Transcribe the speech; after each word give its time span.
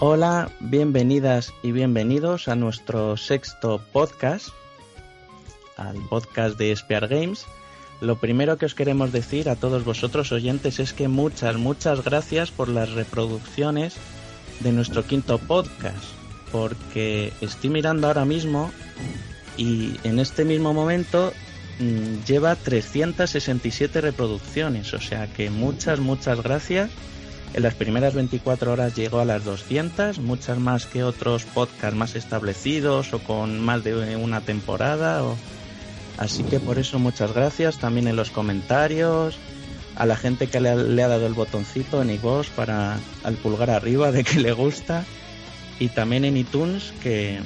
Hola, 0.00 0.52
bienvenidas 0.60 1.52
y 1.60 1.72
bienvenidos 1.72 2.46
a 2.46 2.54
nuestro 2.54 3.16
sexto 3.16 3.80
podcast, 3.92 4.50
al 5.76 5.96
podcast 6.08 6.56
de 6.56 6.74
Spear 6.76 7.08
Games. 7.08 7.46
Lo 8.00 8.14
primero 8.14 8.58
que 8.58 8.66
os 8.66 8.76
queremos 8.76 9.10
decir 9.10 9.48
a 9.48 9.56
todos 9.56 9.84
vosotros 9.84 10.30
oyentes 10.30 10.78
es 10.78 10.92
que 10.92 11.08
muchas, 11.08 11.56
muchas 11.56 12.04
gracias 12.04 12.52
por 12.52 12.68
las 12.68 12.92
reproducciones 12.92 13.96
de 14.60 14.70
nuestro 14.70 15.02
quinto 15.02 15.38
podcast, 15.38 16.04
porque 16.52 17.32
estoy 17.40 17.70
mirando 17.70 18.06
ahora 18.06 18.24
mismo 18.24 18.70
y 19.56 19.96
en 20.04 20.20
este 20.20 20.44
mismo 20.44 20.72
momento 20.72 21.32
mmm, 21.80 22.24
lleva 22.24 22.54
367 22.54 24.00
reproducciones, 24.00 24.94
o 24.94 25.00
sea 25.00 25.26
que 25.26 25.50
muchas, 25.50 25.98
muchas 25.98 26.40
gracias 26.40 26.88
en 27.54 27.62
las 27.62 27.74
primeras 27.74 28.14
24 28.14 28.72
horas 28.72 28.94
llegó 28.94 29.20
a 29.20 29.24
las 29.24 29.44
200, 29.44 30.18
muchas 30.18 30.58
más 30.58 30.86
que 30.86 31.02
otros 31.02 31.44
podcasts 31.44 31.96
más 31.96 32.14
establecidos 32.14 33.12
o 33.12 33.18
con 33.20 33.60
más 33.60 33.84
de 33.84 34.16
una 34.16 34.40
temporada. 34.40 35.24
O... 35.24 35.36
Así 36.18 36.42
que 36.44 36.60
por 36.60 36.78
eso 36.78 36.98
muchas 36.98 37.32
gracias 37.32 37.78
también 37.78 38.08
en 38.08 38.16
los 38.16 38.30
comentarios, 38.30 39.38
a 39.96 40.06
la 40.06 40.16
gente 40.16 40.46
que 40.46 40.60
le 40.60 40.70
ha, 40.70 40.74
le 40.76 41.02
ha 41.02 41.08
dado 41.08 41.26
el 41.26 41.34
botoncito 41.34 42.02
en 42.02 42.10
iVoox 42.10 42.48
para 42.50 42.98
al 43.24 43.34
pulgar 43.34 43.70
arriba 43.70 44.12
de 44.12 44.24
que 44.24 44.40
le 44.40 44.52
gusta 44.52 45.04
y 45.80 45.88
también 45.88 46.24
en 46.24 46.36
iTunes 46.36 46.92
que, 47.02 47.40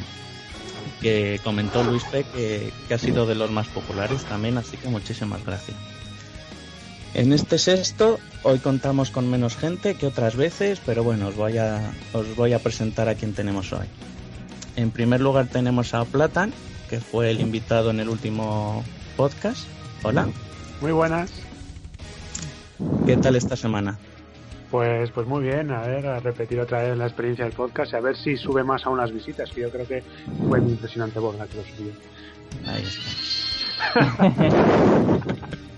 que 1.00 1.40
comentó 1.44 1.84
Luis 1.84 2.04
P 2.04 2.24
que, 2.24 2.72
que 2.88 2.94
ha 2.94 2.98
sido 2.98 3.26
de 3.26 3.34
los 3.34 3.50
más 3.50 3.68
populares 3.68 4.24
también, 4.24 4.58
así 4.58 4.76
que 4.76 4.88
muchísimas 4.88 5.44
gracias. 5.44 5.76
En 7.14 7.32
este 7.34 7.58
sexto, 7.58 8.18
hoy 8.42 8.58
contamos 8.58 9.10
con 9.10 9.30
menos 9.30 9.56
gente 9.56 9.96
que 9.96 10.06
otras 10.06 10.34
veces, 10.34 10.80
pero 10.84 11.04
bueno, 11.04 11.28
os 11.28 11.36
voy 11.36 11.58
a, 11.58 11.92
os 12.14 12.34
voy 12.36 12.54
a 12.54 12.58
presentar 12.58 13.10
a 13.10 13.14
quien 13.14 13.34
tenemos 13.34 13.70
hoy. 13.74 13.86
En 14.76 14.90
primer 14.90 15.20
lugar 15.20 15.46
tenemos 15.48 15.92
a 15.92 16.06
Platan, 16.06 16.54
que 16.88 17.00
fue 17.00 17.30
el 17.30 17.40
invitado 17.40 17.90
en 17.90 18.00
el 18.00 18.08
último 18.08 18.82
podcast. 19.18 19.66
Hola. 20.02 20.26
Muy 20.80 20.92
buenas. 20.92 21.30
¿Qué 23.04 23.18
tal 23.18 23.36
esta 23.36 23.56
semana? 23.56 23.98
Pues, 24.70 25.10
pues 25.10 25.26
muy 25.26 25.42
bien, 25.42 25.70
a 25.70 25.82
ver, 25.82 26.06
a 26.06 26.18
repetir 26.18 26.60
otra 26.60 26.82
vez 26.82 26.96
la 26.96 27.04
experiencia 27.04 27.44
del 27.44 27.52
podcast 27.52 27.92
y 27.92 27.96
a 27.96 28.00
ver 28.00 28.16
si 28.16 28.38
sube 28.38 28.64
más 28.64 28.86
aún 28.86 28.96
las 28.96 29.12
visitas, 29.12 29.50
que 29.50 29.60
yo 29.60 29.70
creo 29.70 29.86
que 29.86 30.02
fue 30.48 30.62
muy 30.62 30.72
impresionante 30.72 31.20
por 31.20 31.34
la 31.34 31.46
que 31.46 31.58
lo 31.58 31.64
subió. 31.64 31.92
Ahí 32.66 32.82
está. 32.82 33.02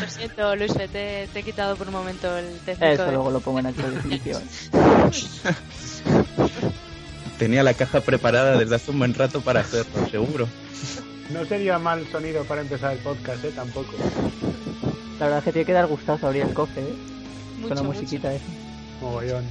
Lo 0.00 0.08
siento, 0.08 0.56
Luis, 0.56 0.74
te, 0.74 0.88
te, 0.88 1.28
he 1.34 1.42
quitado 1.42 1.76
por 1.76 1.86
un 1.88 1.94
momento 1.94 2.36
el 2.36 2.58
técnico. 2.60 2.84
Eso 2.84 3.06
luego 3.10 3.30
lo 3.30 3.40
pongo 3.40 3.60
en 3.60 3.66
alta 3.66 3.88
definición. 3.88 4.42
Tenía 7.38 7.62
la 7.62 7.74
caja 7.74 8.00
preparada 8.00 8.56
desde 8.56 8.74
hace 8.74 8.90
un 8.90 8.98
buen 8.98 9.14
rato 9.14 9.40
para 9.42 9.60
hacerlo, 9.60 10.08
seguro. 10.10 10.48
No 11.30 11.44
sería 11.44 11.78
mal 11.78 12.06
sonido 12.10 12.44
para 12.44 12.62
empezar 12.62 12.92
el 12.92 12.98
podcast, 13.00 13.44
¿eh? 13.44 13.52
Tampoco. 13.54 13.92
La 15.18 15.26
verdad 15.26 15.38
es 15.38 15.44
que 15.44 15.52
tiene 15.52 15.66
que 15.66 15.72
dar 15.72 15.86
gustazo 15.86 16.26
abrir 16.26 16.42
el 16.42 16.54
cofre, 16.54 16.82
¿eh? 16.82 16.94
Mucho, 17.60 17.68
Con 17.68 17.76
la 17.76 17.82
musiquita 17.82 18.32
esa. 18.32 18.44
Mogollón. 19.00 19.44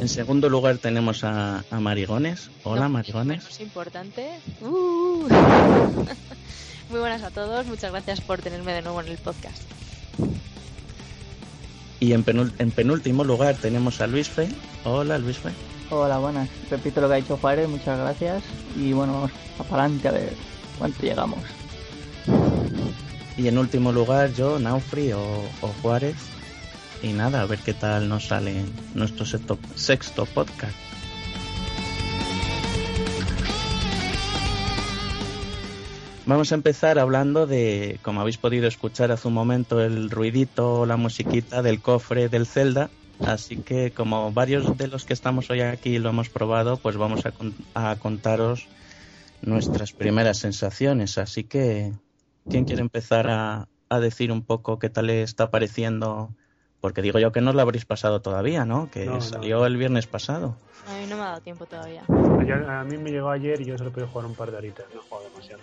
En 0.00 0.08
segundo 0.08 0.48
lugar 0.48 0.78
tenemos 0.78 1.24
a, 1.24 1.64
a 1.70 1.80
Marigones. 1.80 2.50
Hola, 2.62 2.82
No, 2.82 2.88
Marigones. 2.90 3.46
Es 3.48 3.60
importante. 3.60 4.28
Uh. 4.60 5.26
Muy 6.90 7.00
buenas 7.00 7.22
a 7.22 7.30
todos, 7.30 7.66
muchas 7.66 7.90
gracias 7.90 8.20
por 8.20 8.40
tenerme 8.40 8.72
de 8.72 8.82
nuevo 8.82 9.00
en 9.00 9.08
el 9.08 9.18
podcast. 9.18 9.62
Y 12.00 12.12
en, 12.12 12.22
penúltimo 12.22 13.24
lugar 13.24 13.56
tenemos 13.56 14.00
a 14.00 14.06
Luis 14.06 14.28
Fe. 14.28 14.48
Hola, 14.84 15.16
Luis 15.16 15.38
Fe. 15.38 15.50
Hola, 15.90 16.18
buenas. 16.18 16.48
Repito 16.70 17.00
lo 17.00 17.08
que 17.08 17.14
ha 17.14 17.16
dicho 17.16 17.38
Juárez, 17.38 17.68
muchas 17.68 17.98
gracias. 17.98 18.42
Y 18.76 18.92
bueno, 18.92 19.12
vamos 19.12 19.66
para 19.70 19.84
adelante 19.84 20.08
a 20.08 20.12
ver 20.12 20.32
cuánto 20.78 21.02
llegamos. 21.02 21.38
Y 23.36 23.48
en 23.48 23.56
último 23.56 23.90
lugar 23.90 24.32
yo, 24.34 24.58
Naufri 24.58 25.12
o, 25.12 25.20
o 25.62 25.68
Juárez. 25.80 26.16
Y 27.02 27.12
nada, 27.12 27.42
a 27.42 27.46
ver 27.46 27.58
qué 27.60 27.72
tal 27.72 28.08
nos 28.08 28.26
sale 28.26 28.64
nuestro 28.94 29.24
sexto, 29.24 29.58
sexto 29.74 30.26
podcast. 30.26 30.74
Vamos 36.26 36.52
a 36.52 36.54
empezar 36.54 36.98
hablando 36.98 37.46
de, 37.46 37.98
como 38.02 38.20
habéis 38.22 38.38
podido 38.38 38.66
escuchar 38.66 39.12
hace 39.12 39.28
un 39.28 39.34
momento, 39.34 39.82
el 39.82 40.10
ruidito, 40.10 40.86
la 40.86 40.96
musiquita 40.96 41.60
del 41.62 41.80
cofre 41.82 42.28
del 42.30 42.46
Zelda. 42.46 42.88
Así 43.26 43.56
que 43.58 43.90
como 43.92 44.32
varios 44.32 44.76
de 44.78 44.88
los 44.88 45.04
que 45.04 45.12
estamos 45.12 45.50
hoy 45.50 45.60
aquí 45.60 45.98
lo 45.98 46.08
hemos 46.08 46.30
probado, 46.30 46.78
pues 46.78 46.96
vamos 46.96 47.26
a, 47.26 47.30
con- 47.32 47.54
a 47.74 47.96
contaros 47.96 48.66
nuestras 49.42 49.92
primeras 49.92 50.38
sensaciones. 50.38 51.18
Así 51.18 51.44
que, 51.44 51.92
¿quién 52.48 52.64
quiere 52.64 52.80
empezar 52.80 53.28
a, 53.28 53.68
a 53.90 54.00
decir 54.00 54.32
un 54.32 54.42
poco 54.42 54.78
qué 54.78 54.88
tal 54.88 55.08
le 55.08 55.22
está 55.22 55.50
pareciendo? 55.50 56.30
Porque 56.80 57.02
digo 57.02 57.18
yo 57.18 57.32
que 57.32 57.40
no 57.42 57.52
lo 57.52 57.60
habréis 57.60 57.84
pasado 57.84 58.20
todavía, 58.20 58.64
¿no? 58.64 58.90
Que 58.90 59.04
No, 59.04 59.14
no. 59.14 59.20
salió 59.20 59.64
el 59.66 59.76
viernes 59.76 60.06
pasado. 60.06 60.56
A 60.88 60.98
mí 60.98 61.06
no 61.08 61.16
me 61.16 61.22
ha 61.22 61.26
dado 61.26 61.40
tiempo 61.42 61.66
todavía. 61.66 62.02
A 62.08 62.84
mí 62.84 62.96
me 62.98 63.10
llegó 63.10 63.30
ayer 63.30 63.60
y 63.60 63.66
yo 63.66 63.76
solo 63.78 63.90
pude 63.90 64.06
jugar 64.06 64.26
un 64.26 64.34
par 64.34 64.50
de 64.50 64.56
horitas. 64.56 64.86
No 64.94 65.00
he 65.00 65.04
jugado 65.04 65.28
demasiado 65.30 65.62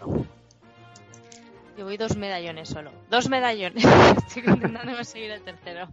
Yo 1.81 1.85
voy 1.85 1.97
dos 1.97 2.15
medallones 2.15 2.69
solo. 2.69 2.91
Dos 3.09 3.27
medallones. 3.27 3.83
Estoy 4.27 4.43
intentando 4.45 4.93
conseguir 4.93 5.31
el 5.31 5.41
tercero. 5.41 5.87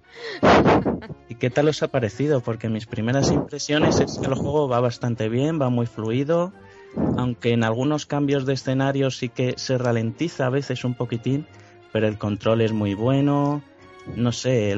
¿Y 1.30 1.36
qué 1.36 1.48
tal 1.48 1.66
os 1.68 1.82
ha 1.82 1.88
parecido? 1.88 2.42
Porque 2.42 2.68
mis 2.68 2.84
primeras 2.84 3.30
impresiones 3.30 3.98
es 3.98 4.18
que 4.18 4.26
el 4.26 4.34
juego 4.34 4.68
va 4.68 4.80
bastante 4.80 5.30
bien, 5.30 5.58
va 5.58 5.70
muy 5.70 5.86
fluido, 5.86 6.52
aunque 7.16 7.54
en 7.54 7.64
algunos 7.64 8.04
cambios 8.04 8.44
de 8.44 8.52
escenario 8.52 9.10
sí 9.10 9.30
que 9.30 9.54
se 9.56 9.78
ralentiza 9.78 10.44
a 10.44 10.50
veces 10.50 10.84
un 10.84 10.92
poquitín, 10.92 11.46
pero 11.90 12.06
el 12.06 12.18
control 12.18 12.60
es 12.60 12.74
muy 12.74 12.92
bueno, 12.92 13.62
no 14.14 14.32
sé, 14.32 14.76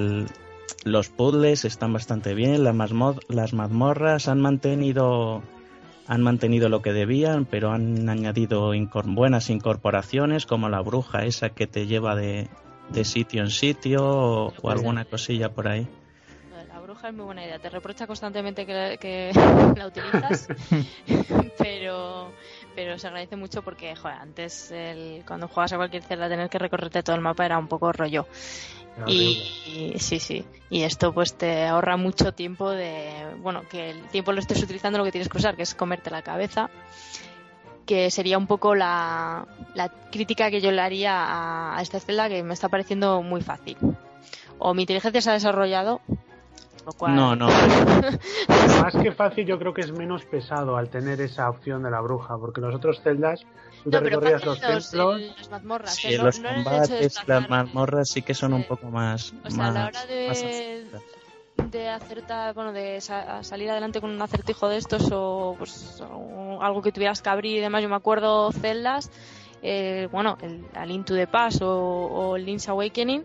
los 0.85 1.09
puzzles 1.09 1.65
están 1.65 1.93
bastante 1.93 2.35
bien, 2.35 2.63
las 2.63 3.53
mazmorras 3.53 4.29
han 4.29 4.41
mantenido 4.41 5.43
han 6.11 6.23
mantenido 6.23 6.69
lo 6.69 6.83
que 6.83 6.93
debían, 6.93 7.45
pero 7.45 7.71
han 7.71 8.09
añadido 8.09 8.75
incor- 8.75 9.15
buenas 9.15 9.49
incorporaciones 9.49 10.45
como 10.45 10.69
la 10.69 10.81
bruja 10.81 11.25
esa 11.25 11.51
que 11.51 11.69
te 11.69 11.87
lleva 11.87 12.17
de, 12.17 12.49
de 12.89 13.05
sitio 13.05 13.43
en 13.43 13.51
sitio 13.51 14.05
o, 14.05 14.53
o 14.61 14.71
alguna 14.71 15.05
cosilla 15.05 15.51
por 15.51 15.69
ahí. 15.69 15.87
La 16.69 16.81
bruja 16.81 17.11
es 17.11 17.15
muy 17.15 17.27
buena 17.27 17.45
idea. 17.45 17.61
Te 17.61 17.71
reprocha 17.71 18.09
constantemente 18.09 18.67
que, 18.67 18.99
que 19.01 19.31
la 19.77 19.87
utilizas, 19.87 20.49
pero 21.59 22.33
pero 22.75 22.99
se 22.99 23.07
agradece 23.07 23.37
mucho 23.37 23.63
porque, 23.63 23.95
joder, 23.97 24.17
antes 24.19 24.71
el, 24.71 25.23
cuando 25.27 25.49
jugabas 25.49 25.73
a 25.73 25.77
cualquier 25.77 26.03
celda 26.03 26.29
tener 26.29 26.49
que 26.49 26.59
recorrerte 26.59 27.03
todo 27.03 27.17
el 27.17 27.23
mapa 27.23 27.45
era 27.45 27.59
un 27.59 27.69
poco 27.69 27.93
rollo. 27.93 28.27
Horrible. 29.01 29.15
Y, 29.15 29.93
y- 29.95 29.99
sí, 29.99 30.19
sí. 30.19 30.45
Y 30.69 30.83
esto 30.83 31.13
pues 31.13 31.35
te 31.35 31.67
ahorra 31.67 31.97
mucho 31.97 32.33
tiempo 32.33 32.71
de, 32.71 33.35
bueno, 33.39 33.63
que 33.69 33.91
el 33.91 34.03
tiempo 34.09 34.33
lo 34.33 34.41
estés 34.41 34.63
utilizando 34.63 34.99
lo 34.99 35.05
que 35.05 35.13
tienes 35.13 35.29
que 35.29 35.39
usar, 35.39 35.57
que 35.57 35.63
es 35.63 35.75
comerte 35.75 36.11
la 36.11 36.23
cabeza. 36.23 36.71
Que 37.87 38.11
sería 38.11 38.39
un 38.39 38.47
poco 38.47 38.75
la, 38.75 39.47
la 39.75 39.89
crítica 39.89 40.51
que 40.51 40.61
yo 40.61 40.71
le 40.71 40.81
haría 40.81 41.13
a, 41.25 41.77
a 41.79 41.83
esta 41.83 41.99
celda 41.99 42.29
que 42.29 42.43
me 42.43 42.55
está 42.55 42.69
pareciendo 42.69 43.23
muy 43.23 43.41
fácil. 43.43 43.77
O 44.59 44.75
mi 44.75 44.83
inteligencia 44.83 45.21
se 45.23 45.31
ha 45.31 45.33
desarrollado, 45.33 46.01
lo 46.87 46.93
cual... 46.93 47.15
No, 47.15 47.37
no. 47.37 47.47
Más 48.83 48.95
que 49.03 49.13
fácil, 49.13 49.47
yo 49.47 49.59
creo 49.59 49.75
que 49.75 49.83
es 49.83 49.93
menos 49.93 50.25
pesado 50.25 50.77
al 50.77 50.89
tener 50.91 51.21
esa 51.21 51.49
opción 51.51 51.83
de 51.83 51.91
la 51.91 52.01
bruja, 52.01 52.37
porque 52.39 52.61
los 52.61 52.75
otros 52.75 53.01
celdas, 53.03 53.41
tú 53.85 53.91
te 53.91 53.99
No, 54.01 54.03
recorrías 54.09 54.45
los 54.45 54.61
los, 54.61 54.91
templos. 54.91 55.49
mazmorras, 55.51 55.95
Sí, 55.95 56.15
¿eh? 56.15 56.19
No- 56.19 56.25
los 56.25 56.39
no 56.41 56.49
el 56.49 56.55
combates, 56.65 57.23
las 57.27 57.49
mazmorras 57.51 58.09
sí 58.11 58.23
que 58.23 58.35
son 58.35 58.53
un 58.55 58.65
poco 58.65 58.87
más. 58.87 59.33
O 59.45 59.51
sea, 59.51 59.67
a 59.67 59.71
la 59.73 59.87
hora 59.87 60.07
de- 60.07 60.87
de 61.71 61.89
acertar, 61.89 62.55
bueno, 62.55 62.73
de 62.73 63.01
sa- 63.01 63.43
salir 63.45 63.71
adelante 63.71 64.01
con 64.01 64.11
un 64.11 64.23
acertijo 64.23 64.69
de 64.69 64.79
estos 64.79 65.11
o 65.13 65.55
pues 65.59 66.01
o 66.01 66.59
algo 66.63 66.81
que 66.83 66.91
tuvieras 66.91 67.21
que 67.21 67.29
abrir 67.29 67.59
y 67.59 67.61
demás. 67.61 67.83
Yo 67.83 67.89
me 67.89 67.97
acuerdo 67.97 68.51
celdas, 68.53 69.11
eh, 69.63 70.09
bueno, 70.11 70.39
el 70.41 70.65
a 70.75 70.87
Link 70.87 71.05
to 71.07 71.15
the 71.15 71.27
Past 71.27 71.61
o, 71.63 71.69
o 71.71 72.37
el 72.37 72.47
Link's 72.47 72.69
Awakening, 72.69 73.25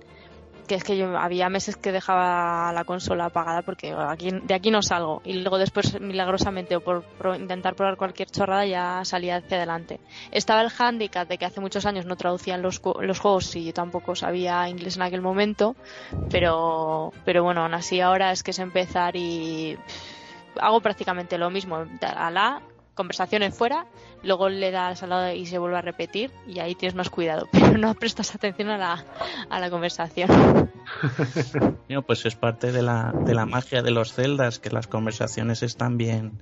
que 0.65 0.75
es 0.75 0.83
que 0.83 0.97
yo 0.97 1.17
había 1.17 1.49
meses 1.49 1.75
que 1.75 1.91
dejaba 1.91 2.71
la 2.73 2.83
consola 2.83 3.25
apagada 3.25 3.61
porque 3.61 3.93
aquí, 3.97 4.29
de 4.31 4.53
aquí 4.53 4.71
no 4.71 4.81
salgo 4.81 5.21
y 5.23 5.33
luego 5.33 5.57
después 5.57 5.99
milagrosamente 5.99 6.75
o 6.75 6.81
por, 6.81 7.03
por 7.03 7.35
intentar 7.35 7.75
probar 7.75 7.97
cualquier 7.97 8.29
chorrada 8.29 8.65
ya 8.65 9.05
salía 9.05 9.37
hacia 9.37 9.57
adelante. 9.57 9.99
Estaba 10.31 10.61
el 10.61 10.71
handicap 10.77 11.27
de 11.27 11.37
que 11.37 11.45
hace 11.45 11.61
muchos 11.61 11.85
años 11.85 12.05
no 12.05 12.15
traducían 12.15 12.61
los, 12.61 12.81
los 13.01 13.19
juegos 13.19 13.55
y 13.55 13.65
yo 13.65 13.73
tampoco 13.73 14.15
sabía 14.15 14.67
inglés 14.69 14.95
en 14.95 15.03
aquel 15.03 15.21
momento, 15.21 15.75
pero, 16.29 17.11
pero 17.23 17.43
bueno, 17.43 17.61
aún 17.63 17.73
así 17.73 18.01
ahora 18.01 18.31
es 18.31 18.43
que 18.43 18.51
es 18.51 18.59
empezar 18.59 19.15
y 19.15 19.77
hago 20.59 20.81
prácticamente 20.81 21.37
lo 21.37 21.49
mismo. 21.49 21.85
Alá, 22.01 22.61
conversaciones 22.95 23.53
fuera, 23.53 23.85
luego 24.23 24.49
le 24.49 24.71
das 24.71 25.03
al 25.03 25.09
lado 25.09 25.31
y 25.33 25.45
se 25.45 25.57
vuelve 25.59 25.77
a 25.77 25.81
repetir 25.81 26.31
y 26.47 26.59
ahí 26.59 26.73
tienes 26.73 26.95
más 26.95 27.09
cuidado, 27.09 27.47
pero 27.51 27.77
no 27.77 27.93
prestas 27.93 28.33
atención 28.33 28.69
a 28.69 28.77
la, 28.77 29.05
a 29.49 29.59
la 29.59 29.69
conversación. 29.69 30.29
no, 31.89 32.01
pues 32.01 32.25
es 32.25 32.35
parte 32.35 32.71
de 32.71 32.81
la, 32.81 33.13
de 33.25 33.35
la 33.35 33.45
magia 33.45 33.83
de 33.83 33.91
los 33.91 34.13
celdas, 34.13 34.59
que 34.59 34.71
las 34.71 34.87
conversaciones 34.87 35.61
están 35.61 35.97
bien, 35.97 36.41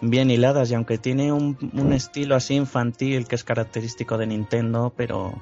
bien 0.00 0.30
hiladas 0.30 0.70
y 0.70 0.74
aunque 0.74 0.98
tiene 0.98 1.32
un, 1.32 1.56
un 1.72 1.92
estilo 1.92 2.36
así 2.36 2.54
infantil 2.54 3.26
que 3.26 3.34
es 3.34 3.44
característico 3.44 4.18
de 4.18 4.26
Nintendo, 4.26 4.92
pero 4.96 5.34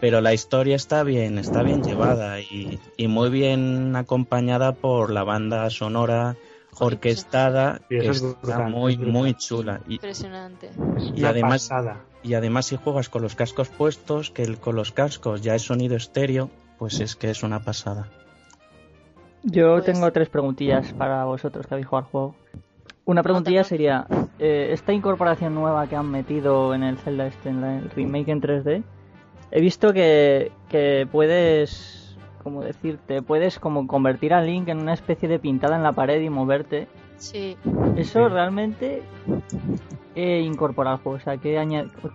pero 0.00 0.20
la 0.20 0.34
historia 0.34 0.76
está 0.76 1.02
bien, 1.02 1.38
está 1.38 1.62
bien 1.62 1.82
llevada 1.82 2.38
y, 2.38 2.78
y 2.98 3.08
muy 3.08 3.30
bien 3.30 3.96
acompañada 3.96 4.72
por 4.72 5.10
la 5.10 5.24
banda 5.24 5.70
sonora 5.70 6.36
orquestada 6.78 7.80
está 7.90 8.68
muy 8.68 8.96
muy 8.96 9.34
chula. 9.34 9.80
Y, 9.88 9.94
impresionante. 9.94 10.70
y 11.14 11.24
además 11.24 11.70
y 12.22 12.34
además 12.34 12.66
si 12.66 12.76
juegas 12.76 13.08
con 13.08 13.22
los 13.22 13.34
cascos 13.34 13.68
puestos 13.68 14.30
que 14.30 14.42
el, 14.42 14.58
con 14.58 14.76
los 14.76 14.92
cascos 14.92 15.42
ya 15.42 15.54
es 15.54 15.62
sonido 15.62 15.96
estéreo 15.96 16.50
pues 16.78 17.00
es 17.00 17.16
que 17.16 17.30
es 17.30 17.42
una 17.42 17.60
pasada. 17.60 18.08
Yo 19.42 19.74
pues 19.74 19.84
tengo 19.84 20.10
tres 20.12 20.28
preguntillas 20.28 20.92
para 20.94 21.24
vosotros 21.24 21.66
que 21.66 21.74
habéis 21.74 21.86
jugado 21.86 22.06
al 22.06 22.10
juego. 22.10 22.34
Una 23.04 23.22
preguntilla 23.22 23.64
sería 23.64 24.06
eh, 24.38 24.70
esta 24.72 24.92
incorporación 24.92 25.54
nueva 25.54 25.86
que 25.86 25.96
han 25.96 26.10
metido 26.10 26.74
en 26.74 26.82
el 26.82 26.96
Zelda 26.98 27.26
este 27.26 27.50
en 27.50 27.62
el 27.62 27.90
remake 27.90 28.30
en 28.30 28.40
3D 28.40 28.82
he 29.54 29.60
visto 29.60 29.92
que, 29.92 30.50
que 30.68 31.06
puedes 31.10 32.03
como 32.44 32.62
decirte, 32.62 33.22
puedes 33.22 33.58
como 33.58 33.86
convertir 33.88 34.34
a 34.34 34.42
Link 34.42 34.68
en 34.68 34.78
una 34.78 34.92
especie 34.92 35.28
de 35.28 35.40
pintada 35.40 35.74
en 35.76 35.82
la 35.82 35.92
pared 35.92 36.20
y 36.20 36.30
moverte. 36.30 36.86
Sí. 37.16 37.56
Eso 37.96 38.28
realmente 38.28 39.02
eh, 40.14 40.40
incorpora 40.40 40.92
al 40.92 40.98
juego. 40.98 41.16
O 41.16 41.20
sea, 41.20 41.38
que 41.38 41.58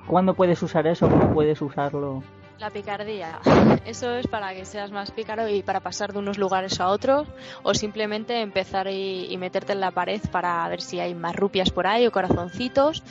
¿cuándo 0.08 0.36
puedes 0.36 0.62
usar 0.64 0.88
eso? 0.88 1.10
¿Cómo 1.10 1.34
puedes 1.34 1.62
usarlo? 1.62 2.24
La 2.60 2.70
picardía. 2.72 3.40
Eso 3.86 4.16
es 4.16 4.28
para 4.28 4.54
que 4.54 4.66
seas 4.66 4.92
más 4.92 5.12
pícaro 5.12 5.48
y 5.48 5.64
para 5.64 5.80
pasar 5.80 6.12
de 6.12 6.20
unos 6.20 6.38
lugares 6.38 6.82
a 6.82 6.90
otros 6.90 7.26
o 7.64 7.74
simplemente 7.74 8.42
empezar 8.42 8.88
y, 8.90 9.36
meterte 9.38 9.72
en 9.72 9.80
la 9.80 9.92
pared 9.92 10.20
para 10.30 10.68
ver 10.68 10.82
si 10.82 11.00
hay 11.00 11.16
más 11.16 11.34
rupias 11.36 11.70
por 11.70 11.88
ahí 11.88 12.06
o 12.06 12.12
corazoncitos 12.12 13.02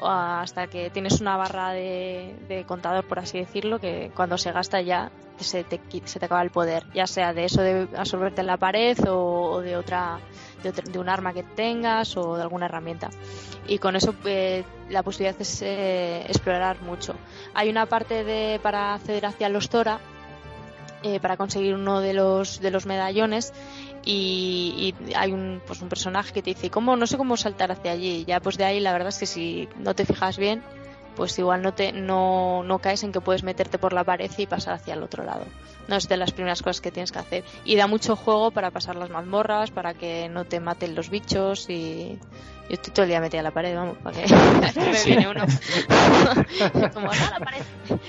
hasta 0.00 0.68
que 0.68 0.90
tienes 0.90 1.20
una 1.20 1.36
barra 1.36 1.70
de, 1.70 2.64
contador, 2.68 3.04
por 3.08 3.18
así 3.18 3.38
decirlo, 3.38 3.80
que 3.80 4.12
cuando 4.14 4.38
se 4.38 4.52
gasta 4.52 4.80
ya 4.80 5.10
se 5.38 5.64
te, 5.64 5.80
se 6.04 6.20
te 6.20 6.26
acaba 6.26 6.42
el 6.42 6.50
poder, 6.50 6.84
ya 6.94 7.08
sea 7.08 7.32
de 7.32 7.46
eso 7.46 7.60
de 7.60 7.88
absorberte 7.96 8.42
en 8.42 8.46
la 8.46 8.56
pared 8.56 8.96
o 9.08 9.60
de 9.60 9.76
otra 9.76 10.20
de, 10.62 10.98
un 10.98 11.08
arma 11.08 11.32
que 11.32 11.42
tengas 11.42 12.16
o 12.16 12.36
de 12.36 12.42
alguna 12.42 12.66
herramienta. 12.66 13.10
Y 13.66 13.78
con 13.78 13.96
eso 13.96 14.14
eh, 14.24 14.64
la 14.88 15.02
posibilidad 15.02 15.40
es 15.40 15.62
eh, 15.62 16.24
explorar 16.26 16.80
mucho. 16.82 17.14
Hay 17.54 17.68
una 17.68 17.86
parte 17.86 18.24
de, 18.24 18.60
para 18.62 18.94
acceder 18.94 19.26
hacia 19.26 19.48
los 19.48 19.68
Tora, 19.68 20.00
eh, 21.02 21.18
para 21.18 21.36
conseguir 21.36 21.74
uno 21.74 22.00
de 22.00 22.14
los, 22.14 22.60
de 22.60 22.70
los 22.70 22.86
medallones 22.86 23.52
y, 24.04 24.94
hay 25.16 25.32
un, 25.32 25.60
pues 25.66 25.82
un 25.82 25.88
personaje 25.88 26.32
que 26.32 26.42
te 26.42 26.50
dice, 26.50 26.70
¿cómo? 26.70 26.96
No 26.96 27.06
sé 27.06 27.16
cómo 27.16 27.36
saltar 27.36 27.72
hacia 27.72 27.92
allí. 27.92 28.24
Ya 28.24 28.40
pues 28.40 28.56
de 28.56 28.64
ahí 28.64 28.80
la 28.80 28.92
verdad 28.92 29.08
es 29.08 29.18
que 29.18 29.26
si 29.26 29.68
no 29.78 29.94
te 29.94 30.04
fijas 30.04 30.38
bien, 30.38 30.62
pues 31.16 31.38
igual 31.38 31.62
no, 31.62 31.74
te, 31.74 31.92
no, 31.92 32.62
no 32.64 32.78
caes 32.78 33.02
en 33.02 33.12
que 33.12 33.20
puedes 33.20 33.42
meterte 33.42 33.78
por 33.78 33.92
la 33.92 34.04
pared 34.04 34.30
y 34.36 34.46
pasar 34.46 34.74
hacia 34.74 34.94
el 34.94 35.02
otro 35.02 35.24
lado. 35.24 35.44
No 35.88 35.96
es 35.96 36.08
de 36.08 36.16
las 36.16 36.32
primeras 36.32 36.62
cosas 36.62 36.80
que 36.80 36.90
tienes 36.90 37.12
que 37.12 37.18
hacer. 37.18 37.44
Y 37.64 37.76
da 37.76 37.86
mucho 37.86 38.16
juego 38.16 38.50
para 38.50 38.70
pasar 38.70 38.96
las 38.96 39.10
mazmorras, 39.10 39.70
para 39.70 39.94
que 39.94 40.28
no 40.28 40.44
te 40.44 40.60
maten 40.60 40.94
los 40.94 41.10
bichos 41.10 41.68
y, 41.68 42.18
yo 42.68 42.76
estoy 42.76 42.92
todo 42.94 43.02
el 43.02 43.10
día 43.10 43.20
metida 43.20 43.40
a 43.40 43.42
la 43.42 43.50
pared, 43.50 43.74
vamos, 43.74 43.98
para 43.98 44.22
que 44.22 44.34
me 44.80 45.04
viene 45.04 45.28
uno. 45.28 45.44
Como, 46.94 47.06
la 47.08 47.38
pared. 47.38 47.62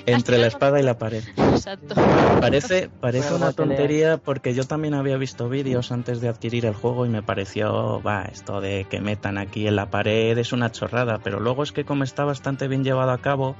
Entre 0.05 0.37
la 0.37 0.47
espada 0.47 0.79
y 0.79 0.83
la 0.83 0.97
pared. 0.97 1.23
Exacto. 1.35 1.95
Parece, 2.39 2.89
parece 3.01 3.33
una 3.33 3.51
tontería 3.51 4.17
porque 4.17 4.53
yo 4.53 4.63
también 4.63 4.93
había 4.93 5.17
visto 5.17 5.49
vídeos 5.49 5.91
antes 5.91 6.21
de 6.21 6.29
adquirir 6.29 6.65
el 6.65 6.75
juego 6.75 7.05
y 7.05 7.09
me 7.09 7.23
pareció, 7.23 8.01
va, 8.03 8.23
esto 8.31 8.61
de 8.61 8.85
que 8.89 9.01
metan 9.01 9.37
aquí 9.37 9.67
en 9.67 9.75
la 9.75 9.89
pared 9.89 10.37
es 10.37 10.53
una 10.53 10.71
chorrada, 10.71 11.19
pero 11.23 11.39
luego 11.39 11.63
es 11.63 11.71
que 11.71 11.83
como 11.83 12.03
está 12.03 12.23
bastante 12.23 12.67
bien 12.67 12.83
llevado 12.83 13.11
a 13.11 13.17
cabo, 13.17 13.55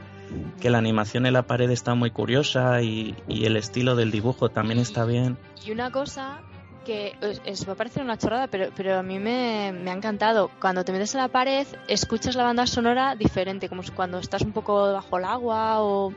que 0.59 0.69
la 0.69 0.77
animación 0.77 1.25
en 1.25 1.33
la 1.33 1.44
pared 1.44 1.69
está 1.69 1.95
muy 1.95 2.12
curiosa 2.12 2.81
y, 2.81 3.15
y 3.27 3.45
el 3.45 3.57
estilo 3.57 3.95
del 3.95 4.12
dibujo 4.12 4.50
también 4.50 4.80
está 4.80 5.06
bien. 5.06 5.38
Y 5.65 5.71
una 5.71 5.91
cosa 5.91 6.41
que 6.83 7.15
es, 7.45 7.68
va 7.68 7.74
a 7.74 7.75
parecer 7.75 8.03
una 8.03 8.18
chorrada, 8.18 8.47
pero, 8.47 8.69
pero 8.75 9.00
a 9.00 9.03
mí 9.03 9.19
me, 9.19 9.69
ha 9.69 9.94
encantado. 9.94 10.51
Cuando 10.59 10.83
te 10.83 10.91
metes 10.91 11.13
en 11.15 11.21
la 11.21 11.27
pared, 11.27 11.65
escuchas 11.88 12.35
la 12.35 12.44
banda 12.44 12.68
sonora 12.68 13.15
diferente, 13.15 13.69
como 13.69 13.81
cuando 13.95 14.19
estás 14.19 14.41
un 14.41 14.51
poco 14.51 14.94
bajo 14.94 15.18
el 15.18 15.25
agua 15.25 15.81
o... 15.81 16.13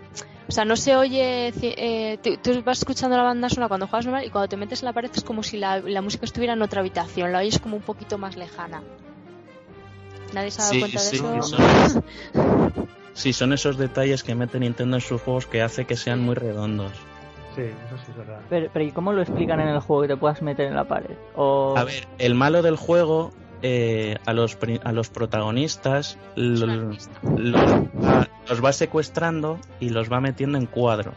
O 0.48 0.52
sea, 0.52 0.64
no 0.64 0.76
se 0.76 0.94
oye... 0.94 1.52
Eh, 1.60 2.18
tú, 2.22 2.62
vas 2.62 2.78
escuchando 2.78 3.16
la 3.16 3.24
banda 3.24 3.48
sonora 3.48 3.68
cuando 3.68 3.88
juegas 3.88 4.06
normal 4.06 4.24
y 4.24 4.30
cuando 4.30 4.48
te 4.48 4.56
metes 4.56 4.80
en 4.80 4.86
la 4.86 4.92
pared 4.92 5.10
es 5.12 5.24
como 5.24 5.42
si 5.42 5.56
la, 5.56 5.80
música 6.02 6.24
estuviera 6.24 6.52
en 6.52 6.62
otra 6.62 6.80
habitación, 6.80 7.32
la 7.32 7.38
oyes 7.38 7.58
como 7.58 7.76
un 7.76 7.82
poquito 7.82 8.16
más 8.16 8.36
lejana. 8.36 8.82
¿Nadie 10.32 10.50
se 10.50 10.62
ha 10.62 10.66
dado 10.66 10.80
cuenta 10.80 11.02
de 11.02 11.16
eso? 11.38 12.04
sí, 13.16 13.32
son 13.32 13.52
esos 13.52 13.76
detalles 13.76 14.22
que 14.22 14.34
mete 14.34 14.60
Nintendo 14.60 14.96
en 14.96 15.00
sus 15.00 15.20
juegos 15.20 15.46
que 15.46 15.62
hace 15.62 15.84
que 15.84 15.96
sean 15.96 16.20
muy 16.20 16.34
redondos. 16.34 16.92
Sí, 17.56 17.62
eso 17.62 17.96
sí 18.04 18.10
es 18.10 18.16
verdad. 18.16 18.40
Pero, 18.50 18.84
¿y 18.84 18.92
cómo 18.92 19.12
lo 19.12 19.22
explican 19.22 19.60
en 19.60 19.68
el 19.68 19.80
juego 19.80 20.02
que 20.02 20.08
te 20.08 20.16
puedas 20.16 20.42
meter 20.42 20.66
en 20.66 20.74
la 20.74 20.84
pared? 20.84 21.16
O... 21.34 21.74
A 21.76 21.84
ver, 21.84 22.06
el 22.18 22.34
malo 22.34 22.60
del 22.60 22.76
juego 22.76 23.32
eh, 23.62 24.18
a, 24.26 24.34
los, 24.34 24.58
a 24.84 24.92
los 24.92 25.08
protagonistas 25.08 26.18
los, 26.34 27.08
va, 28.62 28.72
secuestrando 28.72 29.58
y 29.80 29.88
los 29.88 30.12
va 30.12 30.20
metiendo 30.20 30.58
en 30.58 30.66
cuadros. 30.66 31.16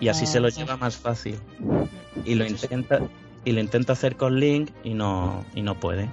Y 0.00 0.08
así 0.08 0.26
se 0.26 0.40
los 0.40 0.56
ah, 0.56 0.60
lleva 0.60 0.76
más 0.76 0.96
fácil. 0.96 1.38
Y 2.24 2.34
lo 2.34 2.44
intenta 2.44 3.00
y 3.44 3.52
lo 3.52 3.60
intenta 3.60 3.92
hacer 3.92 4.16
con 4.16 4.38
Link 4.38 4.70
y 4.82 4.94
no 4.94 5.44
y 5.54 5.62
no 5.62 5.78
puede. 5.78 6.08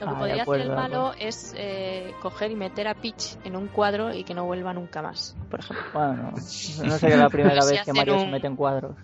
Lo 0.00 0.06
que 0.06 0.12
ah, 0.12 0.18
podría 0.18 0.42
hacer 0.42 0.60
el 0.62 0.70
malo 0.70 1.12
es 1.18 1.54
eh, 1.58 2.14
coger 2.22 2.50
y 2.50 2.56
meter 2.56 2.88
a 2.88 2.94
Peach 2.94 3.36
en 3.44 3.54
un 3.54 3.68
cuadro 3.68 4.14
y 4.14 4.24
que 4.24 4.32
no 4.32 4.46
vuelva 4.46 4.72
nunca 4.72 5.02
más, 5.02 5.36
por 5.50 5.60
ejemplo. 5.60 5.84
Bueno, 5.92 6.32
no 6.84 6.98
sería 6.98 7.16
la 7.16 7.28
primera 7.30 7.64
vez 7.64 7.82
que 7.84 7.92
Mario 7.92 8.18
se 8.18 8.26
mete 8.26 8.46
en 8.46 8.56
cuadros. 8.56 8.96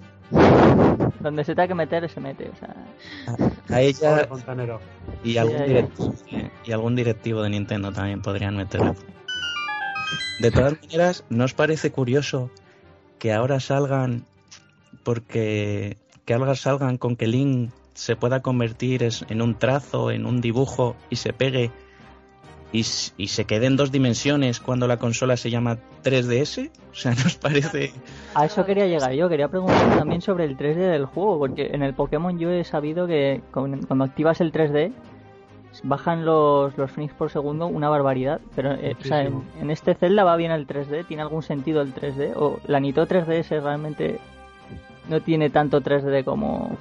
Donde 1.21 1.45
se 1.45 1.55
tenga 1.55 1.69
que 1.69 1.75
meter, 1.75 2.09
se 2.09 2.21
mete. 2.21 2.51
O 2.51 2.57
sea... 2.57 2.75
A 3.69 3.81
ella 3.81 4.29
y 5.23 5.37
algún, 5.37 5.65
directivo, 5.67 6.15
y 6.65 6.73
algún 6.73 6.97
directivo 6.97 7.43
de 7.43 7.51
Nintendo 7.51 7.93
también 7.93 8.23
podrían 8.23 8.57
meterlo. 8.57 8.95
De 10.41 10.51
todas 10.51 10.75
maneras, 10.83 11.25
¿no 11.29 11.45
os 11.45 11.55
parece 11.55 11.93
curioso 11.93 12.51
que 13.19 13.33
ahora 13.33 13.61
salgan 13.61 14.25
porque 15.05 15.97
que 16.25 16.35
ahora 16.35 16.55
salgan 16.55 16.99
con 16.99 17.17
que 17.17 17.27
Link 17.27 17.71
se 17.97 18.15
pueda 18.15 18.41
convertir 18.41 19.09
en 19.29 19.43
un 19.43 19.59
trazo, 19.59 20.11
en 20.11 20.27
un 20.27 20.41
dibujo 20.41 20.97
y 21.09 21.17
se 21.17 21.33
pegue 21.33 21.71
y, 22.73 22.83
se 22.83 23.45
quede 23.47 23.67
en 23.67 23.77
dos 23.77 23.91
dimensiones 23.91 24.61
cuando 24.61 24.87
la 24.87 24.99
consola 24.99 25.39
se 25.39 25.51
llama 25.51 25.79
3DS? 26.05 26.71
O 26.91 26.95
sea, 26.95 27.13
¿nos 27.13 27.37
parece...? 27.37 27.93
A 28.35 28.45
eso 28.45 28.67
quería 28.67 28.87
llegar 28.87 29.13
yo, 29.13 29.29
quería 29.29 29.49
preguntar 29.49 29.99
también 29.99 30.21
sobre 30.21 30.45
el 30.45 30.59
3D 30.59 30.91
del 30.91 31.07
juego, 31.07 31.39
porque 31.39 31.71
en 31.73 31.83
el 31.83 31.95
Pokémon 31.95 32.39
yo 32.39 32.51
he 32.51 32.65
sabido 32.65 33.07
que 33.07 33.41
cuando 33.51 34.05
activas 34.05 34.43
el 34.43 34.53
3D 34.53 34.93
bajan 35.85 36.25
los, 36.25 36.77
los 36.77 36.91
frames 36.91 37.15
por 37.15 37.31
segundo 37.31 37.67
una 37.67 37.89
barbaridad, 37.89 38.41
pero 38.55 38.73
eh, 38.73 38.97
en, 39.05 39.43
en, 39.61 39.71
este 39.71 39.95
Zelda 39.95 40.25
va 40.25 40.37
bien 40.37 40.51
el 40.51 40.67
3D, 40.67 41.07
¿tiene 41.07 41.23
algún 41.23 41.43
sentido 41.43 41.81
el 41.81 41.95
3D? 41.95 42.33
¿O 42.37 42.61
la 42.67 42.81
Nito 42.81 43.07
3DS 43.07 43.63
realmente 43.63 44.19
no 45.09 45.21
tiene 45.23 45.51
tanto 45.51 45.81
3D 45.81 46.25
como... 46.25 46.77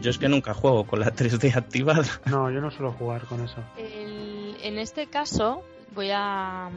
Yo 0.00 0.10
es 0.10 0.18
que 0.18 0.28
nunca 0.28 0.54
juego 0.54 0.84
con 0.84 1.00
la 1.00 1.12
3D 1.12 1.56
activada. 1.56 2.04
No, 2.26 2.50
yo 2.50 2.60
no 2.60 2.70
suelo 2.70 2.92
jugar 2.92 3.22
con 3.26 3.42
eso. 3.42 3.56
en 3.76 4.78
este 4.78 5.06
caso 5.06 5.62
voy 5.94 6.10
a 6.12 6.68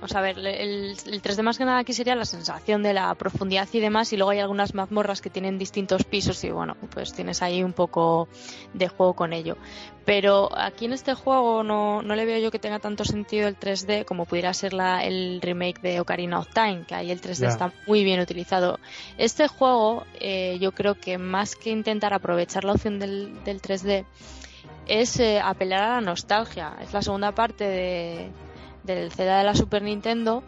o 0.00 0.08
sea, 0.08 0.20
a 0.20 0.22
ver, 0.22 0.38
el, 0.38 0.96
3D 0.96 1.42
más 1.42 1.58
que 1.58 1.64
nada 1.64 1.78
aquí 1.78 1.92
sería 1.92 2.14
la 2.14 2.24
sensación 2.24 2.82
de 2.82 2.94
la 2.94 3.14
profundidad 3.14 3.68
y 3.72 3.80
demás, 3.80 4.12
y 4.12 4.16
luego 4.16 4.30
hay 4.30 4.38
algunas 4.38 4.74
mazmorras 4.74 5.20
que 5.20 5.30
tienen 5.30 5.58
distintos 5.58 6.04
pisos 6.04 6.42
y 6.44 6.50
bueno, 6.50 6.76
pues 6.90 7.12
tienes 7.12 7.42
ahí 7.42 7.62
un 7.62 7.72
poco 7.72 8.28
de 8.74 8.88
juego 8.88 9.14
con 9.14 9.32
ello. 9.32 9.56
Pero 10.04 10.48
aquí 10.56 10.86
en 10.86 10.92
este 10.94 11.12
juego 11.14 11.62
no, 11.62 12.00
no 12.00 12.14
le 12.14 12.24
veo 12.24 12.38
yo 12.38 12.50
que 12.50 12.58
tenga 12.58 12.78
tanto 12.78 13.04
sentido 13.04 13.46
el 13.48 13.58
3D 13.58 14.04
como 14.04 14.24
pudiera 14.24 14.54
ser 14.54 14.72
la, 14.72 15.04
el 15.04 15.40
remake 15.42 15.82
de 15.82 16.00
Ocarina 16.00 16.38
of 16.38 16.48
Time, 16.54 16.84
que 16.86 16.94
ahí 16.94 17.10
el 17.10 17.20
3D 17.20 17.46
está 17.46 17.72
muy 17.86 18.04
bien 18.04 18.20
utilizado. 18.20 18.78
Este 19.18 19.48
juego, 19.48 20.04
eh, 20.20 20.58
yo 20.60 20.72
creo 20.72 20.94
que 20.94 21.18
más 21.18 21.56
que 21.56 21.70
intentar 21.70 22.14
aprovechar 22.14 22.64
la 22.64 22.72
opción 22.72 22.98
del, 22.98 23.34
3D, 23.44 24.06
es 24.86 25.20
eh, 25.20 25.40
apelar 25.40 25.82
a 25.82 25.88
la 25.96 26.00
nostalgia. 26.00 26.74
Es 26.80 26.94
la 26.94 27.02
segunda 27.02 27.32
parte 27.32 27.64
de 27.64 28.30
del 28.88 29.12
Zelda 29.12 29.38
de 29.38 29.44
la 29.44 29.54
Super 29.54 29.82
Nintendo 29.82 30.42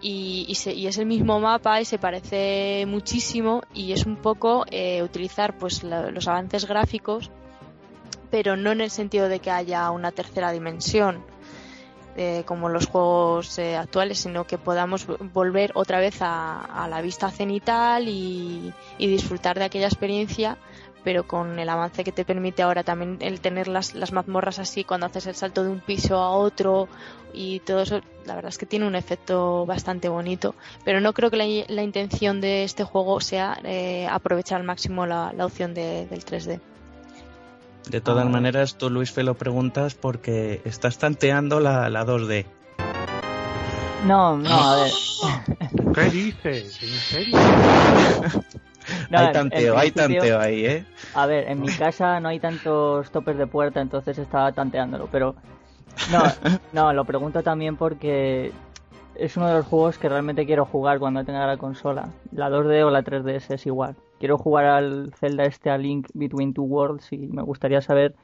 y, 0.00 0.46
es 0.50 0.98
el 0.98 1.06
mismo 1.06 1.40
mapa 1.40 1.80
y 1.80 1.86
se 1.86 1.98
parece 1.98 2.84
muchísimo 2.86 3.62
y 3.72 3.92
es 3.92 4.04
un 4.04 4.16
poco 4.16 4.66
eh, 4.70 5.02
utilizar 5.02 5.56
pues 5.56 5.82
los 5.82 6.28
avances 6.28 6.66
gráficos 6.66 7.30
pero 8.30 8.56
no 8.56 8.72
en 8.72 8.82
el 8.82 8.90
sentido 8.90 9.28
de 9.28 9.38
que 9.38 9.50
haya 9.50 9.90
una 9.90 10.10
tercera 10.10 10.50
dimensión 10.52 11.24
eh, 12.16 12.44
como 12.46 12.68
los 12.68 12.86
juegos 12.86 13.58
eh, 13.58 13.76
actuales, 13.76 14.20
sino 14.20 14.44
que 14.44 14.56
podamos 14.56 15.04
volver 15.32 15.72
otra 15.74 15.98
vez 15.98 16.18
a, 16.20 16.86
la 16.88 17.02
vista 17.02 17.28
cenital 17.28 18.08
y, 18.08 18.72
disfrutar 18.98 19.58
de 19.58 19.64
aquella 19.64 19.88
experiencia, 19.88 20.56
pero 21.04 21.26
con 21.26 21.58
el 21.58 21.68
avance 21.68 22.02
que 22.02 22.12
te 22.12 22.24
permite 22.24 22.62
ahora 22.62 22.82
también 22.82 23.18
el 23.20 23.40
tener 23.40 23.68
las, 23.68 23.94
las 23.94 24.12
mazmorras 24.12 24.58
así 24.58 24.82
cuando 24.82 25.06
haces 25.06 25.26
el 25.26 25.34
salto 25.34 25.62
de 25.62 25.70
un 25.70 25.80
piso 25.80 26.16
a 26.16 26.30
otro 26.30 26.88
y 27.34 27.60
todo 27.60 27.82
eso, 27.82 28.00
la 28.24 28.34
verdad 28.34 28.48
es 28.48 28.58
que 28.58 28.66
tiene 28.66 28.86
un 28.86 28.94
efecto 28.94 29.66
bastante 29.66 30.08
bonito, 30.08 30.54
pero 30.84 31.00
no 31.00 31.12
creo 31.12 31.30
que 31.30 31.64
la, 31.68 31.82
intención 31.82 32.40
de 32.40 32.64
este 32.64 32.84
juego 32.84 33.20
sea 33.20 33.58
eh, 33.64 34.06
aprovechar 34.10 34.60
al 34.60 34.66
máximo 34.66 35.04
la, 35.04 35.32
opción 35.40 35.74
del 35.74 36.08
3D. 36.08 36.60
De 37.90 38.00
todas 38.00 38.24
ah. 38.24 38.30
maneras, 38.30 38.76
tú 38.76 38.88
Luis 38.88 39.12
Fe 39.12 39.24
lo 39.24 39.34
preguntas 39.34 39.94
porque 39.94 40.62
estás 40.64 40.96
tanteando 40.98 41.60
la, 41.60 41.90
la 41.90 42.06
2D. 42.06 42.46
No, 44.06 44.36
no, 44.38 44.48
a 44.48 44.84
ver. 44.84 44.92
¿Qué 45.94 46.10
dices? 46.10 46.82
¿En 46.82 46.88
serio? 46.88 47.38
hay 49.10 49.32
tanteo, 49.32 49.76
hay 49.76 49.90
tanteo 49.90 50.40
ahí, 50.40 50.64
¿eh? 50.64 50.84
A 51.14 51.26
ver, 51.26 51.48
en 51.48 51.60
mi 51.60 51.68
casa 51.68 52.20
no 52.20 52.28
hay 52.28 52.40
tantos 52.40 53.10
topes 53.10 53.36
de 53.38 53.46
puerta, 53.46 53.80
entonces 53.80 54.18
estaba 54.18 54.52
tanteándolo, 54.52 55.08
pero 55.10 55.34
no, 56.10 56.22
no, 56.72 56.92
lo 56.92 57.04
pregunto 57.04 57.42
también 57.42 57.76
porque 57.76 58.52
es 59.14 59.36
uno 59.36 59.48
de 59.48 59.54
los 59.54 59.66
juegos 59.66 59.98
que 59.98 60.08
realmente 60.08 60.46
quiero 60.46 60.64
jugar 60.64 60.98
cuando 60.98 61.24
tenga 61.24 61.46
la 61.46 61.56
consola. 61.56 62.08
La 62.32 62.50
2D 62.50 62.84
o 62.84 62.90
la 62.90 63.04
3DS 63.04 63.54
es 63.54 63.66
igual. 63.66 63.96
Quiero 64.18 64.38
jugar 64.38 64.64
al 64.66 65.12
Zelda 65.18 65.44
este 65.44 65.70
a 65.70 65.78
Link 65.78 66.08
Between 66.14 66.54
Two 66.54 66.64
Worlds 66.64 67.12
y 67.12 67.18
me 67.18 67.42
gustaría 67.42 67.80
saber 67.80 68.14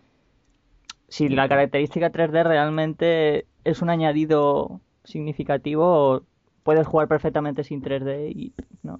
si 1.09 1.29
la 1.29 1.49
característica 1.49 2.11
3D 2.11 2.45
realmente 2.45 3.47
es 3.65 3.83
un 3.83 3.91
añadido 3.91 4.81
significativo 5.05 5.85
o 5.85 6.23
puedes 6.63 6.87
jugar 6.87 7.09
perfectamente 7.09 7.65
sin 7.65 7.83
3D 7.83 8.31
y 8.31 8.53
no. 8.83 8.97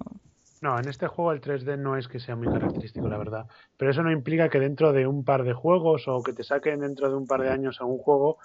No, 0.61 0.77
en 0.77 0.87
este 0.87 1.07
juego 1.07 1.31
el 1.31 1.41
3D 1.41 1.75
no 1.79 1.97
es 1.97 2.07
que 2.07 2.19
sea 2.19 2.35
muy 2.35 2.47
característico, 2.47 3.09
la 3.09 3.17
verdad. 3.17 3.47
Pero 3.77 3.89
eso 3.89 4.03
no 4.03 4.11
implica 4.11 4.47
que 4.47 4.59
dentro 4.59 4.93
de 4.93 5.07
un 5.07 5.25
par 5.25 5.43
de 5.43 5.53
juegos 5.53 6.07
o 6.07 6.21
que 6.21 6.33
te 6.33 6.43
saquen 6.43 6.81
dentro 6.81 7.09
de 7.09 7.15
un 7.15 7.25
par 7.25 7.41
de 7.41 7.49
años 7.49 7.81
a 7.81 7.85
un 7.85 7.97
juego 7.97 8.37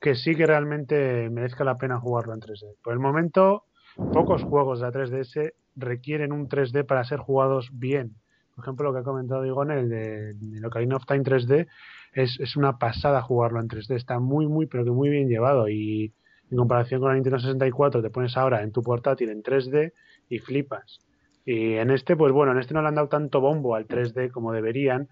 que 0.00 0.14
sí 0.14 0.36
que 0.36 0.46
realmente 0.46 1.28
merezca 1.30 1.64
la 1.64 1.76
pena 1.76 1.98
jugarlo 1.98 2.32
en 2.32 2.40
3D. 2.40 2.76
Por 2.80 2.92
el 2.92 3.00
momento, 3.00 3.64
pocos 4.12 4.44
juegos 4.44 4.78
de 4.78 4.86
la 4.86 4.92
3DS 4.92 5.52
requieren 5.74 6.32
un 6.32 6.48
3D 6.48 6.86
para 6.86 7.02
ser 7.02 7.18
jugados 7.18 7.70
bien. 7.72 8.14
Por 8.54 8.64
ejemplo, 8.64 8.84
lo 8.86 8.92
que 8.92 9.00
ha 9.00 9.02
comentado 9.02 9.44
Igon, 9.44 9.72
el 9.72 9.88
de, 9.88 10.30
el 10.30 10.94
of 10.94 11.06
Time 11.06 11.24
3D, 11.24 11.66
es, 12.12 12.38
es 12.38 12.56
una 12.56 12.78
pasada 12.78 13.20
jugarlo 13.20 13.58
en 13.58 13.66
3D. 13.66 13.96
Está 13.96 14.20
muy, 14.20 14.46
muy, 14.46 14.66
pero 14.66 14.84
que 14.84 14.92
muy 14.92 15.08
bien 15.08 15.28
llevado. 15.28 15.68
Y 15.68 16.12
en 16.52 16.56
comparación 16.56 17.00
con 17.00 17.08
la 17.08 17.14
Nintendo 17.14 17.40
64, 17.40 18.00
te 18.00 18.10
pones 18.10 18.36
ahora 18.36 18.62
en 18.62 18.70
tu 18.70 18.80
portátil 18.80 19.30
en 19.30 19.42
3D 19.42 19.92
y 20.28 20.38
flipas. 20.38 21.00
Y 21.44 21.74
en 21.74 21.90
este, 21.90 22.16
pues 22.16 22.32
bueno, 22.32 22.52
en 22.52 22.58
este 22.58 22.74
no 22.74 22.82
le 22.82 22.88
han 22.88 22.94
dado 22.94 23.08
tanto 23.08 23.40
bombo 23.40 23.74
al 23.74 23.86
3D 23.86 24.30
como 24.30 24.52
deberían, 24.52 25.08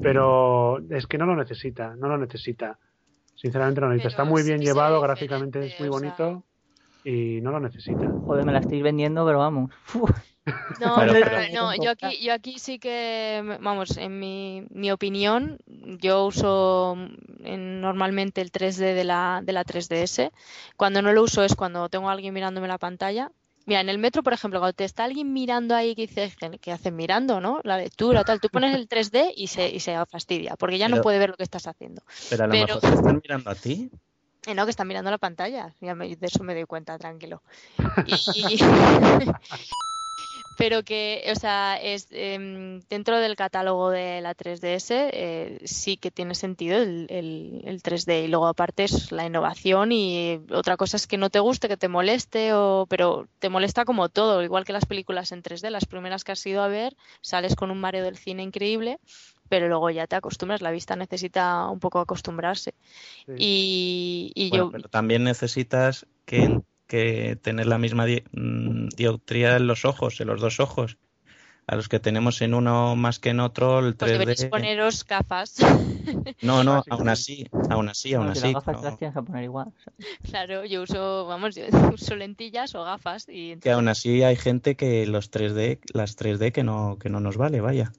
pero 0.00 0.78
es 0.90 1.06
que 1.06 1.18
no 1.18 1.26
lo 1.26 1.36
necesita, 1.36 1.94
no 1.96 2.08
lo 2.08 2.16
necesita. 2.16 2.78
Sinceramente 3.34 3.80
no 3.80 3.88
lo 3.88 3.92
necesita. 3.92 4.22
Está 4.22 4.24
muy 4.24 4.42
bien 4.42 4.60
llevado, 4.60 5.00
gráficamente 5.00 5.66
es 5.66 5.78
muy 5.78 5.88
bonito 5.88 6.42
y 7.04 7.40
no 7.42 7.50
lo 7.50 7.60
necesita. 7.60 8.10
Joder, 8.26 8.46
me 8.46 8.52
la 8.52 8.60
estáis 8.60 8.82
vendiendo, 8.82 9.24
pero 9.26 9.38
vamos. 9.38 9.70
No, 10.78 11.06
no, 11.06 11.74
yo 11.82 11.90
aquí, 11.90 12.22
yo 12.22 12.34
aquí 12.34 12.58
sí 12.58 12.78
que, 12.78 13.56
vamos, 13.62 13.96
en 13.96 14.18
mi, 14.18 14.66
mi 14.68 14.92
opinión, 14.92 15.58
yo 15.66 16.26
uso 16.26 16.98
normalmente 17.40 18.42
el 18.42 18.52
3D 18.52 18.92
de 18.94 19.04
la, 19.04 19.40
de 19.42 19.54
la 19.54 19.64
3DS. 19.64 20.32
Cuando 20.76 21.00
no 21.00 21.14
lo 21.14 21.22
uso 21.22 21.44
es 21.44 21.54
cuando 21.54 21.88
tengo 21.88 22.10
a 22.10 22.12
alguien 22.12 22.34
mirándome 22.34 22.68
la 22.68 22.76
pantalla 22.76 23.30
Mira, 23.66 23.80
en 23.80 23.88
el 23.88 23.98
metro, 23.98 24.22
por 24.22 24.32
ejemplo, 24.32 24.60
cuando 24.60 24.74
te 24.74 24.84
está 24.84 25.04
alguien 25.04 25.32
mirando 25.32 25.74
ahí, 25.74 25.94
que 25.94 26.06
dices, 26.06 26.36
¿qué 26.60 26.72
hacen 26.72 26.96
mirando, 26.96 27.40
no? 27.40 27.60
La 27.64 27.78
lectura, 27.78 28.22
tal, 28.24 28.40
tú 28.40 28.48
pones 28.50 28.74
el 28.74 28.88
3D 28.88 29.32
y 29.34 29.46
se, 29.46 29.70
y 29.70 29.80
se 29.80 29.96
fastidia, 30.06 30.56
porque 30.56 30.78
ya 30.78 30.88
no 30.88 31.00
puede 31.00 31.18
ver 31.18 31.30
lo 31.30 31.36
que 31.36 31.44
estás 31.44 31.66
haciendo. 31.66 32.02
Pero 32.28 32.44
a 32.44 32.46
lo 32.46 32.58
mejor 32.58 32.80
te 32.80 32.88
están 32.88 33.20
mirando 33.22 33.50
a 33.50 33.54
ti. 33.54 33.90
Eh, 34.46 34.54
no, 34.54 34.64
que 34.66 34.70
están 34.70 34.86
mirando 34.86 35.10
la 35.10 35.18
pantalla, 35.18 35.74
ya 35.80 35.94
de 35.94 36.18
eso 36.20 36.44
me 36.44 36.54
doy 36.54 36.64
cuenta, 36.64 36.98
tranquilo. 36.98 37.42
Y, 38.06 38.14
pero 40.56 40.82
que, 40.82 41.24
o 41.30 41.34
sea, 41.34 41.76
es 41.76 42.08
em, 42.10 42.80
dentro 42.88 43.18
del 43.18 43.36
catálogo 43.36 43.90
de 43.90 44.20
la 44.20 44.34
3DS 44.34 45.10
eh, 45.12 45.60
sí 45.64 45.96
que 45.96 46.10
tiene 46.10 46.34
sentido 46.34 46.78
el, 46.78 47.06
el, 47.08 47.82
3D 47.82 48.24
y 48.24 48.28
luego 48.28 48.46
aparte 48.46 48.84
es 48.84 49.12
la 49.12 49.26
innovación 49.26 49.92
y 49.92 50.40
otra 50.50 50.76
cosa 50.76 50.96
es 50.96 51.06
que 51.06 51.18
no 51.18 51.30
te 51.30 51.40
guste, 51.40 51.68
que 51.68 51.76
te 51.76 51.88
moleste, 51.88 52.52
o, 52.52 52.86
pero 52.88 53.26
te 53.38 53.48
molesta 53.48 53.84
como 53.84 54.08
todo, 54.08 54.42
igual 54.42 54.64
que 54.64 54.72
las 54.72 54.86
películas 54.86 55.32
en 55.32 55.42
3D, 55.42 55.70
las 55.70 55.86
primeras 55.86 56.24
que 56.24 56.32
has 56.32 56.46
ido 56.46 56.62
a 56.62 56.68
ver, 56.68 56.96
sales 57.20 57.56
con 57.56 57.70
un 57.70 57.80
mareo 57.80 58.04
del 58.04 58.16
cine 58.16 58.42
increíble 58.42 58.98
pero 59.48 59.68
luego 59.68 59.90
ya 59.90 60.06
te 60.06 60.16
acostumbras, 60.16 60.62
la 60.62 60.70
vista 60.70 60.96
necesita 60.96 61.68
un 61.68 61.78
poco 61.78 62.00
acostumbrarse. 62.00 62.74
Y, 63.36 64.32
y 64.34 64.50
yo... 64.50 64.70
Pero 64.70 64.88
también 64.88 65.22
necesitas 65.22 66.06
que 66.24 66.62
que 66.94 67.36
tener 67.42 67.66
la 67.66 67.78
misma 67.78 68.06
mm, 68.06 68.88
dioptría 68.96 69.56
en 69.56 69.66
los 69.66 69.84
ojos, 69.84 70.20
en 70.20 70.28
los 70.28 70.40
dos 70.40 70.60
ojos. 70.60 70.96
A 71.66 71.76
los 71.76 71.88
que 71.88 71.98
tenemos 71.98 72.42
en 72.42 72.52
uno 72.52 72.94
más 72.94 73.18
que 73.18 73.30
en 73.30 73.40
otro, 73.40 73.78
el 73.78 73.96
3D. 73.96 74.24
Pues 74.24 74.44
poneros 74.46 75.04
gafas. 75.04 75.56
No, 76.42 76.62
no, 76.62 76.84
aún 76.90 77.08
así, 77.08 77.48
aún 77.70 77.88
así, 77.88 78.12
aún 78.12 78.28
así. 78.28 78.52
Las 78.52 78.64
gafas 78.64 78.82
las 78.82 78.98
tienes 78.98 79.16
que 79.16 79.22
poner 79.22 79.44
igual. 79.44 79.72
Claro, 80.22 80.66
yo 80.66 80.82
uso, 80.82 81.24
vamos, 81.26 81.54
yo 81.54 81.64
uso 81.94 82.16
lentillas 82.16 82.74
o 82.74 82.84
gafas. 82.84 83.26
Y 83.28 83.56
Que 83.56 83.70
aún 83.70 83.88
así 83.88 84.22
hay 84.22 84.36
gente 84.36 84.76
que 84.76 85.06
los 85.06 85.32
3D, 85.32 85.80
las 85.94 86.18
3D 86.18 86.52
que 86.52 86.62
no, 86.62 86.98
que 87.00 87.08
no 87.08 87.20
nos 87.20 87.38
vale, 87.38 87.62
vaya 87.62 87.92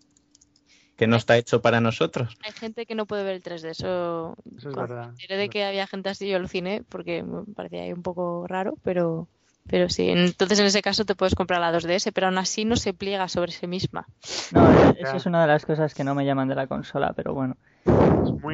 que 0.96 1.08
no 1.08 1.16
está 1.18 1.38
hecho 1.38 1.62
para 1.62 1.82
nosotros. 1.82 2.38
Hay 2.44 2.52
gente 2.54 2.86
que 2.86 2.96
no 2.96 3.06
puede 3.06 3.24
ver 3.24 3.36
el 3.36 3.44
3D, 3.44 3.70
eso, 3.70 4.36
eso 4.58 4.70
es 4.70 4.76
verdad. 4.76 5.14
de 5.28 5.50
que 5.50 5.66
había 5.66 5.88
gente 5.88 6.10
así, 6.10 6.28
yo 6.28 6.38
aluciné 6.38 6.84
porque 6.88 7.24
me 7.24 7.44
parecía 7.54 7.84
ahí 7.84 7.94
un 7.94 8.04
poco 8.04 8.46
raro, 8.48 8.76
pero, 8.84 9.28
pero 9.68 9.90
sí. 9.90 10.10
Entonces 10.10 10.60
en 10.60 10.66
ese 10.66 10.82
caso 10.82 11.06
te 11.06 11.16
puedes 11.16 11.36
comprar 11.36 11.60
la 11.60 11.78
2DS, 11.78 12.12
pero 12.14 12.28
aún 12.28 12.38
así 12.38 12.66
no 12.66 12.78
se 12.78 12.94
pliega 12.94 13.28
sobre 13.28 13.52
sí 13.52 13.68
misma. 13.68 14.08
No, 14.52 14.72
eso 14.98 15.18
es 15.18 15.26
una 15.26 15.42
de 15.42 15.48
las 15.48 15.66
cosas 15.66 15.94
que 15.94 16.04
no 16.04 16.16
me 16.16 16.26
llaman 16.26 16.48
de 16.48 16.56
la 16.56 16.68
consola, 16.68 17.14
pero 17.14 17.34
bueno. 17.34 17.58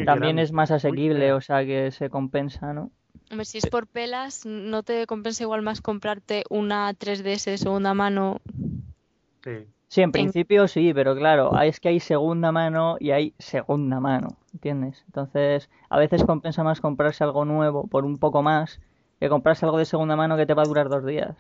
También 0.05 0.39
es 0.39 0.51
más 0.51 0.71
asequible, 0.71 1.33
o 1.33 1.41
sea 1.41 1.63
que 1.65 1.91
se 1.91 2.10
compensa, 2.10 2.74
¿no? 2.74 2.91
Hombre, 3.29 3.45
si 3.45 3.60
es 3.60 3.67
por 3.67 3.88
pelas, 3.88 4.45
¿no 4.45 4.83
te 4.83 5.05
compensa 5.07 5.43
igual 5.43 5.62
más 5.62 5.79
comprarte 5.79 6.43
una 6.50 6.93
3DS 6.93 7.45
de 7.51 7.57
segunda 7.57 7.93
mano? 7.93 8.41
Sí. 9.43 9.67
Sí, 9.91 10.00
en 10.01 10.13
principio 10.13 10.69
sí, 10.69 10.93
pero 10.93 11.13
claro, 11.17 11.60
es 11.60 11.81
que 11.81 11.89
hay 11.89 12.00
segunda 12.00 12.53
mano 12.53 12.95
y 12.98 13.12
hay 13.12 13.33
segunda 13.39 14.00
mano, 14.00 14.38
¿entiendes? 14.53 15.03
Entonces, 15.07 15.69
a 15.89 16.00
veces 16.00 16.24
compensa 16.24 16.63
más 16.63 16.79
comprarse 16.79 17.25
algo 17.25 17.43
nuevo 17.43 17.88
por 17.88 18.05
un 18.05 18.17
poco 18.17 18.41
más 18.41 18.79
que 19.19 19.27
comprarse 19.27 19.65
algo 19.65 19.77
de 19.77 19.83
segunda 19.83 20.15
mano 20.15 20.38
que 20.38 20.45
te 20.45 20.53
va 20.53 20.62
a 20.62 20.65
durar 20.65 20.88
dos 20.88 21.05
días, 21.05 21.36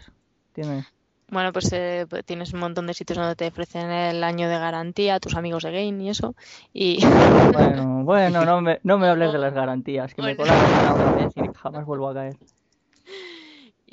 ¿entiendes? 0.49 0.85
Bueno, 1.29 1.53
pues, 1.53 1.71
eh, 1.71 2.05
pues 2.09 2.25
tienes 2.25 2.51
un 2.51 2.59
montón 2.59 2.87
de 2.87 2.93
sitios 2.93 3.19
donde 3.19 3.37
te 3.37 3.47
ofrecen 3.47 3.89
el 3.89 4.21
año 4.21 4.49
de 4.49 4.59
garantía, 4.59 5.21
tus 5.21 5.37
amigos 5.37 5.63
de 5.63 5.71
Game 5.71 6.03
y 6.03 6.09
eso. 6.09 6.35
Y... 6.73 7.05
Bueno, 7.53 8.03
bueno, 8.03 8.43
no 8.45 8.59
me, 8.59 8.81
no 8.83 8.97
me 8.97 9.07
hables 9.07 9.31
de 9.31 9.39
las 9.39 9.53
garantías, 9.53 10.13
que 10.13 10.21
me 10.21 10.35
colaron 10.35 10.99
una 10.99 11.11
vez 11.13 11.31
y 11.37 11.41
jamás 11.57 11.85
vuelvo 11.85 12.09
a 12.09 12.15
caer. 12.15 12.35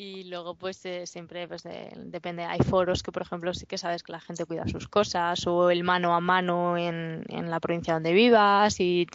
Y 0.01 0.31
luego, 0.31 0.55
pues 0.55 0.87
eh, 0.87 1.09
siempre 1.09 1.49
pues, 1.49 1.65
depende. 1.97 2.45
Hay 2.45 2.61
foros 2.61 3.03
que, 3.03 3.11
por 3.11 3.23
ejemplo, 3.23 3.53
sí 3.53 3.67
que 3.67 3.79
sabes 3.79 4.05
que 4.05 4.13
la 4.13 4.21
gente 4.21 4.45
cuida 4.45 4.69
sus 4.69 4.87
cosas, 4.87 5.45
o 5.49 5.71
el 5.71 5.83
mano 5.83 6.15
a 6.15 6.21
mano 6.21 6.79
en, 6.79 7.25
en 7.29 7.51
la 7.51 7.59
provincia 7.59 7.95
donde 7.95 8.13
vivas, 8.13 8.79
y 8.79 9.09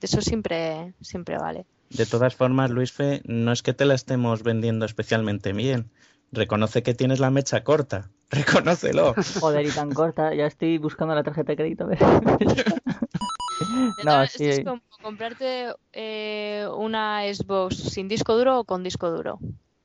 eso 0.00 0.22
siempre, 0.22 0.94
siempre 1.00 1.36
vale. 1.36 1.66
De 1.90 2.06
todas 2.06 2.36
formas, 2.36 2.70
Luis 2.70 2.92
Fe, 2.92 3.22
no 3.24 3.50
es 3.50 3.64
que 3.64 3.74
te 3.74 3.86
la 3.86 3.94
estemos 3.94 4.44
vendiendo 4.44 4.86
especialmente 4.86 5.52
bien. 5.52 5.90
Reconoce 6.30 6.84
que 6.84 6.94
tienes 6.94 7.18
la 7.18 7.32
mecha 7.32 7.64
corta. 7.64 8.12
Reconócelo. 8.30 9.16
Joder, 9.40 9.66
y 9.66 9.70
tan 9.70 9.90
corta. 9.90 10.32
Ya 10.32 10.46
estoy 10.46 10.78
buscando 10.78 11.16
la 11.16 11.24
tarjeta 11.24 11.50
de 11.50 11.56
crédito. 11.56 11.88
no, 14.04 14.26
sí. 14.28 14.46
Es 14.46 14.64
como 14.64 14.80
comprarte 15.02 15.74
eh, 15.92 16.68
una 16.76 17.22
Xbox 17.34 17.74
sin 17.74 18.06
disco 18.06 18.36
duro 18.36 18.60
o 18.60 18.64
con 18.64 18.84
disco 18.84 19.10
duro. 19.10 19.40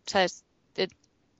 ¿Sabes? 0.09 0.43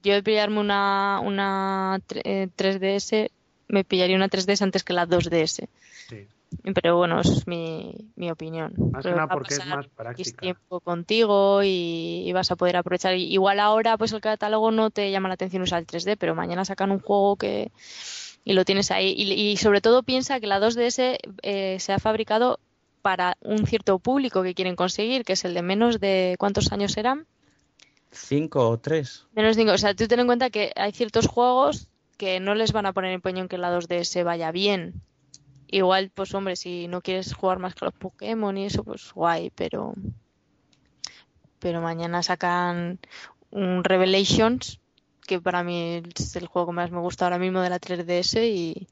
Yo 0.02 0.14
de 0.14 0.22
pillarme 0.22 0.60
una, 0.60 1.20
una 1.22 2.00
3DS, 2.08 3.12
eh, 3.12 3.30
me 3.68 3.84
pillaría 3.84 4.16
una 4.16 4.28
3DS 4.28 4.62
antes 4.62 4.82
que 4.82 4.94
la 4.94 5.06
2DS. 5.06 5.68
Sí. 6.08 6.26
Pero 6.74 6.96
bueno, 6.96 7.20
eso 7.20 7.32
es 7.34 7.46
mi, 7.46 7.94
mi 8.16 8.30
opinión. 8.30 8.72
Más 8.92 9.04
que 9.04 9.10
nada 9.10 9.28
porque 9.28 9.54
es 9.54 9.66
más 9.66 9.86
práctica. 9.88 10.40
tiempo 10.40 10.80
contigo 10.80 11.60
y, 11.62 12.30
vas 12.32 12.50
a 12.50 12.56
poder 12.56 12.76
aprovechar. 12.76 13.14
Igual 13.14 13.60
ahora, 13.60 13.96
pues 13.98 14.12
el 14.12 14.20
catálogo 14.20 14.70
no 14.70 14.90
te 14.90 15.10
llama 15.10 15.28
la 15.28 15.34
atención 15.34 15.62
usar 15.62 15.80
el 15.80 15.86
3D, 15.86 16.16
pero 16.18 16.34
mañana 16.34 16.64
sacan 16.64 16.90
un 16.90 17.00
juego 17.00 17.36
que 17.36 17.70
y 18.44 18.54
lo 18.54 18.64
tienes 18.64 18.90
ahí. 18.90 19.14
Y, 19.16 19.56
sobre 19.58 19.80
todo 19.80 20.02
piensa 20.02 20.40
que 20.40 20.46
la 20.46 20.60
2DS 20.60 21.18
eh, 21.42 21.76
se 21.78 21.92
ha 21.92 21.98
fabricado 21.98 22.58
para 23.02 23.36
un 23.42 23.66
cierto 23.66 23.98
público 23.98 24.42
que 24.42 24.54
quieren 24.54 24.76
conseguir, 24.76 25.24
que 25.24 25.34
es 25.34 25.44
el 25.44 25.54
de 25.54 25.62
menos 25.62 26.00
de 26.00 26.36
¿cuántos 26.38 26.72
años 26.72 26.96
eran? 26.96 27.26
Cinco 28.12 28.68
o 28.68 28.78
tres. 28.78 29.26
Menos 29.34 29.56
cinco. 29.56 29.72
O 29.72 29.78
sea, 29.78 29.94
tú 29.94 30.08
ten 30.08 30.20
en 30.20 30.26
cuenta 30.26 30.50
que 30.50 30.72
hay 30.76 30.92
ciertos 30.92 31.26
juegos 31.26 31.88
que 32.16 32.40
no 32.40 32.54
les 32.54 32.72
van 32.72 32.86
a 32.86 32.92
poner 32.92 33.12
empeño 33.12 33.42
en 33.42 33.48
que 33.48 33.58
la 33.58 33.74
2DS 33.74 34.24
vaya 34.24 34.50
bien. 34.52 35.02
Igual, 35.68 36.10
pues 36.12 36.34
hombre, 36.34 36.56
si 36.56 36.88
no 36.88 37.00
quieres 37.00 37.32
jugar 37.32 37.60
más 37.60 37.74
que 37.74 37.84
los 37.84 37.94
Pokémon 37.94 38.56
y 38.58 38.66
eso, 38.66 38.82
pues 38.82 39.12
guay, 39.12 39.50
pero 39.54 39.94
pero 41.60 41.80
mañana 41.80 42.22
sacan 42.22 42.98
un 43.50 43.84
Revelations 43.84 44.80
que 45.26 45.40
para 45.40 45.62
mí 45.62 46.02
es 46.16 46.34
el 46.34 46.48
juego 46.48 46.68
que 46.68 46.74
más 46.74 46.90
me 46.90 46.98
gusta 46.98 47.24
ahora 47.24 47.38
mismo 47.38 47.60
de 47.60 47.70
la 47.70 47.78
3DS 47.78 48.42
y, 48.48 48.88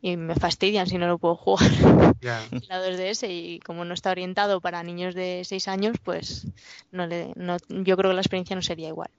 y 0.00 0.16
me 0.16 0.34
fastidian 0.34 0.86
si 0.86 0.96
no 0.98 1.06
lo 1.06 1.18
puedo 1.18 1.34
jugar 1.36 1.70
en 1.72 2.60
la 2.68 2.82
2DS 2.82 3.26
y 3.28 3.60
como 3.60 3.84
no 3.84 3.94
está 3.94 4.10
orientado 4.10 4.60
para 4.60 4.82
niños 4.82 5.14
de 5.14 5.42
6 5.44 5.68
años, 5.68 5.96
pues 6.02 6.46
no 6.92 7.06
le, 7.06 7.32
no, 7.36 7.56
yo 7.68 7.96
creo 7.96 8.10
que 8.10 8.14
la 8.14 8.20
experiencia 8.20 8.54
no 8.56 8.62
sería 8.62 8.88
igual. 8.88 9.10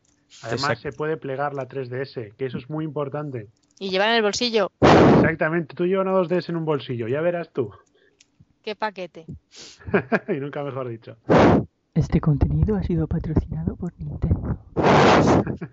Además 0.43 0.62
Exacto. 0.62 0.81
se 0.83 0.91
puede 0.93 1.17
plegar 1.17 1.53
la 1.53 1.67
3DS, 1.67 2.36
que 2.36 2.45
eso 2.45 2.57
es 2.59 2.69
muy 2.69 2.86
importante. 2.86 3.48
Y 3.79 3.89
llevar 3.89 4.09
en 4.09 4.15
el 4.15 4.21
bolsillo, 4.21 4.71
Exactamente, 4.81 5.75
tú 5.75 5.86
llevas 5.86 6.05
una 6.05 6.15
2DS 6.17 6.50
en 6.50 6.55
un 6.57 6.65
bolsillo, 6.65 7.07
ya 7.07 7.21
verás 7.21 7.50
tú. 7.51 7.71
qué 8.63 8.75
paquete. 8.75 9.25
y 10.29 10.33
nunca 10.39 10.63
mejor 10.63 10.88
dicho. 10.89 11.17
Este 11.93 12.21
contenido 12.21 12.75
ha 12.75 12.83
sido 12.83 13.07
patrocinado 13.07 13.75
por 13.75 13.91
Nintendo. 14.00 14.57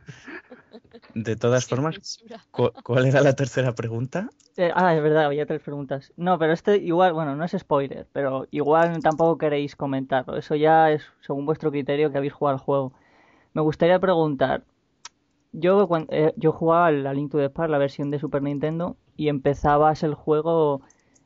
De 1.14 1.34
todas 1.36 1.64
Sin 1.64 1.70
formas, 1.76 1.94
censura. 1.96 2.46
¿cu- 2.50 2.72
¿cuál 2.84 3.06
era 3.06 3.20
la 3.20 3.34
tercera 3.34 3.74
pregunta? 3.74 4.28
Eh, 4.56 4.72
ah, 4.74 4.94
es 4.94 5.02
verdad, 5.02 5.26
había 5.26 5.44
tres 5.46 5.60
preguntas. 5.60 6.12
No, 6.16 6.38
pero 6.38 6.52
este 6.52 6.78
igual, 6.78 7.12
bueno, 7.12 7.36
no 7.36 7.44
es 7.44 7.52
spoiler, 7.58 8.06
pero 8.12 8.46
igual 8.50 9.02
tampoco 9.02 9.36
queréis 9.36 9.76
comentarlo. 9.76 10.36
Eso 10.36 10.54
ya 10.54 10.90
es 10.92 11.04
según 11.20 11.44
vuestro 11.44 11.70
criterio 11.70 12.10
que 12.10 12.16
habéis 12.18 12.32
jugado 12.32 12.56
al 12.56 12.62
juego. 12.64 12.92
Me 13.54 13.62
gustaría 13.62 13.98
preguntar, 14.00 14.64
yo, 15.52 15.88
cuan- 15.88 16.06
eh, 16.10 16.34
yo 16.36 16.52
jugaba 16.52 16.86
al- 16.88 17.06
a 17.06 17.14
Link 17.14 17.32
to 17.32 17.38
the 17.38 17.50
Past, 17.50 17.70
la 17.70 17.78
versión 17.78 18.10
de 18.10 18.18
Super 18.20 18.42
Nintendo, 18.42 18.96
y 19.16 19.28
empezabas 19.28 20.02
el 20.04 20.14
juego 20.14 20.82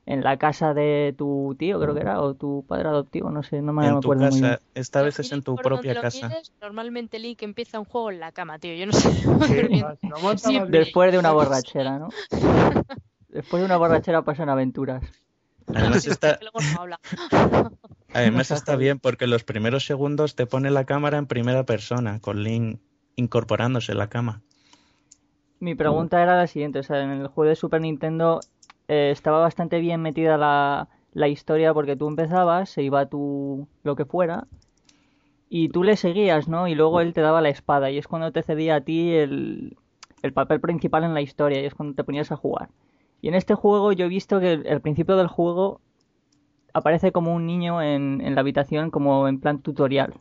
en 0.07 0.23
la 0.23 0.39
casa 0.39 0.75
de 0.75 1.15
tu 1.17 1.55
tío, 1.59 1.81
creo 1.81 1.95
que 1.95 2.01
era, 2.01 2.21
o 2.21 2.35
tu 2.35 2.65
padre 2.67 2.89
adoptivo, 2.89 3.31
no 3.31 3.43
sé, 3.43 3.63
no 3.63 3.73
me, 3.73 3.87
En 3.87 3.95
me 3.95 4.01
tu 4.01 4.09
acuerdo 4.13 4.31
muy 4.31 4.41
bien. 4.41 4.59
esta 4.75 5.03
vez 5.03 5.19
es 5.21 5.31
en 5.33 5.43
tu 5.43 5.57
propia 5.57 5.95
lo 5.95 6.01
casa. 6.03 6.31
normalmente 6.61 7.19
Link 7.19 7.43
empieza 7.43 7.79
un 7.79 7.85
juego 7.85 8.11
en 8.11 8.21
la 8.21 8.33
cama, 8.33 8.59
tío. 8.59 8.75
Yo 8.75 8.87
no 8.87 8.93
sé. 8.93 9.11
Sí, 10.01 10.09
no 10.09 10.39
Sí. 10.39 10.61
Después 10.69 11.13
de 11.13 11.19
una 11.19 11.33
borrachera, 11.33 11.99
¿no? 11.99 12.09
Después 13.29 13.61
de 13.61 13.67
una 13.67 13.77
borrachera 13.77 14.23
pasan 14.23 14.49
aventuras. 14.49 15.03
Además 15.75 16.07
está, 16.07 16.39
Que 16.39 16.45
luego 16.45 16.59
no 16.61 16.81
habla. 16.81 17.01
además 18.13 18.51
está 18.51 18.77
bien 18.77 18.99
porque 18.99 19.27
los 19.27 19.45
primeros 19.45 19.85
segundos 19.87 20.35
te 20.35 20.47
pone 20.47 20.71
la 20.71 20.85
cámara 20.85 21.19
en 21.19 21.27
primera 21.27 21.65
persona, 21.65 22.21
con 22.21 22.43
Link 22.43 22.81
incorporándose 23.17 23.93
en 23.93 23.99
la 23.99 24.09
cama. 24.09 24.43
Mi 25.61 25.75
pregunta 25.75 26.23
era 26.23 26.37
la 26.37 26.47
siguiente, 26.47 26.79
o 26.79 26.83
sea, 26.83 27.03
en 27.03 27.11
el 27.11 27.29
juego 27.29 27.51
de 27.51 27.57
Super 27.57 27.81
Nintendo 27.83 28.41
eh, 28.91 29.11
estaba 29.13 29.41
bastante 29.41 29.81
bien 29.81 30.03
metida 30.03 30.37
la, 30.39 30.89
la 31.13 31.29
historia 31.29 31.75
porque 31.75 31.97
tú 31.97 32.09
empezabas, 32.09 32.71
se 32.71 32.83
iba 32.83 33.07
tu 33.07 33.69
lo 33.85 33.97
que 33.97 34.05
fuera 34.07 34.47
y 35.49 35.69
tú 35.69 35.83
le 35.85 35.97
seguías, 35.97 36.49
¿no? 36.49 36.69
Y 36.69 36.75
luego 36.75 37.01
él 37.01 37.13
te 37.13 37.21
daba 37.21 37.41
la 37.43 37.49
espada 37.51 37.91
y 37.91 37.99
es 37.99 38.07
cuando 38.09 38.33
te 38.33 38.43
cedía 38.43 38.77
a 38.77 38.81
ti 38.83 39.13
el, 39.15 39.77
el 40.23 40.33
papel 40.33 40.61
principal 40.61 41.05
en 41.05 41.15
la 41.15 41.21
historia 41.23 41.61
y 41.61 41.67
es 41.67 41.75
cuando 41.75 41.95
te 41.95 42.05
ponías 42.05 42.33
a 42.33 42.37
jugar. 42.37 42.71
Y 43.21 43.29
en 43.29 43.35
este 43.35 43.55
juego 43.55 43.93
yo 43.93 44.07
he 44.07 44.09
visto 44.09 44.41
que 44.41 44.53
el, 44.53 44.67
el 44.67 44.81
principio 44.81 45.17
del 45.17 45.27
juego 45.29 45.81
aparece 46.75 47.13
como 47.13 47.35
un 47.35 47.47
niño 47.47 47.83
en, 47.83 48.21
en 48.23 48.35
la 48.35 48.43
habitación 48.43 48.91
como 48.91 49.29
en 49.29 49.41
plan 49.41 49.61
tutorial. 49.63 50.15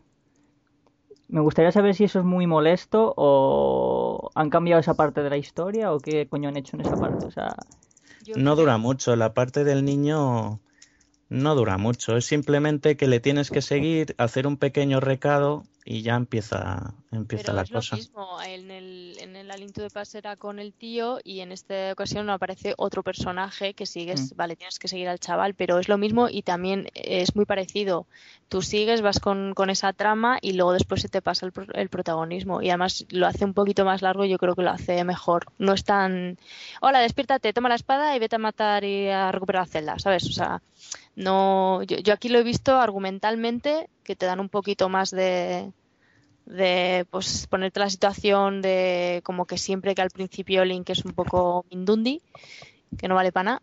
Me 1.29 1.41
gustaría 1.41 1.71
saber 1.71 1.93
si 1.95 2.03
eso 2.05 2.19
es 2.19 2.25
muy 2.25 2.47
molesto 2.47 3.13
o 3.15 4.31
han 4.35 4.49
cambiado 4.49 4.79
esa 4.81 4.95
parte 4.95 5.21
de 5.23 5.29
la 5.29 5.37
historia 5.37 5.93
o 5.93 6.01
qué 6.01 6.27
coño 6.27 6.49
han 6.49 6.57
hecho 6.57 6.75
en 6.75 6.81
esa 6.81 6.97
parte. 6.97 7.25
O 7.27 7.31
sea, 7.31 7.55
Yo 8.25 8.35
No 8.35 8.41
creo- 8.53 8.55
dura 8.55 8.77
mucho, 8.77 9.15
la 9.15 9.33
parte 9.33 9.63
del 9.63 9.85
niño 9.85 10.59
no 11.29 11.55
dura 11.55 11.77
mucho, 11.77 12.17
es 12.17 12.25
simplemente 12.25 12.97
que 12.97 13.07
le 13.07 13.19
tienes 13.19 13.51
que 13.51 13.61
seguir, 13.61 14.15
hacer 14.17 14.47
un 14.47 14.57
pequeño 14.57 14.99
recado 14.99 15.63
y 15.85 16.01
ya 16.01 16.15
empieza, 16.15 16.93
empieza 17.11 17.43
Pero 17.45 17.55
la 17.55 17.61
es 17.63 17.71
cosa. 17.71 17.95
lo 17.95 17.97
mismo, 18.01 18.41
en 18.41 18.71
el, 18.71 19.08
en 19.08 19.08
el 19.39 19.51
Aliento 19.51 19.81
de 19.81 19.89
Paz 19.89 20.13
era 20.15 20.35
con 20.35 20.59
el 20.59 20.73
tío 20.73 21.19
y 21.23 21.39
en 21.39 21.51
esta 21.51 21.91
ocasión 21.93 22.29
aparece 22.29 22.73
otro 22.77 23.01
personaje 23.03 23.73
que 23.73 23.85
sigues, 23.85 24.33
Mm. 24.33 24.35
vale, 24.35 24.55
tienes 24.55 24.77
que 24.79 24.87
seguir 24.87 25.07
al 25.07 25.19
chaval, 25.19 25.53
pero 25.55 25.79
es 25.79 25.87
lo 25.87 25.97
mismo 25.97 26.27
y 26.29 26.41
también 26.43 26.89
es 26.93 27.35
muy 27.35 27.45
parecido. 27.45 28.05
Tú 28.49 28.61
sigues, 28.61 29.01
vas 29.01 29.19
con, 29.19 29.53
con 29.55 29.69
esa 29.69 29.93
trama 29.93 30.37
y 30.41 30.53
luego 30.53 30.73
después 30.73 31.01
se 31.01 31.09
te 31.09 31.21
pasa 31.21 31.45
el, 31.45 31.53
el 31.73 31.89
protagonismo 31.89 32.61
y 32.61 32.69
además 32.69 33.05
lo 33.09 33.27
hace 33.27 33.45
un 33.45 33.53
poquito 33.53 33.85
más 33.85 34.01
largo 34.01 34.25
y 34.25 34.29
yo 34.29 34.37
creo 34.37 34.55
que 34.55 34.63
lo 34.63 34.71
hace 34.71 35.03
mejor. 35.03 35.45
No 35.57 35.73
es 35.73 35.83
tan, 35.83 36.37
hola, 36.81 36.99
despiértate, 36.99 37.53
toma 37.53 37.69
la 37.69 37.75
espada 37.75 38.15
y 38.15 38.19
vete 38.19 38.35
a 38.35 38.39
matar 38.39 38.83
y 38.83 39.09
a 39.09 39.31
recuperar 39.31 39.63
la 39.63 39.71
celda, 39.71 39.99
¿sabes? 39.99 40.25
O 40.25 40.31
sea, 40.31 40.61
no, 41.15 41.83
yo, 41.83 41.97
yo 41.97 42.13
aquí 42.13 42.29
lo 42.29 42.39
he 42.39 42.43
visto 42.43 42.77
argumentalmente 42.79 43.89
que 44.03 44.15
te 44.15 44.25
dan 44.25 44.39
un 44.39 44.49
poquito 44.49 44.89
más 44.89 45.11
de, 45.11 45.71
de 46.49 47.05
pues 47.09 47.47
ponerte 47.47 47.79
la 47.79 47.89
situación 47.89 48.61
de 48.61 49.21
como 49.23 49.45
que 49.45 49.57
siempre 49.57 49.95
que 49.95 50.01
al 50.01 50.09
principio 50.09 50.65
Link 50.65 50.89
es 50.89 51.05
un 51.05 51.13
poco 51.13 51.65
mindundi, 51.71 52.21
que 52.97 53.07
no 53.07 53.15
vale 53.15 53.31
para 53.31 53.43
nada, 53.43 53.61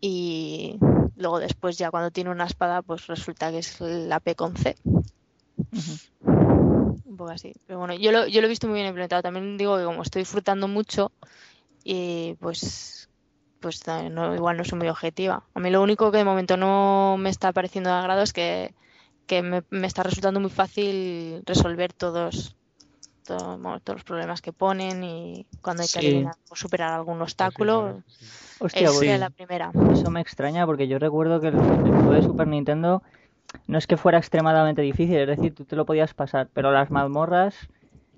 y 0.00 0.78
luego 1.16 1.40
después 1.40 1.76
ya 1.76 1.90
cuando 1.90 2.10
tiene 2.10 2.30
una 2.30 2.46
espada 2.46 2.80
pues 2.80 3.06
resulta 3.08 3.50
que 3.50 3.58
es 3.58 3.80
la 3.80 4.20
P 4.20 4.34
con 4.34 4.56
C. 4.56 4.76
Un 5.72 7.16
poco 7.16 7.30
así. 7.30 7.52
Pero 7.66 7.80
bueno, 7.80 7.94
yo 7.94 8.12
lo, 8.12 8.26
yo 8.28 8.40
lo 8.40 8.46
he 8.46 8.50
visto 8.50 8.68
muy 8.68 8.76
bien 8.76 8.86
implementado. 8.86 9.22
También 9.22 9.58
digo 9.58 9.76
que 9.76 9.84
como 9.84 10.02
estoy 10.02 10.22
disfrutando 10.22 10.68
mucho, 10.68 11.10
y 11.84 12.34
pues 12.40 13.08
pues 13.60 13.82
no, 14.10 14.34
igual 14.36 14.56
no 14.56 14.64
soy 14.64 14.78
muy 14.78 14.88
objetiva. 14.88 15.42
A 15.54 15.60
mí 15.60 15.70
lo 15.70 15.82
único 15.82 16.12
que 16.12 16.18
de 16.18 16.24
momento 16.24 16.56
no 16.56 17.16
me 17.18 17.28
está 17.30 17.52
pareciendo 17.52 17.90
de 17.90 17.96
agrado 17.96 18.22
es 18.22 18.32
que, 18.32 18.72
que 19.28 19.42
me, 19.42 19.62
me 19.70 19.86
está 19.86 20.02
resultando 20.02 20.40
muy 20.40 20.50
fácil 20.50 21.42
resolver 21.46 21.92
todos, 21.92 22.56
todo- 23.24 23.58
bueno, 23.58 23.78
todos 23.80 23.98
los 23.98 24.04
problemas 24.04 24.40
que 24.40 24.52
ponen 24.52 25.04
y 25.04 25.46
cuando 25.60 25.82
hay 25.82 25.88
que 25.88 26.00
Sí. 26.00 26.24
o 26.48 26.56
superar 26.56 26.94
algún 26.94 27.20
obstáculo. 27.22 28.02
Sí, 28.08 28.24
hostia, 28.58 28.88
Es 28.88 28.96
pues, 28.96 29.10
Sí. 29.12 29.18
la 29.18 29.30
primera. 29.30 29.70
eso 29.92 30.10
me 30.10 30.20
extraña 30.22 30.64
porque 30.66 30.88
yo 30.88 30.98
recuerdo 30.98 31.40
que 31.40 31.48
el, 31.48 31.54
el 31.56 31.60
juego 31.60 32.12
de 32.12 32.22
Super 32.22 32.48
Nintendo 32.48 33.02
no 33.66 33.78
es 33.78 33.86
que 33.86 33.96
fuera 33.96 34.18
extremadamente 34.18 34.82
difícil, 34.82 35.16
es 35.18 35.26
decir, 35.28 35.54
tú 35.54 35.64
te 35.64 35.76
lo 35.76 35.84
podías 35.86 36.14
pasar, 36.14 36.48
pero 36.54 36.72
las 36.72 36.90
mazmorras 36.90 37.54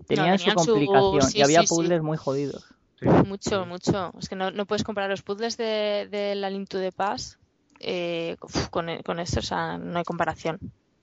tenían, 0.07 0.39
su 0.39 0.45
tenían 0.47 0.65
su- 0.65 0.71
complicación 0.73 1.23
sí, 1.23 1.39
y 1.39 1.43
había 1.43 1.61
sí, 1.63 1.67
sí. 1.67 1.75
puzzles 1.75 2.03
muy 2.03 2.17
jodidos. 2.17 2.65
sí. 3.01 3.07
Mucho, 3.27 3.67
mucho. 3.67 4.13
Es 4.19 4.29
que 4.29 4.37
no, 4.37 4.51
no 4.53 4.65
puedes 4.67 4.85
comparar 4.85 5.11
los 5.11 5.23
puzzles 5.23 5.57
de, 5.57 6.07
de 6.11 6.35
la 6.37 6.51
Link 6.51 6.69
to 6.69 6.79
the 6.79 6.93
Past 6.93 7.35
eh, 7.81 8.37
con, 8.71 8.87
con 9.03 9.19
esto, 9.21 9.41
o 9.41 9.43
sea, 9.43 9.79
no 9.79 9.99
hay 9.99 10.05
comparación. 10.05 10.59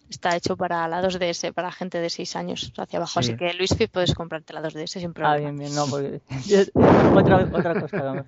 Está 0.10 0.36
hecho 0.36 0.56
para 0.56 0.88
la 0.88 1.02
2DS, 1.02 1.54
para 1.54 1.72
gente 1.72 2.00
de 2.00 2.10
6 2.10 2.36
años 2.36 2.72
hacia 2.78 2.98
abajo. 2.98 3.22
Sí. 3.22 3.32
Así 3.32 3.36
que, 3.38 3.54
Luis, 3.54 3.76
puedes 3.92 4.14
comprarte 4.14 4.54
la 4.54 4.62
2DS 4.62 5.00
sin 5.00 5.10
Ah, 5.10 5.14
problema. 5.14 5.38
bien, 5.38 5.58
bien, 5.58 5.76
no, 5.76 5.86
porque 5.88 6.22
otra, 7.14 7.50
otra 7.52 7.82
cosa. 7.82 8.26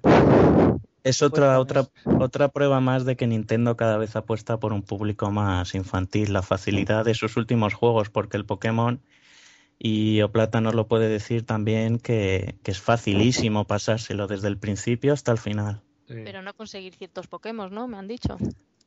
Es 1.04 1.22
otra, 1.22 1.56
Pues 1.56 1.60
otra, 1.60 1.86
otra 2.20 2.48
prueba 2.50 2.82
más 2.82 3.06
de 3.06 3.16
que 3.16 3.26
Nintendo 3.26 3.78
cada 3.78 3.98
vez 3.98 4.16
apuesta 4.18 4.60
por 4.60 4.74
un 4.74 4.82
público 4.84 5.32
más 5.32 5.74
infantil, 5.74 6.34
la 6.34 6.42
facilidad 6.42 7.06
de 7.06 7.14
sus 7.14 7.38
últimos 7.38 7.74
juegos, 7.74 8.10
porque 8.10 8.36
el 8.36 8.46
Pokémon, 8.46 9.02
y 9.80 10.22
Oplata 10.22 10.60
nos 10.60 10.76
lo 10.76 10.88
puede 10.90 11.08
decir 11.08 11.46
también, 11.46 12.00
que, 12.00 12.56
que 12.64 12.72
es 12.72 12.82
facilísimo 12.82 13.66
pasárselo 13.66 14.28
desde 14.28 14.50
el 14.50 14.58
principio 14.58 15.14
hasta 15.14 15.32
el 15.32 15.38
final. 15.38 15.82
sí. 16.08 16.16
Pero 16.26 16.42
no 16.42 16.54
conseguir 16.54 16.94
ciertos 16.96 17.28
Pokémon, 17.28 17.74
¿no? 17.74 17.88
Me 17.88 17.98
han 17.98 18.08
dicho. 18.08 18.38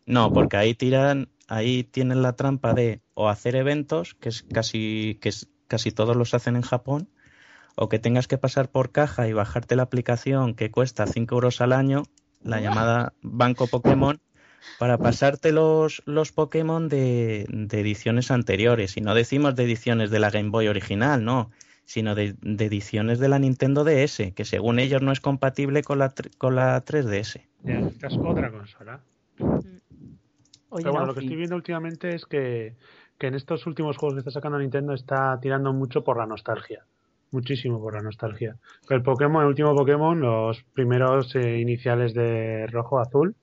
No, 0.07 0.33
porque 0.33 0.57
ahí 0.57 0.75
tiran, 0.75 1.29
ahí 1.49 1.85
tienen 1.85 2.23
la 2.23 2.35
trampa 2.35 2.75
de 2.75 3.03
o 3.15 3.29
hacer 3.29 3.57
eventos, 3.57 4.15
que 4.15 4.29
es 4.29 4.43
casi, 4.43 5.19
que 5.21 5.29
es, 5.29 5.49
casi 5.69 5.93
todos 5.93 6.17
los 6.17 6.35
hacen 6.35 6.57
en 6.57 6.63
Japón, 6.63 7.09
o 7.77 7.89
que 7.89 7.99
tengas 7.99 8.29
que 8.29 8.39
pasar 8.39 8.71
por 8.71 8.93
caja 8.93 9.29
y 9.29 9.33
bajarte 9.33 9.77
la 9.77 9.85
aplicación 9.85 10.55
que 10.55 10.71
cuesta 10.71 11.07
5 11.07 11.37
euros 11.37 11.61
al 11.61 11.73
año, 11.73 12.05
la 12.43 12.61
llamada 12.61 13.15
Banco 13.23 13.71
Pokémon, 13.71 14.21
para 14.79 15.01
pasarte 15.03 15.53
los, 15.53 16.03
los 16.07 16.33
Pokémon 16.33 16.89
de, 16.89 17.47
de 17.51 17.81
ediciones 17.81 18.31
anteriores. 18.31 18.97
Y 18.97 19.01
no 19.01 19.15
decimos 19.15 19.55
de 19.57 19.65
ediciones 19.65 20.11
de 20.11 20.21
la 20.21 20.31
Game 20.31 20.51
Boy 20.51 20.69
original, 20.69 21.25
no, 21.25 21.51
sino 21.85 22.15
de, 22.15 22.37
de 22.43 22.65
ediciones 22.67 23.19
de 23.21 23.29
la 23.29 23.39
Nintendo 23.39 23.85
DS, 23.85 24.33
que 24.35 24.45
según 24.45 24.79
ellos 24.81 25.03
no 25.03 25.13
es 25.13 25.21
compatible 25.21 25.83
con 25.85 25.99
la, 25.99 26.15
tr- 26.15 26.37
con 26.39 26.57
la 26.57 26.81
3DS. 26.83 27.49
Ya, 27.65 27.79
esta 27.81 28.09
es 28.09 28.19
otra 28.23 28.51
consola. 28.51 29.01
Oye, 30.73 30.83
Pero 30.85 30.93
bueno, 30.93 31.07
no, 31.07 31.13
lo 31.13 31.15
que 31.15 31.21
sí. 31.21 31.27
estoy 31.27 31.37
viendo 31.39 31.57
últimamente 31.57 32.15
es 32.15 32.27
que, 32.27 32.75
que 33.19 33.27
en 33.27 33.35
estos 33.35 33.67
últimos 33.67 33.97
juegos 33.99 34.15
que 34.15 34.19
está 34.21 34.31
sacando 34.31 34.59
Nintendo 34.59 34.95
está 34.95 35.39
tirando 35.41 35.73
mucho 35.73 36.03
por 36.03 36.17
la 36.17 36.27
nostalgia. 36.27 36.85
Muchísimo 37.31 37.81
por 37.81 37.95
la 37.95 38.03
nostalgia. 38.03 38.57
El 38.91 39.03
Pokémon, 39.03 39.43
el 39.43 39.49
último 39.49 39.75
Pokémon, 39.75 40.21
los 40.21 40.63
primeros 40.75 41.35
eh, 41.35 41.59
iniciales 41.59 42.15
de 42.15 42.67
rojo 42.67 42.99
azul, 43.01 43.35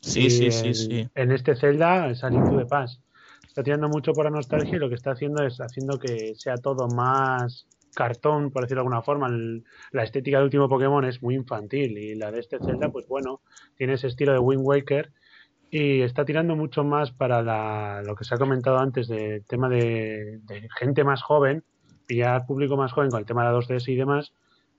Sí, 0.00 0.28
Y 0.28 0.28
sí, 0.28 0.44
en, 0.46 0.52
sí, 0.52 0.74
sí. 0.74 1.08
En 1.14 1.32
este 1.32 1.56
Zelda 1.56 2.10
es 2.10 2.20
to 2.20 2.56
the 2.58 2.66
Past. 2.66 3.00
Está 3.46 3.62
tirando 3.62 3.88
mucho 3.88 4.12
por 4.12 4.24
la 4.24 4.30
nostalgia 4.30 4.76
y 4.76 4.78
lo 4.78 4.88
que 4.88 4.96
está 4.96 5.12
haciendo 5.12 5.42
es 5.44 5.60
haciendo 5.60 5.98
que 5.98 6.34
sea 6.36 6.58
todo 6.58 6.88
más 6.88 7.66
cartón, 7.94 8.50
por 8.50 8.62
decirlo 8.62 8.80
de 8.82 8.86
alguna 8.86 9.02
forma. 9.02 9.28
El- 9.28 9.64
la 9.92 10.02
estética 10.02 10.36
del 10.38 10.44
último 10.44 10.68
Pokémon 10.68 11.04
es 11.04 11.22
muy 11.22 11.34
infantil 11.36 11.96
y 11.96 12.14
la 12.16 12.30
de 12.30 12.40
este 12.40 12.58
Zelda, 12.58 12.90
pues 12.90 13.06
bueno, 13.08 13.40
tiene 13.76 13.94
ese 13.94 14.08
estilo 14.08 14.32
de 14.32 14.38
Wind 14.40 14.62
Waker 14.62 15.10
y 15.76 16.02
está 16.02 16.24
tirando 16.24 16.54
mucho 16.54 16.84
más 16.84 17.10
para 17.10 17.42
la, 17.42 18.00
lo 18.06 18.14
que 18.14 18.22
se 18.22 18.32
ha 18.32 18.38
comentado 18.38 18.78
antes 18.78 19.08
del 19.08 19.44
tema 19.44 19.68
de, 19.68 20.38
de 20.44 20.68
gente 20.78 21.02
más 21.02 21.20
joven, 21.20 21.64
pillar 22.06 22.46
público 22.46 22.76
más 22.76 22.92
joven 22.92 23.10
con 23.10 23.18
el 23.18 23.26
tema 23.26 23.44
de 23.44 23.50
la 23.50 23.58
2DS 23.58 23.88
y 23.88 23.96
demás. 23.96 24.32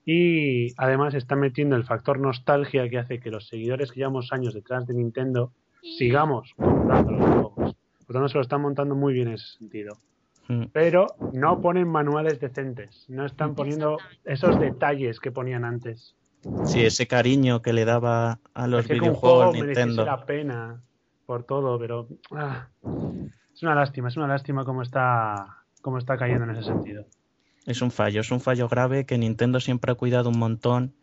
Y 0.06 0.72
además 0.78 1.12
está 1.12 1.36
metiendo 1.36 1.76
el 1.76 1.84
factor 1.84 2.18
nostalgia 2.18 2.88
que 2.88 2.96
hace 2.96 3.20
que 3.20 3.30
los 3.30 3.46
seguidores 3.46 3.92
que 3.92 4.00
llevamos 4.00 4.32
años 4.32 4.54
detrás 4.54 4.86
de 4.86 4.94
Nintendo 4.94 5.52
sigamos 5.98 6.54
comprando 6.56 7.12
los 7.12 7.26
juegos. 7.26 7.76
Por 8.06 8.08
lo 8.08 8.14
tanto, 8.14 8.28
se 8.28 8.38
lo 8.38 8.42
están 8.42 8.62
montando 8.62 8.94
muy 8.94 9.12
bien 9.12 9.28
en 9.28 9.34
ese 9.34 9.58
sentido. 9.58 9.98
Mm. 10.48 10.68
Pero 10.72 11.08
no 11.34 11.60
ponen 11.60 11.88
manuales 11.88 12.40
decentes. 12.40 13.04
No 13.10 13.26
están 13.26 13.54
poniendo 13.54 13.98
esos 14.24 14.58
detalles 14.58 15.20
que 15.20 15.30
ponían 15.30 15.66
antes. 15.66 16.16
Sí, 16.66 16.84
ese 16.84 17.06
cariño 17.06 17.62
que 17.62 17.72
le 17.72 17.84
daba 17.84 18.38
a 18.54 18.66
los 18.66 18.86
Parecía 18.86 18.94
que 18.94 19.00
videojuegos 19.00 19.54
Nintendo. 19.54 20.04
la 20.04 20.24
pena 20.24 20.80
por 21.26 21.44
todo, 21.44 21.78
pero 21.78 22.08
ah, 22.32 22.68
es 23.52 23.62
una 23.62 23.74
lástima, 23.74 24.08
es 24.08 24.16
una 24.16 24.28
lástima 24.28 24.64
cómo 24.64 24.82
está, 24.82 25.64
cómo 25.82 25.98
está 25.98 26.16
cayendo 26.16 26.44
en 26.44 26.50
ese 26.50 26.62
sentido. 26.62 27.04
Es 27.66 27.82
un 27.82 27.90
fallo, 27.90 28.20
es 28.20 28.30
un 28.30 28.40
fallo 28.40 28.68
grave 28.68 29.06
que 29.06 29.18
Nintendo 29.18 29.58
siempre 29.58 29.92
ha 29.92 29.96
cuidado 29.96 30.30
un 30.30 30.38
montón. 30.38 30.94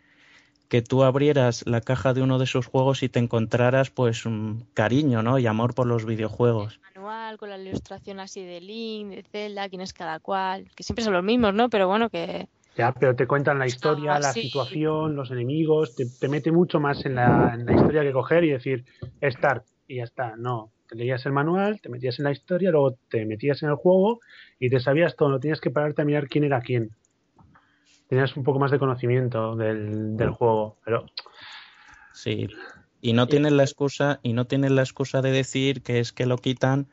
Que 0.70 0.82
tú 0.82 1.04
abrieras 1.04 1.68
la 1.68 1.82
caja 1.82 2.14
de 2.14 2.24
uno 2.24 2.40
de 2.40 2.48
sus 2.48 2.66
juegos 2.66 3.04
y 3.04 3.10
te 3.10 3.20
encontraras 3.20 3.92
pues 3.92 4.26
un 4.26 4.66
cariño, 4.74 5.22
¿no? 5.22 5.38
Y 5.38 5.46
amor 5.46 5.76
por 5.76 5.86
los 5.86 6.06
videojuegos. 6.06 6.80
manual 6.96 7.38
con 7.38 7.50
la 7.50 7.58
ilustración 7.58 8.20
así 8.20 8.44
de 8.44 8.62
Link, 8.62 9.10
de 9.10 9.24
Zelda, 9.24 9.70
quién 9.70 9.82
es 9.82 9.94
cada 9.94 10.20
cual, 10.20 10.72
que 10.74 10.84
siempre 10.84 11.04
son 11.04 11.14
los 11.14 11.24
mismos, 11.24 11.54
¿no? 11.54 11.70
Pero 11.70 11.88
bueno, 11.88 12.10
que 12.10 12.48
Ya, 12.76 12.92
pero 12.92 13.16
te 13.16 13.28
cuentan 13.28 13.60
la 13.60 13.68
historia, 13.68 14.16
Ah, 14.16 14.20
la 14.20 14.34
sí. 14.34 14.42
situación, 14.42 15.16
los 15.16 15.30
enemigos, 15.32 15.94
te, 15.96 16.08
te 16.08 16.28
mete 16.28 16.52
mucho 16.52 16.80
más 16.80 17.06
en 17.06 17.16
la, 17.16 17.54
en 17.54 17.66
la 17.66 17.74
historia 17.74 18.02
que 18.02 18.12
coger 18.12 18.44
y 18.44 18.52
decir 18.52 18.86
start 19.22 19.66
y 19.88 19.98
ya 19.98 20.04
está. 20.06 20.36
No, 20.36 20.72
te 20.88 20.96
leías 20.96 21.26
el 21.26 21.34
manual, 21.34 21.80
te 21.82 21.90
metías 21.90 22.18
en 22.20 22.26
la 22.26 22.32
historia, 22.32 22.72
luego 22.72 22.98
te 23.10 23.26
metías 23.26 23.62
en 23.62 23.70
el 23.70 23.76
juego 23.76 24.20
y 24.60 24.70
te 24.70 24.80
sabías 24.80 25.16
todo, 25.16 25.30
no 25.30 25.40
tenías 25.40 25.62
que 25.62 25.70
pararte 25.70 26.02
a 26.02 26.06
mirar 26.06 26.28
quién 26.28 26.46
era 26.46 26.62
quién. 26.62 26.90
Tenías 28.08 28.36
un 28.36 28.44
poco 28.44 28.60
más 28.60 28.72
de 28.72 28.80
conocimiento 28.80 29.56
del, 29.56 30.18
del 30.18 30.32
juego, 30.32 30.78
pero 30.84 31.06
Sí. 32.14 32.48
Y 33.02 33.12
no 33.14 33.28
tienen 33.28 33.58
la 33.58 33.64
excusa, 33.64 34.20
y 34.24 34.32
no 34.32 34.46
tienen 34.46 34.76
la 34.76 34.82
excusa 34.84 35.22
de 35.22 35.32
decir 35.32 35.84
que 35.84 36.00
es 36.00 36.14
que 36.14 36.26
lo 36.26 36.38
quitan 36.38 36.88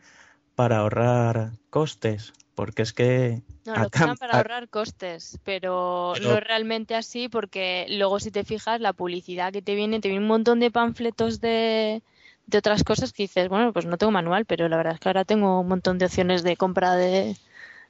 para 0.56 0.78
ahorrar 0.78 1.52
costes. 1.70 2.32
Porque 2.60 2.82
es 2.82 2.92
que 2.92 3.40
no, 3.64 3.74
lo 3.74 3.88
quitan 3.88 4.18
para 4.18 4.36
ahorrar 4.36 4.68
costes, 4.68 5.38
pero, 5.44 6.12
Pero- 6.14 6.28
no 6.28 6.36
es 6.36 6.44
realmente 6.44 6.94
así 6.94 7.30
porque 7.30 7.86
luego 7.88 8.20
si 8.20 8.30
te 8.30 8.44
fijas 8.44 8.82
la 8.82 8.92
publicidad 8.92 9.50
que 9.50 9.62
te 9.62 9.74
viene, 9.74 9.98
te 10.00 10.08
viene 10.08 10.22
un 10.22 10.28
montón 10.28 10.60
de 10.60 10.70
panfletos 10.70 11.40
de, 11.40 12.02
de 12.46 12.58
otras 12.58 12.84
cosas 12.84 13.14
que 13.14 13.22
dices, 13.22 13.48
bueno, 13.48 13.72
pues 13.72 13.86
no 13.86 13.96
tengo 13.96 14.10
manual, 14.12 14.44
pero 14.44 14.68
la 14.68 14.76
verdad 14.76 14.92
es 14.92 15.00
que 15.00 15.08
ahora 15.08 15.24
tengo 15.24 15.58
un 15.60 15.68
montón 15.68 15.96
de 15.96 16.04
opciones 16.04 16.42
de 16.42 16.58
compra 16.58 16.96
de 16.96 17.34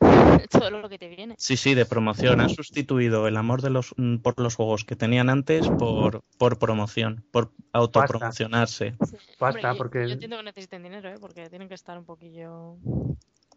todo 0.52 0.70
lo 0.70 0.88
que 0.88 0.98
te 0.98 1.08
viene. 1.08 1.34
Sí, 1.36 1.56
sí, 1.56 1.74
de 1.74 1.84
promoción. 1.84 2.40
Han 2.40 2.50
sustituido 2.50 3.26
el 3.26 3.36
amor 3.36 3.60
de 3.60 3.70
los, 3.70 3.92
mm, 3.96 4.18
por 4.18 4.38
los 4.38 4.54
juegos 4.54 4.84
que 4.84 4.94
tenían 4.94 5.28
antes 5.28 5.68
por, 5.68 6.22
por 6.38 6.60
promoción, 6.60 7.24
por 7.32 7.50
autopromocionarse. 7.72 8.94
basta, 9.00 9.18
Hombre, 9.40 9.62
yo- 9.64 9.76
porque 9.76 10.06
Yo 10.06 10.12
entiendo 10.12 10.36
que 10.36 10.44
necesiten 10.44 10.84
dinero, 10.84 11.08
¿eh? 11.08 11.16
porque 11.20 11.50
tienen 11.50 11.66
que 11.66 11.74
estar 11.74 11.98
un 11.98 12.04
poquillo... 12.04 12.76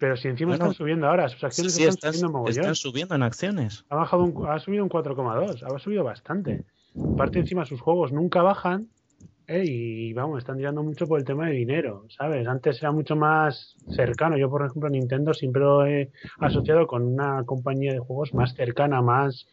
pero 0.04 0.18
si 0.18 0.28
encima 0.28 0.50
Bueno, 0.50 0.66
están 0.66 0.74
subiendo 0.74 1.08
ahora, 1.08 1.30
sus 1.30 1.42
acciones 1.46 1.76
sí, 1.76 1.84
están 1.84 1.94
están, 1.94 2.12
subiendo 2.12 2.38
mogollón. 2.38 2.60
están 2.60 2.76
subiendo 2.76 3.16
en 3.16 3.24
acciones. 3.24 3.86
Ha 3.88 3.96
bajado 3.96 4.24
un, 4.26 4.50
ha 4.50 4.60
subido 4.60 4.84
un 4.84 4.90
4,2, 4.90 5.64
ha 5.64 5.80
subido 5.80 6.04
bastante. 6.04 6.66
Aparte 7.14 7.40
encima 7.40 7.64
sus 7.64 7.80
juegos 7.80 8.12
nunca 8.12 8.42
bajan 8.42 8.90
eh, 9.48 9.64
y 9.66 10.12
vamos, 10.12 10.40
están 10.40 10.58
tirando 10.58 10.84
mucho 10.84 11.08
por 11.08 11.20
el 11.20 11.26
tema 11.26 11.48
de 11.48 11.54
dinero, 11.54 12.04
¿sabes? 12.10 12.46
Antes 12.50 12.82
era 12.82 12.92
mucho 12.92 13.16
más 13.16 13.78
cercano. 13.96 14.36
Yo, 14.38 14.50
por 14.50 14.66
ejemplo, 14.66 14.90
Nintendo 14.90 15.34
siempre 15.34 15.62
lo 15.62 15.86
he 15.86 16.12
asociado 16.40 16.86
con 16.86 17.04
una 17.04 17.46
compañía 17.46 17.94
de 17.94 18.00
juegos 18.00 18.34
más 18.34 18.56
cercana, 18.56 19.02
más, 19.02 19.48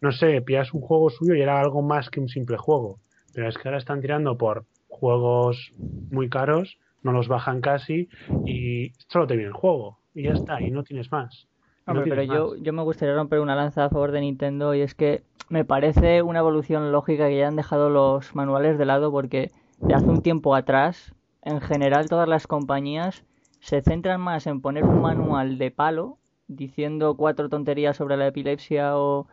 no 0.00 0.10
sé, 0.10 0.42
pillas 0.42 0.74
un 0.74 0.80
juego 0.80 1.10
suyo 1.10 1.36
y 1.36 1.42
era 1.42 1.60
algo 1.60 1.80
más 1.80 2.10
que 2.10 2.18
un 2.18 2.28
simple 2.28 2.56
juego. 2.56 2.98
Pero 3.32 3.48
es 3.48 3.56
que 3.56 3.68
ahora 3.68 3.78
están 3.78 4.00
tirando 4.00 4.36
por 4.36 4.64
juegos 4.88 5.72
muy 6.10 6.28
caros, 6.28 6.76
no 7.02 7.12
los 7.12 7.28
bajan 7.28 7.60
casi 7.60 8.08
y 8.44 8.92
solo 9.08 9.26
te 9.26 9.34
viene 9.34 9.48
el 9.48 9.54
juego 9.54 9.98
y 10.14 10.24
ya 10.24 10.32
está, 10.32 10.60
y 10.62 10.70
no 10.70 10.84
tienes 10.84 11.10
más. 11.10 11.46
No 11.86 11.92
Hombre, 11.94 12.04
pero 12.10 12.22
tienes 12.22 12.28
yo, 12.40 12.54
más. 12.54 12.62
yo 12.62 12.72
me 12.72 12.82
gustaría 12.82 13.14
romper 13.14 13.40
una 13.40 13.56
lanza 13.56 13.84
a 13.86 13.90
favor 13.90 14.12
de 14.12 14.20
Nintendo 14.20 14.74
y 14.74 14.82
es 14.82 14.94
que 14.94 15.24
me 15.48 15.64
parece 15.64 16.22
una 16.22 16.38
evolución 16.38 16.92
lógica 16.92 17.28
que 17.28 17.38
ya 17.38 17.48
han 17.48 17.56
dejado 17.56 17.90
los 17.90 18.34
manuales 18.34 18.78
de 18.78 18.84
lado 18.86 19.10
porque 19.10 19.50
de 19.84 19.94
hace 19.94 20.10
un 20.10 20.22
tiempo 20.22 20.54
atrás, 20.54 21.12
en 21.42 21.60
general 21.60 22.08
todas 22.08 22.28
las 22.28 22.46
compañías 22.46 23.24
se 23.60 23.82
centran 23.82 24.20
más 24.20 24.46
en 24.46 24.60
poner 24.60 24.84
un 24.84 25.00
manual 25.00 25.58
de 25.58 25.70
palo 25.70 26.18
diciendo 26.46 27.16
cuatro 27.16 27.48
tonterías 27.48 27.96
sobre 27.96 28.16
la 28.16 28.26
epilepsia 28.28 28.96
o 28.96 29.26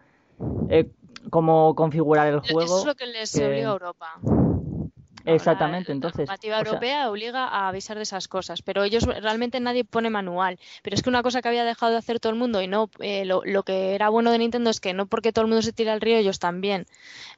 eh, 0.70 0.90
cómo 1.30 1.76
configurar 1.76 2.28
el 2.28 2.40
Eso 2.44 2.54
juego. 2.54 2.80
es 2.80 2.86
lo 2.86 2.96
que 2.96 3.06
les 3.06 3.32
que- 3.34 3.46
obliga 3.48 3.70
a 3.70 3.74
Europa. 3.74 4.08
Exactamente, 5.26 5.92
Ahora, 5.92 5.96
entonces. 5.96 6.20
La 6.20 6.24
normativa 6.26 6.56
o 6.56 6.60
sea, 6.60 6.68
europea 6.70 7.10
obliga 7.10 7.48
a 7.48 7.68
avisar 7.68 7.98
de 7.98 8.04
esas 8.04 8.28
cosas, 8.28 8.62
pero 8.62 8.84
ellos 8.84 9.04
realmente 9.04 9.60
nadie 9.60 9.84
pone 9.84 10.10
manual. 10.10 10.60
Pero 10.82 10.96
es 10.96 11.04
que 11.04 11.10
una 11.10 11.24
cosa 11.24 11.42
que 11.42 11.48
había 11.50 11.66
dejado 11.66 11.92
de 11.92 11.98
hacer 11.98 12.20
todo 12.20 12.32
el 12.32 12.40
mundo 12.40 12.62
y 12.62 12.68
no 12.68 12.90
eh, 13.00 13.26
lo, 13.26 13.42
lo 13.46 13.64
que 13.64 13.96
era 13.96 14.10
bueno 14.10 14.32
de 14.32 14.38
Nintendo 14.38 14.70
es 14.70 14.80
que 14.80 14.94
no 14.94 15.08
porque 15.08 15.34
todo 15.34 15.44
el 15.44 15.50
mundo 15.50 15.62
se 15.62 15.74
tira 15.74 15.94
al 15.94 16.02
río, 16.02 16.18
ellos 16.18 16.40
también. 16.40 16.86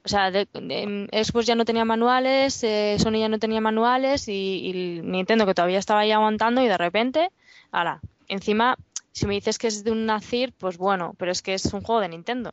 O 0.04 0.08
sea, 0.08 0.30
de, 0.30 0.46
de- 0.52 1.24
Xbox 1.24 1.46
ya 1.46 1.54
no 1.54 1.64
tenía 1.64 1.84
manuales, 1.84 2.62
eh, 2.64 2.96
Sony 2.98 3.18
ya 3.18 3.28
no 3.28 3.38
tenía 3.38 3.60
manuales 3.60 4.28
y, 4.28 4.68
y 4.68 5.00
Nintendo 5.02 5.46
que 5.46 5.54
todavía 5.54 5.78
estaba 5.78 6.00
ahí 6.00 6.12
aguantando 6.12 6.62
y 6.62 6.68
de 6.68 6.78
repente, 6.78 7.30
ahora, 7.70 8.00
encima, 8.28 8.76
si 9.12 9.26
me 9.26 9.34
dices 9.34 9.58
que 9.58 9.66
es 9.68 9.84
de 9.84 9.90
un 9.90 10.06
Nacir, 10.06 10.52
pues 10.56 10.78
bueno, 10.78 11.14
pero 11.18 11.32
es 11.32 11.42
que 11.42 11.54
es 11.54 11.66
un 11.72 11.82
juego 11.82 12.00
de 12.00 12.08
Nintendo. 12.08 12.52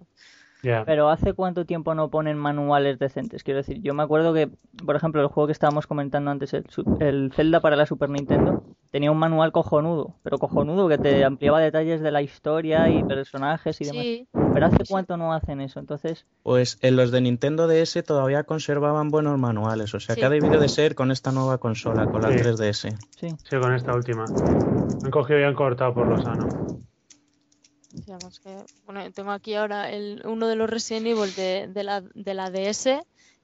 Pero 0.61 1.09
¿hace 1.09 1.33
cuánto 1.33 1.65
tiempo 1.65 1.95
no 1.95 2.09
ponen 2.09 2.37
manuales 2.37 2.99
decentes? 2.99 3.43
Quiero 3.43 3.59
decir, 3.59 3.81
yo 3.81 3.93
me 3.93 4.03
acuerdo 4.03 4.33
que, 4.33 4.49
por 4.85 4.95
ejemplo, 4.95 5.21
el 5.21 5.27
juego 5.27 5.47
que 5.47 5.53
estábamos 5.53 5.87
comentando 5.87 6.31
antes, 6.31 6.53
el, 6.53 6.65
el 6.99 7.31
Zelda 7.33 7.61
para 7.61 7.75
la 7.75 7.85
Super 7.85 8.09
Nintendo, 8.09 8.61
tenía 8.91 9.11
un 9.11 9.17
manual 9.17 9.51
cojonudo, 9.51 10.15
pero 10.23 10.37
cojonudo 10.37 10.87
que 10.89 10.97
te 10.97 11.23
ampliaba 11.23 11.59
detalles 11.61 12.01
de 12.01 12.11
la 12.11 12.21
historia 12.21 12.89
y 12.89 13.03
personajes 13.03 13.79
y 13.81 13.85
demás. 13.85 14.03
Sí, 14.03 14.27
Pero 14.51 14.65
¿hace 14.65 14.83
cuánto 14.87 15.15
no 15.15 15.31
hacen 15.33 15.61
eso? 15.61 15.79
Entonces, 15.79 16.25
Pues 16.43 16.77
en 16.81 16.95
los 16.95 17.11
de 17.11 17.21
Nintendo 17.21 17.67
DS 17.67 18.01
todavía 18.03 18.43
conservaban 18.43 19.09
buenos 19.09 19.37
manuales, 19.37 19.93
o 19.93 19.99
sea 19.99 20.15
Sí. 20.15 20.21
que 20.21 20.25
ha 20.25 20.29
debido 20.29 20.59
de 20.59 20.67
ser 20.67 20.95
con 20.95 21.11
esta 21.11 21.31
nueva 21.31 21.59
consola, 21.59 22.07
con 22.07 22.21
la 22.21 22.29
Sí. 22.31 22.37
3DS. 22.37 22.97
sí. 23.11 23.27
Sí, 23.43 23.57
con 23.59 23.73
esta 23.73 23.93
última. 23.93 24.25
Han 25.03 25.11
cogido 25.11 25.39
y 25.39 25.43
han 25.43 25.53
cortado 25.55 25.93
por 25.93 26.07
lo 26.07 26.19
sano. 26.19 26.47
Además 28.07 28.39
que, 28.39 28.55
bueno, 28.85 29.11
tengo 29.11 29.31
aquí 29.31 29.55
ahora 29.55 29.89
el, 29.91 30.21
uno 30.25 30.47
de 30.47 30.55
los 30.55 30.69
Resident 30.69 31.07
Evil 31.07 31.33
de, 31.35 31.67
de 31.73 31.83
la, 31.83 32.01
de 32.01 32.33
la 32.33 32.49
DS 32.49 33.01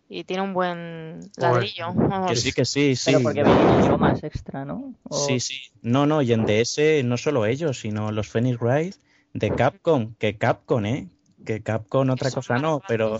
y 0.08 0.24
tiene 0.24 0.44
un 0.44 0.54
buen 0.54 1.32
ladrillo. 1.38 1.94
Vamos. 1.94 2.32
Que 2.32 2.36
sí, 2.36 2.52
que 2.52 2.66
sí, 2.66 2.96
sí. 2.96 3.12
Pero 3.12 3.24
porque 3.24 3.44
vienen 3.44 3.70
idiomas 3.72 4.24
extra, 4.24 4.66
¿no? 4.66 4.94
O- 5.10 5.18
Sí, 5.28 5.40
sí. 5.40 5.56
No, 5.82 6.06
no, 6.06 6.22
y 6.22 6.34
en 6.34 6.46
DS 6.46 7.04
no 7.04 7.18
solo 7.18 7.46
ellos, 7.46 7.80
sino 7.80 8.12
los 8.12 8.28
Phoenix 8.28 8.60
Wright 8.60 8.96
de 9.34 9.52
Capcom, 9.52 10.16
que 10.16 10.38
Capcom, 10.38 10.86
¿eh? 10.86 11.10
Que 11.46 11.62
Capcom 11.62 12.10
otra 12.10 12.30
Son 12.30 12.42
cosa 12.42 12.60
no, 12.60 12.82
pero 12.88 13.20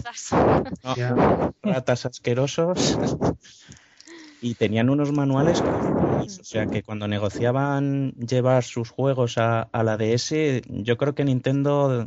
no, 0.84 0.96
Ya. 0.96 1.16
ratas 1.62 2.06
asquerosos. 2.06 2.98
Y 4.42 4.56
tenían 4.56 4.90
unos 4.90 5.12
manuales, 5.12 5.64
o 6.26 6.44
sea 6.44 6.68
que 6.68 6.84
cuando 6.84 7.08
negociaban 7.08 8.14
llevar 8.14 8.64
sus 8.64 8.90
juegos 8.90 9.38
a, 9.38 9.62
a 9.64 9.84
la 9.84 9.98
DS, 9.98 10.62
yo 10.68 10.98
creo 10.98 11.16
que 11.16 11.26
Nintendo 11.26 12.06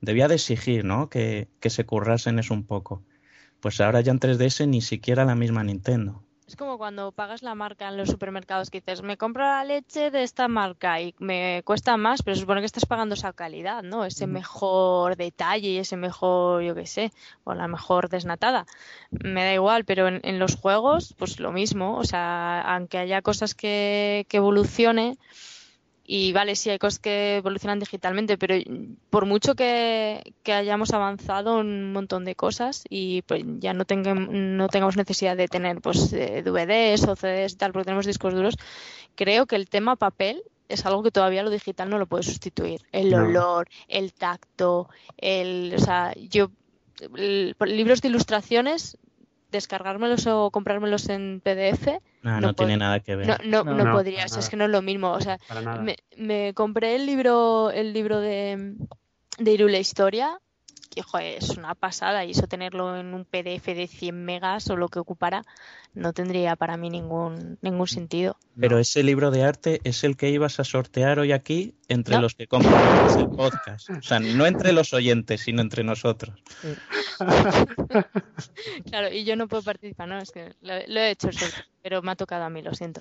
debía 0.00 0.28
de 0.28 0.34
exigir, 0.34 0.84
¿no? 0.84 1.08
Que, 1.08 1.48
que 1.60 1.70
se 1.70 1.86
currasen 1.86 2.38
eso 2.38 2.54
un 2.54 2.64
poco. 2.64 3.02
Pues 3.60 3.80
ahora 3.80 4.00
ya 4.00 4.12
en 4.12 4.20
3DS 4.20 4.68
ni 4.68 4.80
siquiera 4.82 5.24
la 5.24 5.34
misma 5.34 5.64
Nintendo. 5.64 6.22
Es 6.46 6.56
como 6.56 6.76
cuando 6.76 7.12
pagas 7.12 7.42
la 7.42 7.54
marca 7.54 7.88
en 7.88 7.96
los 7.96 8.08
supermercados 8.08 8.68
que 8.68 8.80
dices, 8.80 9.02
me 9.02 9.16
compro 9.16 9.44
la 9.44 9.64
leche 9.64 10.10
de 10.10 10.22
esta 10.22 10.48
marca 10.48 11.00
y 11.00 11.14
me 11.18 11.62
cuesta 11.64 11.96
más, 11.96 12.22
pero 12.22 12.36
supone 12.36 12.60
que 12.60 12.66
estás 12.66 12.84
pagando 12.84 13.14
esa 13.14 13.32
calidad, 13.32 13.82
¿no? 13.82 14.04
Ese 14.04 14.26
mejor 14.26 15.16
detalle 15.16 15.68
y 15.68 15.78
ese 15.78 15.96
mejor, 15.96 16.62
yo 16.62 16.74
qué 16.74 16.86
sé, 16.86 17.12
o 17.44 17.54
la 17.54 17.68
mejor 17.68 18.08
desnatada. 18.08 18.66
Me 19.10 19.44
da 19.44 19.54
igual, 19.54 19.84
pero 19.84 20.08
en, 20.08 20.20
en 20.24 20.38
los 20.38 20.56
juegos, 20.56 21.14
pues 21.16 21.38
lo 21.38 21.52
mismo. 21.52 21.96
O 21.96 22.04
sea, 22.04 22.60
aunque 22.60 22.98
haya 22.98 23.22
cosas 23.22 23.54
que, 23.54 24.26
que 24.28 24.38
evolucione, 24.38 25.16
Y 26.04 26.32
vale, 26.32 26.56
sí 26.56 26.68
hay 26.68 26.78
cosas 26.78 26.98
que 26.98 27.36
evolucionan 27.36 27.78
digitalmente, 27.78 28.36
pero 28.36 28.56
por 29.10 29.24
mucho 29.24 29.54
que, 29.54 30.34
que 30.42 30.52
hayamos 30.52 30.92
avanzado 30.92 31.60
un 31.60 31.92
montón 31.92 32.24
de 32.24 32.34
cosas 32.34 32.82
y 32.88 33.22
pues 33.22 33.44
ya 33.60 33.72
no, 33.72 33.84
tengamos 33.84 34.28
no 34.30 34.68
tengamos 34.68 34.96
necesidad 34.96 35.36
de 35.36 35.46
tener 35.46 35.80
pues 35.80 36.12
eh, 36.12 36.42
DVDs 36.42 37.06
o 37.06 37.14
CDs 37.14 37.52
y 37.52 37.56
tal, 37.56 37.72
porque 37.72 37.84
tenemos 37.84 38.06
discos 38.06 38.34
duros, 38.34 38.56
creo 39.14 39.46
que 39.46 39.54
el 39.56 39.68
tema 39.68 39.94
papel 39.94 40.42
es 40.68 40.84
algo 40.86 41.02
que 41.04 41.10
todavía 41.12 41.42
lo 41.44 41.50
digital 41.50 41.88
no 41.88 41.98
lo 41.98 42.06
puede 42.06 42.24
sustituir. 42.24 42.80
El 42.92 43.10
No. 43.10 43.18
olor, 43.18 43.68
el 43.88 44.12
tacto, 44.12 44.88
el, 45.18 45.72
o 45.76 45.78
sea, 45.78 46.14
yo 46.16 46.50
el- 47.16 47.54
libros 47.66 48.00
de 48.00 48.08
ilustraciones, 48.08 48.98
descargármelos 49.52 50.26
o 50.26 50.50
comprármelos 50.50 51.08
en 51.08 51.40
PDF, 51.44 52.00
No, 52.22 52.40
No 52.40 52.40
no, 52.48 52.54
tiene 52.54 52.76
nada 52.76 52.98
que 53.00 53.14
ver. 53.14 53.28
no, 53.44 53.62
no, 53.62 53.74
No, 53.74 53.92
podría, 53.92 54.24
es 54.24 54.48
que 54.48 54.56
no 54.56 54.64
es 54.64 54.70
lo 54.70 54.82
mismo. 54.82 55.12
O 55.12 55.20
sea, 55.20 55.38
me, 55.82 55.96
me 56.16 56.54
compré 56.54 56.96
el 56.96 57.06
libro, 57.06 57.70
el 57.70 57.92
libro 57.92 58.20
de, 58.20 58.74
de 59.38 59.52
Irule 59.52 59.78
Historia, 59.78 60.40
que 60.94 61.02
joder, 61.02 61.38
es 61.38 61.50
una 61.56 61.74
pasada, 61.74 62.24
y 62.24 62.32
eso 62.32 62.46
tenerlo 62.46 62.96
en 62.96 63.14
un 63.14 63.24
PDF 63.24 63.74
de 63.74 63.86
100 63.88 64.24
megas 64.24 64.68
o 64.70 64.76
lo 64.76 64.88
que 64.88 64.98
ocupara, 64.98 65.44
no 65.94 66.12
tendría 66.12 66.54
para 66.56 66.76
mí 66.76 66.90
ningún, 66.90 67.58
ningún 67.62 67.86
sentido. 67.88 68.36
Pero 68.58 68.76
No. 68.76 68.80
ese 68.80 69.02
libro 69.02 69.30
de 69.30 69.42
arte 69.44 69.80
es 69.84 70.04
el 70.04 70.16
que 70.16 70.28
ibas 70.30 70.60
a 70.60 70.64
sortear 70.64 71.18
hoy 71.18 71.32
aquí 71.32 71.74
entre 71.88 72.16
No. 72.16 72.22
los 72.22 72.34
que 72.34 72.46
compran 72.46 72.74
el 73.18 73.28
podcast. 73.30 73.90
O 73.90 74.02
sea, 74.02 74.20
no 74.20 74.46
entre 74.46 74.72
los 74.72 74.92
oyentes, 74.92 75.40
sino 75.40 75.62
entre 75.62 75.82
nosotros. 75.84 76.42
Claro, 78.90 79.12
y 79.12 79.24
yo 79.24 79.36
no 79.36 79.48
puedo 79.48 79.62
participar, 79.62 80.08
¿no? 80.08 80.18
Es 80.18 80.30
que 80.30 80.54
lo, 80.60 80.74
lo 80.86 81.00
he 81.00 81.10
hecho 81.10 81.28
el 81.28 81.34
sorteo, 81.38 81.64
pero 81.82 82.02
me 82.02 82.10
ha 82.12 82.16
tocado 82.16 82.44
a 82.44 82.50
mí, 82.50 82.62
lo 82.62 82.74
siento. 82.74 83.00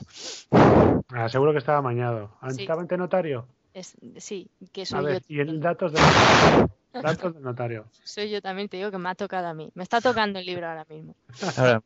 Ah, 1.10 1.28
seguro 1.30 1.52
que 1.52 1.58
estaba 1.60 1.80
amañado. 1.80 2.32
Sí. 2.50 2.62
¿Estaba 2.62 2.82
ante 2.82 2.98
notario? 2.98 3.48
Es, 3.74 3.96
sí, 4.18 4.50
que 4.72 4.82
A 4.84 4.86
soy 4.86 5.00
yo, 5.00 5.06
ver, 5.06 5.24
y 5.28 5.40
el 5.40 5.60
datos 5.60 5.94
notario. 5.94 6.70
Datos 6.94 7.34
del 7.34 7.44
notario. 7.44 7.86
soy 8.04 8.30
yo 8.30 8.42
también, 8.42 8.68
te 8.70 8.78
digo 8.78 8.92
que 8.92 8.98
me 8.98 9.10
ha 9.10 9.16
tocado 9.16 9.48
a 9.48 9.54
mí. 9.54 9.70
Me 9.76 9.84
está 9.84 10.02
tocando 10.02 10.40
el 10.40 10.46
libro 10.46 10.68
ahora 10.68 10.86
mismo. 10.90 11.16
Ahora, 11.58 11.82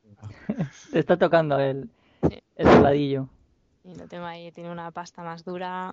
Te 0.92 1.00
está 1.00 1.18
tocando 1.18 1.60
el, 1.60 1.90
Sí. 2.28 2.40
el. 2.56 3.28
Y 3.84 3.96
lo 3.96 4.08
tengo 4.08 4.26
ahí, 4.26 4.52
tiene 4.52 4.72
una 4.72 4.90
pasta 4.92 5.22
más 5.24 5.44
dura. 5.46 5.92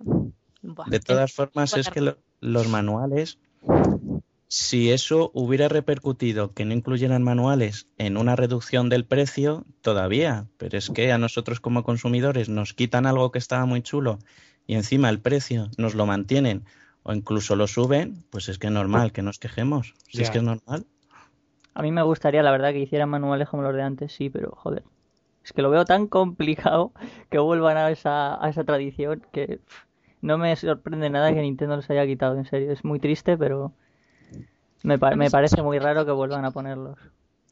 Buah, 0.63 0.89
de 0.89 1.01
todas 1.01 1.33
formas, 1.33 1.77
es 1.77 1.91
que 1.91 2.01
lo- 2.01 2.17
los 2.41 2.69
manuales, 2.69 3.39
si 4.49 4.91
eso 4.93 5.31
hubiera 5.35 5.69
repercutido 5.69 6.53
que 6.53 6.65
no 6.65 6.75
incluyeran 6.75 7.23
manuales 7.23 7.87
en 7.99 8.17
una 8.17 8.37
reducción 8.37 8.89
del 8.89 9.05
precio, 9.05 9.65
todavía. 9.81 10.47
Pero 10.59 10.79
es 10.79 10.91
que 10.91 11.13
a 11.13 11.19
nosotros 11.19 11.61
como 11.61 11.83
consumidores 11.85 12.49
nos 12.49 12.73
quitan 12.75 13.07
algo 13.07 13.31
que 13.33 13.39
estaba 13.39 13.67
muy 13.67 13.83
chulo 13.83 14.19
y 14.67 14.75
encima 14.75 15.09
el 15.11 15.21
precio 15.21 15.69
nos 15.79 15.95
lo 15.95 16.07
mantienen 16.07 16.65
o 17.05 17.13
incluso 17.13 17.57
lo 17.57 17.67
suben, 17.67 18.25
pues 18.31 18.49
es 18.49 18.59
que 18.59 18.69
es 18.69 18.73
normal 18.73 19.13
que 19.13 19.23
nos 19.23 19.39
quejemos. 19.39 19.95
Si 20.09 20.23
es 20.23 20.31
que 20.31 20.39
es 20.39 20.45
normal. 20.45 20.87
A 21.75 21.83
mí 21.83 21.93
me 21.93 22.03
gustaría, 22.03 22.43
la 22.43 22.51
verdad, 22.51 22.73
que 22.73 22.79
hicieran 22.81 23.11
manuales 23.11 23.49
como 23.49 23.63
los 23.63 23.75
de 23.75 23.83
antes, 23.83 24.13
sí, 24.13 24.31
pero 24.31 24.53
joder. 24.57 24.85
Es 25.45 25.53
que 25.53 25.63
lo 25.63 25.71
veo 25.71 25.85
tan 25.87 26.07
complicado 26.09 26.93
que 27.31 27.39
vuelvan 27.39 27.77
a 27.79 27.91
esa, 27.91 28.43
a 28.45 28.49
esa 28.51 28.65
tradición 28.65 29.23
que 29.33 29.59
pff, 29.67 29.85
no 30.23 30.39
me 30.39 30.55
sorprende 30.57 31.11
nada 31.11 31.33
que 31.35 31.43
Nintendo 31.43 31.77
los 31.77 31.91
haya 31.91 32.07
quitado, 32.07 32.39
en 32.39 32.47
serio. 32.47 32.73
Es 32.73 32.85
muy 32.85 33.01
triste, 33.01 33.39
pero 33.39 33.75
me, 34.83 34.99
pa- 34.99 35.11
me 35.11 35.17
me 35.17 35.31
parece 35.31 35.63
muy 35.63 35.79
raro 35.79 36.05
que 36.07 36.13
vuelvan 36.13 36.45
a 36.45 36.51
ponerlos. 36.53 36.99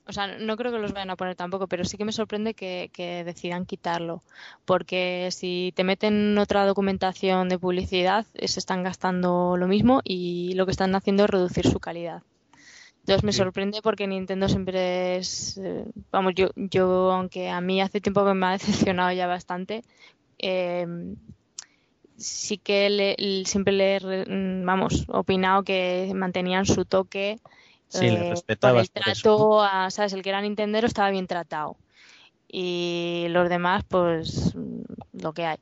O 0.06 0.12
sea, 0.12 0.26
no 0.38 0.56
creo 0.56 0.72
que 0.72 0.78
los 0.78 0.92
vayan 0.92 1.10
a 1.10 1.16
poner 1.16 1.36
tampoco, 1.36 1.68
pero 1.68 1.84
sí 1.84 1.96
que 1.96 2.04
me 2.04 2.12
sorprende 2.12 2.54
que, 2.54 2.90
que 2.92 3.22
decidan 3.24 3.64
quitarlo. 3.66 4.22
Porque 4.64 5.28
si 5.30 5.72
te 5.76 5.84
meten 5.84 6.36
otra 6.38 6.66
documentación 6.66 7.48
de 7.48 7.58
publicidad, 7.58 8.26
se 8.34 8.58
están 8.58 8.82
gastando 8.82 9.56
lo 9.56 9.68
mismo 9.68 10.00
y 10.04 10.54
lo 10.54 10.64
que 10.66 10.72
están 10.72 10.94
haciendo 10.96 11.24
es 11.24 11.30
reducir 11.30 11.66
su 11.68 11.78
calidad. 11.78 12.22
Entonces 13.00 13.24
me 13.24 13.32
Sí. 13.32 13.38
sorprende 13.38 13.80
porque 13.82 14.06
Nintendo 14.06 14.48
siempre 14.48 15.16
es, 15.16 15.58
eh, 15.58 15.84
vamos, 16.10 16.34
yo, 16.34 16.48
yo 16.56 17.12
aunque 17.12 17.48
a 17.48 17.60
mí 17.60 17.80
hace 17.80 18.00
tiempo 18.00 18.24
que 18.24 18.34
me 18.34 18.46
ha 18.46 18.50
decepcionado 18.58 19.12
ya 19.12 19.26
bastante, 19.26 19.82
eh, 20.38 20.86
sí 22.16 22.58
que 22.58 22.90
le- 22.90 23.44
siempre 23.46 23.72
le 23.72 23.98
mm, 24.26 24.64
vamos, 24.66 25.04
opinado 25.08 25.62
que 25.62 26.12
mantenían 26.14 26.66
su 26.66 26.84
toque 26.84 27.38
Sí, 27.90 28.06
le 28.10 28.14
eh, 28.14 28.18
con 28.20 28.30
respetabas 28.30 28.86
el 28.86 28.90
por 28.92 29.02
eso, 29.08 29.22
trato 29.22 29.62
a, 29.62 29.90
¿sabes? 29.90 30.12
El 30.12 30.22
que 30.22 30.30
era 30.30 30.40
Nintendero 30.40 30.86
estaba 30.86 31.10
bien 31.10 31.26
tratado. 31.26 31.76
Y 32.48 33.26
los 33.30 33.48
demás, 33.48 33.84
pues, 33.88 34.54
mm, 34.54 34.82
lo 35.22 35.32
que 35.32 35.46
hay. 35.46 35.58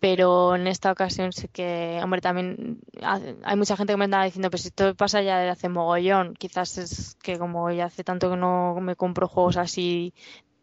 Pero 0.00 0.54
en 0.54 0.68
esta 0.68 0.92
ocasión 0.92 1.32
sí 1.32 1.48
que, 1.48 2.00
hombre, 2.02 2.20
también 2.20 2.78
ha- 3.02 3.20
hay 3.44 3.56
mucha 3.56 3.76
gente 3.76 3.92
que 3.92 3.96
me 3.96 4.04
andaba 4.04 4.24
diciendo, 4.24 4.50
pues 4.50 4.64
esto 4.66 4.94
pasa 4.94 5.22
ya 5.22 5.38
desde 5.38 5.50
hace 5.50 5.68
mogollón. 5.68 6.34
Quizás 6.34 6.78
es 6.78 7.16
que 7.22 7.36
como 7.38 7.70
ya 7.72 7.86
hace 7.86 8.04
tanto 8.04 8.30
que 8.30 8.36
no 8.36 8.76
me 8.80 8.94
compro 8.96 9.26
juegos 9.26 9.56
así 9.56 10.14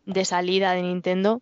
de 0.06 0.24
salida 0.26 0.72
de 0.74 0.84
Nintendo, 0.84 1.42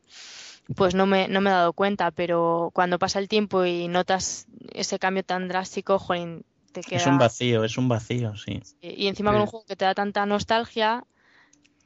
pues 0.75 0.95
no 0.95 1.05
me, 1.05 1.27
no 1.27 1.41
me 1.41 1.49
he 1.51 1.53
dado 1.53 1.73
cuenta. 1.73 2.11
Pero 2.11 2.71
cuando 2.73 2.99
pasa 2.99 3.19
el 3.19 3.27
tiempo 3.27 3.65
y 3.65 3.87
notas 3.87 4.47
ese 4.73 4.99
cambio 4.99 5.23
tan 5.23 5.47
drástico, 5.47 5.99
jolín, 5.99 6.43
te 6.73 6.81
queda... 6.81 6.99
Es 6.99 7.07
un 7.07 7.17
vacío, 7.17 7.63
es 7.63 7.77
un 7.77 7.87
vacío, 7.87 8.35
sí. 8.35 8.61
Y 8.81 9.07
encima 9.07 9.31
con 9.31 9.41
un 9.41 9.47
juego 9.47 9.65
que 9.65 9.75
te 9.75 9.85
da 9.85 9.93
tanta 9.93 10.25
nostalgia, 10.25 11.05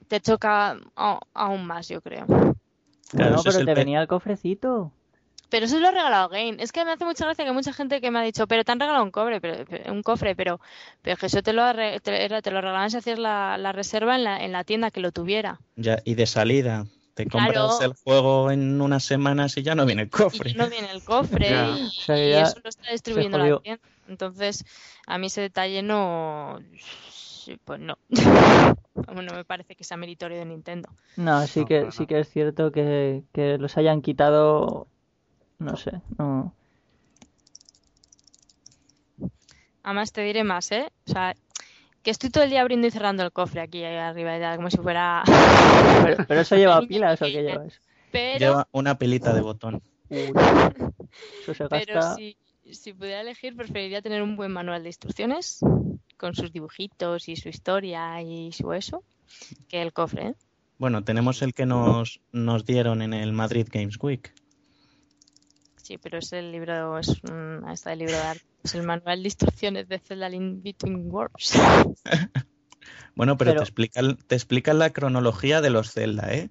te 0.07 0.19
choca 0.19 0.77
a- 0.95 1.19
aún 1.33 1.65
más, 1.65 1.87
yo 1.87 2.01
creo. 2.01 2.25
Claro, 3.09 3.35
no, 3.35 3.43
pero 3.43 3.59
el 3.59 3.65
te 3.65 3.73
venía 3.73 4.01
el 4.01 4.07
cofrecito. 4.07 4.91
Pero 5.49 5.65
eso 5.65 5.79
lo 5.79 5.87
ha 5.87 5.91
regalado 5.91 6.27
Game. 6.29 6.57
Es 6.59 6.71
que 6.73 6.83
me 6.83 6.91
hace 6.91 7.05
mucha 7.05 7.23
gracia 7.25 7.45
que 7.45 7.53
mucha 7.53 7.71
gente 7.71 8.01
que 8.01 8.11
me 8.11 8.19
ha 8.19 8.23
dicho, 8.23 8.47
pero 8.47 8.65
te 8.65 8.71
han 8.73 8.79
regalado 8.79 9.03
un 9.03 9.11
cobre, 9.11 9.39
pero, 9.39 9.63
un 9.93 10.03
cofre, 10.03 10.35
pero, 10.35 10.59
pero 11.01 11.15
que 11.15 11.27
eso 11.27 11.41
te 11.41 11.53
lo, 11.53 11.63
te, 11.73 11.99
te 12.01 12.51
lo 12.51 12.61
regalaban 12.61 12.91
si 12.91 12.97
hacías 12.97 13.17
la, 13.17 13.57
la 13.57 13.71
reserva 13.71 14.15
en 14.17 14.25
la, 14.25 14.43
en 14.43 14.51
la 14.51 14.65
tienda 14.65 14.91
que 14.91 14.99
lo 14.99 15.11
tuviera. 15.13 15.61
Ya, 15.77 15.99
y 16.03 16.15
de 16.15 16.25
salida, 16.25 16.85
te 17.13 17.25
Claro. 17.27 17.53
compras 17.53 17.81
el 17.81 17.93
juego 18.03 18.51
en 18.51 18.81
unas 18.81 19.05
semanas 19.05 19.55
y 19.57 19.63
ya 19.63 19.73
no 19.73 19.85
viene 19.85 20.01
el 20.01 20.07
Y 20.07 20.11
cofre. 20.11 20.53
no 20.55 20.69
viene 20.69 20.91
el 20.91 21.01
cofre 21.03 21.47
y, 21.47 21.81
O 21.85 21.91
sea, 21.91 22.17
y 22.17 22.33
eso 22.33 22.59
lo 22.61 22.69
está 22.69 22.91
distribuyendo 22.91 23.37
la 23.37 23.59
tienda. 23.61 23.81
Entonces, 24.07 24.65
a 25.05 25.17
mí 25.17 25.27
ese 25.27 25.41
detalle 25.41 25.81
no... 25.83 26.59
Pues 27.65 27.79
no. 27.79 27.97
No 29.07 29.33
me 29.33 29.45
parece 29.45 29.75
que 29.75 29.83
sea 29.83 29.95
meritorio 29.95 30.37
de 30.37 30.45
Nintendo. 30.45 30.89
No, 31.15 31.45
sí 31.47 31.61
No, 31.61 31.65
que 31.65 31.91
sí 31.91 32.05
que 32.07 32.19
es 32.19 32.29
cierto 32.29 32.71
que, 32.71 33.23
que 33.31 33.57
los 33.57 33.77
hayan 33.77 34.01
quitado. 34.01 34.87
No 35.59 35.75
sé, 35.77 36.01
no. 36.17 36.53
Además 39.83 40.11
te 40.11 40.21
diré 40.21 40.43
más, 40.43 40.71
¿eh? 40.71 40.91
O 41.07 41.11
sea, 41.11 41.35
que 42.03 42.11
estoy 42.11 42.29
todo 42.29 42.43
el 42.43 42.49
día 42.49 42.61
abriendo 42.61 42.87
y 42.87 42.91
cerrando 42.91 43.23
el 43.23 43.31
cofre 43.31 43.61
aquí 43.61 43.83
arriba, 43.83 44.37
ya, 44.37 44.55
como 44.55 44.69
si 44.69 44.77
fuera... 44.77 45.23
Pero, 46.03 46.25
pero 46.27 46.41
eso 46.41 46.55
lleva 46.55 46.81
pilas 46.87 47.21
o 47.21 47.25
qué 47.25 47.43
llevas. 47.43 47.79
Pero, 48.11 48.39
Lleva 48.39 48.67
una 48.71 48.97
pelita 48.97 49.33
de 49.33 49.41
botón. 49.41 49.81
Uy, 50.09 50.31
eso 51.41 51.53
se 51.53 51.67
pero 51.67 51.95
gasta. 51.95 52.15
si, 52.15 52.37
si 52.71 52.93
pudiera 52.93 53.21
elegir, 53.21 53.55
preferiría 53.55 54.01
tener 54.01 54.21
un 54.21 54.35
buen 54.35 54.51
manual 54.51 54.83
de 54.83 54.89
instrucciones 54.89 55.59
con 56.17 56.33
sus 56.35 56.51
dibujitos 56.51 57.29
y 57.29 57.35
su 57.35 57.49
historia 57.49 58.21
y 58.21 58.51
su 58.51 58.73
eso, 58.73 59.03
que 59.67 59.81
el 59.81 59.93
cofre, 59.93 60.29
¿eh? 60.29 60.35
Bueno, 60.79 61.03
tenemos 61.03 61.41
el 61.41 61.53
que 61.53 61.65
nos, 61.65 62.19
nos 62.31 62.65
dieron 62.65 63.01
en 63.01 63.13
el 63.13 63.33
Madrid 63.33 63.67
Games 63.71 63.97
Week. 63.99 64.31
Sí, 65.77 65.97
pero 65.97 66.19
es 66.19 66.33
el 66.33 66.51
libro, 66.51 66.99
es 66.99 67.09
un, 67.23 67.67
está 67.71 67.93
el 67.93 67.99
libro 67.99 68.13
de 68.15 68.21
arte, 68.21 68.45
es 68.63 68.75
el 68.75 68.83
manual 68.83 69.23
de 69.23 69.27
instrucciones 69.27 69.87
de 69.87 69.99
Zelda 69.99 70.29
Link 70.29 70.61
Between 70.63 71.09
Worlds. 71.11 71.53
Bueno, 73.15 73.35
pero, 73.35 73.51
Pero- 73.51 73.61
te 73.61 73.63
explican 73.63 74.17
te 74.27 74.35
explican 74.35 74.77
la 74.77 74.91
cronología 74.91 75.59
de 75.59 75.71
los 75.71 75.91
Zelda, 75.91 76.31
¿eh? 76.33 76.49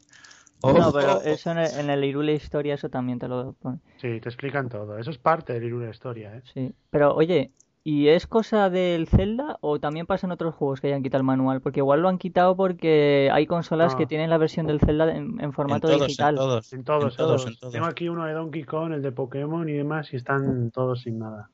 No, 0.72 0.92
pero 0.92 1.20
eso 1.22 1.50
en 1.50 1.58
el, 1.58 1.70
en 1.78 1.90
el 1.90 2.04
Irule 2.04 2.34
Historia, 2.34 2.74
eso 2.74 2.88
también 2.88 3.18
te 3.18 3.28
lo 3.28 3.52
pone. 3.54 3.78
Sí, 3.96 4.20
te 4.20 4.28
explican 4.28 4.68
todo. 4.68 4.98
Eso 4.98 5.10
es 5.10 5.18
parte 5.18 5.58
del 5.58 5.78
de 5.80 5.90
historia, 5.90 6.36
¿eh? 6.36 6.42
Sí. 6.54 6.72
Pero 6.90 7.14
oye, 7.14 7.50
¿y 7.84 8.08
es 8.08 8.26
cosa 8.26 8.68
del 8.70 9.06
Zelda 9.08 9.58
o 9.60 9.78
también 9.78 10.06
pasa 10.06 10.26
en 10.26 10.32
otros 10.32 10.54
juegos 10.54 10.80
que 10.80 10.88
hayan 10.88 11.02
quitado 11.02 11.20
el 11.20 11.26
manual? 11.26 11.60
Porque 11.60 11.80
igual 11.80 12.00
lo 12.02 12.08
han 12.08 12.18
quitado 12.18 12.56
porque 12.56 13.28
hay 13.32 13.46
consolas 13.46 13.92
No. 13.92 13.98
que 13.98 14.06
tienen 14.06 14.30
la 14.30 14.38
versión 14.38 14.66
del 14.66 14.80
Zelda 14.80 15.10
en, 15.14 15.38
en 15.38 15.40
en 15.40 15.52
formato 15.52 15.88
todos, 15.88 16.02
digital. 16.06 16.34
en 16.34 16.36
todos, 16.38 16.72
En 16.72 16.84
todos, 16.84 17.12
en 17.12 17.16
todos, 17.16 17.16
todos. 17.42 17.46
en 17.52 17.58
todos. 17.58 17.72
Tengo 17.72 17.86
aquí 17.86 18.08
uno 18.08 18.24
de 18.24 18.32
Donkey 18.32 18.64
Kong, 18.64 18.92
el 18.92 19.02
de 19.02 19.12
Pokémon 19.12 19.68
y 19.68 19.72
demás, 19.72 20.12
y 20.12 20.16
están 20.16 20.70
todos 20.70 21.02
sin 21.02 21.18
nada. 21.18 21.50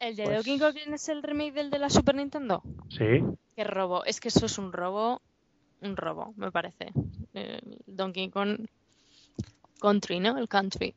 ¿El 0.00 0.16
de 0.16 0.24
Pues- 0.24 0.36
Donkey 0.36 0.58
Kong 0.58 0.76
es 0.94 1.08
el 1.08 1.22
remake 1.22 1.52
del 1.54 1.70
de 1.70 1.78
la 1.78 1.88
Super 1.88 2.14
Nintendo? 2.14 2.62
Sí, 2.88 3.24
Qué 3.56 3.62
robo. 3.64 4.04
Es 4.04 4.18
que 4.20 4.28
eso 4.28 4.46
es 4.46 4.58
un 4.58 4.72
robo. 4.72 5.22
Un 5.84 5.96
robo, 5.96 6.32
me 6.36 6.50
parece. 6.50 6.92
Eh, 7.34 7.60
Donkey 7.86 8.30
Kong 8.30 8.66
Country, 9.80 10.20
¿no? 10.20 10.38
El 10.38 10.48
Country. 10.48 10.94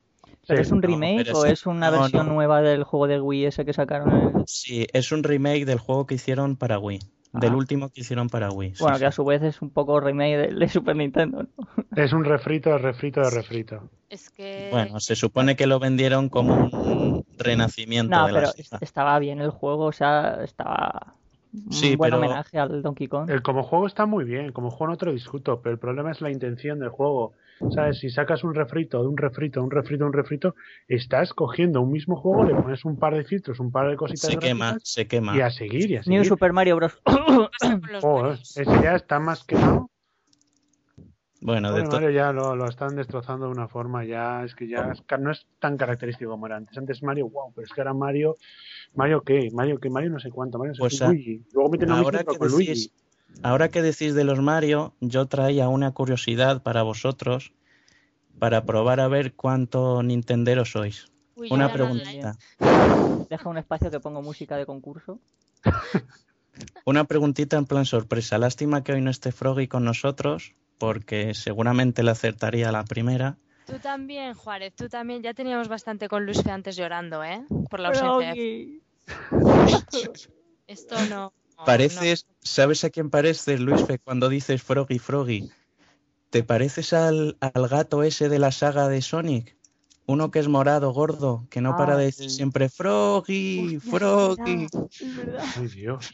¿Pero 0.47 0.57
Sí, 0.57 0.61
es 0.67 0.71
un 0.71 0.81
remake 0.81 1.29
o 1.33 1.45
es- 1.45 1.51
es 1.53 1.65
una 1.65 1.91
no, 1.91 1.99
versión 2.01 2.27
no. 2.27 2.33
nueva 2.33 2.61
del 2.61 2.83
juego 2.83 3.07
de 3.07 3.19
Wii 3.19 3.45
ese 3.45 3.65
que 3.65 3.73
sacaron? 3.73 4.43
Sí, 4.47 4.87
es 4.93 5.11
un 5.11 5.23
remake 5.23 5.65
del 5.65 5.79
juego 5.79 6.05
que 6.05 6.15
hicieron 6.15 6.55
para 6.55 6.79
Wii. 6.79 6.99
Del 7.33 7.51
Ah. 7.51 7.55
último 7.57 7.89
que 7.89 8.01
hicieron 8.01 8.29
para 8.29 8.49
Wii. 8.49 8.75
sí, 8.75 8.81
Bueno, 8.81 8.95
sí. 8.95 9.01
que 9.01 9.05
a 9.07 9.11
su 9.11 9.25
vez 9.25 9.43
es 9.43 9.61
un 9.61 9.69
poco 9.69 9.99
remake 9.99 10.37
de, 10.37 10.55
de 10.55 10.69
Super 10.69 10.95
Nintendo, 10.95 11.43
¿no? 11.43 11.49
es 11.97 12.13
un 12.13 12.23
refrito 12.23 12.69
de 12.69 12.77
refrito 12.77 13.19
de 13.21 13.29
refrito. 13.29 13.89
Es 14.09 14.29
que. 14.29 14.69
Bueno, 14.71 15.01
se 15.01 15.15
supone 15.17 15.57
que 15.57 15.67
lo 15.67 15.79
vendieron 15.79 16.29
como 16.29 16.53
un 16.55 17.25
renacimiento 17.37 18.15
No, 18.15 18.27
de 18.27 18.33
pero 18.33 18.51
estaba 18.79 19.19
bien 19.19 19.41
el 19.41 19.49
juego, 19.49 19.85
o 19.85 19.91
sea, 19.91 20.41
estaba 20.45 21.15
un 21.65 21.71
Sí, 21.71 21.95
buen 21.95 22.11
pero- 22.11 22.17
homenaje 22.23 22.57
al 22.59 22.81
Donkey 22.81 23.07
Kong. 23.07 23.29
El 23.29 23.41
como 23.41 23.63
juego 23.63 23.87
está 23.87 24.05
muy 24.05 24.23
bien, 24.25 24.51
como 24.51 24.69
juego 24.71 24.91
no 24.91 24.97
te 24.97 25.05
lo 25.05 25.11
discuto, 25.13 25.61
pero 25.61 25.73
el 25.73 25.79
problema 25.79 26.11
es 26.11 26.21
la 26.21 26.29
intención 26.31 26.79
del 26.79 26.89
juego. 26.89 27.33
¿Sabes? 27.71 27.97
Si 27.97 28.11
sacas 28.11 28.43
un 28.43 28.53
refrito, 28.53 29.01
de 29.01 29.07
un 29.07 29.17
refrito, 29.17 29.63
un 29.63 29.71
refrito, 29.71 30.05
un 30.05 30.13
refrito, 30.13 30.53
estás 30.87 31.33
cogiendo 31.33 31.81
un 31.81 31.91
mismo 31.91 32.15
juego, 32.15 32.43
le 32.43 32.53
pones 32.53 32.85
un 32.85 32.97
par 32.99 33.15
de 33.15 33.23
filtros, 33.23 33.59
un 33.59 33.71
par 33.71 33.89
de 33.89 33.95
cositas 33.95 34.29
Se 34.29 34.37
quema, 34.37 34.77
se 34.83 35.07
quema. 35.07 35.35
y 35.35 35.41
a 35.41 35.49
seguir, 35.49 35.89
y 35.89 35.95
a 35.95 36.01
New 36.01 36.03
seguir. 36.03 36.25
Super 36.25 36.53
Mario 36.53 36.75
Bros. 36.75 37.01
Marios. 37.81 38.57
ese 38.57 38.71
ya 38.83 38.95
está 38.95 39.19
más 39.19 39.43
quemado. 39.43 39.89
Bueno, 41.39 41.69
de 41.71 41.81
Bueno, 41.81 41.91
Mario 41.91 42.09
ya 42.09 42.31
lo, 42.31 42.55
lo 42.55 42.67
están 42.67 42.95
destrozando 42.95 43.45
de 43.45 43.51
una 43.51 43.67
forma, 43.67 44.03
ya 44.05 44.43
es 44.43 44.55
que 44.55 44.67
ya 44.67 44.91
es 44.91 45.03
no 45.19 45.31
es 45.31 45.45
tan 45.59 45.77
característico 45.77 46.31
como 46.31 46.47
era 46.47 46.57
antes. 46.57 46.77
Antes 46.77 47.03
Mario, 47.03 47.29
wow, 47.29 47.53
pero 47.53 47.65
es 47.65 47.71
que 47.73 47.81
ahora 47.81 47.93
Mario, 47.93 48.37
Mario 48.95 49.21
qué, 49.21 49.49
Mario 49.53 49.79
qué, 49.79 49.89
Mario 49.89 50.09
no 50.09 50.19
sé 50.19 50.29
cuánto, 50.31 50.57
Mario 50.57 50.71
no 50.71 50.75
sé 50.75 50.79
Pues 50.79 51.01
a- 51.01 51.07
Luigi. 51.07 51.43
Luego 51.53 51.69
meten 51.69 51.91
ahora 51.91 52.23
que 52.23 52.37
con 52.37 52.49
Luigi. 52.49 52.71
decís, 52.71 52.91
ahora 53.43 53.69
que 53.69 53.81
decís 53.81 54.15
de 54.15 54.23
los 54.23 54.39
Mario, 54.39 54.93
yo 54.99 55.27
traía 55.27 55.67
una 55.69 55.91
curiosidad 55.91 56.63
para 56.63 56.81
vosotros 56.83 57.53
para 58.39 58.65
probar 58.65 58.99
a 58.99 59.07
ver 59.07 59.33
cuánto 59.33 60.01
Nintenderos 60.03 60.71
sois. 60.71 61.07
Uy, 61.35 61.49
Una 61.51 61.71
preguntita. 61.71 62.37
Deja 63.29 63.49
un 63.49 63.57
espacio 63.57 63.91
que 63.91 63.99
pongo 63.99 64.21
música 64.21 64.57
de 64.57 64.65
concurso. 64.65 65.19
Una 66.85 67.03
preguntita 67.03 67.57
en 67.57 67.65
plan 67.65 67.85
sorpresa. 67.85 68.37
Lástima 68.37 68.83
que 68.83 68.93
hoy 68.93 69.01
no 69.01 69.11
esté 69.11 69.31
Froggy 69.31 69.67
con 69.67 69.83
nosotros, 69.83 70.53
porque 70.77 71.33
seguramente 71.33 72.03
le 72.03 72.11
acertaría 72.11 72.71
la 72.71 72.83
primera. 72.83 73.37
Tú 73.65 73.79
también, 73.79 74.33
Juárez, 74.33 74.73
tú 74.75 74.87
también. 74.87 75.21
Ya 75.21 75.33
teníamos 75.33 75.67
bastante 75.67 76.07
con 76.07 76.25
Luis 76.25 76.41
Fe 76.41 76.51
antes 76.51 76.75
llorando, 76.75 77.23
¿eh? 77.23 77.43
Por 77.69 77.79
la 77.79 77.89
ausencia 77.89 78.33
de... 78.33 78.79
Froggy. 79.05 80.09
Esto 80.67 80.95
no... 81.09 81.33
no, 81.57 81.65
Pareces, 81.65 82.27
¿sabes 82.41 82.83
a 82.83 82.89
quién 82.89 83.09
pareces, 83.09 83.59
Luisfe, 83.59 83.99
cuando 83.99 84.29
dices 84.29 84.61
Froggy 84.61 84.99
Froggy? 84.99 85.49
¿Te 86.29 86.43
pareces 86.43 86.93
al, 86.93 87.37
al 87.39 87.67
gato 87.67 88.03
ese 88.03 88.29
de 88.29 88.39
la 88.39 88.51
saga 88.51 88.87
de 88.87 89.01
Sonic? 89.01 89.57
Uno 90.05 90.31
que 90.31 90.39
es 90.39 90.47
morado, 90.47 90.93
gordo, 90.93 91.45
que 91.49 91.59
no 91.59 91.75
para 91.75 91.97
de 91.97 92.05
decir 92.05 92.29
sí. 92.29 92.37
siempre 92.37 92.69
Froggy, 92.69 93.79
Froggy. 93.79 94.67
Ay, 95.57 95.67
Dios. 95.67 96.13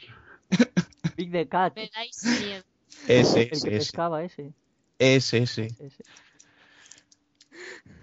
Big 1.16 1.30
the 1.30 1.46
Cat. 1.46 1.76
Me 1.76 1.88
dais 1.94 2.24
miedo. 2.24 2.64
Ese, 3.08 3.42
El 3.42 3.48
que 3.50 3.54
ese, 3.56 3.68
ese, 3.68 3.70
pescaba 3.70 4.22
ese. 4.22 4.52
ese, 4.98 5.38
ese. 5.38 5.66
ese. 5.78 6.04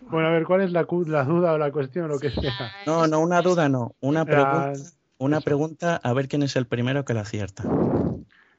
Bueno, 0.02 0.28
a 0.28 0.32
ver, 0.32 0.44
¿cuál 0.46 0.62
es 0.62 0.72
la, 0.72 0.84
duda 0.84 1.54
o 1.54 1.58
la 1.58 1.72
cuestión 1.72 2.06
o 2.06 2.08
lo 2.10 2.20
que 2.20 2.32
sea? 2.32 2.74
No, 2.86 3.08
no, 3.08 3.20
una 3.20 3.42
duda 3.42 3.70
no. 3.70 3.96
Una 4.02 4.22
Ah, 4.22 4.26
pregunta, 4.26 4.74
una 5.18 5.38
eso. 5.38 5.46
pregunta 5.46 5.96
a 6.04 6.14
ver 6.14 6.28
quién 6.28 6.44
es 6.44 6.56
el 6.56 6.68
primero 6.68 7.06
que 7.06 7.14
la 7.14 7.22
acierta. 7.22 7.64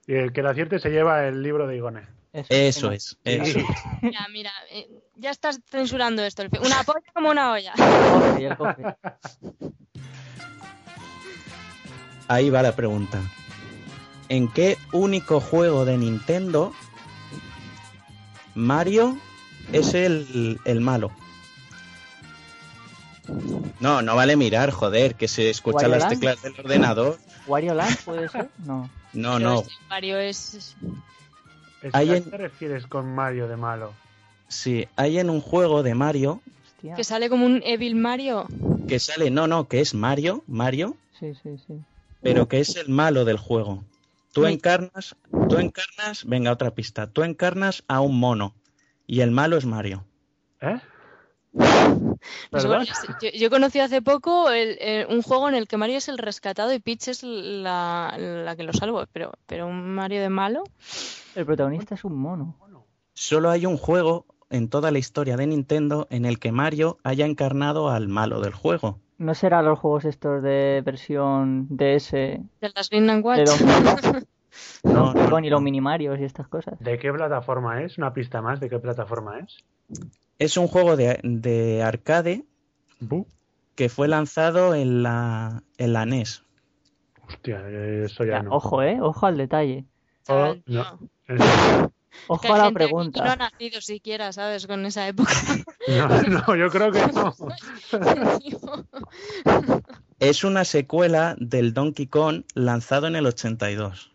Y 0.06 0.14
el 0.14 0.32
que 0.32 0.42
la 0.42 0.50
acierte 0.50 0.78
se 0.78 0.90
lleva 0.90 1.26
el 1.26 1.42
libro 1.42 1.66
de 1.66 1.76
Igone. 1.76 2.06
Eso 2.32 2.90
sí, 2.90 2.96
es, 2.96 3.18
eso. 3.24 3.58
Mira, 4.00 4.26
mira, 4.32 4.50
eh, 4.70 4.88
ya 5.16 5.30
estás 5.30 5.60
censurando 5.66 6.24
esto. 6.24 6.42
Una 6.64 6.82
polla 6.82 7.04
como 7.14 7.30
una 7.30 7.52
olla. 7.52 7.74
Ahí 12.28 12.48
va 12.50 12.62
la 12.62 12.74
pregunta. 12.74 13.20
¿En 14.32 14.48
qué 14.48 14.78
único 14.92 15.40
juego 15.40 15.84
de 15.84 15.98
Nintendo 15.98 16.72
Mario 18.54 19.18
es 19.74 19.92
el, 19.92 20.58
el 20.64 20.80
malo? 20.80 21.10
No, 23.78 24.00
no 24.00 24.16
vale 24.16 24.36
mirar, 24.36 24.70
joder, 24.70 25.16
que 25.16 25.28
se 25.28 25.50
escuchan 25.50 25.90
¿Wario 25.90 25.90
las 25.90 26.02
Land? 26.04 26.14
teclas 26.14 26.42
del 26.42 26.54
ordenador. 26.58 27.18
¿Wario 27.46 27.74
Land 27.74 27.96
puede 28.06 28.26
ser? 28.30 28.48
No. 28.64 28.88
No, 29.12 29.34
Pero 29.36 29.38
no. 29.50 29.60
este 29.60 29.72
Mario 29.90 30.18
es... 30.18 30.76
¿A 31.92 32.02
en- 32.02 32.24
qué 32.24 32.30
te 32.30 32.36
refieres 32.38 32.86
con 32.86 33.14
Mario 33.14 33.48
de 33.48 33.56
malo? 33.58 33.92
Sí, 34.48 34.88
hay 34.96 35.18
en 35.18 35.28
un 35.28 35.42
juego 35.42 35.82
de 35.82 35.94
Mario 35.94 36.40
Hostia. 36.76 36.94
Que 36.94 37.04
sale 37.04 37.28
como 37.28 37.44
un 37.44 37.62
Evil 37.66 37.96
Mario. 37.96 38.46
que 38.88 38.98
sale, 38.98 39.30
no, 39.30 39.46
no, 39.46 39.68
que 39.68 39.82
es 39.82 39.92
Mario, 39.92 40.42
Mario, 40.46 40.96
Sí, 41.20 41.34
sí, 41.42 41.50
sí. 41.66 41.74
pero 42.22 42.48
que 42.48 42.60
es 42.60 42.76
el 42.76 42.88
malo 42.88 43.26
del 43.26 43.36
juego. 43.36 43.84
Tú 44.32 44.46
encarnas, 44.46 45.16
tú 45.48 45.58
encarnas, 45.58 46.24
venga, 46.24 46.52
otra 46.52 46.74
pista. 46.74 47.06
Tú 47.06 47.22
encarnas 47.22 47.84
a 47.88 48.00
un 48.00 48.18
mono 48.18 48.54
y 49.06 49.20
el 49.20 49.30
malo 49.30 49.56
es 49.56 49.66
Mario. 49.66 50.04
¿Eh? 50.60 50.80
Pues 52.50 52.62
yo, 53.20 53.28
yo 53.30 53.50
conocí 53.50 53.80
hace 53.80 54.00
poco 54.00 54.50
el- 54.50 55.06
un 55.10 55.22
juego 55.22 55.48
en 55.48 55.54
el 55.54 55.66
que 55.68 55.76
Mario 55.76 55.98
es 55.98 56.08
el 56.08 56.18
rescatado 56.18 56.72
y 56.72 56.78
Peach 56.78 57.08
es 57.08 57.22
la, 57.22 58.14
la 58.18 58.56
que 58.56 58.62
lo 58.62 58.72
salva. 58.72 59.06
Pero, 59.12 59.32
pero 59.46 59.66
un 59.66 59.94
Mario 59.94 60.22
de 60.22 60.28
malo. 60.28 60.62
El 61.34 61.44
protagonista 61.44 61.94
es 61.94 62.04
un 62.04 62.16
mono. 62.16 62.56
Solo 63.14 63.50
hay 63.50 63.66
un 63.66 63.76
juego 63.76 64.26
en 64.50 64.68
toda 64.68 64.90
la 64.90 64.98
historia 64.98 65.36
de 65.36 65.46
Nintendo 65.46 66.06
en 66.10 66.24
el 66.24 66.38
que 66.38 66.52
Mario 66.52 66.98
haya 67.04 67.26
encarnado 67.26 67.90
al 67.90 68.08
malo 68.08 68.40
del 68.40 68.54
juego. 68.54 68.98
¿No 69.22 69.34
será 69.34 69.62
los 69.62 69.78
juegos 69.78 70.04
estos 70.04 70.42
de 70.42 70.82
versión 70.84 71.68
DS 71.70 72.10
de 72.10 72.72
las 72.74 72.90
Green 72.90 73.24
Watch. 73.24 73.48
No, 74.84 75.14
no. 75.14 75.40
los 75.40 75.62
minimarios 75.62 76.18
y 76.20 76.24
estas 76.24 76.46
cosas. 76.46 76.78
¿De 76.80 76.98
qué 76.98 77.10
plataforma 77.10 77.82
es? 77.82 77.96
Una 77.96 78.12
pista 78.12 78.42
más, 78.42 78.60
¿de 78.60 78.68
qué 78.68 78.78
plataforma 78.78 79.38
es? 79.38 79.64
Es 80.38 80.58
un 80.58 80.66
juego 80.66 80.96
de, 80.96 81.20
de 81.22 81.82
arcade 81.82 82.44
que 83.74 83.88
fue 83.88 84.08
lanzado 84.08 84.74
en 84.74 85.02
la, 85.02 85.62
en 85.78 85.92
la 85.94 86.04
NES. 86.04 86.44
Hostia, 87.26 87.66
eso 88.04 88.24
ya 88.24 88.32
Ya, 88.32 88.42
no. 88.42 88.56
Ojo, 88.56 88.82
eh. 88.82 89.00
Ojo 89.00 89.24
al 89.24 89.38
detalle. 89.38 89.86
Oh, 90.28 90.54
no. 90.66 90.98
Ojo 92.28 92.40
Que 92.40 92.48
hay 92.48 92.54
a 92.54 92.56
la 92.56 92.64
gente 92.64 92.78
que 92.80 92.84
pregunta. 92.84 93.24
no 93.24 93.30
ha 93.30 93.36
nacido 93.36 93.80
siquiera, 93.80 94.32
¿sabes? 94.32 94.66
Con 94.66 94.84
esa 94.86 95.06
época. 95.08 95.32
No, 95.88 96.22
no, 96.22 96.54
yo 96.56 96.70
creo 96.70 96.92
que 96.92 97.04
no. 97.08 97.34
Es 100.20 100.44
una 100.44 100.64
secuela 100.64 101.34
del 101.40 101.74
Donkey 101.74 102.06
Kong 102.06 102.44
lanzado 102.54 103.08
en 103.08 103.16
el 103.16 103.26
82. 103.26 104.12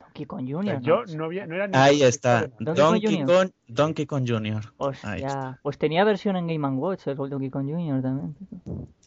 Donkey 0.00 0.26
Kong 0.26 0.50
Junior. 0.50 0.74
¿no? 0.74 0.80
Yo 0.82 1.04
no, 1.16 1.26
había, 1.26 1.46
no 1.46 1.54
era 1.54 1.68
ni 1.68 1.76
Ahí 1.76 2.02
está, 2.02 2.48
Donkey 2.58 3.24
Kong 3.24 3.50
Donkey 3.68 4.06
Junior. 4.06 4.06
Kong, 4.08 4.28
Jr. 4.28 4.72
Hostia. 4.78 5.60
Pues 5.62 5.78
tenía 5.78 6.02
versión 6.02 6.36
en 6.36 6.48
Game 6.48 6.68
Watch 6.76 7.06
el 7.06 7.16
Donkey 7.16 7.50
Kong 7.50 7.70
Junior 7.70 8.02
también. 8.02 8.36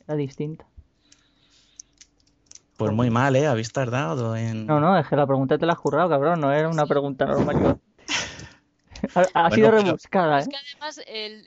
Era 0.08 0.16
distinta. 0.16 0.66
Pues 2.78 2.94
muy 2.94 3.10
mal, 3.10 3.36
¿eh? 3.36 3.48
Habéis 3.48 3.74
tardado 3.74 4.36
en... 4.36 4.68
No, 4.68 4.80
no, 4.80 4.98
es 4.98 5.08
que 5.08 5.16
la 5.16 5.26
pregunta 5.26 5.58
te 5.58 5.66
la 5.66 5.74
has 5.74 5.80
currado, 5.80 6.10
cabrón. 6.10 6.40
No 6.40 6.52
era 6.52 6.70
una 6.70 6.86
pregunta 6.86 7.26
normal. 7.26 7.80
Ha 9.16 9.20
ha 9.22 9.24
Bueno, 9.50 9.56
sido 9.56 9.70
pero- 9.72 9.84
rebuscada, 9.84 10.40
Es 10.40 10.48
¿eh? 10.48 10.50
que 10.52 10.58
además, 10.58 11.02
el, 11.08 11.46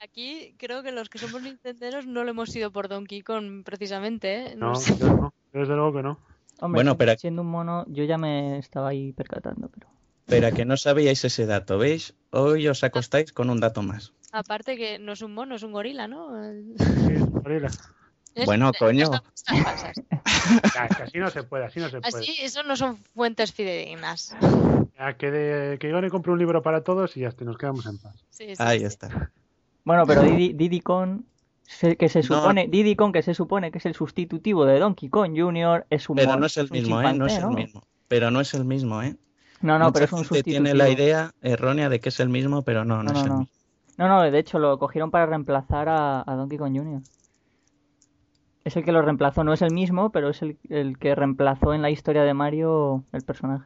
aquí 0.00 0.54
creo 0.58 0.82
que 0.82 0.92
los 0.92 1.08
que 1.08 1.18
somos 1.18 1.42
nintenderos 1.42 2.06
no 2.06 2.24
lo 2.24 2.30
hemos 2.30 2.50
sido 2.50 2.70
por 2.70 2.88
Donkey 2.88 3.22
Kong, 3.22 3.62
precisamente, 3.64 4.34
¿eh? 4.52 4.54
No, 4.56 4.74
sé. 4.74 4.96
yo 4.98 5.06
no. 5.06 5.34
Desde 5.52 5.74
luego 5.74 5.92
que 5.94 6.02
no. 6.02 6.18
Hombre, 6.60 6.78
Bueno, 6.78 6.90
siendo- 6.92 6.98
pero- 6.98 7.18
siendo 7.18 7.42
un 7.42 7.48
mono, 7.48 7.84
yo 7.88 8.04
ya 8.04 8.18
me 8.18 8.58
estaba 8.58 8.88
ahí 8.90 9.12
percatando, 9.12 9.68
pero. 9.68 9.88
Pero 10.26 10.46
a 10.46 10.52
que 10.52 10.64
no 10.64 10.76
sabíais 10.76 11.24
ese 11.24 11.44
dato, 11.46 11.76
¿veis? 11.78 12.14
Hoy 12.30 12.68
os 12.68 12.84
acostáis 12.84 13.32
con 13.32 13.50
un 13.50 13.58
dato 13.58 13.82
más. 13.82 14.12
Aparte 14.30 14.76
que 14.76 14.98
no 15.00 15.12
es 15.12 15.22
un 15.22 15.34
mono, 15.34 15.56
es 15.56 15.62
un 15.64 15.72
gorila, 15.72 16.06
¿no? 16.06 16.40
El- 16.44 16.74
Sí, 16.78 17.14
gorila. 17.18 17.66
Es- 18.36 18.46
Bueno, 18.46 18.70
es- 18.72 18.78
coño. 18.78 19.10
falsas. 19.44 19.96
Es 20.62 20.76
así 21.00 21.18
no 21.18 21.30
se 21.30 21.42
puede, 21.42 21.64
así 21.64 21.80
no 21.80 21.88
se 21.90 22.00
puede. 22.00 22.16
Así, 22.22 22.36
eso 22.40 22.62
no 22.62 22.76
son 22.76 22.96
fuentes 22.98 23.52
fidedignas. 23.52 24.36
Ya, 25.00 25.16
que, 25.16 25.30
de, 25.30 25.78
que 25.78 25.88
Igone 25.88 26.10
compre 26.10 26.30
un 26.30 26.38
libro 26.38 26.60
para 26.62 26.84
todos 26.84 27.16
y 27.16 27.20
ya 27.20 27.28
está, 27.28 27.42
nos 27.46 27.56
quedamos 27.56 27.86
en 27.86 27.96
paz. 27.98 28.22
Sí, 28.28 28.54
sí, 28.54 28.62
Ahí 28.62 28.80
sí. 28.80 28.84
está. 28.84 29.32
Bueno, 29.82 30.06
pero 30.06 30.20
Diddy, 30.22 30.52
Diddy 30.52 30.80
Kong, 30.80 31.22
se- 31.62 31.96
que 31.96 32.10
se 32.10 32.20
No. 32.20 32.26
supone, 32.26 32.68
Diddy 32.68 32.96
Kong, 32.96 33.10
que 33.10 33.22
se 33.22 33.32
supone 33.32 33.70
que 33.72 33.78
es 33.78 33.86
el 33.86 33.94
sustitutivo 33.94 34.66
de 34.66 34.78
Donkey 34.78 35.08
Kong 35.08 35.32
Jr., 35.34 35.86
es 35.88 36.10
un 36.10 36.16
Pero 36.16 36.36
no 36.36 36.44
es 36.44 36.58
el 36.58 36.70
mismo, 36.70 37.00
¿eh? 37.00 37.14
No 37.14 37.24
es 37.26 37.38
el 37.38 37.48
mismo. 37.48 37.82
Pero 38.08 38.30
no 38.30 38.40
es 38.42 38.52
el 38.52 38.66
mismo, 38.66 39.02
¿eh? 39.02 39.16
No, 39.62 39.78
no, 39.78 39.86
Mucha 39.86 39.92
pero 39.94 40.04
es 40.04 40.12
un 40.12 40.18
gente 40.18 40.28
sustitutivo. 40.28 40.64
tiene 40.64 40.74
la 40.74 40.90
idea 40.90 41.30
errónea 41.40 41.88
de 41.88 41.98
que 42.00 42.10
es 42.10 42.20
el 42.20 42.28
mismo, 42.28 42.62
pero 42.62 42.84
no, 42.84 43.02
no, 43.02 43.04
No, 43.04 43.12
es 43.12 43.18
no, 43.18 43.24
el 43.24 43.30
no. 43.30 43.38
mismo. 43.38 43.52
No, 43.96 44.08
no, 44.08 44.22
de 44.30 44.38
hecho 44.38 44.58
lo 44.58 44.78
cogieron 44.78 45.10
para 45.10 45.24
reemplazar 45.26 45.88
a, 45.88 46.22
a 46.30 46.34
Donkey 46.34 46.58
Kong 46.58 46.76
Jr. 46.76 47.00
Es 48.64 48.76
el 48.76 48.84
que 48.84 48.92
lo 48.92 49.00
reemplazó, 49.00 49.44
no 49.44 49.52
es 49.54 49.62
el 49.62 49.72
mismo, 49.72 50.10
pero 50.12 50.28
es 50.28 50.42
el, 50.42 50.58
el 50.68 50.98
que 50.98 51.14
reemplazó 51.14 51.72
en 51.72 51.80
la 51.82 51.90
historia 51.90 52.22
de 52.22 52.34
Mario 52.34 53.04
el 53.12 53.22
personaje. 53.22 53.64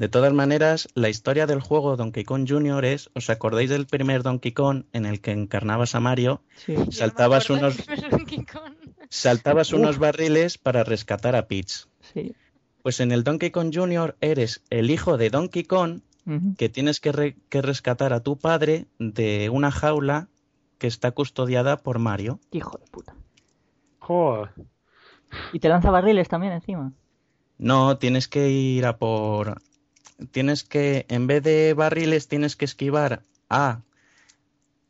De 0.00 0.08
todas 0.08 0.32
maneras, 0.32 0.88
la 0.94 1.10
historia 1.10 1.46
del 1.46 1.60
juego 1.60 1.94
Donkey 1.94 2.24
Kong 2.24 2.46
Jr. 2.48 2.86
es, 2.86 3.10
¿os 3.12 3.28
acordáis 3.28 3.68
del 3.68 3.84
primer 3.86 4.22
Donkey 4.22 4.52
Kong 4.52 4.84
en 4.94 5.04
el 5.04 5.20
que 5.20 5.30
encarnabas 5.32 5.94
a 5.94 6.00
Mario? 6.00 6.40
Sí. 6.56 6.72
No 6.74 6.90
Saltabas 6.90 7.50
unos, 7.50 7.76
del 7.76 7.84
primer 7.84 8.10
Donkey 8.10 8.46
Kong. 8.46 8.72
saltabas 9.10 9.74
unos 9.74 9.98
barriles 9.98 10.56
para 10.56 10.84
rescatar 10.84 11.36
a 11.36 11.48
Peach. 11.48 11.86
Sí. 12.14 12.34
Pues 12.82 13.00
en 13.00 13.12
el 13.12 13.24
Donkey 13.24 13.50
Kong 13.50 13.72
Jr. 13.74 14.16
eres 14.22 14.62
el 14.70 14.90
hijo 14.90 15.18
de 15.18 15.28
Donkey 15.28 15.64
Kong 15.64 16.00
que 16.56 16.70
tienes 16.70 16.98
que, 17.00 17.12
re- 17.12 17.36
que 17.50 17.60
rescatar 17.60 18.14
a 18.14 18.20
tu 18.22 18.38
padre 18.38 18.86
de 18.98 19.50
una 19.50 19.70
jaula 19.70 20.28
que 20.78 20.86
está 20.86 21.10
custodiada 21.10 21.76
por 21.76 21.98
Mario. 21.98 22.40
Hijo 22.52 22.78
de 22.78 22.86
puta. 22.90 23.14
Joder. 23.98 24.50
Y 25.52 25.58
te 25.58 25.68
lanza 25.68 25.90
barriles 25.90 26.28
también 26.28 26.54
encima. 26.54 26.92
No, 27.58 27.98
tienes 27.98 28.28
que 28.28 28.48
ir 28.48 28.86
a 28.86 28.96
por. 28.96 29.60
Tienes 30.32 30.64
que, 30.64 31.06
en 31.08 31.26
vez 31.26 31.42
de 31.42 31.74
barriles, 31.74 32.28
tienes 32.28 32.56
que 32.56 32.64
esquivar 32.66 33.24
a, 33.48 33.82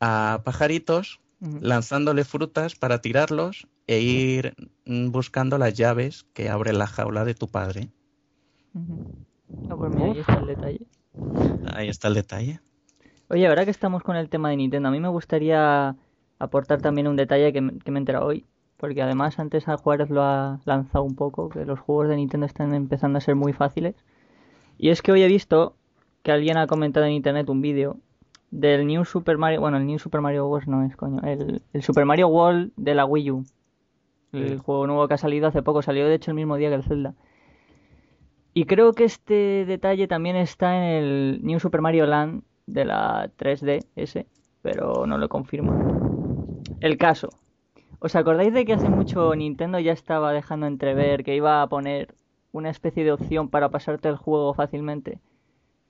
a 0.00 0.42
pajaritos, 0.44 1.20
lanzándole 1.60 2.24
frutas 2.24 2.74
para 2.74 3.00
tirarlos 3.00 3.66
e 3.86 4.00
ir 4.00 4.54
buscando 4.84 5.58
las 5.58 5.74
llaves 5.74 6.26
que 6.34 6.48
abren 6.50 6.78
la 6.78 6.86
jaula 6.86 7.24
de 7.24 7.34
tu 7.34 7.48
padre. 7.48 7.90
No, 9.68 9.78
pues 9.78 9.90
mira, 9.90 10.08
ahí 10.08 10.18
está 10.18 10.38
el 10.38 10.46
detalle. 10.46 10.86
Ahí 11.74 11.88
está 11.88 12.08
el 12.08 12.14
detalle. 12.14 12.60
Oye, 13.28 13.46
ahora 13.46 13.64
que 13.64 13.70
estamos 13.70 14.02
con 14.02 14.16
el 14.16 14.28
tema 14.28 14.50
de 14.50 14.56
Nintendo, 14.56 14.88
a 14.88 14.92
mí 14.92 15.00
me 15.00 15.08
gustaría 15.08 15.96
aportar 16.38 16.80
también 16.80 17.08
un 17.08 17.16
detalle 17.16 17.52
que, 17.52 17.60
me- 17.60 17.78
que 17.78 17.90
me 17.90 17.98
he 17.98 18.02
enterado 18.02 18.26
hoy. 18.26 18.46
Porque 18.76 19.02
además 19.02 19.38
antes 19.38 19.68
a 19.68 19.76
Juárez 19.76 20.10
lo 20.10 20.22
ha 20.22 20.60
lanzado 20.64 21.04
un 21.04 21.14
poco, 21.14 21.48
que 21.48 21.64
los 21.64 21.78
juegos 21.80 22.08
de 22.08 22.16
Nintendo 22.16 22.46
están 22.46 22.74
empezando 22.74 23.18
a 23.18 23.20
ser 23.20 23.36
muy 23.36 23.52
fáciles. 23.52 23.94
Y 24.82 24.88
es 24.88 25.02
que 25.02 25.12
hoy 25.12 25.22
he 25.22 25.28
visto 25.28 25.76
que 26.22 26.32
alguien 26.32 26.56
ha 26.56 26.66
comentado 26.66 27.04
en 27.04 27.12
internet 27.12 27.50
un 27.50 27.60
vídeo 27.60 27.98
del 28.50 28.86
New 28.86 29.04
Super 29.04 29.36
Mario, 29.36 29.60
bueno, 29.60 29.76
el 29.76 29.86
New 29.86 29.98
Super 29.98 30.22
Mario 30.22 30.46
World 30.48 30.68
no 30.68 30.82
es, 30.84 30.96
coño, 30.96 31.20
el, 31.22 31.60
el 31.74 31.82
Super 31.82 32.06
Mario 32.06 32.28
World 32.28 32.72
de 32.76 32.94
la 32.94 33.04
Wii 33.04 33.30
U. 33.30 33.44
El 34.32 34.48
Sí. 34.52 34.56
juego 34.56 34.86
nuevo 34.86 35.06
que 35.06 35.14
ha 35.14 35.18
salido 35.18 35.48
hace 35.48 35.62
poco, 35.62 35.82
salió 35.82 36.06
de 36.08 36.14
hecho 36.14 36.30
el 36.30 36.36
mismo 36.36 36.56
día 36.56 36.70
que 36.70 36.76
el 36.76 36.82
Zelda. 36.82 37.14
Y 38.54 38.64
creo 38.64 38.94
que 38.94 39.04
este 39.04 39.64
detalle 39.66 40.08
también 40.08 40.36
está 40.36 40.76
en 40.78 40.82
el 40.82 41.40
New 41.42 41.60
Super 41.60 41.82
Mario 41.82 42.06
Land 42.06 42.42
de 42.66 42.86
la 42.86 43.30
3DS, 43.36 44.24
pero 44.62 45.06
no 45.06 45.18
lo 45.18 45.28
confirmo. 45.28 45.74
El 46.80 46.96
caso. 46.96 47.28
¿Os 47.98 48.16
acordáis 48.16 48.54
de 48.54 48.64
que 48.64 48.72
hace 48.72 48.88
mucho 48.88 49.34
Nintendo 49.34 49.78
ya 49.78 49.92
estaba 49.92 50.32
dejando 50.32 50.66
entrever 50.66 51.22
que 51.22 51.36
iba 51.36 51.60
a 51.60 51.68
poner 51.68 52.14
una 52.52 52.70
especie 52.70 53.04
de 53.04 53.12
opción 53.12 53.48
para 53.48 53.68
pasarte 53.70 54.08
el 54.08 54.16
juego 54.16 54.54
fácilmente? 54.54 55.18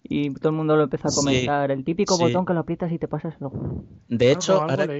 Y 0.02 0.32
todo 0.34 0.48
el 0.50 0.56
mundo 0.56 0.76
lo 0.76 0.84
empezó 0.84 1.08
a 1.08 1.10
Sí, 1.10 1.16
comentar. 1.20 1.70
El 1.70 1.84
típico 1.84 2.16
sí. 2.16 2.22
botón 2.24 2.46
que 2.46 2.54
lo 2.54 2.60
aprietas 2.60 2.90
y 2.92 2.98
te 2.98 3.08
pasas 3.08 3.34
el 3.40 3.48
juego. 3.48 3.84
De 4.08 4.32
hecho, 4.32 4.62
algo 4.62 4.92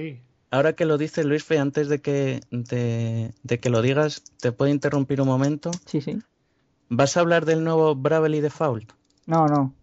ahora, 0.51 0.73
que 0.73 0.85
lo 0.85 0.97
dice 0.97 1.23
Luis 1.23 1.43
Fe, 1.43 1.57
antes 1.59 1.89
de 1.89 2.01
que, 2.01 2.41
de, 2.51 3.31
de 3.43 3.59
que 3.59 3.69
lo 3.69 3.81
digas, 3.81 4.23
¿te 4.39 4.51
puedo 4.51 4.71
interrumpir 4.71 5.21
un 5.21 5.27
momento? 5.27 5.71
Sí, 5.85 6.01
sí. 6.01 6.19
¿Vas 6.89 7.15
a 7.17 7.21
hablar 7.21 7.45
del 7.45 7.63
nuevo 7.63 7.95
Bravely 7.95 8.41
Default? 8.41 8.91
No, 9.25 9.47
no. 9.47 9.73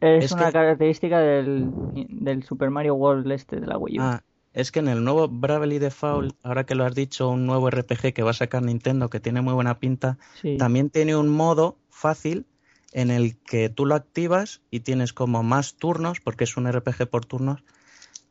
Es, 0.00 0.24
Es 0.26 0.32
una 0.32 0.46
que- 0.46 0.52
característica 0.52 1.20
del, 1.20 1.70
del 2.08 2.42
Super 2.42 2.70
Mario 2.70 2.94
World 2.94 3.30
este 3.32 3.60
de 3.60 3.66
la 3.66 3.78
Wii 3.78 3.98
U. 3.98 4.02
Ah, 4.02 4.22
es 4.56 4.72
que 4.72 4.78
en 4.78 4.88
el 4.88 5.04
nuevo 5.04 5.28
Bravely 5.28 5.78
Default, 5.78 6.34
ahora 6.42 6.64
que 6.64 6.74
lo 6.74 6.86
has 6.86 6.94
dicho, 6.94 7.28
un 7.28 7.44
nuevo 7.44 7.70
RPG 7.70 8.14
que 8.14 8.22
va 8.22 8.30
a 8.30 8.34
sacar 8.34 8.62
Nintendo 8.62 9.10
que 9.10 9.20
tiene 9.20 9.42
muy 9.42 9.52
buena 9.52 9.78
pinta, 9.78 10.16
sí. 10.40 10.56
también 10.56 10.88
tiene 10.88 11.14
un 11.14 11.28
modo 11.28 11.76
fácil 11.90 12.46
en 12.92 13.10
el 13.10 13.36
que 13.36 13.68
tú 13.68 13.84
lo 13.84 13.94
activas 13.94 14.62
y 14.70 14.80
tienes 14.80 15.12
como 15.12 15.42
más 15.42 15.74
turnos, 15.74 16.20
porque 16.20 16.44
es 16.44 16.56
un 16.56 16.72
RPG 16.72 17.06
por 17.10 17.26
turnos, 17.26 17.64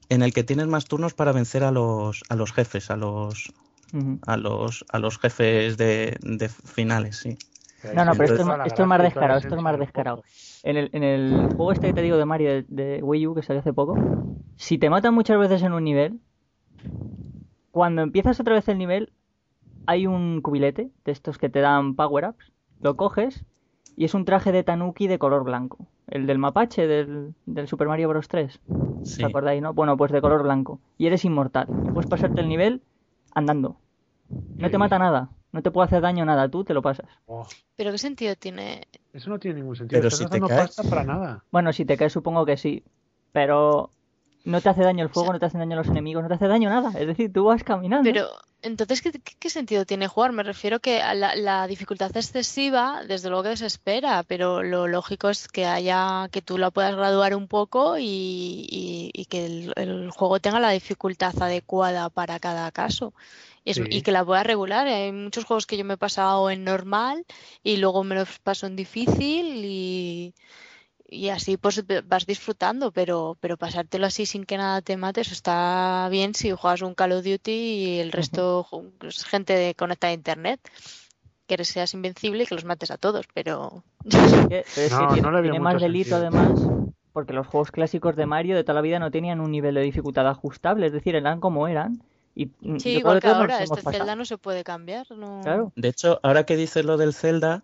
en 0.10 0.24
el 0.24 0.34
que 0.34 0.44
tienes 0.44 0.66
más 0.66 0.86
turnos 0.86 1.14
para 1.14 1.32
vencer 1.32 1.64
a 1.64 1.70
los, 1.70 2.24
a 2.28 2.36
los 2.36 2.52
jefes, 2.54 2.90
a 2.90 2.96
los, 2.96 3.54
a 4.26 4.36
los, 4.36 4.84
a 4.90 4.98
los 4.98 5.20
jefes 5.20 5.78
de, 5.78 6.18
de 6.22 6.50
finales, 6.50 7.18
sí. 7.18 7.38
No, 7.94 8.06
no, 8.06 8.12
pero 8.14 8.36
esto 8.36 8.42
es, 8.42 8.68
esto 8.68 8.82
es 8.84 8.88
más 8.88 9.02
descarado, 9.02 9.40
esto 9.40 9.56
es 9.56 9.62
más 9.62 9.80
descarado. 9.80 10.24
En 10.64 10.78
el, 10.78 10.90
en 10.94 11.04
el 11.04 11.48
juego 11.56 11.72
este 11.72 11.88
que 11.88 11.94
te 11.94 12.02
digo 12.02 12.18
de 12.18 12.26
Mario 12.26 12.50
de, 12.50 12.66
de 12.68 13.04
Wii 13.04 13.28
U 13.28 13.36
que 13.36 13.44
salió 13.44 13.60
hace 13.60 13.74
poco, 13.74 13.98
si 14.56 14.78
te 14.78 14.90
matan 14.90 15.14
muchas 15.14 15.38
veces 15.38 15.62
en 15.64 15.74
un 15.74 15.84
nivel, 15.84 16.20
cuando 17.72 18.02
empiezas 18.02 18.40
otra 18.40 18.54
vez 18.56 18.68
el 18.70 18.78
nivel, 18.78 19.12
hay 19.86 20.08
un 20.08 20.42
cubilete 20.42 20.92
de 21.04 21.12
estos 21.12 21.38
que 21.38 21.50
te 21.50 21.60
dan 21.60 21.96
power-ups, 21.96 22.52
lo 22.82 22.96
coges 22.96 23.46
y 23.98 24.06
es 24.06 24.14
un 24.14 24.26
traje 24.26 24.52
de 24.52 24.64
Tanuki 24.64 25.08
de 25.08 25.20
color 25.20 25.44
blanco. 25.44 25.88
El 26.08 26.28
del 26.28 26.38
mapache 26.38 26.88
del, 26.88 27.34
del 27.46 27.68
Super 27.68 27.88
Mario 27.88 28.10
Bros. 28.10 28.28
3. 28.28 28.60
Sí. 29.04 29.24
¿Os 29.24 29.30
acordáis, 29.30 29.62
no? 29.62 29.74
Bueno, 29.74 29.98
pues 29.98 30.12
de 30.12 30.22
color 30.22 30.44
blanco. 30.44 30.80
Y 30.98 31.08
eres 31.08 31.26
inmortal. 31.26 31.68
Y 31.88 31.92
puedes 31.92 32.10
pasarte 32.10 32.42
el 32.42 32.48
nivel 32.48 32.82
andando. 33.34 33.78
No 34.30 34.70
te 34.70 34.78
mata 34.78 35.00
nada. 35.00 35.30
No 35.56 35.62
te 35.64 35.72
puede 35.72 35.86
hacer 35.86 36.02
daño 36.02 36.26
nada. 36.26 36.50
Tú 36.50 36.66
te 36.66 36.74
lo 36.74 36.82
pasas. 36.82 37.06
Oh, 37.28 37.48
Pero 37.78 37.92
¿qué 37.94 37.98
sentido 37.98 38.36
tiene? 38.36 38.88
eso 39.14 39.30
no 39.30 39.40
tiene 39.40 39.60
ningún 39.62 39.78
sentido. 39.78 40.00
Pero 40.02 40.10
Estás 40.10 40.20
si 40.20 40.26
te 40.26 40.42
caes- 40.42 40.76
pasta 40.76 40.84
para 40.84 41.04
nada. 41.06 41.44
Bueno, 41.50 41.72
si 41.72 41.86
te 41.86 41.96
caes 41.96 42.12
supongo 42.12 42.46
que 42.46 42.58
sí. 42.58 42.84
Pero 43.32 43.90
no 44.44 44.60
te 44.60 44.68
hace 44.68 44.82
daño 44.84 45.04
el 45.06 45.10
fuego, 45.10 45.28
sea- 45.28 45.34
no 45.34 45.40
te 45.40 45.46
hacen 45.46 45.62
daño 45.62 45.78
los 45.78 45.88
enemigos, 45.88 46.24
no 46.24 46.28
te 46.28 46.36
hace 46.36 46.50
daño 46.50 46.70
nada. 46.70 46.90
Es 47.00 47.08
decir, 47.08 47.32
tú 47.32 47.46
vas 47.46 47.64
caminando. 47.64 48.04
Pero 48.04 48.28
entonces, 48.64 49.02
¿qué, 49.02 49.14
qué- 49.14 49.36
qué 49.40 49.50
sentido 49.50 49.86
tiene 49.86 50.10
jugar? 50.10 50.34
Me 50.34 50.44
refiero 50.44 50.82
que 50.82 51.02
a 51.02 51.14
la, 51.14 51.38
la 51.38 51.68
dificultad 51.68 52.12
excesiva, 52.18 53.04
desde 53.08 53.30
luego 53.30 53.44
que 53.44 53.50
desespera, 53.50 54.24
pero 54.24 54.62
lo 54.62 54.88
lógico 54.88 55.30
es 55.30 55.48
que 55.48 55.66
haya, 55.66 56.28
que 56.34 56.42
tú 56.42 56.58
la 56.58 56.70
puedas 56.70 56.98
graduar 56.98 57.34
un 57.34 57.48
poco 57.48 57.98
y, 57.98 58.04
y- 58.70 59.12
y 59.14 59.26
que 59.28 59.46
el, 59.46 59.74
el 59.78 60.12
juego 60.12 60.42
tenga 60.42 60.60
la 60.60 60.72
dificultad 60.72 61.34
adecuada 61.42 62.10
para 62.10 62.40
cada 62.40 62.70
caso. 62.74 63.14
Y, 63.66 63.72
es- 63.72 63.78
Sí. 63.78 63.84
y 63.90 64.02
que 64.02 64.12
la 64.14 64.24
puedas 64.24 64.46
regular. 64.46 64.88
Hay 64.88 65.12
muchos 65.12 65.44
juegos 65.44 65.66
que 65.66 65.76
yo 65.76 65.84
me 65.84 65.96
he 65.96 65.98
pasado 65.98 66.50
en 66.50 66.64
normal 66.64 67.26
y 67.64 67.78
luego 67.78 68.04
me 68.06 68.16
los 68.16 68.40
paso 68.40 68.68
en 68.68 68.76
difícil 68.78 69.64
y, 69.66 70.34
y 71.10 71.30
así 71.30 71.58
pues 71.58 71.84
vas 72.08 72.26
disfrutando, 72.26 72.92
pero, 72.92 73.38
pero 73.42 73.58
pasártelo 73.58 74.06
así 74.06 74.26
sin 74.26 74.46
que 74.46 74.58
nada 74.58 74.82
te 74.82 74.96
mate, 74.98 75.22
eso 75.22 75.34
está 75.34 76.08
bien 76.12 76.34
si 76.36 76.52
juegas 76.52 76.82
un 76.84 76.94
Call 76.96 77.12
of 77.14 77.26
Duty 77.26 77.52
y 77.52 78.00
el 78.00 78.12
resto 78.12 78.66
es 79.02 79.26
gente 79.26 79.54
de, 79.54 79.76
conectada 79.76 80.12
a 80.12 80.16
internet. 80.16 80.60
Que 81.48 81.54
eres- 81.56 81.68
seas 81.68 81.94
invencible 81.94 82.44
y 82.44 82.46
que 82.48 82.56
los 82.56 82.66
mates 82.66 82.90
a 82.90 82.98
todos, 82.98 83.28
pero 83.34 83.84
es 84.50 84.92
No, 84.92 85.08
que 85.10 85.14
tiene, 85.14 85.22
no 85.58 85.60
más 85.64 85.80
delito 85.82 86.18
sentido. 86.18 86.18
además, 86.18 86.60
porque 87.14 87.34
los 87.34 87.46
juegos 87.48 87.70
clásicos 87.72 88.16
de 88.16 88.26
Mario 88.26 88.56
de 88.56 88.64
toda 88.64 88.74
la 88.76 88.82
vida 88.82 88.98
no 89.00 89.12
tenían 89.12 89.40
un 89.42 89.52
nivel 89.52 89.76
de 89.76 89.82
dificultad 89.82 90.28
ajustable, 90.28 90.88
es 90.88 90.92
decir, 90.94 91.16
eran 91.16 91.40
como 91.40 91.68
eran. 91.68 92.02
Y 92.36 92.48
mm, 92.48 92.52
sí, 92.60 92.68
yo 92.70 92.80
creo 92.82 93.00
igual 93.00 93.20
que 93.22 93.28
ahora, 93.30 93.64
este 93.64 93.76
pasado. 93.78 93.92
Zelda 93.98 94.16
no 94.16 94.26
se 94.26 94.38
puede 94.38 94.64
cambiar, 94.64 95.10
no. 95.12 95.40
Claro. 95.42 95.72
De 95.76 95.88
hecho, 95.88 96.20
ahora 96.22 96.46
que 96.46 96.58
dices 96.58 96.84
lo 96.86 96.98
del 96.98 97.14
Zelda, 97.14 97.64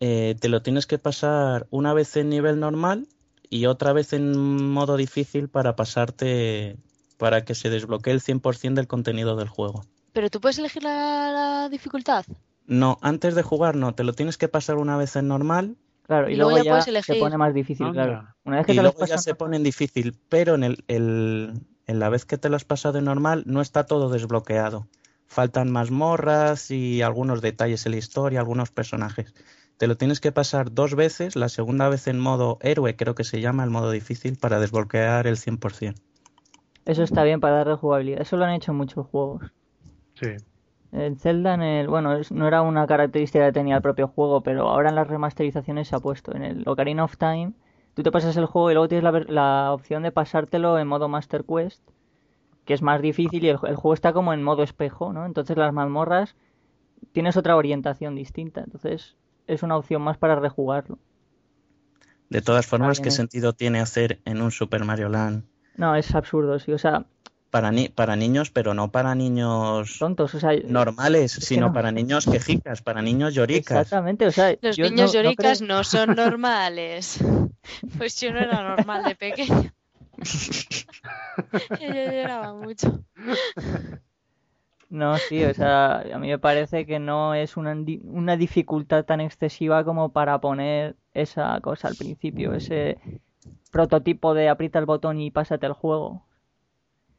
eh, 0.00 0.34
te 0.40 0.48
lo 0.48 0.62
tienes 0.62 0.86
que 0.86 0.98
pasar 0.98 1.66
una 1.70 1.94
vez 1.94 2.16
en 2.16 2.28
nivel 2.28 2.58
normal 2.58 3.06
y 3.48 3.66
otra 3.66 3.92
vez 3.92 4.12
en 4.12 4.70
modo 4.72 4.96
difícil 4.96 5.48
para 5.48 5.76
pasarte, 5.76 6.76
para 7.18 7.44
que 7.44 7.54
se 7.54 7.70
desbloquee 7.70 8.10
el 8.12 8.20
100% 8.20 8.74
del 8.74 8.88
contenido 8.88 9.36
del 9.36 9.48
juego. 9.48 9.84
Pero 10.12 10.28
tú 10.30 10.40
puedes 10.40 10.58
elegir 10.58 10.82
la, 10.82 11.30
la 11.32 11.68
dificultad. 11.70 12.24
No, 12.66 12.98
antes 13.02 13.34
de 13.34 13.42
jugar 13.42 13.76
no, 13.76 13.94
te 13.94 14.04
lo 14.04 14.12
tienes 14.12 14.36
que 14.38 14.48
pasar 14.48 14.76
una 14.76 14.96
vez 14.96 15.16
en 15.16 15.28
normal 15.28 15.76
Claro, 16.06 16.28
y, 16.28 16.32
Y 16.32 16.36
luego 16.36 16.50
luego 16.50 16.64
ya 16.64 16.64
ya 16.64 16.70
puedes 16.72 16.84
se 16.84 16.90
elegir. 16.90 17.18
pone 17.20 17.36
más 17.38 17.54
difícil, 17.54 17.86
Anda. 17.86 18.04
claro. 18.04 18.28
Una 18.44 18.56
vez 18.56 18.66
que 18.66 18.72
y 18.72 18.76
te 18.76 18.82
lo 18.82 18.88
has 18.88 18.94
luego 18.96 19.06
ya 19.06 19.18
se 19.18 19.34
pone 19.34 19.56
en 19.56 19.62
difícil, 19.62 20.18
pero 20.28 20.56
en, 20.56 20.64
el, 20.64 20.84
el- 20.88 21.52
en 21.86 21.98
la 21.98 22.08
vez 22.08 22.24
que 22.24 22.38
te 22.38 22.48
lo 22.48 22.56
has 22.56 22.64
pasado 22.64 22.98
en 22.98 23.06
normal 23.06 23.44
no 23.46 23.60
está 23.60 23.84
todo 23.86 24.08
desbloqueado. 24.08 24.86
Faltan 25.26 25.70
mazmorras 25.70 26.70
y 26.70 27.02
algunos 27.02 27.40
detalles 27.40 27.86
en 27.86 27.92
la 27.92 27.98
historia, 27.98 28.40
algunos 28.40 28.70
personajes. 28.70 29.34
Te 29.78 29.86
lo 29.86 29.96
tienes 29.96 30.20
que 30.20 30.30
pasar 30.30 30.72
dos 30.72 30.94
veces, 30.94 31.34
la 31.34 31.48
segunda 31.48 31.88
vez 31.88 32.06
en 32.06 32.20
modo 32.20 32.58
héroe, 32.60 32.94
creo 32.96 33.14
que 33.14 33.24
se 33.24 33.40
llama 33.40 33.64
el 33.64 33.70
modo 33.70 33.90
difícil, 33.90 34.36
para 34.36 34.60
desbloquear 34.60 35.26
el 35.26 35.36
100%. 35.36 35.94
Eso 36.84 37.02
está 37.02 37.22
bien 37.24 37.40
para 37.40 37.56
darle 37.56 37.76
jugabilidad. 37.76 38.20
Eso 38.20 38.36
lo 38.36 38.44
han 38.44 38.52
hecho 38.54 38.72
en 38.72 38.78
muchos 38.78 39.06
juegos. 39.06 39.42
Sí. 40.14 40.36
El 40.92 41.18
Zelda 41.18 41.54
en 41.54 41.62
el, 41.62 41.88
bueno, 41.88 42.20
no 42.30 42.46
era 42.46 42.62
una 42.62 42.86
característica 42.86 43.46
que 43.46 43.52
tenía 43.52 43.76
el 43.76 43.82
propio 43.82 44.08
juego, 44.08 44.42
pero 44.42 44.68
ahora 44.68 44.90
en 44.90 44.94
las 44.94 45.08
remasterizaciones 45.08 45.88
se 45.88 45.96
ha 45.96 46.00
puesto. 46.00 46.34
En 46.34 46.42
el 46.42 46.68
Ocarina 46.68 47.04
of 47.04 47.16
Time, 47.16 47.52
tú 47.94 48.02
te 48.02 48.10
pasas 48.10 48.36
el 48.36 48.46
juego 48.46 48.70
y 48.70 48.74
luego 48.74 48.88
tienes 48.88 49.04
la, 49.04 49.10
ver- 49.10 49.30
la 49.30 49.72
opción 49.72 50.02
de 50.02 50.12
pasártelo 50.12 50.78
en 50.78 50.88
modo 50.88 51.08
Master 51.08 51.44
Quest, 51.44 51.82
que 52.64 52.74
es 52.74 52.82
más 52.82 53.02
difícil 53.02 53.44
y 53.44 53.48
el, 53.48 53.58
el 53.66 53.76
juego 53.76 53.94
está 53.94 54.12
como 54.12 54.32
en 54.32 54.42
modo 54.42 54.62
espejo, 54.62 55.12
¿no? 55.12 55.26
Entonces 55.26 55.56
las 55.56 55.72
mazmorras 55.72 56.34
tienes 57.12 57.36
otra 57.36 57.56
orientación 57.56 58.14
distinta, 58.14 58.60
entonces 58.62 59.16
es 59.46 59.62
una 59.62 59.76
opción 59.76 60.02
más 60.02 60.16
para 60.18 60.36
rejugarlo. 60.36 60.98
De 62.30 62.40
todas 62.40 62.66
formas, 62.66 63.00
¿qué 63.00 63.10
sentido 63.10 63.52
tiene 63.52 63.80
hacer 63.80 64.20
en 64.24 64.40
un 64.40 64.50
Super 64.50 64.84
Mario 64.84 65.08
Land 65.10 65.44
No, 65.76 65.94
es 65.96 66.14
absurdo, 66.14 66.58
sí, 66.58 66.72
o 66.72 66.78
sea, 66.78 67.04
para, 67.50 67.70
ni- 67.70 67.90
para 67.90 68.16
niños, 68.16 68.50
pero 68.50 68.72
no 68.72 68.90
para 68.90 69.14
niños 69.14 69.98
tontos, 69.98 70.34
o 70.34 70.40
sea, 70.40 70.52
normales, 70.64 71.32
sino 71.32 71.66
no. 71.66 71.72
para 71.74 71.92
niños 71.92 72.24
quejicas, 72.24 72.80
para 72.80 73.02
niños 73.02 73.34
lloricas? 73.34 73.80
exactamente, 73.80 74.26
o 74.26 74.30
sea, 74.30 74.56
Los 74.62 74.78
niños 74.78 74.92
no- 74.92 75.04
no 75.06 75.12
lloricas 75.12 75.58
creo- 75.58 75.68
no 75.68 75.84
son 75.84 76.14
normales. 76.14 77.18
Pues 77.96 78.20
yo 78.20 78.32
no 78.32 78.40
era 78.40 78.62
normal 78.62 79.04
de 79.04 79.14
pequeño. 79.14 79.72
Yo 81.80 81.88
lloraba 81.88 82.54
mucho. 82.54 83.02
No, 84.88 85.16
sí, 85.16 85.42
o 85.42 85.54
sea, 85.54 86.00
a 86.00 86.18
mí 86.18 86.28
me 86.28 86.38
parece 86.38 86.84
que 86.84 86.98
no 86.98 87.34
es 87.34 87.56
una, 87.56 87.74
una 88.04 88.36
dificultad 88.36 89.04
tan 89.04 89.20
excesiva 89.20 89.84
como 89.84 90.12
para 90.12 90.38
poner 90.40 90.96
esa 91.14 91.58
cosa 91.60 91.88
al 91.88 91.96
principio, 91.96 92.52
ese 92.52 92.98
prototipo 93.70 94.34
de 94.34 94.50
aprieta 94.50 94.78
el 94.78 94.86
botón 94.86 95.18
y 95.18 95.30
pásate 95.30 95.66
el 95.66 95.72
juego. 95.72 96.26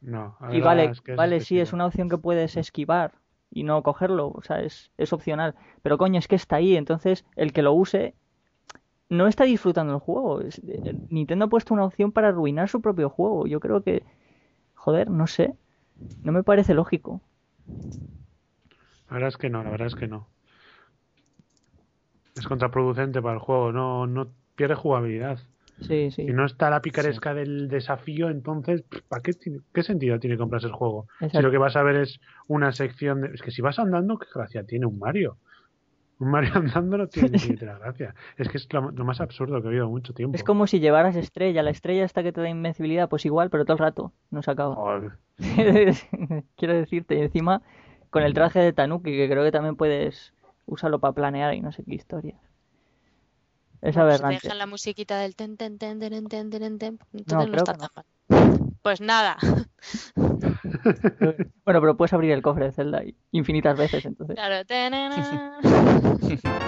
No. 0.00 0.36
Y 0.52 0.60
vale, 0.60 0.84
es 0.84 1.00
que 1.00 1.12
es 1.12 1.16
vale, 1.16 1.40
sí, 1.40 1.58
es 1.58 1.72
una 1.72 1.86
opción 1.86 2.08
que 2.08 2.18
puedes 2.18 2.56
esquivar 2.56 3.14
y 3.50 3.64
no 3.64 3.82
cogerlo, 3.82 4.28
o 4.28 4.42
sea, 4.42 4.60
es, 4.60 4.92
es 4.96 5.12
opcional. 5.12 5.56
Pero 5.82 5.98
coño, 5.98 6.20
es 6.20 6.28
que 6.28 6.36
está 6.36 6.56
ahí, 6.56 6.76
entonces 6.76 7.24
el 7.34 7.52
que 7.52 7.62
lo 7.62 7.72
use 7.72 8.14
no 9.08 9.26
está 9.26 9.44
disfrutando 9.44 9.94
el 9.94 10.00
juego. 10.00 10.40
Eh, 10.42 10.50
Nintendo 11.10 11.46
ha 11.46 11.48
puesto 11.48 11.74
una 11.74 11.84
opción 11.84 12.12
para 12.12 12.28
arruinar 12.28 12.68
su 12.68 12.80
propio 12.80 13.08
juego. 13.10 13.46
Yo 13.46 13.60
creo 13.60 13.82
que, 13.82 14.02
joder, 14.74 15.10
no 15.10 15.26
sé, 15.26 15.54
no 16.22 16.32
me 16.32 16.42
parece 16.42 16.74
lógico. 16.74 17.20
La 19.08 19.14
verdad 19.14 19.28
es 19.28 19.36
que 19.36 19.50
no, 19.50 19.62
la 19.62 19.70
verdad 19.70 19.86
es 19.86 19.94
que 19.94 20.08
no. 20.08 20.28
Es 22.34 22.46
contraproducente 22.46 23.22
para 23.22 23.34
el 23.34 23.40
juego, 23.40 23.72
no, 23.72 24.06
no 24.06 24.28
pierde 24.56 24.74
jugabilidad. 24.74 25.38
Sí, 25.80 26.10
sí. 26.10 26.26
Si 26.26 26.32
no 26.32 26.46
está 26.46 26.70
la 26.70 26.80
picaresca 26.80 27.34
del 27.34 27.68
desafío, 27.68 28.30
entonces, 28.30 28.84
¿para 29.08 29.22
qué, 29.22 29.32
qué 29.72 29.82
sentido 29.82 30.18
tiene 30.18 30.38
comprarse 30.38 30.68
el 30.68 30.72
juego? 30.72 31.06
Si 31.30 31.40
lo 31.40 31.50
que 31.50 31.58
vas 31.58 31.76
a 31.76 31.82
ver 31.82 31.96
es 31.96 32.20
una 32.46 32.72
sección 32.72 33.20
de... 33.20 33.28
Es 33.34 33.42
que 33.42 33.50
si 33.50 33.60
vas 33.60 33.78
andando, 33.78 34.18
¿qué 34.18 34.26
gracia 34.34 34.64
tiene 34.64 34.86
un 34.86 34.98
Mario? 34.98 35.36
Un 36.20 36.30
Mario 36.30 36.52
andando 36.54 36.96
no 36.98 37.08
tiene 37.08 37.38
ni 37.38 37.56
la 37.56 37.78
gracia. 37.78 38.14
Es 38.36 38.48
que 38.48 38.58
es 38.58 38.72
lo, 38.72 38.90
lo 38.90 39.04
más 39.04 39.20
absurdo 39.20 39.60
que 39.60 39.68
he 39.68 39.70
oído 39.70 39.88
mucho 39.88 40.14
tiempo. 40.14 40.36
Es 40.36 40.44
como 40.44 40.66
si 40.66 40.80
llevaras 40.80 41.16
estrella, 41.16 41.62
la 41.62 41.70
estrella 41.70 42.04
esta 42.04 42.22
que 42.22 42.32
te 42.32 42.40
da 42.40 42.48
invencibilidad, 42.48 43.08
pues 43.08 43.24
igual, 43.26 43.50
pero 43.50 43.64
todo 43.64 43.74
el 43.74 43.78
rato, 43.80 44.12
no 44.30 44.42
se 44.42 44.50
acaba. 44.50 44.76
Quiero 46.56 46.74
decirte, 46.74 47.16
y 47.16 47.20
encima 47.22 47.62
con 48.10 48.22
el 48.22 48.32
traje 48.34 48.60
de 48.60 48.72
Tanuki, 48.72 49.10
que 49.16 49.28
creo 49.28 49.42
que 49.42 49.50
también 49.52 49.76
puedes 49.76 50.32
usarlo 50.66 51.00
para 51.00 51.12
planear 51.14 51.54
y 51.54 51.60
no 51.60 51.72
sé 51.72 51.82
qué 51.84 51.94
historias. 51.94 52.38
Es 53.82 53.96
aberrante. 53.96 54.40
dejan 54.42 54.58
la 54.58 54.66
musiquita 54.66 55.18
del 55.18 55.36
ten 55.36 55.56
ten 55.56 55.78
ten 55.78 55.98
ten 56.00 56.28
ten 56.28 56.50
ten 56.50 56.78
ten, 56.78 56.98
No, 57.12 57.18
entonces 57.18 57.46
no, 57.46 57.50
creo 57.50 57.58
está 57.58 57.72
que 57.72 57.78
no. 57.78 57.88
tan 57.88 57.90
mal. 57.96 58.63
Pues 58.84 59.00
nada, 59.00 59.38
Bueno, 61.64 61.80
pero 61.80 61.96
puedes 61.96 62.12
abrir 62.12 62.32
el 62.32 62.42
cofre 62.42 62.66
de 62.66 62.72
Zelda 62.72 63.02
infinitas 63.32 63.78
veces, 63.78 64.04
entonces. 64.04 64.36
claro. 64.36 64.62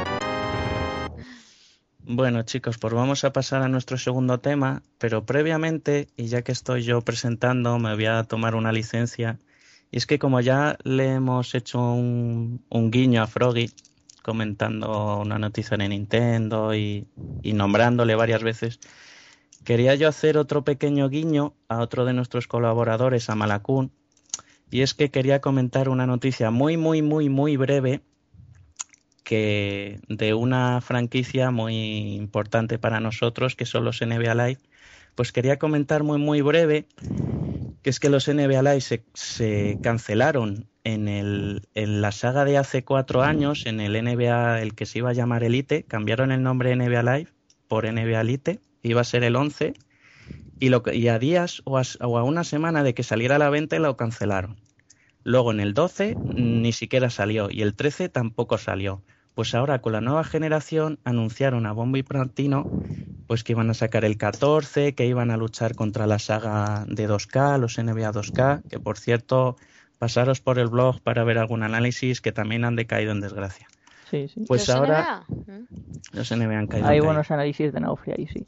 Bueno 2.09 2.43
chicos, 2.45 2.79
pues 2.79 2.95
vamos 2.95 3.25
a 3.25 3.33
pasar 3.33 3.63
a 3.63 3.69
nuestro 3.69 3.99
segundo 3.99 4.39
tema, 4.39 4.83
pero 4.97 5.27
previamente, 5.27 6.07
y 6.17 6.29
ya 6.29 6.41
que 6.43 6.53
estoy 6.53 6.85
yo 6.85 7.03
presentando, 7.03 7.79
me 7.81 7.95
voy 7.97 8.07
a 8.07 8.23
tomar 8.23 8.55
una 8.55 8.71
licencia. 8.71 9.41
Y 9.91 9.99
es 9.99 10.07
que 10.07 10.21
como 10.21 10.41
ya 10.41 10.79
le 10.85 11.15
hemos 11.15 11.55
hecho 11.57 11.81
un, 11.81 12.65
un 12.71 12.91
guiño 12.93 13.23
a 13.23 13.27
Froggy, 13.27 13.71
comentando 14.23 15.19
una 15.19 15.39
noticia 15.41 15.77
de 15.77 15.89
Nintendo 15.89 16.75
y, 16.77 17.09
y 17.43 17.53
nombrándole 17.53 18.15
varias 18.15 18.43
veces, 18.43 18.79
quería 19.67 19.97
yo 19.97 20.09
hacer 20.09 20.39
otro 20.39 20.63
pequeño 20.63 21.09
guiño 21.09 21.53
a 21.69 21.81
otro 21.81 22.05
de 22.05 22.13
nuestros 22.13 22.47
colaboradores, 22.47 23.29
a 23.29 23.35
Malakun, 23.35 23.91
y 24.71 24.83
es 24.83 24.95
que 24.95 25.11
quería 25.11 25.41
comentar 25.41 25.89
una 25.89 26.07
noticia 26.07 26.53
muy, 26.53 26.77
muy, 26.77 27.03
muy, 27.03 27.29
muy 27.29 27.57
breve 27.57 28.01
que 29.25 29.99
de 30.09 30.35
una 30.35 30.81
franquicia 30.81 31.51
muy 31.51 32.15
importante 32.15 32.79
para 32.79 33.01
nosotros, 33.01 33.57
que 33.57 33.67
son 33.67 33.85
los 33.85 34.01
NBA 34.01 34.35
Live, 34.37 34.61
pues 35.17 35.33
quería 35.33 35.59
comentar 35.59 36.05
muy 36.05 36.19
muy 36.19 36.43
breve 36.43 36.87
que 37.83 37.91
es 37.91 37.99
que 37.99 38.09
los 38.09 38.29
NBA 38.29 38.63
Live 38.63 39.03
se, 39.15 39.79
cancelaron 39.83 40.69
en, 40.85 41.09
en 41.09 42.01
la 42.01 42.13
saga 42.13 42.45
de 42.45 42.57
hace 42.57 42.85
cuatro 42.85 43.23
años, 43.23 43.67
en 43.67 43.81
el 43.81 43.93
NBA, 43.93 44.63
el 44.63 44.75
que 44.75 44.87
se 44.87 44.99
iba 44.99 45.11
a 45.11 45.13
llamar 45.13 45.43
Elite, 45.43 45.83
cambiaron 45.83 46.31
el 46.31 46.43
nombre 46.43 46.75
NBA 46.77 47.03
Live 47.03 47.29
por 47.67 47.85
NBA 47.85 48.21
Elite, 48.21 48.61
iba 48.87 49.01
a 49.03 49.05
ser 49.05 49.25
el 49.25 49.37
11, 49.37 49.75
y, 50.59 50.71
lo, 50.71 50.83
que- 50.83 50.95
y 50.97 51.09
a 51.09 51.19
días 51.19 51.63
o 51.65 51.79
a, 51.79 51.83
o 52.01 52.19
a 52.19 52.23
una 52.25 52.45
semana 52.45 52.83
de 52.83 52.95
que 52.95 53.03
saliera 53.03 53.37
a 53.37 53.39
la 53.39 53.51
venta 53.51 53.79
lo 53.79 53.97
cancelaron. 53.97 54.57
Luego 55.25 55.51
en 55.53 55.61
el 55.61 55.75
12 55.75 56.19
ni 56.37 56.73
siquiera 56.73 57.11
salió 57.11 57.49
y 57.51 57.63
el 57.63 57.75
13 57.75 58.09
tampoco 58.09 58.59
salió. 58.59 59.03
Pues 59.35 59.55
ahora 59.55 59.81
con 59.81 59.93
la 59.93 60.01
nueva 60.01 60.25
generación 60.25 60.99
anunciaron 61.05 61.67
a 61.67 61.73
bombo 61.73 61.97
y 61.99 62.03
platillo 62.03 62.69
pues 63.27 63.43
que 63.43 63.53
iban 63.53 63.71
a 63.71 63.75
sacar 63.75 64.05
el 64.05 64.17
14, 64.19 64.95
que 64.95 65.07
iban 65.07 65.31
a 65.33 65.37
luchar 65.37 65.75
contra 65.75 66.07
la 66.07 66.19
saga 66.19 66.85
de 66.89 67.09
2K, 67.09 67.59
los 67.59 67.77
NBA 67.79 68.13
2K, 68.13 68.63
que 68.69 68.79
por 68.79 68.99
cierto, 68.99 69.57
pasaros 69.99 70.41
por 70.41 70.59
el 70.61 70.69
blog 70.69 71.01
para 71.01 71.25
ver 71.25 71.39
algún 71.39 71.63
análisis 71.65 72.21
que 72.21 72.33
también 72.33 72.65
han 72.65 72.77
decaído 72.77 73.11
en 73.13 73.21
desgracia. 73.21 73.69
Sí, 74.11 74.29
sí. 74.29 74.45
Pues 74.47 74.69
¿Los 74.69 74.77
ahora 74.77 75.25
NBA? 75.37 75.53
¿Mm? 75.53 76.17
los 76.17 76.31
NBA 76.31 76.59
han 76.59 76.67
caído. 76.69 76.89
Hay 76.89 77.01
buenos 77.01 77.31
análisis 77.31 77.73
de 77.73 77.81
Naufri 77.81 78.13
ahí, 78.17 78.27
sí. 78.29 78.47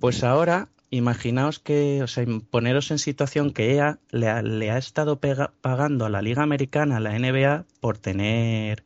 Pues 0.00 0.24
ahora, 0.24 0.68
imaginaos 0.90 1.58
que, 1.58 2.02
o 2.02 2.06
sea, 2.06 2.24
poneros 2.50 2.90
en 2.90 2.98
situación 2.98 3.52
que 3.52 3.74
EA 3.74 3.98
le 4.10 4.28
ha, 4.28 4.42
le 4.42 4.70
ha 4.70 4.78
estado 4.78 5.18
pagando 5.18 6.06
a 6.06 6.10
la 6.10 6.22
Liga 6.22 6.42
Americana, 6.42 6.98
a 6.98 7.00
la 7.00 7.18
NBA, 7.18 7.64
por 7.80 7.98
tener. 7.98 8.84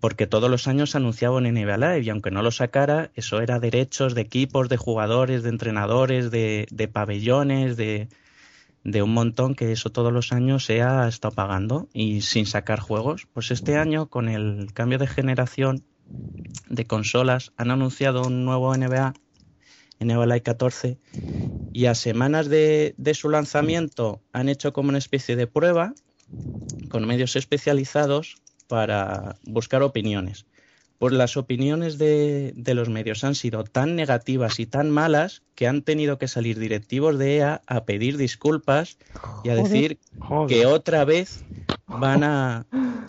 Porque 0.00 0.26
todos 0.26 0.50
los 0.50 0.66
años 0.66 0.94
anunciaba 0.94 1.36
un 1.36 1.44
NBA 1.44 1.76
Live 1.76 2.02
y 2.02 2.10
aunque 2.10 2.30
no 2.30 2.42
lo 2.42 2.50
sacara, 2.50 3.10
eso 3.14 3.40
era 3.40 3.60
derechos 3.60 4.14
de 4.14 4.22
equipos, 4.22 4.68
de 4.68 4.78
jugadores, 4.78 5.42
de 5.42 5.50
entrenadores, 5.50 6.30
de, 6.30 6.66
de 6.70 6.88
pabellones, 6.88 7.76
de, 7.76 8.08
de 8.84 9.02
un 9.02 9.12
montón 9.12 9.54
que 9.54 9.72
eso 9.72 9.90
todos 9.90 10.12
los 10.12 10.32
años 10.32 10.68
EA 10.70 11.02
ha 11.02 11.08
estado 11.08 11.34
pagando 11.34 11.88
y 11.92 12.22
sin 12.22 12.46
sacar 12.46 12.80
juegos. 12.80 13.26
Pues 13.32 13.50
este 13.50 13.76
año, 13.76 14.06
con 14.06 14.28
el 14.28 14.72
cambio 14.72 14.98
de 14.98 15.06
generación 15.06 15.84
de 16.68 16.86
consolas, 16.86 17.52
han 17.56 17.70
anunciado 17.70 18.22
un 18.22 18.44
nuevo 18.44 18.74
NBA 18.74 19.14
NBA 20.00 20.26
Live 20.26 20.42
14 20.42 20.98
y 21.72 21.86
a 21.86 21.94
semanas 21.94 22.48
de, 22.48 22.94
de 22.98 23.14
su 23.14 23.28
lanzamiento 23.28 24.20
han 24.32 24.48
hecho 24.48 24.72
como 24.72 24.88
una 24.88 24.98
especie 24.98 25.36
de 25.36 25.46
prueba 25.46 25.94
con 26.88 27.06
medios 27.06 27.36
especializados 27.36 28.38
para 28.66 29.36
buscar 29.44 29.82
opiniones. 29.82 30.46
Pues 30.98 31.14
las 31.14 31.36
opiniones 31.36 31.96
de, 31.96 32.52
de 32.56 32.74
los 32.74 32.88
medios 32.90 33.24
han 33.24 33.34
sido 33.34 33.64
tan 33.64 33.96
negativas 33.96 34.60
y 34.60 34.66
tan 34.66 34.90
malas 34.90 35.42
que 35.54 35.66
han 35.66 35.82
tenido 35.82 36.18
que 36.18 36.28
salir 36.28 36.58
directivos 36.58 37.18
de 37.18 37.36
EA 37.38 37.62
a 37.66 37.84
pedir 37.86 38.16
disculpas 38.16 38.98
y 39.42 39.48
a 39.48 39.54
Joder. 39.54 39.64
decir 39.72 39.98
Joder. 40.18 40.48
que 40.48 40.66
otra 40.66 41.04
vez 41.04 41.44
van 41.86 42.22
a 42.24 42.66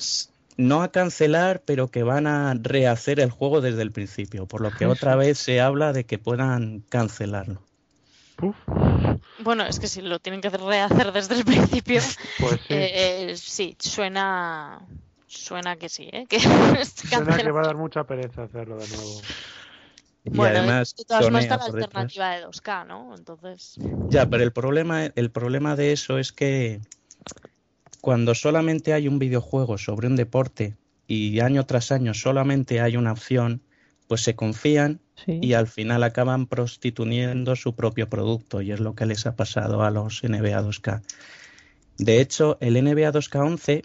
no 0.57 0.81
a 0.83 0.91
cancelar, 0.91 1.61
pero 1.65 1.89
que 1.89 2.03
van 2.03 2.27
a 2.27 2.53
rehacer 2.55 3.19
el 3.19 3.31
juego 3.31 3.61
desde 3.61 3.81
el 3.81 3.91
principio, 3.91 4.45
por 4.47 4.61
lo 4.61 4.71
que 4.71 4.85
otra 4.85 5.15
vez 5.15 5.37
se 5.37 5.61
habla 5.61 5.93
de 5.93 6.05
que 6.05 6.17
puedan 6.17 6.81
cancelarlo. 6.89 7.61
Bueno, 9.43 9.65
es 9.65 9.79
que 9.79 9.87
si 9.87 10.01
lo 10.01 10.19
tienen 10.19 10.41
que 10.41 10.49
rehacer 10.49 11.11
desde 11.11 11.35
el 11.35 11.45
principio, 11.45 12.01
pues 12.39 12.53
sí. 12.67 12.73
eh, 12.73 13.31
eh, 13.31 13.37
sí, 13.37 13.75
suena, 13.79 14.81
suena 15.27 15.75
que 15.75 15.89
sí, 15.89 16.09
¿eh? 16.11 16.25
Que 16.29 16.39
Suena 16.39 17.37
que 17.37 17.51
va 17.51 17.61
a 17.61 17.65
dar 17.67 17.77
mucha 17.77 18.03
pereza 18.03 18.43
hacerlo 18.43 18.77
de 18.77 18.87
nuevo. 18.87 19.21
Y 20.23 20.29
Bueno, 20.29 20.59
además 20.59 20.95
de 20.95 21.03
todas 21.05 21.23
formas 21.23 21.43
está 21.43 21.57
la 21.57 21.65
detrás. 21.65 21.83
alternativa 21.83 22.29
de 22.31 22.45
2K, 22.45 22.85
¿no? 22.87 23.15
Entonces, 23.15 23.75
Ya, 24.09 24.29
pero 24.29 24.43
el 24.43 24.51
problema, 24.51 25.05
el 25.05 25.31
problema 25.31 25.75
de 25.75 25.93
eso 25.93 26.19
es 26.19 26.31
que 26.31 26.79
cuando 28.01 28.35
solamente 28.35 28.93
hay 28.93 29.07
un 29.07 29.19
videojuego 29.19 29.77
sobre 29.77 30.07
un 30.07 30.15
deporte 30.15 30.75
y 31.07 31.39
año 31.39 31.65
tras 31.65 31.91
año 31.91 32.13
solamente 32.13 32.81
hay 32.81 32.97
una 32.97 33.11
opción, 33.11 33.61
pues 34.07 34.21
se 34.21 34.35
confían 34.35 34.99
Sí. 35.25 35.39
y 35.39 35.53
al 35.53 35.67
final 35.67 36.03
acaban 36.03 36.47
prostituyendo 36.47 37.55
su 37.55 37.75
propio 37.75 38.09
producto 38.09 38.61
y 38.61 38.71
es 38.71 38.79
lo 38.79 38.95
que 38.95 39.05
les 39.05 39.27
ha 39.27 39.35
pasado 39.35 39.83
a 39.83 39.91
los 39.91 40.23
NBA 40.23 40.63
2K. 40.63 41.03
De 41.97 42.19
hecho, 42.21 42.57
el 42.59 42.73
NBA 42.73 43.11
2K11 43.11 43.83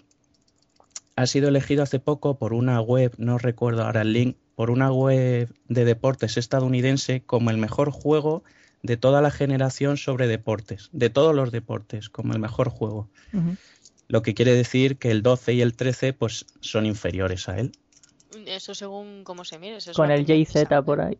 ha 1.15 1.27
sido 1.27 1.49
elegido 1.49 1.83
hace 1.83 1.99
poco 1.99 2.39
por 2.39 2.53
una 2.53 2.81
web, 2.81 3.13
no 3.17 3.37
recuerdo 3.37 3.83
ahora 3.83 4.01
el 4.01 4.13
link, 4.13 4.37
por 4.55 4.71
una 4.71 4.91
web 4.91 5.53
de 5.67 5.85
deportes 5.85 6.37
estadounidense 6.37 7.21
como 7.21 7.51
el 7.51 7.57
mejor 7.57 7.91
juego 7.91 8.43
de 8.81 8.97
toda 8.97 9.21
la 9.21 9.29
generación 9.29 9.97
sobre 9.97 10.27
deportes, 10.27 10.89
de 10.91 11.11
todos 11.11 11.35
los 11.35 11.51
deportes, 11.51 12.09
como 12.09 12.33
el 12.33 12.39
mejor 12.39 12.69
juego. 12.69 13.09
Lo 14.07 14.21
que 14.21 14.33
quiere 14.33 14.53
decir 14.53 14.97
que 14.97 15.11
el 15.11 15.21
12 15.21 15.53
y 15.53 15.61
el 15.61 15.75
13 15.75 16.13
pues 16.13 16.45
son 16.61 16.85
inferiores 16.85 17.49
a 17.49 17.57
él. 17.59 17.71
eso 18.45 18.73
según 18.73 19.23
cómo 19.23 19.43
se 19.43 19.59
mire. 19.59 19.77
eso 19.77 19.91
Con 19.93 20.11
el 20.11 20.25
JZ 20.25 20.83
por 20.85 21.01
ahí. 21.01 21.17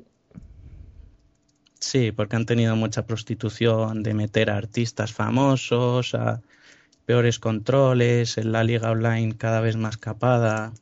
Sí, 1.79 2.11
porque 2.11 2.35
han 2.35 2.45
tenido 2.45 2.75
mucha 2.75 3.05
prostitución 3.05 4.03
de 4.03 4.13
meter 4.13 4.49
a 4.49 4.57
artistas 4.57 5.13
famosos, 5.13 6.15
a 6.15 6.41
peores 7.05 7.39
controles, 7.39 8.37
en 8.37 8.51
la 8.51 8.63
liga 8.63 8.91
online 8.91 9.37
cada 9.37 9.61
vez 9.61 9.77
más 9.77 9.97
capada. 9.97 10.73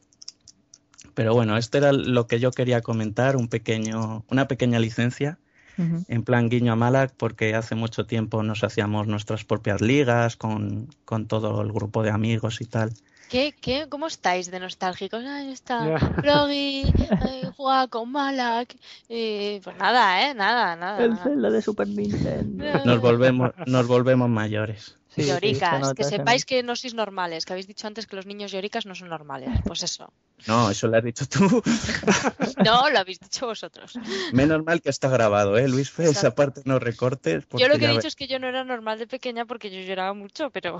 Pero 1.13 1.33
bueno, 1.33 1.57
esto 1.57 1.77
era 1.77 1.91
lo 1.91 2.27
que 2.27 2.39
yo 2.39 2.51
quería 2.51 2.81
comentar, 2.81 3.35
un 3.35 3.47
pequeño, 3.47 4.25
una 4.29 4.47
pequeña 4.47 4.79
licencia, 4.79 5.37
Ujú. 5.77 6.05
en 6.07 6.23
plan 6.23 6.49
guiño 6.49 6.73
a 6.73 6.75
Malak, 6.75 7.13
porque 7.17 7.55
hace 7.55 7.75
mucho 7.75 8.05
tiempo 8.05 8.43
nos 8.43 8.63
hacíamos 8.63 9.07
nuestras 9.07 9.43
propias 9.43 9.81
ligas 9.81 10.35
con, 10.37 10.89
con 11.05 11.27
todo 11.27 11.61
el 11.61 11.71
grupo 11.71 12.03
de 12.03 12.11
amigos 12.11 12.61
y 12.61 12.65
tal. 12.65 12.93
¿Qué, 13.29 13.55
qué, 13.59 13.87
¿Cómo 13.89 14.07
estáis 14.07 14.51
de 14.51 14.59
nostálgicos? 14.59 15.25
Ahí 15.25 15.51
está. 15.51 15.97
Froggy, 16.21 16.83
eh, 17.27 17.49
juega 17.57 17.87
con 17.87 18.11
Malak. 18.11 18.75
eh, 19.09 19.61
pues 19.63 19.75
nada, 19.77 20.29
¿eh? 20.29 20.35
Nada, 20.35 20.75
nada. 20.75 21.03
El. 21.03 21.17
Zelda 21.17 21.49
de 21.49 21.61
Super 21.61 21.87
Nintendo. 21.87 22.65
Nos 22.85 23.01
volvemos, 23.01 23.51
nos 23.65 23.87
volvemos 23.87 24.29
mayores. 24.29 24.95
Sí, 25.15 25.21
sí, 25.21 25.27
se 25.29 25.33
lloricas, 25.33 25.79
nota, 25.79 25.95
que 25.95 26.03
se 26.03 26.09
sepáis 26.17 26.45
que 26.45 26.61
no 26.61 26.75
sois 26.75 26.93
normales, 26.93 27.45
que 27.45 27.53
habéis 27.53 27.67
dicho 27.67 27.87
antes 27.87 28.05
que 28.05 28.17
los 28.17 28.25
niños 28.25 28.51
lloricas 28.51 28.85
no 28.85 28.95
son 28.95 29.07
normales. 29.07 29.49
Pues 29.63 29.81
eso. 29.83 30.11
No, 30.45 30.69
eso 30.69 30.87
lo 30.87 30.97
has 30.97 31.03
dicho 31.03 31.25
tú. 31.25 31.63
No, 32.65 32.89
lo 32.89 32.99
habéis 32.99 33.19
dicho 33.19 33.45
vosotros. 33.45 33.97
Menos 34.33 34.63
mal 34.65 34.81
que 34.81 34.89
está 34.89 35.07
grabado, 35.07 35.57
¿eh, 35.57 35.69
Luis 35.69 35.89
Fe? 35.89 36.05
Esa 36.05 36.35
parte 36.35 36.61
no 36.65 36.79
recortes. 36.79 37.45
Yo 37.53 37.67
lo 37.69 37.77
que 37.77 37.85
he 37.85 37.91
dicho 37.91 38.07
es 38.07 38.15
que 38.15 38.27
yo 38.27 38.39
no 38.39 38.47
era 38.47 38.63
normal 38.65 38.99
de 38.99 39.07
pequeña 39.07 39.45
porque 39.45 39.69
yo 39.69 39.79
lloraba 39.81 40.13
mucho, 40.13 40.49
pero 40.49 40.77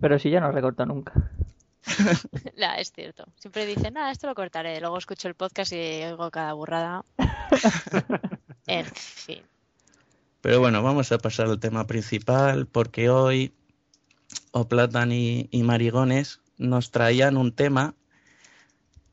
Pero 0.00 0.18
si 0.18 0.28
ya 0.28 0.40
no 0.40 0.52
recorta 0.52 0.84
nunca. 0.84 1.30
la, 2.56 2.74
es 2.76 2.92
cierto. 2.92 3.24
Siempre 3.38 3.64
dicen, 3.64 3.96
ah, 3.96 4.10
esto 4.10 4.26
lo 4.26 4.34
cortaré. 4.34 4.78
Luego 4.80 4.98
escucho 4.98 5.28
el 5.28 5.34
podcast 5.34 5.72
y 5.72 6.02
oigo 6.04 6.30
cada 6.30 6.52
burrada. 6.52 7.04
En 8.66 8.86
fin. 8.86 9.42
Pero 10.44 10.60
bueno, 10.60 10.82
vamos 10.82 11.10
a 11.10 11.16
pasar 11.16 11.46
al 11.46 11.58
tema 11.58 11.86
principal 11.86 12.66
porque 12.66 13.08
hoy 13.08 13.54
Oplatan 14.52 15.10
y, 15.10 15.48
y 15.50 15.62
Marigones 15.62 16.42
nos 16.58 16.90
traían 16.90 17.38
un 17.38 17.52
tema 17.52 17.94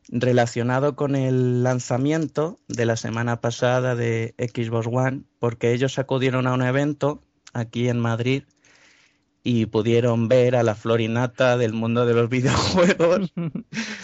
relacionado 0.09 0.97
con 0.97 1.15
el 1.15 1.63
lanzamiento 1.63 2.59
de 2.67 2.85
la 2.85 2.97
semana 2.97 3.39
pasada 3.39 3.95
de 3.95 4.35
Xbox 4.39 4.87
One, 4.91 5.21
porque 5.39 5.71
ellos 5.71 5.99
acudieron 5.99 6.47
a 6.47 6.53
un 6.53 6.63
evento 6.63 7.23
aquí 7.53 7.87
en 7.87 8.01
Madrid 8.01 8.43
y 9.41 9.67
pudieron 9.67 10.27
ver 10.27 10.57
a 10.57 10.63
la 10.63 10.75
florinata 10.75 11.55
del 11.55 11.71
mundo 11.71 12.05
de 12.05 12.13
los 12.13 12.29
videojuegos. 12.29 13.31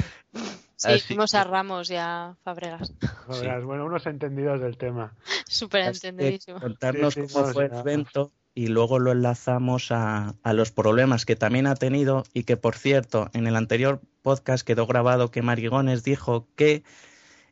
Sí, 0.78 0.92
Así 0.92 1.18
a 1.36 1.44
Ramos 1.44 1.90
y 1.90 1.96
a 1.96 2.36
Fabregas. 2.44 2.94
Verás, 3.28 3.64
Bueno, 3.64 3.86
unos 3.86 4.06
entendidos 4.06 4.62
del 4.62 4.78
tema. 4.78 5.16
Súper 5.48 5.82
entendidísimo. 5.82 6.60
contarnos 6.60 7.16
Sí, 7.16 7.28
sí, 7.28 7.34
cómo 7.34 7.48
no, 7.48 7.54
fue 7.54 7.68
sí, 7.68 7.74
el 7.74 7.80
evento 7.80 8.32
y 8.54 8.68
luego 8.68 9.00
lo 9.00 9.12
enlazamos 9.12 9.92
a, 9.92 10.36
a 10.44 10.54
los 10.54 10.72
problemas 10.72 11.26
que 11.26 11.36
también 11.36 11.66
ha 11.66 11.76
tenido 11.76 12.24
y 12.34 12.44
que, 12.44 12.58
por 12.58 12.76
cierto, 12.76 13.30
en 13.34 13.48
el 13.48 13.56
anterior 13.56 14.02
podcast 14.22 14.66
quedó 14.66 14.86
grabado 14.86 15.32
que 15.32 15.42
Marigones 15.42 16.04
dijo 16.04 16.48
que 16.56 16.84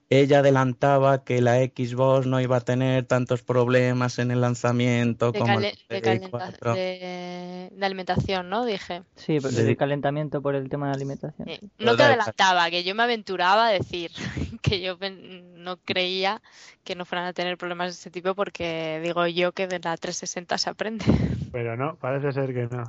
ella 0.10 0.40
adelantaba 0.40 1.24
que 1.24 1.42
la 1.42 1.56
Xbox 1.58 2.28
no 2.28 2.40
iba 2.40 2.58
a 2.58 2.62
tener 2.62 3.06
tantos 3.06 3.42
problemas 3.42 4.20
en 4.20 4.30
el 4.32 4.42
lanzamiento 4.42 5.32
De, 5.32 5.40
como 5.40 5.54
el 5.60 5.62
de 5.64 5.78
Play 5.88 6.02
calenta- 6.02 6.30
4. 6.30 6.74
de- 6.76 7.70
de 7.72 7.86
alimentación, 7.86 8.50
¿no? 8.50 8.66
Dije. 8.66 9.02
Sí, 9.16 9.38
pero 9.42 9.50
Sí. 9.50 9.64
de 9.64 9.76
calentamiento 9.76 10.42
por 10.42 10.56
el 10.56 10.70
tema 10.70 10.88
de 10.90 10.94
alimentación. 10.94 11.48
No 11.48 11.58
que 11.58 11.64
igual. 11.94 12.02
adelantaba, 12.02 12.70
que 12.70 12.84
yo 12.84 12.94
me 12.96 13.04
aventuraba 13.04 13.68
a 13.68 13.72
decir 13.72 14.12
que 14.62 14.80
yo 14.82 14.98
no 15.66 15.78
creía 15.84 16.42
que 16.86 16.96
no 16.96 17.04
fueran 17.06 17.28
a 17.28 17.34
tener 17.34 17.58
problemas 17.58 17.88
de 17.88 17.94
ese 17.94 18.12
tipo 18.12 18.36
porque 18.36 19.02
digo 19.04 19.28
yo 19.28 19.52
que 19.52 19.68
de 19.68 19.80
la 19.80 19.98
360 19.98 20.58
se 20.58 20.70
aprende. 20.70 21.06
Pero 21.52 21.76
no, 21.76 21.98
parece 21.98 22.32
ser 22.32 22.54
que 22.54 22.68
no. 22.74 22.84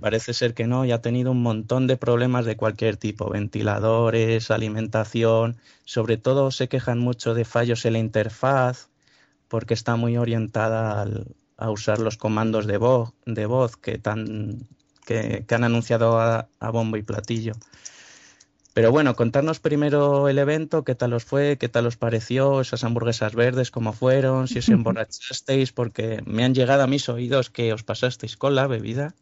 Parece 0.00 0.32
ser 0.32 0.54
que 0.54 0.66
no 0.68 0.84
y 0.84 0.92
ha 0.92 1.02
tenido 1.02 1.32
un 1.32 1.42
montón 1.42 1.88
de 1.88 1.96
problemas 1.96 2.44
de 2.44 2.56
cualquier 2.56 2.96
tipo, 2.96 3.28
ventiladores, 3.30 4.52
alimentación, 4.52 5.56
sobre 5.84 6.16
todo 6.18 6.52
se 6.52 6.68
quejan 6.68 7.00
mucho 7.00 7.34
de 7.34 7.44
fallos 7.44 7.84
en 7.84 7.94
la 7.94 7.98
interfaz 7.98 8.90
porque 9.48 9.74
está 9.74 9.96
muy 9.96 10.16
orientada 10.16 11.02
al- 11.02 11.34
a 11.56 11.70
usar 11.72 11.98
los 11.98 12.16
comandos 12.16 12.66
de 12.68 12.76
voz, 12.76 13.12
de 13.26 13.46
voz 13.46 13.76
que, 13.76 13.98
tan, 13.98 14.68
que, 15.04 15.44
que 15.48 15.54
han 15.56 15.64
anunciado 15.64 16.20
a, 16.20 16.48
a 16.60 16.70
bombo 16.70 16.96
y 16.96 17.02
platillo. 17.02 17.54
Pero 18.74 18.92
bueno, 18.92 19.14
contarnos 19.16 19.58
primero 19.60 20.28
el 20.28 20.38
evento, 20.38 20.84
qué 20.84 20.94
tal 20.94 21.12
os 21.12 21.24
fue, 21.24 21.56
qué 21.58 21.68
tal 21.68 21.86
os 21.86 21.96
pareció, 21.96 22.60
esas 22.60 22.84
hamburguesas 22.84 23.34
verdes, 23.34 23.70
cómo 23.70 23.92
fueron, 23.92 24.46
si 24.46 24.58
os 24.58 24.68
emborrachasteis, 24.68 25.72
porque 25.72 26.22
me 26.26 26.44
han 26.44 26.54
llegado 26.54 26.82
a 26.82 26.86
mis 26.86 27.08
oídos 27.08 27.50
que 27.50 27.72
os 27.72 27.82
pasasteis 27.82 28.36
con 28.36 28.54
la 28.54 28.66
bebida. 28.66 29.14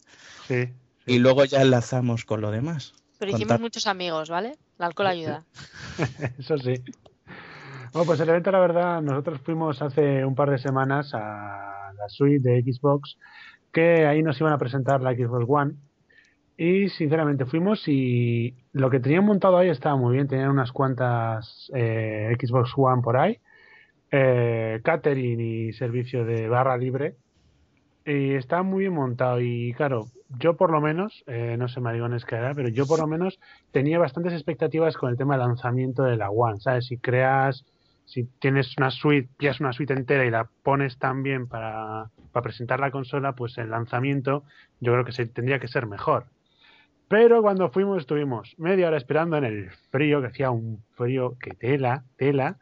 Sí. 0.49 0.69
Y 1.07 1.19
luego 1.19 1.45
ya 1.45 1.63
enlazamos 1.63 2.25
con 2.25 2.41
lo 2.41 2.51
demás. 2.51 2.93
Pero 3.19 3.33
Contar- 3.33 3.41
hicimos 3.47 3.61
muchos 3.61 3.87
amigos, 3.87 4.29
¿vale? 4.29 4.57
El 4.79 4.85
alcohol 4.85 5.07
ayuda. 5.07 5.45
Eso 6.39 6.59
sí. 6.59 6.75
Bueno, 7.93 8.07
pues 8.07 8.21
el 8.21 8.29
evento, 8.29 8.51
la 8.51 8.59
verdad, 8.61 9.01
nosotros 9.01 9.41
fuimos 9.43 9.81
hace 9.81 10.23
un 10.25 10.35
par 10.35 10.51
de 10.51 10.59
semanas 10.59 11.11
a 11.15 11.93
la 11.97 12.09
suite 12.09 12.47
de 12.47 12.61
Xbox, 12.63 13.17
que 13.73 14.05
ahí 14.07 14.23
nos 14.23 14.39
iban 14.41 14.53
a 14.53 14.59
presentar 14.59 15.01
la 15.01 15.15
Xbox 15.15 15.47
One. 15.49 15.75
Y 16.59 16.89
sinceramente 16.89 17.45
fuimos 17.45 17.87
y 17.87 18.55
lo 18.73 18.89
que 18.89 19.01
tenían 19.01 19.25
montado 19.25 19.59
ahí 19.59 19.69
estaba 19.69 19.97
muy 19.97 20.15
bien. 20.15 20.27
Tenían 20.27 20.51
unas 20.51 20.73
cuantas 20.73 21.71
eh, 21.75 22.35
Xbox 22.41 22.73
One 22.77 23.03
por 23.03 23.19
ahí, 23.19 23.39
eh, 24.11 24.81
catering 24.83 25.41
y 25.41 25.73
servicio 25.75 26.25
de 26.25 26.49
barra 26.49 26.77
libre. 26.79 27.17
Y 28.07 28.35
está 28.35 28.63
muy 28.63 28.85
bien 28.85 28.95
montado. 28.95 29.41
Y 29.41 29.75
claro, 29.75 30.07
yo 30.39 30.57
por 30.57 30.71
lo 30.71 30.81
menos, 30.81 31.25
eh, 31.27 31.57
no 31.59 31.69
sé 31.69 31.81
marigones 31.81 32.25
que 32.25 32.37
era, 32.37 32.55
pero 32.55 32.69
yo 32.69 32.87
por 32.87 33.01
lo 33.01 33.07
menos 33.07 33.39
tenía 33.71 33.99
bastantes 33.99 34.33
expectativas 34.33 34.97
con 34.97 35.11
el 35.11 35.19
tema 35.19 35.37
del 35.37 35.47
lanzamiento 35.47 36.05
de 36.05 36.17
la 36.17 36.31
One, 36.31 36.61
¿sabes? 36.61 36.87
Si 36.87 36.97
creas, 36.97 37.67
si 38.07 38.25
tienes 38.39 38.75
una 38.79 38.91
suite, 38.91 39.29
pillas 39.37 39.61
una 39.61 39.73
suite 39.73 39.93
entera 39.93 40.25
y 40.25 40.31
la 40.31 40.49
pones 40.63 40.99
también 40.99 41.49
para, 41.49 42.11
para 42.33 42.45
presentar 42.45 42.81
la 42.81 42.91
consola, 42.91 43.35
pues 43.35 43.59
el 43.59 43.71
lanzamiento 43.71 44.45
yo 44.81 44.93
creo 44.93 45.05
que 45.05 45.13
se, 45.13 45.27
tendría 45.27 45.59
que 45.59 45.69
ser 45.69 45.87
mejor. 45.87 46.27
Pero 47.09 47.41
cuando 47.41 47.71
fuimos 47.71 47.99
estuvimos 48.01 48.55
media 48.59 48.89
hora 48.89 48.97
esperando 48.97 49.37
en 49.37 49.45
el 49.45 49.71
frío, 49.91 50.21
que 50.21 50.27
hacía 50.29 50.51
un 50.51 50.83
frío 50.97 51.37
que 51.39 51.53
tela, 51.53 52.05
tela. 52.17 52.59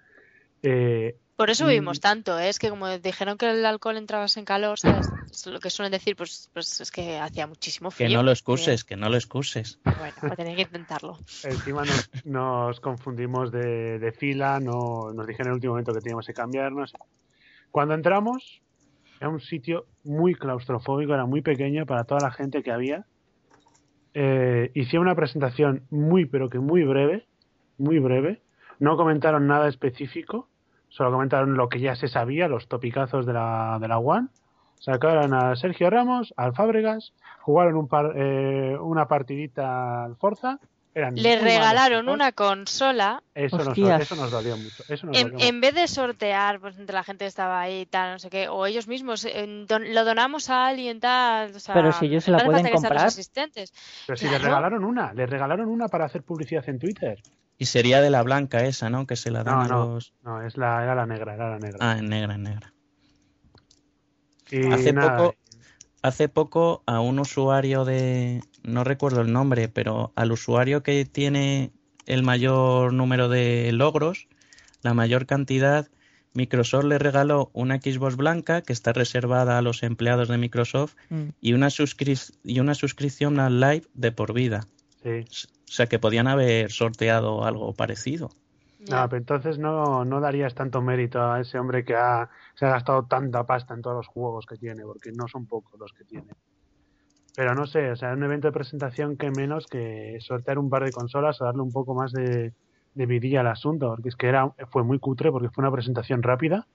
Eh, 0.63 1.17
Por 1.37 1.49
eso 1.51 1.67
vivimos 1.67 2.01
tanto, 2.01 2.39
¿eh? 2.39 2.49
es 2.51 2.59
que 2.59 2.69
como 2.69 2.89
dijeron 2.99 3.39
que 3.39 3.51
el 3.51 3.65
alcohol 3.65 3.97
entrabas 3.97 4.37
en 4.37 4.45
calor, 4.45 4.79
¿sabes? 4.79 5.09
Es 5.31 5.47
lo 5.47 5.59
que 5.61 5.71
suelen 5.71 5.91
decir, 5.93 6.15
pues, 6.15 6.51
pues 6.53 6.81
es 6.81 6.91
que 6.91 7.19
hacía 7.19 7.47
muchísimo 7.47 7.89
Que 7.91 8.05
frío. 8.05 8.19
no 8.19 8.23
lo 8.23 8.31
excuses, 8.33 8.85
que 8.85 8.97
no 8.97 9.09
lo 9.09 9.17
excuses. 9.17 9.79
Bueno, 9.85 10.15
pues 10.21 10.37
tenía 10.37 10.55
que 10.57 10.63
intentarlo. 10.63 11.19
Encima 11.43 11.85
nos, 11.85 12.11
nos 12.25 12.81
confundimos 12.81 13.51
de, 13.51 13.99
de 13.99 14.13
fila, 14.13 14.61
no, 14.61 15.13
nos 15.13 15.27
dijeron 15.27 15.49
en 15.49 15.53
el 15.53 15.55
último 15.55 15.73
momento 15.73 15.93
que 15.95 16.01
teníamos 16.01 16.27
que 16.27 16.35
cambiarnos. 16.35 16.93
Cuando 17.71 17.95
entramos, 17.95 18.63
era 19.21 19.29
un 19.31 19.41
sitio 19.41 19.87
muy 20.05 20.35
claustrofóbico, 20.35 21.15
era 21.15 21.25
muy 21.27 21.41
pequeño 21.43 21.87
para 21.87 22.05
toda 22.05 22.21
la 22.21 22.31
gente 22.31 22.63
que 22.63 22.71
había. 22.71 23.07
Eh, 24.15 24.71
hicieron 24.75 25.07
una 25.09 25.17
presentación 25.17 25.83
muy, 25.91 26.25
pero 26.25 26.49
que 26.49 26.59
muy 26.59 26.85
breve, 26.85 27.27
muy 27.79 27.99
breve. 27.99 28.41
No 28.79 28.97
comentaron 28.97 29.47
nada 29.47 29.69
específico, 29.69 30.49
solo 30.89 31.11
comentaron 31.11 31.55
lo 31.57 31.69
que 31.69 31.81
ya 31.81 31.97
se 31.97 32.09
sabía, 32.09 32.49
los 32.49 32.69
topicazos 32.69 33.27
de 33.27 33.33
la, 33.33 33.79
de 33.81 33.89
la 33.89 33.99
One. 33.99 34.29
Sacaron 34.79 35.35
a 35.35 35.57
Sergio 35.57 35.91
Ramos, 35.91 36.35
al 36.37 36.55
Fábregas, 36.55 37.13
jugaron 37.41 37.77
un 37.77 37.89
par, 37.89 38.13
eh, 38.17 38.77
una 38.79 39.07
partidita 39.09 40.05
al 40.05 40.17
Forza. 40.17 40.61
Eran 40.97 41.17
Le 41.17 41.31
malos 41.31 41.43
regalaron 41.43 42.09
una 42.09 42.31
consola 42.31 43.21
Eso 43.35 43.59
nos, 43.59 43.77
eso 43.77 44.15
nos 44.17 44.31
dolió 44.31 44.57
mucho. 44.57 44.85
Eso 44.89 45.07
nos 45.07 45.17
en, 45.17 45.23
dolió 45.25 45.33
mucho. 45.35 45.45
en 45.47 45.61
vez 45.61 45.75
de 45.75 45.89
sortear, 45.89 46.61
pues 46.61 46.79
entre 46.79 46.95
la 46.95 47.03
gente 47.03 47.25
que 47.25 47.29
estaba 47.29 47.61
ahí 47.61 47.81
y 47.81 47.87
tal, 47.87 48.13
no 48.13 48.19
sé 48.21 48.31
qué, 48.31 48.49
o 48.49 48.65
ellos 48.65 48.87
mismos, 48.87 49.25
eh, 49.25 49.65
don- 49.67 49.93
lo 49.93 50.05
donamos 50.05 50.51
a 50.51 50.69
alguien 50.69 51.01
tal, 51.01 51.55
o 51.57 51.59
sea, 51.59 51.75
Pero 51.75 51.93
si 51.93 52.07
ellos 52.07 52.23
se 52.23 52.31
la 52.31 52.45
pueden 52.45 52.71
comprar. 52.71 53.07
asistentes. 53.07 53.73
Pero 54.07 54.17
si 54.17 54.25
le 54.27 54.31
claro. 54.31 54.45
regalaron 54.45 54.85
una, 54.85 55.13
le 55.13 55.27
regalaron 55.27 55.69
una 55.69 55.89
para 55.89 56.05
hacer 56.05 56.23
publicidad 56.23 56.69
en 56.69 56.79
Twitter. 56.79 57.21
Y 57.59 57.67
sería 57.67 58.01
de 58.01 58.11
la 58.11 58.23
blanca 58.23 58.63
esa, 58.65 58.89
¿no? 58.91 59.07
Que 59.07 59.17
se 59.17 59.31
la 59.33 59.43
dan 59.45 59.55
No, 59.55 59.61
a 59.63 59.69
no. 59.69 59.87
los... 59.95 60.13
No, 60.23 60.43
es 60.43 60.57
la, 60.57 60.83
era 60.83 60.95
la 60.95 61.07
negra, 61.07 61.35
era 61.35 61.51
la 61.51 61.59
negra. 61.59 61.79
Ah, 61.81 61.99
en 61.99 62.09
negra, 62.09 62.35
en 62.35 62.43
negra. 62.45 62.73
y 64.51 64.73
hace 64.73 64.93
nada, 64.93 65.17
poco- 65.17 65.35
Hace 66.03 66.29
poco 66.29 66.83
a 66.87 67.01
un 67.01 67.19
usuario 67.19 67.85
de... 67.85 68.43
No 68.65 68.83
recuerdo 68.85 69.21
el 69.21 69.33
nombre, 69.33 69.69
pero 69.69 70.13
al 70.17 70.33
usuario 70.33 70.83
que 70.83 71.05
tiene 71.05 71.71
el 72.07 72.23
mayor 72.23 72.93
número 72.93 73.29
de 73.29 73.71
logros, 73.73 74.27
la 74.83 74.95
mayor 74.95 75.27
cantidad, 75.27 75.89
Microsoft 76.35 76.85
le 76.85 76.99
regaló 76.99 77.51
una 77.53 77.77
Xbox 77.77 78.17
blanca 78.17 78.63
que 78.63 78.73
está 78.73 78.93
reservada 78.93 79.57
a 79.57 79.63
los 79.63 79.83
empleados 79.83 80.29
de 80.29 80.39
Microsoft 80.39 80.95
Mm. 81.09 81.29
y 81.41 81.53
una, 81.53 81.69
y 82.43 82.61
una 82.61 82.75
suscripción 82.75 83.39
al 83.39 83.61
live 83.61 83.87
de 83.95 84.13
por 84.13 84.33
vida. 84.33 84.67
sí. 85.03 85.25
O 85.67 85.73
sea 85.77 85.87
que 85.87 85.99
podían 85.99 86.29
haber 86.29 86.71
sorteado 86.71 87.45
algo 87.45 87.73
parecido. 87.73 88.31
No, 88.91 89.09
pero 89.09 89.17
entonces 89.17 89.59
no, 89.59 90.05
no 90.05 90.21
darías 90.21 90.55
tanto 90.55 90.83
mérito 90.83 91.21
a 91.23 91.41
ese 91.41 91.59
hombre 91.59 91.85
que 91.85 91.97
ha, 91.97 92.29
se 92.55 92.67
ha 92.67 92.69
gastado 92.69 93.05
tanta 93.07 93.45
pasta 93.45 93.75
en 93.75 93.81
todos 93.81 93.97
los 93.97 94.07
juegos 94.07 94.45
que 94.47 94.57
tiene, 94.57 94.83
porque 94.85 95.11
no 95.11 95.27
son 95.27 95.47
pocos 95.47 95.81
los 95.81 95.93
que 95.93 96.05
tiene. 96.05 96.27
Pero 97.37 97.55
no 97.55 97.67
sé, 97.67 97.91
o 97.91 97.97
sea, 97.97 98.13
un 98.13 98.23
evento 98.23 98.49
de 98.49 98.53
presentación 98.53 99.17
que 99.17 99.31
menos 99.31 99.67
que 99.67 100.19
sortear 100.21 100.59
un 100.59 100.71
par 100.71 100.85
de 100.85 100.93
consolas 100.93 101.41
o 101.41 101.45
darle 101.45 101.63
un 101.63 101.73
poco 101.73 101.95
más 101.95 102.13
de, 102.13 102.53
de 102.95 103.07
vidilla 103.07 103.41
al 103.41 103.49
asunto, 103.49 103.89
porque 103.89 104.09
es 104.09 104.17
que 104.17 104.29
era, 104.29 104.53
fue 104.71 104.85
muy 104.85 104.99
cutre 104.99 105.31
porque 105.31 105.51
fue 105.51 105.63
una 105.63 105.73
presentación 105.73 106.23
rápida, 106.23 106.67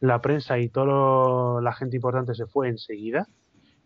la 0.00 0.20
prensa 0.20 0.58
y 0.58 0.68
toda 0.68 1.62
la 1.62 1.72
gente 1.72 1.96
importante 1.96 2.34
se 2.34 2.46
fue 2.46 2.68
enseguida 2.68 3.28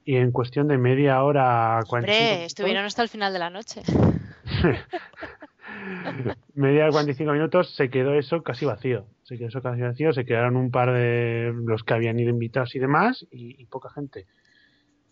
y 0.04 0.16
en 0.16 0.32
cuestión 0.32 0.68
de 0.68 0.78
media 0.78 1.22
hora, 1.22 1.80
45 1.86 2.32
Hombre, 2.32 2.44
estuvieron 2.44 2.84
hasta 2.84 3.02
el 3.02 3.08
final 3.08 3.32
de 3.32 3.38
la 3.38 3.50
noche. 3.50 3.82
media 6.54 6.86
de 6.86 6.90
45 6.90 7.32
minutos 7.32 7.74
se 7.74 7.88
quedó 7.88 8.14
eso 8.14 8.42
casi 8.42 8.64
vacío. 8.64 9.06
Se 9.22 9.38
quedó 9.38 9.48
eso 9.48 9.62
casi 9.62 9.80
vacío, 9.80 10.12
se 10.12 10.24
quedaron 10.24 10.56
un 10.56 10.70
par 10.70 10.92
de 10.92 11.54
los 11.64 11.84
que 11.84 11.94
habían 11.94 12.18
ido 12.18 12.30
invitados 12.30 12.74
y 12.74 12.80
demás 12.80 13.24
y, 13.30 13.62
y 13.62 13.66
poca 13.66 13.90
gente. 13.90 14.26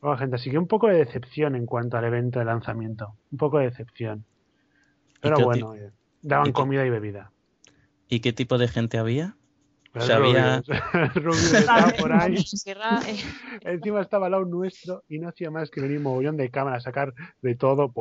Bueno, 0.01 0.17
gente, 0.17 0.37
así 0.37 0.51
que 0.51 0.59
un 0.59 0.67
poco 0.67 0.87
de 0.89 0.97
decepción 0.97 1.55
en 1.57 1.67
cuanto 1.67 1.97
al 1.99 2.05
evento 2.05 2.39
de 2.39 2.45
lanzamiento. 2.47 3.15
Un 3.33 3.39
poco 3.39 3.59
de 3.59 3.67
decepción. 3.67 4.25
Pero 5.21 5.41
bueno, 5.41 5.75
eh, 5.75 5.91
daban 6.23 6.47
y 6.47 6.51
qué- 6.51 6.55
comida 6.55 6.87
y 6.87 6.91
bebida. 6.91 7.31
¿Y 8.09 8.21
qué 8.21 8.33
tipo 8.33 8.57
de 8.59 8.69
gente 8.69 8.99
había? 8.99 9.37
Pero 9.93 10.05
sea, 10.07 10.17
había- 10.17 10.63
estaba 11.53 11.93
por 11.99 12.13
ahí. 12.13 12.35
Eh, 12.37 13.17
Encima 13.63 14.01
estaba 14.01 14.27
al 14.27 14.33
lado 14.33 14.45
nuestro 14.45 15.03
y 15.09 15.19
no 15.19 15.29
hacía 15.29 15.51
más 15.51 15.71
que 15.71 15.81
venir 15.81 16.01
mogollón 16.01 16.37
de 16.37 16.51
cámara 16.51 16.77
a 16.77 16.81
sacar 16.81 17.13
de 17.43 17.55
todo. 17.57 17.93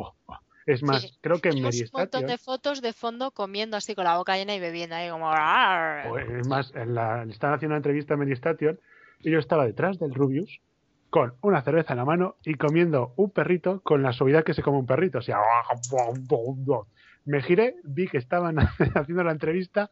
Es 0.66 0.82
más, 0.82 1.02
Sí, 1.02 1.18
creo 1.20 1.40
que 1.40 1.48
en 1.48 1.56
un 1.56 1.62
montón 1.62 1.78
Meristation, 1.78 2.26
de 2.26 2.38
fotos 2.38 2.80
de 2.82 2.92
fondo 2.92 3.30
comiendo 3.32 3.76
así 3.76 3.94
con 3.94 4.04
la 4.04 4.16
boca 4.16 4.36
llena 4.36 4.54
y 4.54 4.60
bebiendo 4.60 4.94
ahí 4.94 5.10
como... 5.10 5.28
O 5.28 6.18
es 6.18 6.46
más, 6.46 6.72
en 6.74 6.94
la, 6.94 7.24
le 7.24 7.32
estaban 7.32 7.56
haciendo 7.56 7.72
una 7.74 7.78
entrevista 7.78 8.14
en 8.14 8.20
Meristation 8.20 8.80
y 9.20 9.30
yo 9.30 9.38
estaba 9.38 9.66
detrás 9.66 9.98
del 9.98 10.14
Rubius 10.14 10.60
con 11.10 11.34
una 11.42 11.62
cerveza 11.62 11.92
en 11.92 11.98
la 11.98 12.04
mano 12.04 12.36
y 12.44 12.54
comiendo 12.54 13.12
un 13.16 13.30
perrito 13.30 13.80
con 13.82 14.02
la 14.02 14.12
suavidad 14.12 14.44
que 14.44 14.54
se 14.54 14.62
come 14.62 14.78
un 14.78 14.86
perrito. 14.86 15.18
O 15.18 15.22
sea, 15.22 15.38
me 17.24 17.42
giré, 17.42 17.74
vi 17.84 18.06
que 18.06 18.18
estaban 18.18 18.56
haciendo 18.94 19.24
la 19.24 19.32
entrevista, 19.32 19.90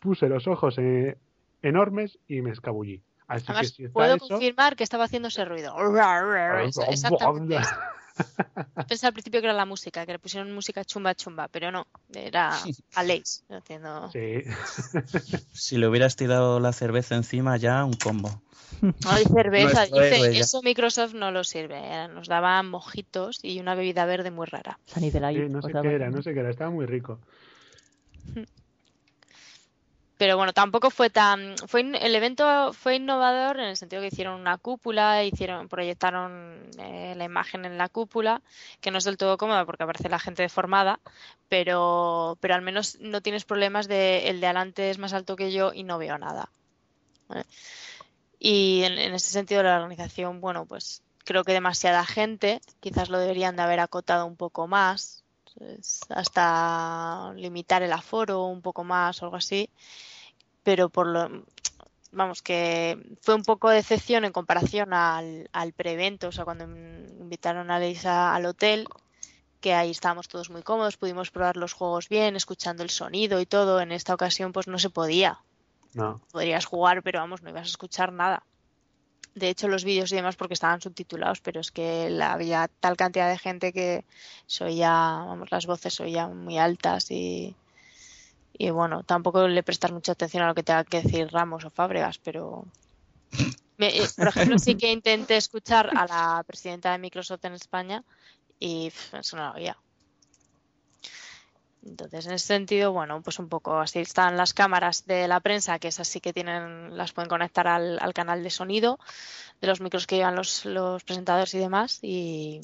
puse 0.00 0.28
los 0.28 0.46
ojos 0.46 0.76
eh, 0.78 1.18
enormes 1.62 2.18
y 2.26 2.40
me 2.40 2.50
escabullí. 2.50 3.02
Así 3.26 3.44
que 3.44 3.52
Además, 3.52 3.68
si 3.68 3.84
está 3.84 3.92
puedo 3.92 4.16
eso, 4.16 4.28
confirmar 4.28 4.74
que 4.74 4.84
estaba 4.84 5.04
haciendo 5.04 5.28
ese 5.28 5.44
ruido. 5.44 5.74
Exactamente. 6.88 7.58
Pensé 8.88 9.06
al 9.06 9.12
principio 9.12 9.40
que 9.40 9.46
era 9.46 9.54
la 9.54 9.64
música, 9.66 10.06
que 10.06 10.12
le 10.12 10.18
pusieron 10.18 10.52
música 10.52 10.84
chumba 10.84 11.14
chumba, 11.14 11.48
pero 11.48 11.70
no, 11.70 11.86
era 12.12 12.52
Aleix. 12.94 13.42
No 13.48 13.56
entiendo. 13.56 14.10
Sí. 14.12 14.42
Si 15.52 15.76
le 15.76 15.88
hubieras 15.88 16.16
tirado 16.16 16.60
la 16.60 16.72
cerveza 16.72 17.16
encima 17.16 17.56
ya, 17.56 17.84
un 17.84 17.92
combo. 17.94 18.40
No 18.80 19.10
hay 19.10 19.24
cerveza, 19.24 19.86
dice, 19.86 20.38
eso 20.38 20.62
Microsoft 20.62 21.14
no 21.14 21.30
lo 21.32 21.42
sirve. 21.44 21.78
eh, 21.78 22.08
Nos 22.08 22.28
daban 22.28 22.70
mojitos 22.70 23.40
y 23.42 23.58
una 23.60 23.74
bebida 23.74 24.04
verde 24.06 24.30
muy 24.30 24.46
rara. 24.46 24.78
Sí, 24.86 25.02
no 25.50 25.60
sé 25.62 25.72
qué 25.82 25.94
era, 25.94 26.10
no 26.10 26.22
sé 26.22 26.32
qué 26.32 26.40
era, 26.40 26.50
estaba 26.50 26.70
muy 26.70 26.86
rico. 26.86 27.18
Pero 30.18 30.36
bueno, 30.36 30.52
tampoco 30.52 30.90
fue 30.90 31.10
tan. 31.10 31.56
Fue 31.68 31.80
el 31.80 32.14
evento 32.14 32.72
fue 32.72 32.96
innovador 32.96 33.60
en 33.60 33.66
el 33.66 33.76
sentido 33.76 34.02
que 34.02 34.08
hicieron 34.08 34.40
una 34.40 34.58
cúpula, 34.58 35.22
hicieron, 35.22 35.68
proyectaron 35.68 36.68
eh, 36.78 37.14
la 37.16 37.24
imagen 37.24 37.64
en 37.64 37.78
la 37.78 37.88
cúpula, 37.88 38.42
que 38.80 38.90
no 38.90 38.98
es 38.98 39.04
del 39.04 39.16
todo 39.16 39.38
cómoda 39.38 39.64
porque 39.64 39.84
aparece 39.84 40.08
la 40.08 40.18
gente 40.18 40.42
deformada, 40.42 40.98
pero, 41.48 42.36
pero 42.40 42.56
al 42.56 42.62
menos 42.62 42.98
no 43.00 43.20
tienes 43.22 43.44
problemas 43.44 43.86
de 43.86 44.28
el 44.28 44.40
de 44.40 44.46
adelante 44.48 44.90
es 44.90 44.98
más 44.98 45.12
alto 45.12 45.36
que 45.36 45.52
yo 45.52 45.72
y 45.72 45.84
no 45.84 45.98
veo 45.98 46.18
nada. 46.18 46.50
Y 48.40 48.82
en, 48.84 48.98
en 48.98 49.14
ese 49.14 49.30
sentido 49.30 49.62
la 49.62 49.76
organización, 49.76 50.40
bueno, 50.40 50.66
pues 50.66 51.02
creo 51.24 51.44
que 51.44 51.52
demasiada 51.52 52.04
gente, 52.04 52.60
quizás 52.80 53.08
lo 53.08 53.18
deberían 53.20 53.54
de 53.54 53.62
haber 53.62 53.78
acotado 53.78 54.26
un 54.26 54.36
poco 54.36 54.66
más, 54.66 55.22
hasta 56.08 57.32
limitar 57.36 57.82
el 57.82 57.92
aforo 57.92 58.46
un 58.46 58.62
poco 58.62 58.84
más 58.84 59.22
o 59.22 59.26
algo 59.26 59.36
así 59.36 59.70
pero 60.68 60.90
por 60.90 61.06
lo 61.06 61.44
vamos 62.12 62.42
que 62.42 63.16
fue 63.22 63.34
un 63.34 63.42
poco 63.42 63.70
de 63.70 63.76
decepción 63.76 64.26
en 64.26 64.32
comparación 64.32 64.92
al, 64.92 65.48
al 65.50 65.72
prevento, 65.72 66.28
o 66.28 66.32
sea, 66.32 66.44
cuando 66.44 66.64
invitaron 66.64 67.70
a 67.70 67.78
Leisa 67.78 68.34
al 68.34 68.44
hotel, 68.44 68.86
que 69.62 69.72
ahí 69.72 69.90
estábamos 69.90 70.28
todos 70.28 70.50
muy 70.50 70.60
cómodos, 70.62 70.98
pudimos 70.98 71.30
probar 71.30 71.56
los 71.56 71.72
juegos 71.72 72.10
bien, 72.10 72.36
escuchando 72.36 72.82
el 72.82 72.90
sonido 72.90 73.40
y 73.40 73.46
todo. 73.46 73.80
En 73.80 73.92
esta 73.92 74.12
ocasión, 74.12 74.52
pues 74.52 74.66
no 74.68 74.78
se 74.78 74.90
podía. 74.90 75.38
No. 75.94 76.20
Podrías 76.32 76.66
jugar, 76.66 77.02
pero 77.02 77.20
vamos, 77.20 77.40
no 77.40 77.48
ibas 77.48 77.62
a 77.62 77.70
escuchar 77.70 78.12
nada. 78.12 78.42
De 79.34 79.48
hecho, 79.48 79.68
los 79.68 79.84
vídeos 79.84 80.12
y 80.12 80.16
demás 80.16 80.36
porque 80.36 80.52
estaban 80.52 80.82
subtitulados, 80.82 81.40
pero 81.40 81.62
es 81.62 81.70
que 81.70 82.10
la- 82.10 82.34
había 82.34 82.68
tal 82.80 82.98
cantidad 82.98 83.30
de 83.30 83.38
gente 83.38 83.72
que 83.72 84.04
se 84.46 84.64
oía, 84.64 84.90
vamos, 84.90 85.50
las 85.50 85.64
voces 85.64 85.94
se 85.94 86.02
oían 86.02 86.36
muy 86.36 86.58
altas 86.58 87.10
y, 87.10 87.56
y 88.58 88.70
bueno, 88.70 89.04
tampoco 89.04 89.46
le 89.46 89.62
prestas 89.62 89.92
mucha 89.92 90.12
atención 90.12 90.42
a 90.42 90.48
lo 90.48 90.54
que 90.54 90.62
tenga 90.64 90.84
que 90.84 91.02
decir 91.02 91.28
Ramos 91.30 91.64
o 91.64 91.70
Fábregas, 91.70 92.18
pero 92.18 92.64
me- 93.76 93.96
eh, 93.96 94.08
por 94.16 94.28
ejemplo, 94.28 94.58
sí 94.58 94.74
que 94.74 94.90
intenté 94.92 95.36
escuchar 95.36 95.90
a 95.94 96.06
la 96.06 96.44
presidenta 96.44 96.90
de 96.92 96.98
Microsoft 96.98 97.44
en 97.44 97.54
España 97.54 98.04
y 98.58 98.92
eso 99.12 99.36
no 99.36 99.44
lo. 99.54 99.76
Entonces, 101.84 102.26
en 102.26 102.32
ese 102.32 102.46
sentido, 102.48 102.92
bueno, 102.92 103.22
pues 103.22 103.38
un 103.38 103.48
poco 103.48 103.78
así 103.78 104.00
están 104.00 104.36
las 104.36 104.52
cámaras 104.52 105.06
de 105.06 105.28
la 105.28 105.38
prensa, 105.40 105.78
que 105.78 105.88
esas 105.88 106.08
sí 106.08 106.20
que 106.20 106.32
tienen, 106.32 106.96
las 106.96 107.12
pueden 107.12 107.28
conectar 107.30 107.68
al, 107.68 107.98
al 108.00 108.12
canal 108.12 108.42
de 108.42 108.50
sonido 108.50 108.98
de 109.60 109.68
los 109.68 109.80
micros 109.80 110.06
que 110.06 110.16
llevan 110.16 110.34
los, 110.34 110.64
los 110.64 111.04
presentadores 111.04 111.54
y 111.54 111.58
demás, 111.58 112.00
y, 112.02 112.60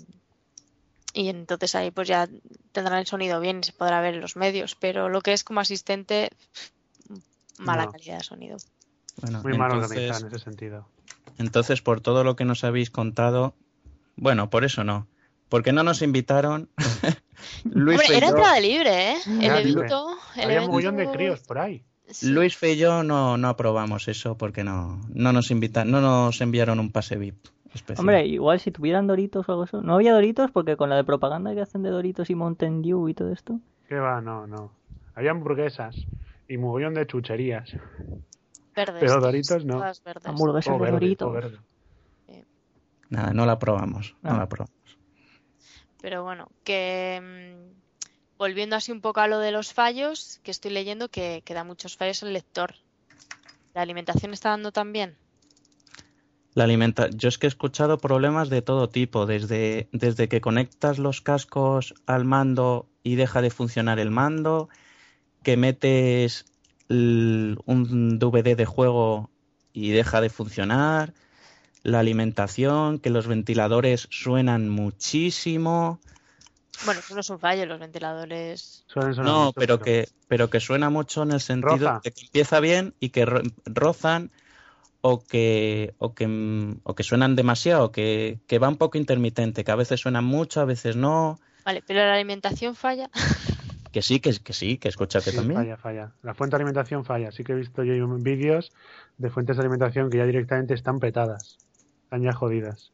y 1.15 1.29
entonces 1.31 1.75
ahí 1.75 1.91
pues 1.91 2.09
ya 2.09 2.29
tendrán 2.73 2.99
el 2.99 3.07
sonido 3.07 3.41
bien 3.41 3.61
y 3.61 3.65
se 3.65 3.73
podrá 3.73 4.01
ver 4.03 4.15
en 4.15 4.21
los 4.21 4.37
medios, 4.37 4.75
pero 4.75 5.09
lo 5.09 5.23
que 5.23 5.33
es 5.33 5.45
como 5.45 5.61
asistente, 5.61 6.31
mala 7.59 7.87
No. 7.87 7.93
calidad 7.93 8.19
de 8.19 8.25
sonido. 8.25 8.57
Bueno, 9.23 9.41
Muy 9.43 9.57
mal 9.57 9.73
entonces, 9.73 9.97
organizado 9.97 10.27
en 10.29 10.35
ese 10.35 10.45
sentido. 10.45 10.89
entonces, 11.39 11.81
por 11.83 12.01
todo 12.01 12.25
lo 12.25 12.35
que 12.37 12.45
nos 12.45 12.65
habéis 12.65 12.91
contado, 12.91 13.55
bueno, 14.17 14.51
por 14.51 14.65
eso 14.65 14.85
no. 14.85 15.07
Porque 15.49 15.73
no 15.73 15.85
nos 15.85 16.03
invitaron. 16.03 16.69
Luis 17.65 18.01
Hombre, 18.01 18.17
era 18.17 18.29
entrada 18.29 18.59
libre, 18.61 19.13
¿eh? 19.13 19.17
El 19.27 19.43
Era 19.45 19.61
libre. 19.61 19.71
evento, 19.87 20.17
el 20.37 20.45
Había 20.45 20.63
un 20.69 20.97
de 20.97 21.11
críos 21.11 21.41
por 21.41 21.59
ahí. 21.59 21.85
Sí. 22.11 22.27
Luis 22.27 22.57
Fe 22.57 22.73
y 22.73 22.77
yo 22.77 23.03
no, 23.03 23.37
no 23.39 23.49
aprobamos 23.49 24.09
eso 24.09 24.37
porque 24.37 24.63
no, 24.65 25.01
no 25.09 25.33
nos 25.33 25.51
invitan, 25.51 25.91
no 25.91 26.01
nos 26.01 26.41
enviaron 26.41 26.81
un 26.81 26.91
pase 26.93 27.17
VIP 27.17 27.37
especial. 27.75 28.01
Hombre, 28.01 28.27
igual 28.27 28.61
si 28.61 28.71
tuvieran 28.71 29.07
Doritos 29.07 29.49
o 29.49 29.53
algo 29.53 29.65
así. 29.65 29.77
No 29.83 29.95
había 29.95 30.13
Doritos 30.13 30.51
porque 30.51 30.77
con 30.77 30.91
la 30.91 30.97
de 30.97 31.05
propaganda 31.05 31.55
que 31.55 31.61
hacen 31.61 31.83
de 31.83 31.91
Doritos 31.91 32.31
y 32.31 32.35
Mountain 32.35 32.83
Dew 32.83 33.09
y 33.09 33.15
todo 33.15 33.31
esto. 33.33 33.61
¿Qué 33.89 33.97
va? 33.97 34.21
No, 34.21 34.47
no. 34.47 34.73
Había 35.15 35.31
hamburguesas 35.33 35.97
y 36.49 36.57
mogollón 36.57 36.95
de 36.95 37.07
chucherías. 37.07 37.71
Verdes, 38.75 39.01
Pero 39.01 39.21
Doritos 39.21 39.65
no. 39.65 39.83
Hamburguesas 40.25 40.65
Todo 40.73 40.85
de 40.85 40.91
verde, 40.91 40.93
Doritos. 40.93 41.27
todo 41.27 41.33
verde. 41.33 41.59
Nada, 43.11 43.33
no 43.33 43.47
la 43.47 43.53
aprobamos, 43.53 44.17
no 44.23 44.31
Ah. 44.33 44.37
la 44.39 44.43
aprobamos. 44.45 44.99
Pero 46.01 46.25
bueno, 46.25 46.49
que 46.65 47.21
mm, 47.23 48.37
volviendo 48.39 48.77
así 48.77 48.91
un 48.93 49.01
poco 49.01 49.21
a 49.21 49.29
lo 49.29 49.39
de 49.39 49.53
los 49.53 49.73
fallos, 49.73 50.41
que 50.43 50.51
estoy 50.51 50.71
leyendo 50.73 51.09
que, 51.09 51.43
que 51.45 51.55
da 51.55 51.65
muchos 51.65 51.97
fallos 51.97 52.23
el 52.23 52.33
lector. 52.33 52.75
¿La 53.75 53.83
alimentación 53.83 54.33
está 54.33 54.51
dando 54.51 54.73
también? 54.73 55.17
La 56.55 56.65
alimenta 56.65 57.09
Yo 57.11 57.29
es 57.29 57.39
que 57.39 57.47
he 57.47 57.49
escuchado 57.49 57.99
problemas 57.99 58.49
de 58.49 58.63
todo 58.63 58.89
tipo, 58.89 59.27
desde, 59.27 59.89
desde 59.93 60.29
que 60.29 60.41
conectas 60.41 60.99
los 60.99 61.21
cascos 61.21 61.95
al 62.07 62.25
mando 62.25 62.87
y 63.03 63.17
deja 63.17 63.43
de 63.43 63.51
funcionar 63.51 63.99
el 63.99 64.11
mando, 64.11 64.69
que 65.43 65.57
metes 65.57 66.47
un 66.89 68.19
DVD 68.19 68.57
de 68.57 68.65
juego 68.67 69.31
y 69.73 69.91
deja 69.91 70.21
de 70.21 70.31
funcionar, 70.31 71.13
la 71.83 71.99
alimentación, 72.01 72.99
que 72.99 73.11
los 73.11 73.27
ventiladores 73.27 74.07
suenan 74.11 74.69
muchísimo. 74.69 76.01
Bueno, 76.85 77.01
eso 77.01 77.15
no 77.15 77.21
es 77.21 77.31
un 77.31 77.39
fallo, 77.41 77.67
los 77.67 77.81
ventiladores. 77.81 78.85
Suelen 78.87 79.15
sonar 79.15 79.33
No, 79.35 79.47
mucho, 79.47 79.61
pero 79.61 79.81
que, 79.81 80.09
pero 80.29 80.51
que 80.51 80.61
suena 80.61 80.89
mucho 80.89 81.23
en 81.25 81.33
el 81.33 81.41
sentido 81.41 81.89
Roza. 81.89 82.01
de 82.05 82.13
que 82.13 82.21
empieza 82.23 82.61
bien 82.61 82.95
y 83.01 83.09
que 83.11 83.27
ro- 83.27 83.43
rozan 83.67 84.31
o 85.07 85.23
que, 85.23 85.95
o 85.99 86.15
que, 86.15 86.27
o 86.83 86.95
que 86.95 87.03
suenan 87.03 87.37
demasiado, 87.37 87.93
que, 87.93 88.41
que 88.47 88.59
va 88.59 88.71
un 88.71 88.79
poco 88.79 88.97
intermitente, 88.97 89.63
que 89.63 89.71
a 89.71 89.77
veces 89.77 90.01
suenan 90.01 90.25
mucho, 90.25 90.63
a 90.63 90.65
veces 90.65 90.97
no, 90.97 91.39
Vale, 91.63 91.83
pero 91.87 92.01
la 92.01 92.15
alimentación 92.15 92.75
falla. 92.75 93.11
que 93.93 94.01
sí, 94.01 94.19
que, 94.19 94.33
que 94.43 94.55
sí, 94.55 94.79
que 94.79 94.89
escúchate 94.89 95.31
Sí, 95.31 95.37
también. 95.37 95.61
falla, 95.61 95.77
falla. 95.77 96.13
La 96.23 96.33
fuente 96.33 96.57
de 96.57 96.63
alimentación 96.63 97.05
falla. 97.05 97.33
Sí 97.33 97.45
que 97.45 97.53
he 97.53 97.55
visto 97.55 97.85
yo 97.85 97.95
vídeos 98.19 98.73
de 99.19 99.29
fuentes 99.29 99.57
de 99.59 99.61
alimentación 99.63 100.09
que 100.09 100.17
ya 100.17 100.25
directamente 100.25 100.73
están 100.73 101.01
petadas. 101.01 101.61
Están 102.05 102.23
ya 102.23 102.33
jodidas. 102.33 102.93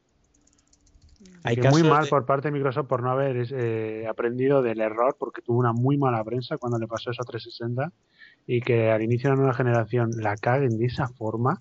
Hay 1.44 1.54
que 1.56 1.68
muy 1.70 1.84
mal 1.84 2.04
de- 2.04 2.10
por 2.10 2.26
parte 2.26 2.48
de 2.48 2.52
Microsoft 2.52 2.88
por 2.88 3.02
no 3.04 3.10
haber 3.12 3.46
eh, 3.52 4.06
aprendido 4.08 4.62
del 4.62 4.80
error, 4.80 5.16
porque 5.18 5.42
tuvo 5.42 5.58
una 5.58 5.72
muy 5.72 5.96
mala 5.96 6.24
prensa 6.24 6.58
cuando 6.58 6.76
le 6.78 6.88
pasó 6.88 7.12
eso 7.12 7.22
a 7.22 7.24
360 7.24 7.92
y 8.48 8.60
que 8.60 8.90
al 8.90 9.02
inicio 9.02 9.30
de 9.30 9.34
una 9.34 9.42
nueva 9.42 9.56
generación 9.56 10.10
la 10.16 10.36
caguen 10.36 10.76
de 10.78 10.86
esa 10.86 11.08
forma, 11.08 11.60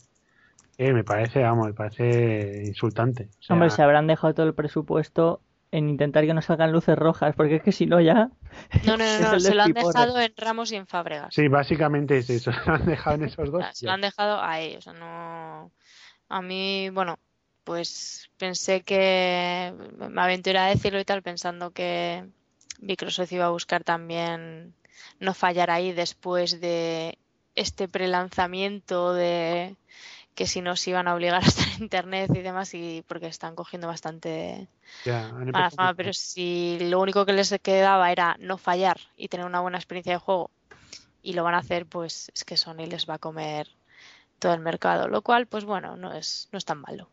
eh, 0.80 0.94
me 0.94 1.04
parece, 1.04 1.44
vamos, 1.44 1.68
me 1.68 1.74
parece 1.74 2.64
insultante. 2.66 3.28
O 3.38 3.44
sea, 3.44 3.54
Hombre, 3.54 3.70
se 3.70 3.84
habrán 3.84 4.08
dejado 4.08 4.34
todo 4.34 4.46
el 4.46 4.54
presupuesto 4.54 5.42
en 5.72 5.90
intentar 5.90 6.26
que 6.26 6.34
no 6.34 6.42
salgan 6.42 6.72
luces 6.72 6.98
rojas, 6.98 7.36
porque 7.36 7.58
es 7.58 7.64
que 7.64 7.74
si 7.74 7.86
no 7.86 8.00
ya... 8.00 8.30
No, 8.86 8.96
no, 8.96 9.04
no, 9.20 9.32
no, 9.34 9.40
se 9.42 9.54
lo 9.54 9.64
han 9.64 9.74
dejado 9.74 10.22
en 10.22 10.34
Ramos 10.38 10.72
y 10.72 10.78
en 10.78 10.88
Fábregas. 10.88 11.36
Sí, 11.36 11.50
básicamente 11.50 12.18
es 12.18 12.30
eso. 12.30 12.52
Lo 12.66 12.76
han 12.76 12.86
dejado 12.86 13.18
en 13.18 13.26
esos 13.26 13.52
dos. 13.52 13.66
se 13.74 13.88
lo 13.88 13.92
han 13.92 14.00
dejado 14.00 14.42
ahí, 14.42 14.78
o 14.78 14.82
sea, 14.82 14.94
no... 14.94 15.70
A 16.30 16.42
mí, 16.42 16.90
bueno, 16.92 17.20
pues 17.66 18.32
pensé 18.38 18.82
que 18.82 19.74
me 19.98 20.22
aventuré 20.22 20.60
a 20.60 20.68
decirlo 20.68 21.02
y 21.02 21.06
tal, 21.06 21.22
pensando 21.24 21.72
que 21.72 22.24
Microsoft 22.80 23.34
iba 23.34 23.48
a 23.48 23.52
buscar 23.52 23.84
también 23.84 24.74
no 25.20 25.34
fallar 25.34 25.72
ahí 25.72 25.92
después 25.92 26.62
de 26.62 27.18
este 27.56 27.90
prelanzamiento 27.90 29.14
de 29.14 29.76
que 30.40 30.48
si 30.48 30.62
no 30.62 30.78
se 30.78 30.92
iban 30.92 31.10
a 31.10 31.16
obligar 31.16 31.44
a 31.44 31.46
estar 31.46 31.68
en 31.76 31.84
internet 31.84 32.32
y 32.34 32.40
demás 32.40 32.74
y 32.74 33.04
porque 33.06 33.28
están 33.28 33.56
cogiendo 33.56 33.88
bastante 33.88 34.70
mala 35.06 35.70
fama, 35.70 35.94
pero 35.94 36.14
si 36.14 36.78
lo 36.80 37.02
único 37.02 37.26
que 37.26 37.34
les 37.34 37.54
quedaba 37.62 38.10
era 38.10 38.38
no 38.40 38.58
fallar 38.58 39.02
y 39.18 39.28
tener 39.28 39.46
una 39.46 39.60
buena 39.60 39.78
experiencia 39.78 40.14
de 40.14 40.20
juego 40.20 40.50
y 41.22 41.34
lo 41.34 41.44
van 41.44 41.56
a 41.56 41.58
hacer, 41.58 41.86
pues 41.88 42.32
es 42.34 42.46
que 42.46 42.56
Sony 42.56 42.88
les 42.90 43.06
va 43.06 43.16
a 43.16 43.18
comer 43.18 43.68
todo 44.40 44.54
el 44.54 44.62
mercado, 44.62 45.10
lo 45.10 45.24
cual 45.24 45.46
pues 45.46 45.66
bueno, 45.66 45.98
no 45.98 46.14
es 46.14 46.48
no 46.54 46.58
es 46.58 46.64
tan 46.64 46.80
malo. 46.80 47.10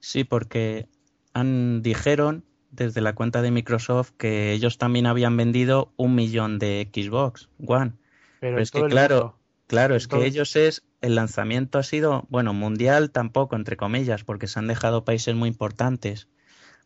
Sí, 0.00 0.24
porque 0.24 0.90
han, 1.32 1.80
dijeron 1.80 2.44
desde 2.70 3.00
la 3.00 3.14
cuenta 3.14 3.40
de 3.40 3.50
Microsoft 3.50 4.10
que 4.18 4.52
ellos 4.52 4.76
también 4.76 5.06
habían 5.06 5.38
vendido 5.38 5.94
un 5.96 6.14
millón 6.14 6.58
de 6.58 6.90
Xbox 6.92 7.48
One. 7.66 7.92
Pero 8.40 8.56
Pero 8.56 8.60
es 8.60 8.70
que 8.70 8.84
claro, 8.84 9.16
mundo. 9.16 9.38
Claro, 9.66 9.94
es 9.96 10.08
que 10.08 10.16
el- 10.16 10.22
ellos 10.24 10.56
es, 10.56 10.82
el 11.00 11.14
lanzamiento 11.14 11.78
ha 11.78 11.82
sido, 11.82 12.26
bueno, 12.28 12.52
mundial 12.54 13.10
tampoco, 13.10 13.56
entre 13.56 13.76
comillas, 13.76 14.24
porque 14.24 14.46
se 14.46 14.58
han 14.58 14.66
dejado 14.66 15.04
países 15.04 15.34
muy 15.34 15.48
importantes, 15.48 16.28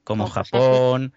como 0.05 0.27
Japón 0.27 1.13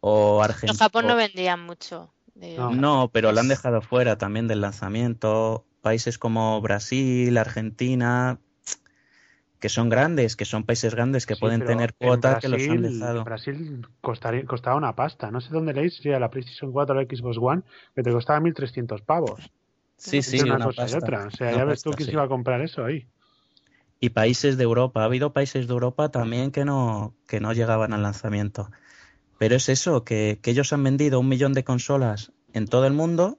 o 0.00 0.38
En 0.38 0.44
Argentina. 0.44 0.74
Japón 0.78 1.06
no 1.06 1.16
vendían 1.16 1.60
mucho. 1.64 2.12
de- 2.34 2.56
No. 2.56 2.70
No, 2.70 3.10
pero 3.12 3.32
lo 3.32 3.40
han 3.40 3.48
dejado 3.48 3.82
fuera 3.82 4.16
también 4.18 4.48
del 4.48 4.60
lanzamiento. 4.62 5.66
Países 5.82 6.18
como 6.18 6.60
Brasil, 6.60 7.36
Argentina, 7.38 8.38
que 9.58 9.68
son 9.68 9.88
grandes, 9.90 10.36
que 10.36 10.44
son 10.46 10.64
países 10.64 10.94
grandes 10.94 11.26
que 11.26 11.34
Sí, 11.34 11.40
pueden 11.40 11.60
tener 11.64 11.94
en 11.98 12.06
cuota 12.06 12.38
que 12.38 12.48
los 12.48 12.62
han 12.62 12.80
Brasil- 12.80 12.98
dejado. 12.98 13.18
en 13.18 13.24
Brasil 13.24 13.86
costaría, 14.00 14.44
costaba 14.46 14.76
una 14.76 14.94
pasta. 14.96 15.30
No 15.30 15.40
sé 15.40 15.50
dónde 15.50 15.74
leéis, 15.74 15.96
sería 15.96 16.18
la 16.18 16.30
PlayStation 16.30 16.72
4 16.72 16.96
o 16.96 17.00
la 17.00 17.06
Xbox 17.06 17.36
One, 17.38 17.62
que 17.94 18.02
te 18.02 18.10
costaba 18.10 18.40
1.300 18.40 19.02
pavos. 19.02 19.50
Sí, 20.00 20.22
sí, 20.22 20.40
una, 20.40 20.56
una 20.56 20.64
cosa 20.64 20.88
y 20.88 20.94
otra. 20.94 21.26
O 21.26 21.30
sea, 21.30 21.52
ya 21.52 21.64
ves 21.64 21.82
tú 21.82 21.90
quién 21.90 22.06
sí. 22.06 22.10
se 22.10 22.12
iba 22.12 22.22
a 22.22 22.28
comprar 22.28 22.62
eso 22.62 22.84
ahí. 22.84 23.06
Y 24.00 24.10
países 24.10 24.56
de 24.56 24.64
Europa, 24.64 25.02
ha 25.02 25.04
habido 25.04 25.34
países 25.34 25.66
de 25.66 25.72
Europa 25.74 26.10
también 26.10 26.52
que 26.52 26.64
no, 26.64 27.14
que 27.26 27.38
no 27.38 27.52
llegaban 27.52 27.92
al 27.92 28.02
lanzamiento. 28.02 28.70
Pero 29.38 29.56
es 29.56 29.68
eso, 29.68 30.02
que, 30.02 30.38
que 30.40 30.52
ellos 30.52 30.72
han 30.72 30.82
vendido 30.82 31.20
un 31.20 31.28
millón 31.28 31.52
de 31.52 31.64
consolas 31.64 32.32
en 32.54 32.66
todo 32.66 32.86
el 32.86 32.94
mundo, 32.94 33.38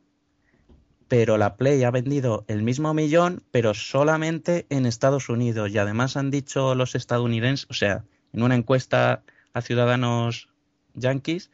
pero 1.08 1.40
la 1.40 1.58
Play 1.58 1.84
ha 1.84 1.90
vendido 1.90 2.46
el 2.48 2.62
mismo 2.62 2.94
millón, 2.94 3.42
pero 3.50 3.74
solamente 3.74 4.68
en 4.70 4.86
Estados 4.86 5.30
Unidos. 5.30 5.72
Y 5.72 5.80
además 5.80 6.16
han 6.16 6.30
dicho 6.30 6.76
los 6.76 6.94
estadounidenses, 6.94 7.66
o 7.72 7.74
sea, 7.74 8.06
en 8.32 8.44
una 8.44 8.56
encuesta 8.56 9.24
a 9.54 9.62
ciudadanos 9.62 10.50
yanquis, 10.94 11.50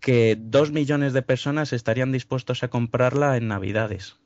que 0.00 0.36
dos 0.38 0.70
millones 0.72 1.12
de 1.12 1.22
personas 1.22 1.72
estarían 1.72 2.12
dispuestos 2.12 2.62
a 2.62 2.68
comprarla 2.68 3.36
en 3.36 3.48
Navidades. 3.48 4.16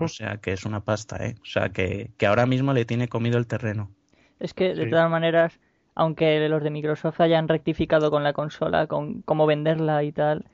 O 0.00 0.08
sea, 0.08 0.38
que 0.38 0.52
es 0.52 0.64
una 0.64 0.80
pasta, 0.80 1.16
¿eh? 1.24 1.36
O 1.42 1.46
sea, 1.46 1.68
que, 1.70 2.10
que 2.16 2.26
ahora 2.26 2.46
mismo 2.46 2.72
le 2.72 2.84
tiene 2.84 3.08
comido 3.08 3.38
el 3.38 3.46
terreno. 3.46 3.90
Es 4.38 4.52
que, 4.54 4.74
de 4.74 4.84
Sí. 4.84 4.90
todas 4.90 5.10
maneras, 5.10 5.58
aunque 5.94 6.48
los 6.48 6.62
de 6.62 6.70
Microsoft 6.70 7.20
hayan 7.20 7.48
rectificado 7.48 8.10
con 8.10 8.24
la 8.24 8.32
consola, 8.32 8.86
con 8.86 9.22
cómo 9.22 9.46
venderla 9.46 10.02
y 10.02 10.12
tal, 10.12 10.44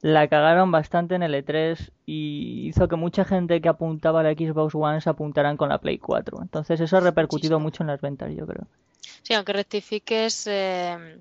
la 0.00 0.28
cagaron 0.28 0.70
bastante 0.70 1.14
en 1.14 1.22
el 1.22 1.34
E3 1.34 1.90
y 2.04 2.66
hizo 2.68 2.88
que 2.88 2.96
mucha 2.96 3.24
gente 3.24 3.60
que 3.62 3.68
apuntaba 3.68 4.20
a 4.20 4.22
la 4.22 4.32
Xbox 4.32 4.74
One 4.74 5.00
se 5.00 5.08
apuntaran 5.08 5.56
con 5.56 5.68
la 5.70 5.78
Play 5.78 5.98
4. 5.98 6.38
Entonces 6.42 6.80
eso 6.80 6.96
ha 6.98 7.00
repercutido 7.00 7.58
Muchísimo. 7.58 7.60
mucho 7.60 7.82
en 7.82 7.86
las 7.86 8.00
ventas, 8.02 8.32
yo 8.34 8.46
creo. 8.46 8.66
Sí, 9.22 9.32
aunque 9.34 9.52
rectifiques. 9.54 10.46
eh, 10.46 11.20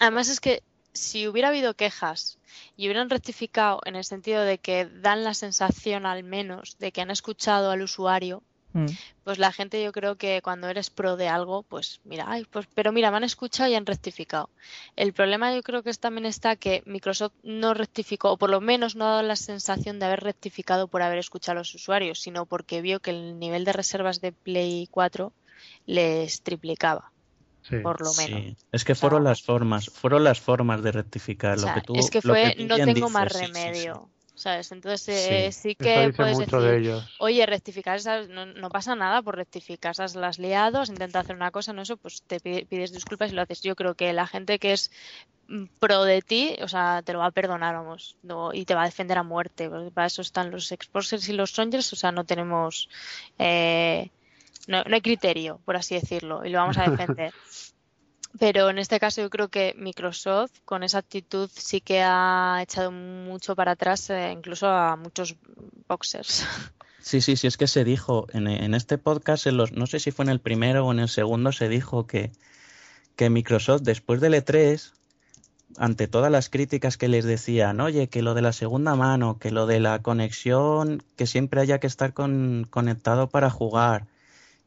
Además, 0.00 0.28
es 0.30 0.40
que 0.40 0.62
si 0.92 1.28
hubiera 1.28 1.48
habido 1.48 1.74
quejas 1.74 2.38
y 2.76 2.86
hubieran 2.86 3.10
rectificado 3.10 3.80
en 3.84 3.96
el 3.96 4.04
sentido 4.04 4.42
de 4.42 4.58
que 4.58 4.86
dan 4.86 5.24
la 5.24 5.34
sensación, 5.34 6.06
al 6.06 6.24
menos, 6.24 6.76
de 6.78 6.92
que 6.92 7.00
han 7.00 7.10
escuchado 7.10 7.70
al 7.70 7.82
usuario, 7.82 8.42
Mm. 8.72 8.86
pues 9.24 9.38
la 9.38 9.52
gente, 9.52 9.82
yo 9.82 9.92
creo 9.92 10.16
que 10.16 10.40
cuando 10.42 10.68
eres 10.68 10.88
pro 10.88 11.16
de 11.16 11.28
algo, 11.28 11.62
pues 11.62 12.00
mira, 12.04 12.24
ay, 12.28 12.46
pues, 12.50 12.66
pero 12.74 12.90
mira, 12.90 13.10
me 13.10 13.18
han 13.18 13.24
escuchado 13.24 13.70
y 13.70 13.74
han 13.74 13.86
rectificado. 13.86 14.48
El 14.96 15.12
problema, 15.12 15.54
yo 15.54 15.62
creo 15.62 15.82
que 15.82 15.90
es, 15.90 15.98
también 15.98 16.26
está 16.26 16.56
que 16.56 16.82
Microsoft 16.86 17.34
no 17.42 17.74
rectificó, 17.74 18.32
o 18.32 18.36
por 18.38 18.50
lo 18.50 18.60
menos 18.60 18.96
no 18.96 19.04
ha 19.04 19.10
dado 19.10 19.22
la 19.22 19.36
sensación 19.36 19.98
de 19.98 20.06
haber 20.06 20.20
rectificado 20.20 20.88
por 20.88 21.02
haber 21.02 21.18
escuchado 21.18 21.58
a 21.58 21.60
los 21.60 21.74
usuarios, 21.74 22.20
sino 22.20 22.46
porque 22.46 22.80
vio 22.80 23.00
que 23.00 23.10
el 23.10 23.38
nivel 23.38 23.64
de 23.64 23.74
reservas 23.74 24.20
de 24.20 24.32
Play 24.32 24.88
4 24.90 25.32
les 25.86 26.42
triplicaba 26.42 27.12
Sí. 27.62 27.76
por 27.82 28.00
lo 28.00 28.12
Sí, 28.12 28.32
menos. 28.32 28.56
es 28.72 28.84
que 28.84 28.92
O 28.92 28.94
sea, 28.94 29.00
fueron 29.00 29.24
las 29.24 29.42
formas, 29.42 29.90
fueron 29.94 30.24
las 30.24 30.40
formas 30.40 30.82
de 30.82 30.92
rectificar 30.92 31.52
O 31.54 31.56
lo 31.56 31.62
sea, 31.62 31.74
que 31.74 31.80
tú, 31.80 31.94
es 31.98 32.10
que 32.10 32.20
lo 32.22 32.34
fue 32.34 32.54
tú 32.56 32.66
no 32.66 32.80
tengo 32.84 33.10
más 33.10 33.28
dices, 33.28 33.32
sí, 33.32 33.46
sí, 33.46 33.52
sí. 33.52 33.88
remedio, 33.88 34.12
¿sabes? 34.34 34.72
Entonces 34.72 35.02
eh, 35.08 35.52
sí, 35.52 35.74
que 35.76 36.12
puedes 36.16 36.38
decir, 36.38 36.60
de 36.60 36.78
ellos. 36.78 37.04
oye, 37.18 37.46
rectificar 37.46 37.96
esas, 37.96 38.28
no, 38.28 38.46
no 38.46 38.68
pasa 38.70 38.94
nada 38.96 39.22
por 39.22 39.36
rectificar 39.36 39.92
esas 39.92 40.14
las 40.16 40.38
liado, 40.38 40.80
has 40.80 40.88
intentado 40.88 41.20
hacer 41.22 41.36
una 41.36 41.50
cosa, 41.50 41.72
no 41.72 41.82
eso, 41.82 41.96
pues 41.98 42.22
te 42.26 42.40
pide- 42.40 42.66
pides 42.66 42.92
disculpas 42.92 43.30
y 43.32 43.34
lo 43.34 43.42
haces. 43.42 43.60
Yo 43.62 43.76
creo 43.76 43.94
que 43.94 44.12
la 44.12 44.26
gente 44.26 44.58
que 44.58 44.72
es 44.72 44.90
mm, 45.48 45.66
pro 45.78 46.04
de 46.04 46.22
ti, 46.22 46.56
o 46.62 46.68
sea, 46.68 47.02
te 47.04 47.12
lo 47.12 47.20
va 47.20 47.26
a 47.26 47.30
perdonar, 47.32 47.74
vamos, 47.76 48.18
no, 48.22 48.52
y 48.54 48.64
te 48.64 48.74
va 48.74 48.82
a 48.82 48.86
defender 48.86 49.18
a 49.18 49.22
muerte, 49.22 49.68
porque 49.70 49.90
para 49.92 50.06
eso 50.08 50.22
están 50.22 50.50
los 50.50 50.72
exposers 50.72 51.28
y 51.28 51.32
los 51.34 51.50
strongers, 51.50 51.92
o 51.92 51.96
sea, 51.96 52.12
no 52.12 52.24
tenemos, 52.24 52.88
eh, 53.38 54.10
no, 54.68 54.82
no 54.84 54.94
hay 54.94 55.00
criterio, 55.00 55.60
por 55.64 55.76
así 55.76 55.94
decirlo, 55.94 56.44
y 56.44 56.50
lo 56.50 56.58
vamos 56.58 56.78
a 56.78 56.88
defender. 56.90 57.32
Pero 58.38 58.70
en 58.70 58.78
este 58.78 58.98
caso 58.98 59.20
yo 59.20 59.28
creo 59.28 59.48
que 59.48 59.74
Microsoft 59.76 60.52
con 60.64 60.82
esa 60.82 60.98
actitud 60.98 61.50
sí 61.52 61.82
que 61.82 62.00
ha 62.02 62.60
echado 62.62 62.90
mucho 62.90 63.54
para 63.54 63.72
atrás, 63.72 64.08
eh, 64.08 64.32
incluso 64.32 64.68
a 64.68 64.96
muchos 64.96 65.36
boxers. 65.88 66.46
Sí, 67.04 67.20
sí, 67.20 67.34
sí, 67.34 67.48
es 67.48 67.56
que 67.56 67.66
se 67.66 67.82
dijo 67.82 68.28
en, 68.32 68.46
en 68.46 68.74
este 68.74 68.96
podcast, 68.96 69.48
en 69.48 69.56
los, 69.56 69.72
no 69.72 69.88
sé 69.88 69.98
si 69.98 70.12
fue 70.12 70.24
en 70.24 70.28
el 70.28 70.38
primero 70.38 70.86
o 70.86 70.92
en 70.92 71.00
el 71.00 71.08
segundo, 71.08 71.50
se 71.50 71.68
dijo 71.68 72.06
que, 72.06 72.30
que 73.16 73.28
Microsoft 73.28 73.82
después 73.82 74.20
del 74.20 74.34
E3, 74.34 74.92
ante 75.78 76.06
todas 76.06 76.30
las 76.30 76.48
críticas 76.48 76.96
que 76.96 77.08
les 77.08 77.24
decían, 77.24 77.80
oye, 77.80 78.06
que 78.08 78.22
lo 78.22 78.34
de 78.34 78.42
la 78.42 78.52
segunda 78.52 78.94
mano, 78.94 79.40
que 79.40 79.50
lo 79.50 79.66
de 79.66 79.80
la 79.80 80.00
conexión, 80.00 81.02
que 81.16 81.26
siempre 81.26 81.60
haya 81.60 81.80
que 81.80 81.88
estar 81.88 82.12
con- 82.14 82.68
conectado 82.70 83.28
para 83.28 83.50
jugar 83.50 84.06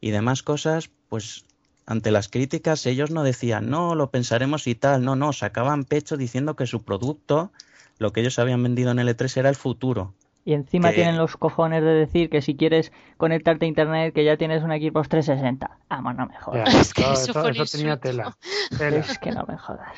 y 0.06 0.12
demás 0.12 0.44
cosas, 0.44 0.92
pues 1.10 1.46
ante 1.88 2.12
las 2.12 2.30
críticas 2.30 2.86
ellos 2.86 3.10
no 3.10 3.24
decían, 3.24 3.72
no, 3.72 3.96
lo 3.96 4.12
pensaremos 4.12 4.68
y 4.68 4.76
tal, 4.76 5.04
no, 5.04 5.16
no, 5.16 5.34
sacaban 5.34 5.84
pecho 5.84 6.16
diciendo 6.16 6.56
que 6.56 6.68
su 6.68 6.84
producto, 6.84 7.52
lo 7.98 8.14
que 8.14 8.22
ellos 8.22 8.38
habían 8.38 8.62
vendido 8.62 8.92
en 8.92 9.00
el 9.00 9.08
E3 9.10 9.36
era 9.38 9.50
el 9.50 9.56
futuro. 9.56 10.14
Y 10.46 10.54
encima 10.54 10.90
Que- 10.90 10.98
tienen 10.98 11.18
los 11.18 11.38
cojones 11.38 11.82
de 11.82 11.90
decir 11.90 12.30
que 12.30 12.44
si 12.44 12.56
quieres 12.56 12.92
conectarte 13.18 13.66
a 13.66 13.68
internet 13.68 14.14
que 14.14 14.24
ya 14.24 14.38
tienes 14.38 14.62
un 14.62 14.70
Xbox 14.70 15.10
360. 15.10 15.72
Vamos, 15.90 16.16
no 16.16 16.28
me 16.28 16.34
Ya, 16.36 16.40
jodas. 16.42 16.76
Es 16.76 16.94
que 16.94 17.02
eso 17.12 17.44
un 17.44 17.50
eso 17.50 17.66
tenía 17.78 17.98
tela. 17.98 18.38
Tela. 18.78 18.98
Es 19.00 19.18
que 19.18 19.32
no 19.32 19.44
me 19.48 19.58
jodas. 19.58 19.90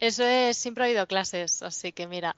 Eso 0.00 0.22
es, 0.22 0.58
siempre 0.58 0.84
ha 0.84 0.86
habido 0.88 1.06
clases, 1.06 1.62
así 1.62 1.92
que 1.92 2.06
mira. 2.06 2.34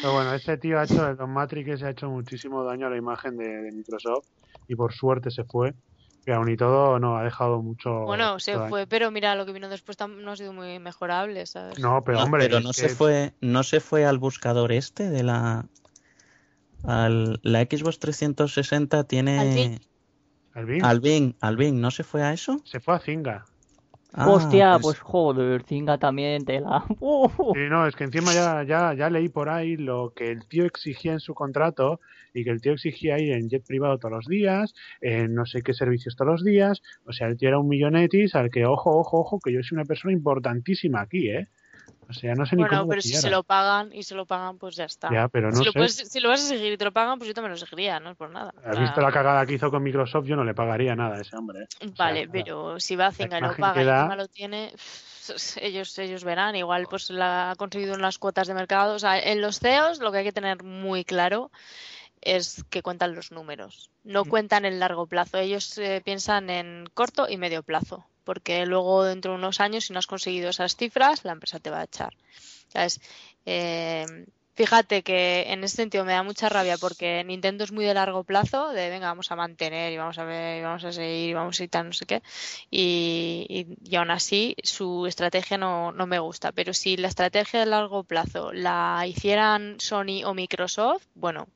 Pero 0.00 0.14
bueno, 0.14 0.32
este 0.32 0.56
tío 0.56 0.80
ha 0.80 0.84
hecho, 0.84 1.06
el 1.10 1.18
Don 1.18 1.30
Matrix 1.34 1.80
se 1.80 1.86
ha 1.86 1.90
hecho 1.90 2.08
muchísimo 2.08 2.64
daño 2.64 2.86
a 2.86 2.90
la 2.90 2.96
imagen 2.96 3.36
de, 3.36 3.46
de 3.46 3.72
Microsoft 3.72 4.24
y 4.68 4.74
por 4.76 4.92
suerte 4.92 5.30
se 5.30 5.44
fue. 5.44 5.74
Y 6.26 6.30
aún 6.30 6.48
y 6.50 6.56
todo 6.56 6.98
no 6.98 7.18
ha 7.18 7.24
dejado 7.24 7.60
mucho. 7.62 7.90
Bueno, 8.00 8.38
se 8.40 8.56
daño. 8.56 8.68
fue, 8.68 8.86
pero 8.86 9.10
mira, 9.10 9.34
lo 9.34 9.44
que 9.44 9.52
vino 9.52 9.68
después 9.68 9.96
no 10.08 10.30
ha 10.32 10.36
sido 10.36 10.52
muy 10.54 10.78
mejorable, 10.78 11.44
¿sabes? 11.46 11.78
No, 11.78 12.02
pero 12.04 12.18
No, 12.18 12.24
hombre, 12.24 12.44
pero 12.48 12.60
no 12.60 12.70
que- 12.70 12.74
se 12.80 12.88
fue, 12.88 13.34
no 13.40 13.62
se 13.62 13.80
fue 13.80 14.06
al 14.06 14.18
buscador 14.18 14.72
este 14.72 15.10
de 15.10 15.22
la 15.22 15.66
al, 16.82 17.40
la 17.42 17.62
Xbox 17.62 17.98
360 17.98 19.04
tiene 19.04 19.38
Al 20.54 20.66
Bing 20.66 20.82
al 20.82 21.00
Bing, 21.00 21.34
al 21.40 21.56
Bing, 21.56 21.80
¿no 21.80 21.90
se 21.90 22.04
fue 22.04 22.22
a 22.22 22.32
eso? 22.32 22.60
se 22.64 22.78
fue 22.78 22.94
a 22.94 22.98
Zinga. 23.00 23.44
Ah, 24.16 24.30
Hostia, 24.30 24.78
pues 24.80 25.00
joder, 25.00 25.64
Zinga 25.64 25.98
también 25.98 26.44
tela. 26.44 26.84
Uh, 27.00 27.28
Sí, 27.52 27.60
no, 27.68 27.84
es 27.86 27.96
que 27.96 28.04
encima 28.04 28.32
ya, 28.32 28.62
ya, 28.62 28.94
ya 28.94 29.10
leí 29.10 29.28
por 29.28 29.48
ahí 29.48 29.76
lo 29.76 30.12
que 30.14 30.30
el 30.30 30.46
tío 30.46 30.64
exigía 30.64 31.12
en 31.12 31.18
su 31.20 31.34
contrato 31.34 32.00
y 32.32 32.44
que 32.44 32.50
el 32.50 32.60
tío 32.60 32.72
exigía 32.72 33.18
ir 33.18 33.32
en 33.32 33.48
jet 33.48 33.66
privado 33.66 33.98
todos 33.98 34.12
los 34.12 34.26
días, 34.26 34.72
en 35.00 35.34
no 35.34 35.46
sé 35.46 35.62
qué 35.62 35.74
servicios 35.74 36.14
todos 36.14 36.30
los 36.30 36.44
días. 36.44 36.80
O 37.06 37.12
sea, 37.12 37.26
el 37.26 37.36
tío 37.36 37.48
era 37.48 37.58
un 37.58 37.68
millonetis 37.68 38.36
al 38.36 38.50
que, 38.50 38.64
ojo, 38.64 38.96
ojo, 38.96 39.18
ojo, 39.18 39.40
que 39.40 39.52
yo 39.52 39.60
soy 39.62 39.76
una 39.76 39.84
persona 39.84 40.12
importantísima 40.12 41.00
aquí, 41.00 41.30
¿eh? 41.30 41.48
O 42.16 42.20
sea, 42.20 42.34
no 42.34 42.46
sé 42.46 42.54
ni 42.56 42.62
Bueno, 42.62 42.78
cómo 42.78 42.90
pero 42.90 43.02
si 43.02 43.14
se 43.14 43.28
lo 43.30 43.42
pagan 43.42 43.90
y 43.92 44.02
se 44.04 44.14
lo 44.14 44.24
pagan, 44.26 44.56
pues 44.58 44.76
ya 44.76 44.84
está. 44.84 45.10
Ya, 45.12 45.28
pero 45.28 45.50
no 45.50 45.56
si, 45.56 45.64
lo 45.64 45.72
sé. 45.72 45.78
puedes- 45.78 45.96
si 46.10 46.20
lo 46.20 46.28
vas 46.28 46.40
a 46.40 46.44
exigir 46.44 46.72
y 46.72 46.76
te 46.76 46.84
lo 46.84 46.92
pagan, 46.92 47.18
pues 47.18 47.28
yo 47.28 47.34
también 47.34 47.50
lo 47.50 47.56
exigiría, 47.56 47.98
no 48.00 48.10
es 48.10 48.16
por 48.16 48.30
nada. 48.30 48.52
O 48.56 48.68
¿Has 48.68 48.74
sea, 48.76 48.82
visto 48.84 49.00
la 49.00 49.10
cagada 49.12 49.44
que 49.46 49.54
hizo 49.54 49.70
con 49.70 49.82
Microsoft? 49.82 50.26
Yo 50.26 50.36
no 50.36 50.44
le 50.44 50.54
pagaría 50.54 50.94
nada 50.94 51.16
a 51.16 51.20
ese 51.20 51.36
hombre. 51.36 51.64
¿eh? 51.64 51.66
Sea, 51.78 51.88
Vale, 51.98 52.28
pero 52.28 52.78
si 52.80 52.94
va 52.96 53.06
a 53.06 53.12
Zinga 53.12 53.38
y 53.38 53.40
lo 53.42 53.56
paga 53.56 53.82
y 53.82 53.84
da- 53.84 53.96
encima 54.00 54.16
lo 54.16 54.28
tiene, 54.28 54.72
ellos, 55.60 55.98
ellos 55.98 56.24
verán. 56.24 56.54
Igual 56.56 56.86
pues 56.88 57.10
la 57.10 57.50
ha 57.50 57.56
conseguido 57.56 57.94
en 57.94 58.02
las 58.02 58.18
cuotas 58.18 58.46
de 58.46 58.54
mercado. 58.54 58.94
O 58.94 58.98
sea, 58.98 59.18
en 59.18 59.40
los 59.40 59.58
CEOs 59.60 59.98
lo 60.00 60.12
que 60.12 60.18
hay 60.18 60.24
que 60.24 60.32
tener 60.32 60.62
muy 60.62 61.04
claro 61.04 61.50
es 62.20 62.64
que 62.70 62.82
cuentan 62.82 63.14
los 63.14 63.32
números. 63.32 63.90
No 64.04 64.24
Mm. 64.24 64.28
cuentan 64.28 64.64
en 64.64 64.78
largo 64.80 65.06
plazo. 65.06 65.38
Ellos 65.38 65.76
eh, 65.78 66.00
piensan 66.04 66.48
en 66.50 66.86
corto 66.94 67.26
y 67.28 67.36
medio 67.36 67.62
plazo. 67.62 68.04
Porque 68.24 68.66
luego 68.66 69.04
dentro 69.04 69.32
de 69.32 69.38
unos 69.38 69.60
años, 69.60 69.84
si 69.84 69.92
no 69.92 69.98
has 69.98 70.06
conseguido 70.06 70.50
esas 70.50 70.76
cifras, 70.76 71.24
la 71.24 71.32
empresa 71.32 71.60
te 71.60 71.70
va 71.70 71.80
a 71.80 71.84
echar. 71.84 72.14
¿Sabes? 72.68 73.00
Eh, 73.46 74.06
Fíjate 74.56 75.02
que 75.02 75.46
en 75.48 75.64
ese 75.64 75.74
sentido 75.74 76.04
me 76.04 76.12
da 76.12 76.22
mucha 76.22 76.48
rabia 76.48 76.78
porque 76.78 77.24
Nintendo 77.24 77.64
es 77.64 77.72
muy 77.72 77.84
de 77.84 77.92
largo 77.92 78.22
plazo, 78.22 78.68
de 78.68 78.88
venga, 78.88 79.08
vamos 79.08 79.32
a 79.32 79.34
mantener 79.34 79.92
y 79.92 79.96
vamos 79.96 80.16
a 80.18 80.22
ver, 80.24 80.60
y 80.60 80.62
vamos 80.62 80.84
a 80.84 80.92
seguir, 80.92 81.30
y 81.30 81.34
vamos 81.34 81.58
a 81.58 81.64
ir 81.64 81.70
tal, 81.70 81.86
no 81.88 81.92
sé 81.92 82.06
qué. 82.06 82.22
Y, 82.70 83.46
y- 83.48 83.90
y 83.90 83.96
aún 83.96 84.12
así 84.12 84.54
su 84.62 85.06
estrategia 85.08 85.58
no, 85.58 85.90
no 85.90 86.06
me 86.06 86.20
gusta. 86.20 86.52
Pero 86.52 86.72
si 86.72 86.96
la 86.96 87.08
estrategia 87.08 87.58
de 87.60 87.66
largo 87.66 88.04
plazo 88.04 88.52
la 88.52 89.04
hicieran 89.08 89.74
Sony 89.80 90.22
o 90.24 90.34
Microsoft, 90.34 91.04
bueno, 91.14 91.48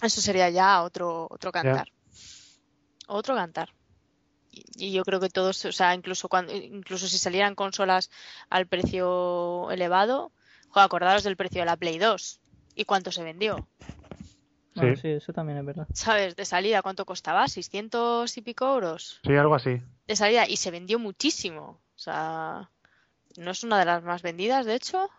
eso 0.00 0.20
sería 0.20 0.48
ya 0.48 0.84
otro, 0.84 1.26
otro 1.28 1.50
cantar. 1.50 1.88
Otro 3.08 3.34
cantar. 3.34 3.70
Y, 4.50 4.92
yo 4.92 5.04
creo 5.04 5.20
que 5.20 5.28
todos, 5.28 5.64
o 5.64 5.72
sea, 5.72 5.94
incluso 5.94 6.28
cuando, 6.28 6.54
incluso 6.54 7.06
si 7.06 7.18
salieran 7.18 7.54
consolas 7.54 8.10
al 8.50 8.66
precio 8.66 9.70
elevado, 9.70 10.32
jo, 10.68 10.80
acordaros 10.80 11.22
del 11.24 11.36
precio 11.36 11.60
de 11.60 11.66
la 11.66 11.76
Play 11.76 11.98
2 11.98 12.40
y 12.74 12.84
cuánto 12.84 13.12
se 13.12 13.22
vendió. 13.24 13.66
Bueno, 14.74 14.94
Sí. 14.96 15.02
sí, 15.02 15.08
eso 15.08 15.32
también 15.32 15.58
es 15.58 15.64
verdad. 15.64 15.86
¿Sabes? 15.92 16.36
De 16.36 16.44
salida, 16.44 16.82
¿cuánto 16.82 17.04
costaba? 17.04 17.46
¿600 17.48 18.36
y 18.36 18.42
pico 18.42 18.66
euros? 18.72 19.20
Sí, 19.24 19.34
algo 19.36 19.54
así. 19.54 19.80
De 20.06 20.16
salida, 20.16 20.48
y 20.48 20.56
se 20.56 20.70
vendió 20.70 20.98
muchísimo. 20.98 21.80
O 21.94 21.98
sea, 21.98 22.70
¿no 23.36 23.50
es 23.50 23.64
una 23.64 23.78
de 23.78 23.84
las 23.84 24.02
más 24.04 24.22
vendidas, 24.22 24.64
de 24.66 24.74
hecho? 24.76 25.10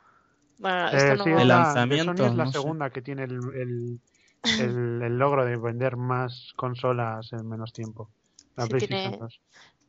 Bueno, 0.58 0.90
Eh, 0.90 0.98
esto 0.98 1.16
no... 1.16 1.24
sí, 1.26 1.30
El 1.32 1.40
es 1.42 1.46
la- 1.46 1.56
lanzamiento, 1.58 2.14
Sony 2.16 2.26
es 2.28 2.36
la 2.36 2.46
no 2.46 2.52
sé. 2.52 2.58
segunda 2.60 2.90
que 2.90 3.02
tiene 3.02 3.24
el, 3.26 3.34
el, 3.54 4.00
el- 4.60 5.02
el 5.04 5.18
logro 5.18 5.46
de 5.46 5.58
vender 5.58 5.98
más 5.98 6.54
consolas 6.56 7.32
en 7.34 7.48
menos 7.48 7.74
tiempo. 7.74 8.10
La 8.60 8.66
Sí, 8.66 8.70
PlayStation 8.72 9.02
tiene- 9.12 9.18
2. 9.18 9.40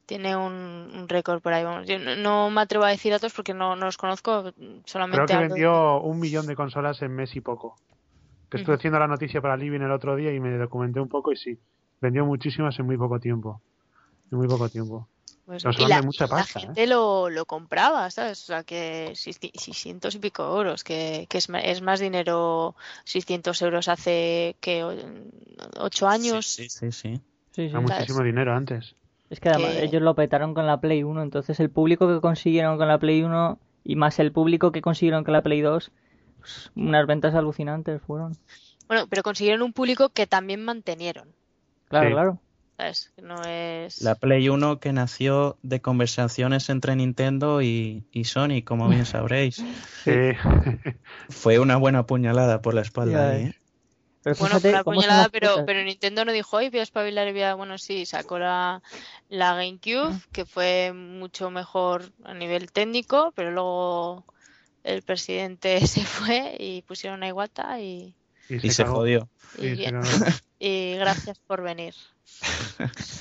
tiene 0.06 0.36
un, 0.36 0.52
un 0.94 1.08
récord 1.08 1.40
por 1.42 1.52
ahí. 1.52 1.64
Vamos. 1.64 1.86
Yo 1.86 1.98
no, 1.98 2.16
no 2.16 2.50
me 2.50 2.60
atrevo 2.62 2.84
a 2.84 2.88
decir 2.90 3.12
datos 3.12 3.32
porque 3.32 3.54
no, 3.54 3.76
no 3.76 3.86
los 3.86 3.96
conozco, 3.96 4.52
solamente 4.84 5.24
Creo 5.24 5.26
que 5.26 5.42
de- 5.42 5.48
vendió 5.48 6.00
un 6.00 6.18
millón 6.18 6.46
de 6.46 6.56
consolas 6.56 7.00
en 7.02 7.14
mes 7.14 7.34
y 7.36 7.40
poco. 7.40 7.76
Que 8.48 8.56
estuve 8.58 8.74
haciendo 8.76 8.98
la 8.98 9.06
noticia 9.06 9.40
para 9.40 9.56
Living 9.56 9.80
el 9.80 9.92
otro 9.92 10.16
día 10.16 10.32
y 10.34 10.40
me 10.40 10.50
documenté 10.56 10.98
un 10.98 11.08
poco 11.08 11.30
y 11.32 11.36
sí, 11.36 11.56
vendió 12.00 12.24
muchísimas 12.26 12.76
en 12.80 12.86
muy 12.86 12.96
poco 12.96 13.20
tiempo. 13.20 13.60
En 14.32 14.38
muy 14.38 14.48
poco 14.48 14.68
tiempo. 14.68 15.08
Pues, 15.46 15.64
y 15.64 15.86
la, 15.86 16.02
mucha 16.02 16.24
y 16.24 16.28
la 16.28 16.36
pasta, 16.36 16.58
¿eh? 16.58 16.62
gente 16.62 16.86
lo, 16.86 17.28
lo 17.30 17.44
compraba, 17.44 18.08
¿sabes? 18.10 18.42
O 18.42 18.46
sea, 18.46 18.62
que 18.64 19.12
600 19.14 20.14
y 20.14 20.18
pico 20.18 20.42
euros, 20.44 20.84
que, 20.84 21.26
que 21.28 21.38
es, 21.38 21.48
es 21.62 21.82
más 21.82 21.98
dinero 22.00 22.74
600 23.04 23.60
euros 23.62 23.88
hace 23.88 24.56
que 24.60 24.84
8 25.78 26.08
años. 26.08 26.46
Sí, 26.46 26.68
sí, 26.68 26.90
sí. 26.92 27.14
sí. 27.16 27.20
Sí, 27.52 27.62
sí. 27.64 27.68
Era 27.70 27.80
muchísimo 27.80 28.22
dinero 28.22 28.54
antes. 28.54 28.94
Es 29.28 29.38
que 29.40 29.48
además 29.48 29.76
ellos 29.76 30.02
lo 30.02 30.14
petaron 30.14 30.54
con 30.54 30.66
la 30.66 30.80
Play 30.80 31.02
1, 31.04 31.22
entonces 31.22 31.60
el 31.60 31.70
público 31.70 32.08
que 32.08 32.20
consiguieron 32.20 32.78
con 32.78 32.88
la 32.88 32.98
Play 32.98 33.22
1 33.22 33.58
y 33.84 33.96
más 33.96 34.18
el 34.18 34.32
público 34.32 34.72
que 34.72 34.82
consiguieron 34.82 35.22
con 35.24 35.32
la 35.32 35.42
Play 35.42 35.60
2, 35.60 35.92
pues, 36.38 36.70
unas 36.74 37.06
ventas 37.06 37.34
alucinantes 37.34 38.02
fueron. 38.02 38.36
Bueno, 38.88 39.06
pero 39.08 39.22
consiguieron 39.22 39.62
un 39.62 39.72
público 39.72 40.08
que 40.08 40.26
también 40.26 40.64
mantenieron, 40.64 41.28
Claro, 41.88 42.08
Sí. 42.08 42.12
claro. 42.12 42.38
¿sabes? 42.76 43.12
Que 43.14 43.22
no 43.22 43.36
es... 43.44 44.00
La 44.02 44.14
Play 44.16 44.48
1 44.48 44.80
que 44.80 44.92
nació 44.92 45.58
de 45.62 45.80
conversaciones 45.80 46.68
entre 46.70 46.96
Nintendo 46.96 47.60
y, 47.62 48.04
y 48.10 48.24
Sony, 48.24 48.62
como 48.64 48.88
bien 48.88 49.04
sabréis. 49.06 49.62
Sí. 50.02 50.12
Fue 51.28 51.58
una 51.58 51.76
buena 51.76 52.06
puñalada 52.06 52.62
por 52.62 52.74
la 52.74 52.80
espalda 52.80 53.12
Ya 53.12 53.30
ahí. 53.36 53.42
¿eh? 53.44 53.54
Pero 54.22 54.36
Bueno, 54.36 54.60
fíjate 54.60 54.60
fue 54.60 54.70
una 54.70 54.84
puñalada, 54.84 55.28
pero, 55.30 55.64
pero 55.64 55.82
Nintendo 55.82 56.24
no 56.24 56.32
dijo, 56.32 56.58
hoy 56.58 56.68
voy 56.68 56.80
a 56.80 56.82
espabilar 56.82 57.26
y 57.28 57.32
voy 57.32 57.42
a... 57.42 57.54
Bueno, 57.54 57.78
sí, 57.78 58.04
sacó 58.04 58.38
la, 58.38 58.82
la 59.28 59.54
GameCube, 59.54 60.14
que 60.32 60.44
fue 60.44 60.92
mucho 60.92 61.50
mejor 61.50 62.12
a 62.24 62.34
nivel 62.34 62.70
técnico, 62.70 63.32
pero 63.34 63.50
luego 63.50 64.24
el 64.84 65.02
presidente 65.02 65.80
se 65.86 66.04
fue 66.04 66.54
y 66.58 66.82
pusieron 66.82 67.22
a 67.22 67.28
Iwata 67.28 67.80
y, 67.80 68.14
Y 68.48 68.70
se 68.70 68.84
jodió. 68.84 69.28
y 70.58 70.94
gracias 70.96 71.38
por 71.38 71.62
venir. 71.62 71.94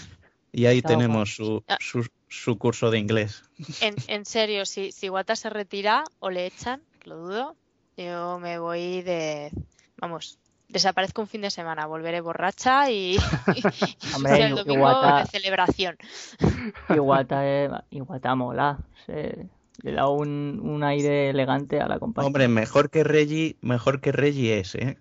Y 0.52 0.66
ahí 0.66 0.82
tenemos 0.82 1.36
su, 1.36 1.64
Ah. 1.68 1.78
su, 1.80 2.08
su 2.28 2.58
curso 2.58 2.90
de 2.90 2.98
inglés. 2.98 3.44
En, 3.82 3.96
en 4.08 4.26
serio, 4.26 4.66
si, 4.66 4.92
si 4.92 5.06
Iwata 5.06 5.36
se 5.36 5.50
retira 5.52 6.04
o 6.18 6.32
le 6.32 6.48
echan, 6.48 6.82
lo 7.04 7.18
dudo, 7.18 7.56
yo 7.96 8.40
me 8.40 8.58
voy 8.58 9.04
de... 9.04 9.52
Vamos, 9.98 10.40
desaparezco 10.70 11.22
un 11.22 11.28
fin 11.28 11.42
de 11.42 11.50
semana, 11.52 11.86
volveré 11.88 12.22
borracha 12.22 12.90
y, 12.90 13.18
y 13.56 14.16
Hombre, 14.16 14.44
el 14.46 14.56
domingo 14.56 15.02
de 15.18 15.26
celebración. 15.26 15.98
Iwata, 16.96 17.46
eh, 17.46 17.70
Iwata 17.92 18.36
mola. 18.36 18.78
se- 19.06 19.48
le 19.82 19.94
da 19.94 20.10
un, 20.10 20.60
un 20.62 20.84
aire 20.84 21.30
elegante 21.30 21.80
a 21.80 21.88
la 21.88 22.00
compañía. 22.00 22.28
Hombre, 22.28 22.48
mejor 22.50 22.90
que 22.90 23.04
Reggie, 23.06 23.56
mejor 23.62 24.02
que 24.02 24.12
Reggie 24.12 24.60
es, 24.60 24.76
¿eh? 24.76 24.98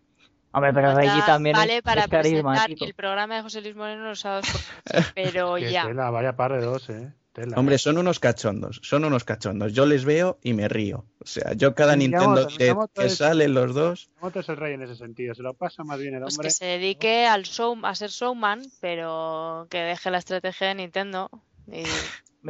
Hombre, 0.53 0.73
pero 0.73 0.95
Reggie 0.95 1.21
también 1.27 1.57
es- 1.57 1.61
vale 1.63 1.83
para 1.83 2.03
es, 2.03 2.09
presentar 2.09 2.71
el 2.71 2.95
programa 2.95 3.37
de 3.37 3.43
José 3.43 3.61
Luis 3.61 3.75
Moreno 3.75 4.05
los 4.05 4.21
sábados 4.21 4.47
por 4.51 4.61
la 4.95 5.01
noche, 5.01 5.13
pero 5.17 5.59
ya. 5.59 5.87
tela, 5.87 6.11
vaya 6.11 6.37
par 6.37 6.53
de 6.53 6.61
dos, 6.65 6.89
eh. 6.91 7.13
Tela. 7.41 7.57
Hombre, 7.59 7.79
son 7.79 7.99
unos 7.99 8.19
cachondos, 8.21 8.81
son 8.83 9.05
unos 9.05 9.25
cachondos. 9.25 9.73
Yo 9.73 9.87
les 9.87 10.05
veo 10.05 10.39
y 10.43 10.55
me 10.55 10.69
río. 10.69 11.05
O 11.21 11.27
sea, 11.27 11.53
yo 11.55 11.75
cada 11.75 11.93
El 11.95 12.01
Nintendo 12.01 12.47
Miyamoto, 12.47 12.59
Direct 12.59 12.99
que 12.99 13.07
es- 13.07 13.17
salen 13.17 13.55
los 13.55 13.75
dos, 13.75 14.11
Miyamoto 14.17 14.41
es 14.41 14.49
el 14.49 14.57
rey 14.57 14.75
en 14.75 14.83
ese 14.83 14.97
sentido. 14.97 15.35
Se 15.35 15.43
lo 15.43 15.55
pasa 15.55 15.85
más 15.85 15.99
bien 16.01 16.15
el 16.15 16.23
Pues 16.23 16.35
hombre. 16.37 16.49
que 16.49 16.51
se 16.53 16.65
dedique 16.67 17.27
al 17.27 17.45
show, 17.45 17.77
a 17.83 17.95
ser 17.95 18.11
showman, 18.11 18.63
pero 18.81 19.67
que 19.71 19.79
deje 19.79 20.11
la 20.11 20.19
estrategia 20.19 20.69
de 20.69 20.75
Nintendo. 20.77 21.31
Y 21.71 21.83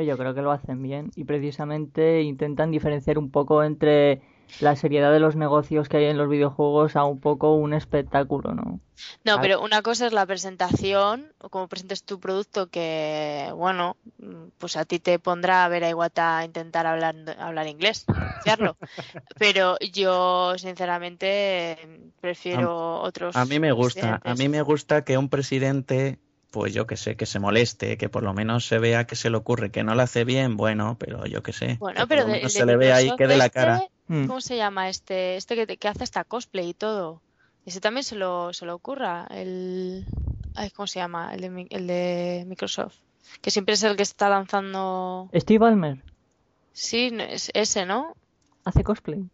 Yo 0.06 0.16
creo 0.16 0.32
que 0.34 0.42
lo 0.42 0.52
hacen 0.52 0.80
bien 0.82 1.10
y 1.16 1.24
precisamente 1.24 2.22
intentan 2.22 2.70
diferenciar 2.70 3.18
un 3.18 3.30
poco 3.30 3.64
entre 3.64 4.20
la 4.60 4.76
seriedad 4.76 5.12
de 5.12 5.20
los 5.20 5.36
negocios 5.36 5.88
que 5.88 5.98
hay 5.98 6.04
en 6.06 6.18
los 6.18 6.28
videojuegos 6.28 6.96
a 6.96 7.04
un 7.04 7.20
poco 7.20 7.54
un 7.54 7.74
espectáculo, 7.74 8.54
¿no? 8.54 8.80
No, 9.24 9.40
pero 9.40 9.60
una 9.60 9.80
cosa 9.82 10.06
es 10.06 10.12
la 10.12 10.26
presentación, 10.26 11.32
o 11.40 11.48
cómo 11.48 11.68
presentes 11.68 12.02
tu 12.02 12.18
producto, 12.18 12.66
que, 12.68 13.50
bueno, 13.54 13.96
pues 14.58 14.76
a 14.76 14.84
ti 14.84 14.98
te 14.98 15.18
pondrá 15.18 15.64
a 15.64 15.68
ver 15.68 15.84
a 15.84 15.90
Iwata 15.90 16.44
intentar 16.44 16.86
hablar, 16.86 17.14
hablar 17.38 17.68
inglés, 17.68 18.04
hacerlo. 18.08 18.76
Pero 19.38 19.76
yo, 19.92 20.54
sinceramente, 20.58 21.78
prefiero 22.20 23.00
otros 23.02 23.36
a 23.36 23.44
mí 23.44 23.60
me 23.60 23.70
gusta. 23.72 24.20
A 24.24 24.34
mí 24.34 24.48
me 24.48 24.62
gusta 24.62 25.04
que 25.04 25.16
un 25.16 25.28
presidente, 25.28 26.18
pues 26.50 26.74
yo 26.74 26.86
que 26.86 26.96
sé, 26.96 27.16
que 27.16 27.26
se 27.26 27.38
moleste, 27.38 27.96
que 27.98 28.08
por 28.08 28.24
lo 28.24 28.34
menos 28.34 28.66
se 28.66 28.78
vea 28.78 29.06
que 29.06 29.14
se 29.14 29.30
le 29.30 29.36
ocurre, 29.36 29.70
que 29.70 29.84
no 29.84 29.94
lo 29.94 30.02
hace 30.02 30.24
bien, 30.24 30.56
bueno, 30.56 30.96
pero 30.98 31.24
yo 31.26 31.42
que 31.42 31.52
sé. 31.52 31.76
Bueno, 31.78 32.00
que 32.00 32.06
por 32.06 32.08
pero 32.08 32.22
lo 32.22 32.26
de- 32.26 32.32
menos 32.32 32.52
de 32.54 32.58
se 32.58 32.66
le 32.66 32.76
ve 32.76 32.92
ahí 32.92 33.12
que 33.16 33.26
de 33.28 33.36
la 33.36 33.46
este, 33.46 33.58
cara. 33.60 33.82
Mm. 34.08 34.26
¿Cómo 34.26 34.40
se 34.40 34.56
llama 34.56 34.88
este? 34.88 35.36
Este 35.36 35.54
que, 35.54 35.76
que 35.76 35.88
hace 35.88 36.04
hasta 36.04 36.24
cosplay 36.24 36.70
y 36.70 36.74
todo. 36.74 37.22
Ese 37.66 37.80
también 37.80 38.04
se 38.04 38.16
lo, 38.16 38.52
se 38.52 38.64
lo 38.64 38.74
ocurra. 38.74 39.26
El... 39.30 40.06
Ay, 40.54 40.70
¿cómo 40.70 40.86
se 40.86 40.98
llama? 40.98 41.34
El 41.34 41.42
de, 41.42 41.66
el 41.70 41.86
de 41.86 42.44
Microsoft. 42.46 42.96
Que 43.42 43.50
siempre 43.50 43.74
es 43.74 43.82
el 43.82 43.96
que 43.96 44.02
está 44.02 44.30
lanzando... 44.30 45.28
Steve 45.34 45.58
Ballmer 45.58 46.02
Sí, 46.72 47.10
es 47.18 47.50
ese, 47.54 47.84
¿no? 47.84 48.14
hace 48.64 48.84
cosplay. 48.84 49.24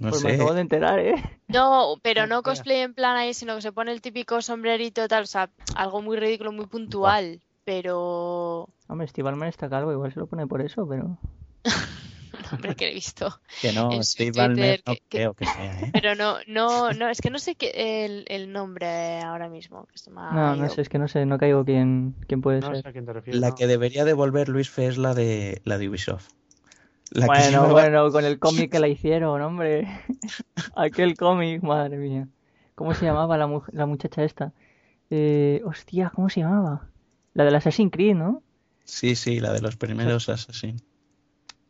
No 0.00 0.10
pues 0.10 0.22
me 0.24 0.34
acabo 0.34 0.52
de 0.52 0.60
enterar, 0.60 0.98
¿eh? 0.98 1.14
No, 1.48 1.96
pero 2.02 2.26
no 2.26 2.42
cosplay 2.42 2.80
en 2.80 2.94
plan 2.94 3.16
ahí, 3.16 3.32
sino 3.32 3.56
que 3.56 3.62
se 3.62 3.72
pone 3.72 3.92
el 3.92 4.02
típico 4.02 4.42
sombrerito 4.42 5.04
y 5.04 5.08
tal. 5.08 5.22
O 5.22 5.26
sea, 5.26 5.50
algo 5.74 6.02
muy 6.02 6.18
ridículo, 6.18 6.52
muy 6.52 6.66
puntual. 6.66 7.40
Pero... 7.64 8.68
Hombre, 8.88 9.08
Steve 9.08 9.24
Ballmer 9.24 9.48
está 9.48 9.68
calvo, 9.68 9.92
igual 9.92 10.12
se 10.12 10.20
lo 10.20 10.26
pone 10.26 10.46
por 10.46 10.60
eso, 10.60 10.86
pero... 10.86 11.18
Hombre, 12.52 12.74
que 12.74 12.90
he 12.90 12.94
visto. 12.94 13.40
Que 13.60 13.72
no, 13.72 13.92
en 13.92 14.04
Steve 14.04 14.32
Twitter 14.32 14.48
Ballmer 14.48 14.82
no 14.86 14.94
que- 14.94 15.02
creo 15.08 15.34
que 15.34 15.46
sea, 15.46 15.80
¿eh? 15.80 15.90
Pero 15.92 16.14
no, 16.14 16.36
no, 16.46 16.92
no, 16.92 17.08
es 17.08 17.20
que 17.20 17.30
no 17.30 17.38
sé 17.38 17.54
qué 17.54 18.04
el, 18.04 18.24
el 18.28 18.52
nombre 18.52 19.20
ahora 19.22 19.48
mismo. 19.48 19.86
Que 19.86 19.98
se 19.98 20.10
me 20.10 20.20
ha 20.20 20.30
No, 20.32 20.56
no 20.56 20.68
sé, 20.68 20.82
es 20.82 20.88
que 20.88 20.98
no 20.98 21.08
sé, 21.08 21.26
no 21.26 21.38
caigo 21.38 21.64
quién, 21.64 22.14
quién 22.26 22.40
puede 22.40 22.60
No 22.60 22.68
ser. 22.68 22.82
sé 22.82 22.88
a 22.88 22.92
quién 22.92 23.06
te 23.06 23.12
refieres. 23.12 23.40
La 23.40 23.50
no. 23.50 23.54
que 23.54 23.66
debería 23.66 24.04
devolver 24.04 24.48
Luis 24.48 24.70
Fe 24.70 24.86
es 24.86 24.98
la 24.98 25.14
de 25.14 25.60
la 25.64 25.78
de 25.78 25.88
Ubisoft. 25.88 26.28
La 27.10 27.26
que 27.28 27.50
Bueno, 27.50 27.68
bueno, 27.70 28.10
con 28.10 28.24
el 28.24 28.38
cómic 28.38 28.72
que 28.72 28.80
la 28.80 28.88
hicieron, 28.88 29.40
hombre. 29.40 29.86
Aquel 30.76 31.16
cómic, 31.16 31.62
madre 31.62 31.96
mía. 31.98 32.28
¿Cómo 32.74 32.94
se 32.94 33.04
llamaba 33.06 33.38
la, 33.38 33.46
mu- 33.46 33.62
la 33.72 33.86
muchacha 33.86 34.24
esta? 34.24 34.52
Eh, 35.08 35.62
hostia, 35.64 36.10
¿cómo 36.14 36.28
se 36.28 36.40
llamaba? 36.40 36.88
La 37.34 37.44
del 37.44 37.54
Assassin's 37.54 37.92
Creed, 37.92 38.14
¿no? 38.16 38.42
Sí, 38.84 39.14
sí, 39.14 39.40
la 39.40 39.52
de 39.52 39.60
los 39.60 39.76
primeros 39.76 40.28
Assassin. 40.28 40.80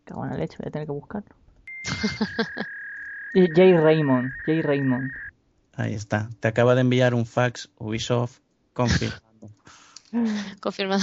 Cago 0.07 0.25
en 0.25 0.31
la 0.31 0.39
leche, 0.39 0.57
voy 0.59 0.69
a 0.69 0.71
tener 0.71 0.87
que 0.87 0.93
buscarlo. 0.93 1.37
Y 3.35 3.49
Jay 3.55 3.77
Raymond, 3.77 4.33
Jay 4.47 4.63
Raymond. 4.63 5.11
Ahí 5.75 5.93
está. 5.93 6.31
Te 6.41 6.49
acaba 6.49 6.75
de 6.75 6.81
enviar 6.81 7.13
un 7.13 7.27
fax 7.27 7.69
Ubisoft 7.77 8.39
confirmando, 8.73 9.51
Confirmado. 10.61 11.03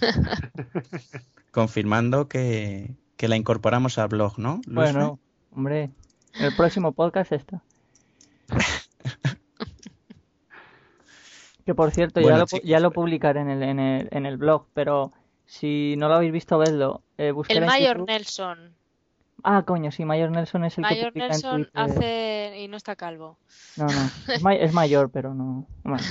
confirmando 1.50 2.26
que, 2.26 2.94
que 3.18 3.28
la 3.28 3.36
incorporamos 3.36 3.98
al 3.98 4.08
blog, 4.08 4.38
¿no? 4.38 4.62
Luis 4.64 4.92
Bueno, 4.92 5.18
hombre, 5.50 5.90
en 6.32 6.44
el 6.46 6.56
próximo 6.56 6.92
podcast 6.92 7.32
está. 7.32 7.62
Que 11.66 11.74
por 11.74 11.90
cierto, 11.90 12.22
Bueno, 12.22 12.46
ya, 12.46 12.56
lo, 12.56 12.62
ya 12.62 12.80
lo 12.80 12.92
publicaré 12.92 13.40
en 13.40 13.50
el, 13.50 13.62
en, 13.62 13.78
el, 13.78 14.08
en 14.10 14.24
el 14.24 14.38
blog, 14.38 14.68
pero 14.72 15.12
si 15.46 15.94
no 15.98 16.08
lo 16.08 16.14
habéis 16.14 16.32
visto, 16.32 16.58
vedlo. 16.58 17.02
Eh, 17.18 17.32
El 17.48 17.66
Mayor 17.66 18.04
Nelson. 18.06 18.74
Ah, 19.42 19.62
coño, 19.66 19.90
sí, 19.92 20.04
Mayor 20.04 20.30
Nelson 20.30 20.64
es 20.64 20.78
el 20.78 20.84
que 20.84 20.94
Mayor 20.94 21.12
en 21.14 21.18
Nelson 21.28 21.70
hace 21.74 22.54
y 22.60 22.68
no 22.68 22.76
está 22.76 22.96
calvo. 22.96 23.36
No, 23.76 23.86
no, 23.86 24.10
es, 24.32 24.42
ma- 24.42 24.54
es 24.54 24.72
mayor, 24.72 25.10
pero 25.10 25.34
no... 25.34 25.66
bueno, 25.84 26.02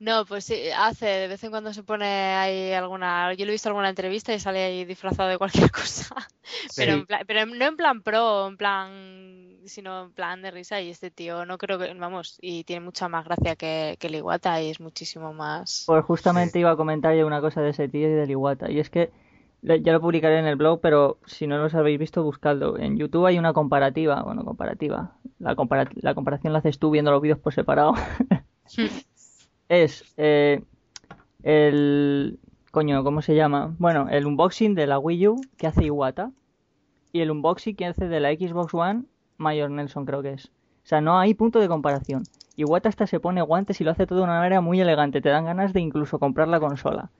No, 0.00 0.26
pues 0.26 0.44
sí, 0.44 0.54
hace, 0.76 1.06
de 1.06 1.28
vez 1.28 1.42
en 1.44 1.50
cuando 1.50 1.72
se 1.72 1.82
pone 1.82 2.04
ahí 2.04 2.72
alguna, 2.72 3.32
yo 3.34 3.44
le 3.46 3.52
he 3.52 3.54
visto 3.54 3.68
alguna 3.68 3.88
entrevista 3.88 4.34
y 4.34 4.40
sale 4.40 4.62
ahí 4.62 4.84
disfrazado 4.84 5.28
de 5.30 5.38
cualquier 5.38 5.70
cosa, 5.72 6.14
pero, 6.76 6.92
en 6.92 7.06
pla- 7.06 7.22
pero 7.26 7.46
no 7.46 7.64
en 7.64 7.76
plan 7.76 8.02
pro, 8.02 8.48
en 8.48 8.56
plan, 8.56 9.56
sino 9.64 10.04
en 10.04 10.12
plan 10.12 10.42
de 10.42 10.50
risa 10.50 10.80
y 10.80 10.90
este 10.90 11.10
tío 11.10 11.46
no 11.46 11.56
creo 11.58 11.78
que, 11.78 11.94
vamos, 11.94 12.38
y 12.42 12.64
tiene 12.64 12.84
mucha 12.84 13.08
más 13.08 13.24
gracia 13.24 13.56
que, 13.56 13.96
que 13.98 14.08
el 14.08 14.16
Iwata 14.16 14.60
y 14.60 14.70
es 14.70 14.80
muchísimo 14.80 15.32
más... 15.32 15.84
Pues 15.86 16.04
justamente 16.04 16.58
iba 16.58 16.72
a 16.72 16.76
comentar 16.76 17.14
yo 17.14 17.26
una 17.26 17.40
cosa 17.40 17.62
de 17.62 17.70
ese 17.70 17.88
tío 17.88 18.08
y 18.08 18.12
del 18.12 18.30
Iwata. 18.32 18.70
Y 18.70 18.80
es 18.80 18.90
que 18.90 19.10
ya 19.62 19.92
lo 19.92 20.00
publicaré 20.02 20.38
en 20.38 20.46
el 20.46 20.56
blog, 20.56 20.80
pero 20.82 21.18
si 21.24 21.46
no 21.46 21.56
los 21.56 21.74
habéis 21.74 21.98
visto, 21.98 22.22
buscadlo. 22.22 22.78
En 22.78 22.98
YouTube 22.98 23.24
hay 23.26 23.38
una 23.38 23.54
comparativa. 23.54 24.22
Bueno, 24.22 24.44
comparativa. 24.44 25.12
La, 25.38 25.54
compara- 25.56 25.88
la 25.94 26.14
comparación 26.14 26.52
la 26.52 26.58
haces 26.58 26.78
tú 26.78 26.90
viendo 26.90 27.10
los 27.10 27.22
vídeos 27.22 27.38
por 27.38 27.54
separado. 27.54 27.94
es 29.68 30.04
eh, 30.16 30.62
el... 31.42 32.38
Coño, 32.70 33.04
¿cómo 33.04 33.22
se 33.22 33.36
llama? 33.36 33.74
Bueno, 33.78 34.08
el 34.10 34.26
unboxing 34.26 34.74
de 34.74 34.86
la 34.88 34.98
Wii 34.98 35.28
U 35.28 35.40
que 35.56 35.66
hace 35.68 35.84
Iwata. 35.84 36.32
Y 37.12 37.20
el 37.20 37.30
unboxing 37.30 37.76
que 37.76 37.86
hace 37.86 38.08
de 38.08 38.18
la 38.18 38.30
Xbox 38.32 38.74
One, 38.74 39.04
Mayor 39.36 39.70
Nelson 39.70 40.04
creo 40.04 40.22
que 40.22 40.32
es. 40.32 40.46
O 40.46 40.86
sea, 40.86 41.00
no 41.00 41.18
hay 41.18 41.34
punto 41.34 41.60
de 41.60 41.68
comparación. 41.68 42.24
Iwata 42.56 42.88
hasta 42.88 43.06
se 43.06 43.20
pone 43.20 43.42
guantes 43.42 43.80
y 43.80 43.84
lo 43.84 43.92
hace 43.92 44.06
todo 44.06 44.18
de 44.18 44.24
una 44.24 44.38
manera 44.38 44.60
muy 44.60 44.80
elegante. 44.80 45.20
Te 45.20 45.28
dan 45.28 45.44
ganas 45.44 45.72
de 45.72 45.80
incluso 45.80 46.18
comprar 46.18 46.48
la 46.48 46.58
consola. 46.58 47.10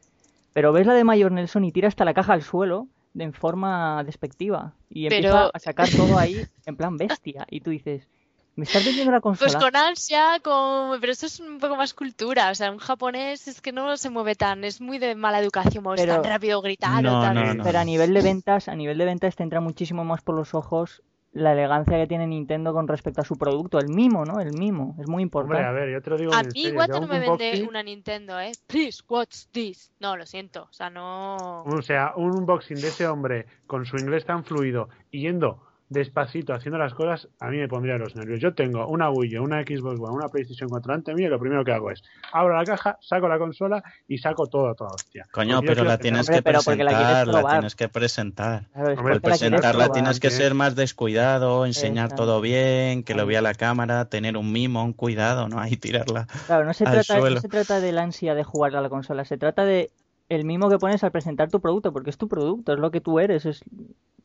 Pero 0.52 0.72
ves 0.72 0.86
la 0.86 0.94
de 0.94 1.04
Mayor 1.04 1.32
Nelson 1.32 1.64
y 1.64 1.72
tira 1.72 1.88
hasta 1.88 2.04
la 2.04 2.14
caja 2.14 2.32
al 2.32 2.42
suelo 2.42 2.88
de 3.12 3.24
en 3.24 3.32
forma 3.32 4.02
despectiva. 4.04 4.72
Y 4.90 5.08
Pero- 5.08 5.28
empieza 5.28 5.50
a 5.52 5.58
sacar 5.60 5.88
todo 5.88 6.18
ahí 6.18 6.42
en 6.66 6.76
plan 6.76 6.96
bestia. 6.96 7.46
Y 7.48 7.60
tú 7.60 7.70
dices, 7.70 8.08
¿me 8.56 8.64
estás 8.64 8.84
vendiendo 8.84 9.12
la 9.12 9.20
consola? 9.20 9.50
Pues 9.50 9.62
con 9.62 9.76
ansia, 9.76 10.40
con... 10.42 11.00
pero 11.00 11.12
esto 11.12 11.26
es 11.26 11.40
un 11.40 11.58
poco 11.58 11.76
más 11.76 11.94
cultura, 11.94 12.50
o 12.50 12.54
sea, 12.54 12.70
un 12.70 12.78
japonés 12.78 13.48
es 13.48 13.60
que 13.60 13.72
no 13.72 13.96
se 13.96 14.10
mueve 14.10 14.34
tan, 14.34 14.64
es 14.64 14.80
muy 14.80 14.98
de 14.98 15.14
mala 15.14 15.38
educación, 15.40 15.84
Pero- 15.96 16.14
tan 16.20 16.24
rápido 16.24 16.60
gritando, 16.62 17.10
No, 17.10 17.20
tan... 17.20 17.34
no, 17.34 17.54
no. 17.54 17.64
Pero 17.64 17.78
a 17.78 17.84
nivel 17.84 18.14
de 18.14 18.22
ventas, 18.22 18.68
a 18.68 18.74
nivel 18.74 18.98
de 18.98 19.04
ventas 19.04 19.36
te 19.36 19.42
entra 19.42 19.60
muchísimo 19.60 20.04
más 20.04 20.22
por 20.22 20.34
los 20.36 20.54
ojos 20.54 21.02
la 21.36 21.50
elegancia 21.50 21.98
que 21.98 22.06
tiene 22.06 22.28
Nintendo 22.28 22.72
con 22.72 22.86
respecto 22.86 23.20
a 23.20 23.24
su 23.24 23.34
producto, 23.36 23.80
el 23.80 23.88
mimo, 23.88 24.24
¿no? 24.24 24.38
El 24.38 24.52
mimo, 24.56 24.94
es 25.00 25.08
muy 25.08 25.24
Hombre, 25.24 25.58
a 25.58 25.62
importante. 25.62 25.72
ver, 25.80 25.90
yo 25.92 26.00
te 26.00 26.10
lo 26.10 26.16
digo 26.16 26.32
A 26.32 26.44
mí 26.44 26.62
serio. 26.62 26.86
No 26.86 27.00
me 27.08 27.18
vende 27.18 27.54
unboxing- 27.54 27.68
una 27.68 27.82
Nintendo, 27.82 28.38
¿eh? 28.38 28.52
Please, 28.68 29.02
watch 29.08 29.46
this. 29.50 29.90
No, 29.98 30.16
lo 30.16 30.26
siento, 30.26 30.68
o 30.70 30.72
sea, 30.72 30.90
no... 30.90 31.64
O 31.64 31.82
sea, 31.82 32.12
un 32.14 32.30
unboxing 32.38 32.80
de 32.80 32.86
ese 32.86 33.08
hombre 33.08 33.46
con 33.66 33.84
su 33.84 33.96
inglés 33.96 34.24
tan 34.24 34.44
fluido 34.44 34.88
y 35.10 35.22
yendo 35.22 35.60
despacito 35.88 36.54
haciendo 36.54 36.78
las 36.78 36.94
cosas, 36.94 37.28
a 37.40 37.48
mí 37.48 37.58
me 37.58 37.68
pondría 37.68 37.98
los 37.98 38.16
nervios. 38.16 38.40
Yo 38.40 38.54
tengo 38.54 38.86
una 38.86 39.10
Wii, 39.10 39.38
U, 39.38 39.44
una 39.44 39.62
Xbox 39.62 40.00
One, 40.00 40.14
una 40.14 40.28
PlayStation 40.28 40.68
4 40.68 40.94
ante 40.94 41.14
mí 41.14 41.24
y 41.24 41.28
lo 41.28 41.38
primero 41.38 41.64
que 41.64 41.72
hago 41.72 41.90
es 41.90 42.02
abro 42.32 42.56
la 42.56 42.64
caja, 42.64 42.98
saco 43.00 43.28
la 43.28 43.38
consola 43.38 43.82
y 44.08 44.18
saco 44.18 44.46
todo 44.46 44.68
a 44.68 44.74
toda 44.74 44.90
hostia. 44.90 45.26
Coño, 45.30 45.56
Porque 45.56 45.68
pero 45.68 45.84
la 45.84 45.98
tienes 45.98 46.28
que 46.28 46.42
pero 46.42 46.58
la 46.58 46.64
presentar, 46.64 47.28
la 47.28 47.50
tienes 47.50 47.76
que 47.76 47.88
presentar. 47.88 48.64
Hombre, 48.74 48.96
Por 48.96 49.14
la 49.14 49.20
presentarla 49.20 49.88
tienes 49.90 50.20
que 50.20 50.30
ser 50.30 50.54
más 50.54 50.74
descuidado, 50.74 51.66
enseñar 51.66 52.06
Exacto. 52.06 52.24
todo 52.24 52.40
bien, 52.40 53.02
que 53.04 53.14
lo 53.14 53.26
vea 53.26 53.42
la 53.42 53.54
cámara, 53.54 54.06
tener 54.06 54.36
un 54.36 54.52
mimo, 54.52 54.84
un 54.84 54.94
cuidado, 54.94 55.48
no 55.48 55.60
ahí 55.60 55.76
tirarla. 55.76 56.26
Claro, 56.46 56.64
no 56.64 56.72
se, 56.72 56.84
al 56.84 56.92
trata, 56.92 57.14
no 57.14 57.20
suelo. 57.20 57.40
se 57.40 57.48
trata 57.48 57.80
del 57.80 57.98
ansia 57.98 58.34
de 58.34 58.42
jugar 58.42 58.74
a 58.74 58.80
la 58.80 58.88
consola, 58.88 59.24
se 59.24 59.36
trata 59.36 59.64
de 59.64 59.90
el 60.28 60.44
mimo 60.44 60.70
que 60.70 60.78
pones 60.78 61.04
al 61.04 61.12
presentar 61.12 61.50
tu 61.50 61.60
producto, 61.60 61.92
porque 61.92 62.10
es 62.10 62.16
tu 62.16 62.28
producto, 62.28 62.72
es 62.72 62.78
lo 62.78 62.90
que 62.90 63.00
tú 63.00 63.20
eres, 63.20 63.44
es 63.46 63.62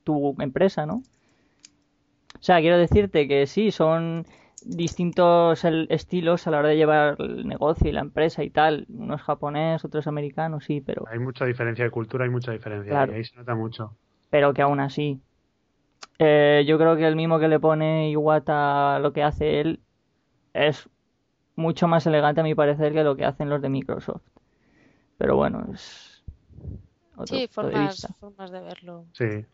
tu 0.03 0.35
empresa, 0.39 0.85
¿no? 0.85 1.03
O 2.39 2.43
sea, 2.43 2.59
quiero 2.61 2.77
decirte 2.77 3.27
que 3.27 3.45
sí, 3.47 3.71
son 3.71 4.25
distintos 4.61 5.63
el- 5.65 5.87
estilos 5.89 6.47
a 6.47 6.51
la 6.51 6.59
hora 6.59 6.69
de 6.69 6.77
llevar 6.77 7.15
el 7.19 7.47
negocio 7.47 7.89
y 7.89 7.93
la 7.93 8.01
empresa 8.01 8.43
y 8.43 8.49
tal. 8.49 8.85
Uno 8.89 9.15
es 9.15 9.21
japonés, 9.21 9.83
otro 9.85 9.99
es 9.99 10.07
americano, 10.07 10.59
sí, 10.61 10.81
pero, 10.81 11.05
Hay 11.09 11.19
mucha 11.19 11.45
diferencia 11.45 11.85
de 11.85 11.91
cultura, 11.91 12.25
hay 12.25 12.29
mucha 12.31 12.51
diferencia. 12.51 12.89
Claro. 12.91 13.11
Y 13.13 13.15
ahí 13.15 13.23
se 13.23 13.35
nota 13.35 13.55
mucho. 13.55 13.95
pero 14.29 14.53
que 14.53 14.61
aún 14.61 14.79
así. 14.79 15.19
Eh, 16.19 16.63
yo 16.67 16.77
creo 16.77 16.97
que 16.97 17.07
el 17.07 17.15
mimo 17.15 17.39
que 17.39 17.47
le 17.47 17.59
pone 17.59 18.09
Iwata 18.11 18.99
lo 18.99 19.13
que 19.13 19.23
hace 19.23 19.61
él 19.61 19.79
es 20.53 20.89
mucho 21.55 21.87
más 21.87 22.05
elegante 22.07 22.41
a 22.41 22.43
mi 22.43 22.55
parecer 22.55 22.93
que 22.93 23.03
lo 23.03 23.15
que 23.15 23.25
hacen 23.25 23.49
los 23.49 23.61
de 23.61 23.69
Microsoft. 23.69 24.21
Pero 25.17 25.35
bueno, 25.35 25.65
es 25.73 26.23
otro 27.15 27.37
Sí, 27.37 27.47
punto 27.47 27.67
de 27.67 27.71
formas, 27.73 27.91
vista. 27.91 28.13
formas 28.19 28.51
de 28.51 28.59
verlo. 28.61 29.05
Sí. 29.13 29.45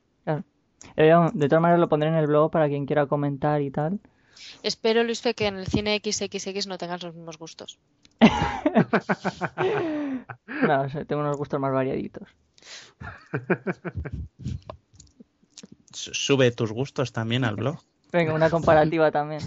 De 0.96 1.50
todas 1.50 1.62
maneras 1.62 1.80
lo 1.80 1.90
pondré 1.90 2.10
en 2.10 2.16
el 2.16 2.28
blog 2.28 2.52
para 2.52 2.68
quien 2.68 2.86
quiera 2.86 3.06
comentar 3.06 3.62
y 3.62 3.72
tal. 3.72 4.00
Espero, 4.64 5.04
Luis 5.04 5.22
Fe, 5.22 5.34
que 5.34 5.48
en 5.48 5.56
el 5.58 5.68
cine 5.68 6.02
XXX 6.04 6.68
no 6.68 6.78
tengas 6.78 7.02
los 7.04 7.16
mismos 7.16 7.38
gustos. 7.38 7.80
No, 10.68 10.88
tengo 11.06 11.22
unos 11.22 11.38
gustos 11.38 11.60
más 11.60 11.72
variaditos. 11.74 12.28
Sube 15.94 16.52
tus 16.52 16.72
gustos 16.72 17.12
también 17.12 17.44
al 17.46 17.56
blog. 17.56 17.78
Venga, 18.12 18.34
una 18.34 18.50
comparativa 18.50 19.12
también. 19.12 19.42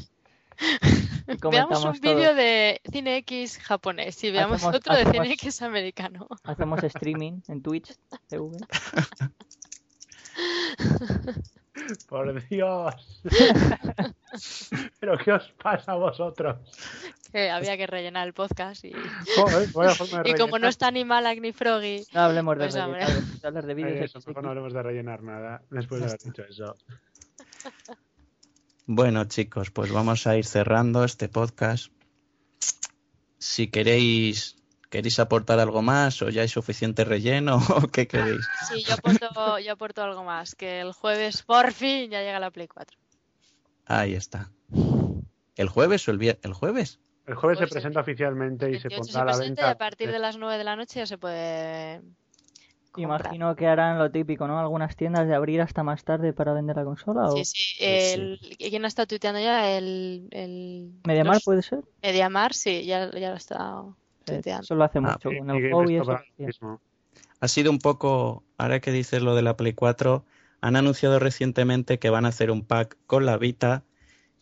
Veamos 1.51 1.84
un 1.84 2.01
vídeo 2.01 2.34
de 2.34 2.80
cine 2.91 3.18
X 3.18 3.59
japonés 3.59 4.22
y 4.24 4.30
veamos 4.30 4.62
Hacemos- 4.62 4.76
otro 4.76 4.97
de 4.97 5.05
cine 5.11 5.32
X 5.32 5.61
americano. 5.62 6.26
Hacemos 6.45 6.82
streaming 6.82 7.41
en 7.49 7.62
Twitch 7.62 7.95
TV. 8.28 8.57
Por 12.09 12.49
Dios. 12.49 12.95
¿Pero 15.01 15.18
qué 15.18 15.32
os 15.32 15.53
pasa 15.62 15.93
a 15.93 15.97
vosotros? 15.97 16.57
Que 17.32 17.51
había 17.51 17.76
que 17.76 17.86
rellenar 17.86 18.26
el 18.26 18.34
podcast 18.34 18.84
y, 18.84 18.93
Joder, 19.36 19.68
vaya 19.72 19.95
forma 19.95 20.22
de 20.22 20.30
y 20.30 20.34
como 20.34 20.59
no 20.59 20.68
está 20.68 20.91
ni 20.91 21.05
Malak 21.05 21.41
ni 21.41 21.53
Froggy, 21.53 22.05
No 22.12 22.20
hablemos 22.20 22.57
de 22.59 22.64
Pues, 22.64 22.74
rellenar, 22.74 23.11
hablar 23.43 23.66
de 23.66 23.74
vídeos 23.74 24.05
Eso, 24.05 24.18
mejor 24.26 24.43
no 24.43 24.49
hablemos 24.51 24.72
de 24.72 24.82
rellenar 24.82 25.22
nada 25.22 25.62
después 25.70 26.01
de 26.01 26.07
haber 26.09 26.20
dicho 26.20 26.43
eso. 26.43 26.76
Bueno, 28.86 29.24
chicos, 29.26 29.70
pues 29.70 29.93
vamos 29.93 30.26
a 30.26 30.36
ir 30.36 30.47
cerrando 30.47 31.05
este 31.05 31.28
podcast. 31.28 31.93
Si 33.39 33.68
queréis, 33.68 34.58
queréis 34.89 35.18
aportar 35.18 35.59
algo 35.61 35.82
más 35.82 36.22
o 36.22 36.30
ya 36.30 36.43
hay 36.43 36.49
suficiente 36.49 37.05
relleno 37.05 37.57
o 37.76 37.89
qué 37.89 38.07
queréis. 38.07 38.47
sí, 38.68 38.82
yo 38.84 38.95
aporto, 38.95 39.59
yo 39.59 39.72
aporto 39.72 40.03
algo 40.03 40.24
más, 40.24 40.55
que 40.55 40.80
el 40.80 40.93
jueves 40.93 41.43
por 41.43 41.72
fin 41.72 42.11
ya 42.11 42.20
llega 42.22 42.41
la 42.41 42.51
Play 42.51 42.68
4. 42.68 42.99
Ahí 43.86 44.14
está. 44.14 44.51
¿El 45.57 45.68
jueves 45.68 46.07
o 46.09 46.11
el 46.11 46.18
viernes? 46.18 46.45
¿El 46.45 46.53
jueves? 46.53 47.01
El 47.26 47.34
jueves 47.34 47.59
Pues 47.59 47.68
se 47.70 47.74
presenta 47.74 48.01
oficialmente 48.01 48.71
y 48.71 48.79
se 48.79 48.88
28 48.88 48.96
pondrá 48.99 49.21
a 49.22 49.25
la 49.37 49.45
y 49.45 49.49
venta. 49.49 49.71
a 49.71 49.79
partir 49.79 50.11
de 50.11 50.18
las 50.18 50.38
9 50.38 50.57
de 50.58 50.64
la 50.64 50.76
noche 50.76 51.00
ya 51.00 51.07
se 51.07 51.18
puede 51.18 52.00
comprar. 52.92 53.21
Imagino 53.21 53.54
que 53.57 53.67
harán 53.67 53.99
lo 53.99 54.11
típico, 54.11 54.46
¿no? 54.46 54.58
Algunas 54.58 54.96
tiendas 54.96 55.26
de 55.29 55.34
abrir 55.34 55.61
hasta 55.61 55.83
más 55.83 56.04
tarde 56.04 56.33
para 56.33 56.53
vender 56.54 56.76
la 56.76 56.84
consola. 56.84 57.29
Sí, 57.29 57.41
o 57.41 57.45
sí. 57.45 57.63
El, 57.80 58.41
¿Quién 58.58 58.84
está 58.84 59.07
tuiteando 59.07 59.41
ya? 59.41 59.71
El, 59.76 60.29
el 60.30 60.92
Mediamar 61.04 61.34
los- 61.37 61.45
puede 61.45 61.63
ser. 61.63 61.80
Mediamar, 62.03 62.54
sí, 62.54 62.84
ya, 62.87 63.11
ya 63.11 63.30
lo 63.30 63.37
está 63.37 63.83
Sí, 63.83 63.92
tuiteando. 64.34 64.63
eso 64.64 64.75
lo 64.75 64.84
hace 64.84 64.99
Ah, 64.99 65.13
mucho 65.13 65.30
con 65.38 65.50
el 65.50 65.57
sí. 66.53 66.67
Ha 67.41 67.49
sido 67.49 67.71
un 67.71 67.79
poco, 67.79 68.45
ahora 68.57 68.80
que 68.80 68.91
dices 68.92 69.22
lo 69.22 69.34
de 69.34 69.42
la 69.42 69.57
Play 69.57 69.72
4, 69.72 70.25
han 70.61 70.76
anunciado 70.76 71.18
recientemente 71.18 71.99
que 71.99 72.11
van 72.11 72.25
a 72.25 72.29
hacer 72.29 72.50
un 72.50 72.64
pack 72.64 72.96
con 73.07 73.26
la 73.26 73.37
Vita 73.38 73.84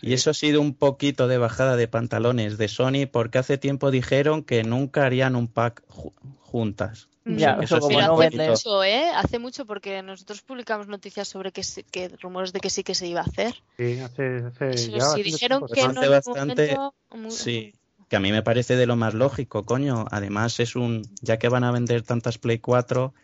y 0.00 0.08
Sí. 0.08 0.12
eso 0.14 0.30
ha 0.30 0.34
sido 0.34 0.60
un 0.60 0.74
poquito 0.74 1.28
de 1.28 1.38
bajada 1.38 1.76
de 1.76 1.88
pantalones 1.88 2.58
de 2.58 2.68
Sony 2.68 3.06
porque 3.10 3.38
hace 3.38 3.58
tiempo 3.58 3.90
dijeron 3.90 4.42
que 4.42 4.62
nunca 4.64 5.04
harían 5.04 5.36
un 5.36 5.48
pack 5.48 5.82
ju- 5.88 6.12
juntas. 6.40 7.08
Ya, 7.28 7.58
eso 7.60 7.80
como 7.80 7.98
Pero 7.98 8.06
no 8.06 8.14
hace 8.20 8.30
vende- 8.36 8.50
mucho, 8.50 8.84
¿eh? 8.84 9.10
Hace 9.14 9.38
mucho 9.40 9.66
porque 9.66 10.00
nosotros 10.02 10.42
publicamos 10.42 10.86
noticias 10.86 11.26
sobre 11.26 11.50
que, 11.50 11.64
sí- 11.64 11.82
que 11.82 12.08
rumores 12.20 12.52
de 12.52 12.60
que 12.60 12.70
sí 12.70 12.84
que 12.84 12.94
se 12.94 13.08
iba 13.08 13.20
a 13.20 13.24
hacer. 13.24 13.56
Sí, 13.76 13.98
hace, 13.98 14.44
hace 14.46 14.70
Eso, 14.70 14.90
ya 14.92 15.00
si 15.00 15.00
bastante 15.00 15.22
dijeron 15.24 15.66
que 15.66 15.88
no 15.88 16.10
Bastante, 16.10 16.76
momento, 16.76 16.94
Sí, 17.30 17.74
que 18.08 18.16
a 18.16 18.20
mí 18.20 18.30
me 18.32 18.42
parece 18.42 18.76
de 18.76 18.86
lo 18.86 18.96
más 18.96 19.14
lógico, 19.14 19.64
coño. 19.64 20.04
Además 20.10 20.60
es 20.60 20.76
un, 20.76 21.02
ya 21.22 21.38
que 21.38 21.48
van 21.48 21.64
a 21.64 21.72
vender 21.72 22.02
tantas 22.02 22.38
Play 22.38 22.58
4, 22.58 23.14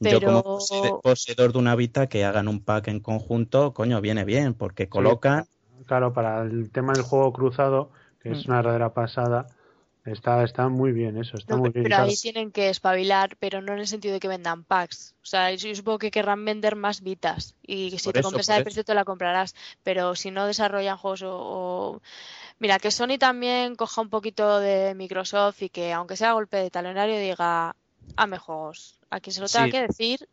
yo 0.00 0.20
como 0.20 0.42
Pero- 0.70 1.00
poseedor 1.00 1.52
de 1.52 1.58
una 1.58 1.76
Vita 1.76 2.08
que 2.08 2.24
hagan 2.24 2.48
un 2.48 2.60
pack 2.62 2.88
en 2.88 3.00
conjunto, 3.00 3.72
coño, 3.72 4.00
viene 4.00 4.24
bien, 4.24 4.54
porque 4.54 4.88
colocan 4.88 5.46
Claro, 5.86 6.12
para 6.12 6.42
el 6.42 6.70
tema 6.70 6.92
del 6.92 7.02
juego 7.02 7.32
cruzado, 7.32 7.90
que 8.22 8.30
es 8.30 8.46
Mm. 8.46 8.50
una 8.50 8.56
verdadera 8.58 8.94
pasada, 8.94 9.46
está, 10.04 10.42
está 10.44 10.68
muy 10.68 10.92
bien 10.92 11.16
eso, 11.18 11.36
está 11.36 11.54
No, 11.54 11.60
muy 11.62 11.70
bien. 11.70 11.82
pero 11.84 11.96
ahí 11.96 12.14
tienen 12.16 12.52
que 12.52 12.68
espabilar, 12.68 13.36
pero 13.40 13.60
no 13.62 13.72
en 13.72 13.80
el 13.80 13.86
sentido 13.88 14.14
de 14.14 14.20
que 14.20 14.28
vendan 14.28 14.62
packs. 14.64 15.14
O 15.22 15.26
sea, 15.26 15.52
yo 15.54 15.74
supongo 15.74 15.98
que 15.98 16.10
querrán 16.12 16.44
vender 16.44 16.76
más 16.76 17.00
Vitas 17.02 17.54
y 17.66 17.90
si 17.98 18.04
Por 18.04 18.12
te 18.14 18.20
eso, 18.20 18.28
compensa 18.28 18.52
por 18.52 18.58
el 18.58 18.64
precio 18.64 18.84
te 18.84 18.94
la 18.94 19.04
comprarás. 19.04 19.54
Pero 19.82 20.14
si 20.14 20.30
no 20.30 20.46
desarrollan 20.46 20.96
juegos 20.98 21.22
o, 21.22 21.36
o- 21.36 22.02
Mira, 22.62 22.78
que 22.78 22.92
Sony 22.92 23.18
también 23.18 23.74
coja 23.74 24.02
un 24.02 24.08
poquito 24.08 24.60
de 24.60 24.94
Microsoft 24.94 25.62
y 25.62 25.68
que 25.68 25.92
aunque 25.92 26.16
sea 26.16 26.34
golpe 26.34 26.58
de 26.58 26.70
talonario 26.70 27.18
diga, 27.18 27.74
hazme 28.16 28.38
juegos. 28.38 29.00
A 29.10 29.18
quien 29.18 29.34
se 29.34 29.40
lo 29.40 29.48
tenga 29.48 29.64
Sí. 29.64 29.72
que 29.72 29.82
decir 29.82 30.28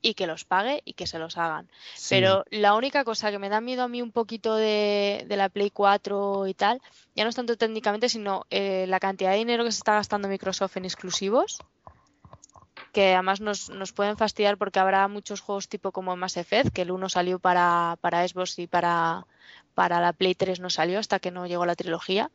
y 0.00 0.14
que 0.14 0.28
los 0.28 0.44
pague 0.44 0.82
y 0.84 0.92
que 0.92 1.08
se 1.08 1.18
los 1.18 1.36
hagan. 1.36 1.68
Pero 2.08 2.44
la 2.50 2.74
única 2.74 3.02
cosa 3.02 3.32
que 3.32 3.40
me 3.40 3.48
da 3.48 3.60
miedo 3.60 3.82
a 3.82 3.88
mí 3.88 4.00
un 4.00 4.12
poquito 4.12 4.54
de, 4.54 5.26
la 5.28 5.48
Play 5.48 5.70
4 5.70 6.46
y 6.46 6.54
tal, 6.54 6.80
ya 7.16 7.24
no 7.24 7.30
es 7.30 7.34
tanto 7.34 7.56
técnicamente, 7.56 8.08
sino 8.08 8.46
eh, 8.50 8.86
la 8.86 9.00
cantidad 9.00 9.32
de 9.32 9.38
dinero 9.38 9.64
que 9.64 9.72
se 9.72 9.78
está 9.78 9.94
gastando 9.94 10.28
Microsoft 10.28 10.76
en 10.76 10.84
exclusivos, 10.84 11.58
que 12.92 13.14
además 13.14 13.40
nos, 13.40 13.70
nos 13.70 13.92
pueden 13.92 14.16
fastidiar 14.16 14.56
porque 14.56 14.78
habrá 14.78 15.08
muchos 15.08 15.40
juegos 15.40 15.68
tipo 15.68 15.90
como 15.90 16.14
Mass 16.14 16.36
Effect, 16.36 16.72
que 16.72 16.82
el 16.82 16.92
uno 16.92 17.08
salió 17.08 17.40
para, 17.40 17.96
para 18.00 18.26
Xbox 18.28 18.56
y 18.60 18.68
para, 18.68 19.26
para 19.74 20.00
la 20.00 20.12
Play 20.12 20.34
3 20.34 20.60
no 20.60 20.70
salió 20.70 20.98
hasta 20.98 21.18
que 21.18 21.30
no 21.30 21.46
llegó 21.46 21.66
la 21.66 21.76
trilogía. 21.76 22.30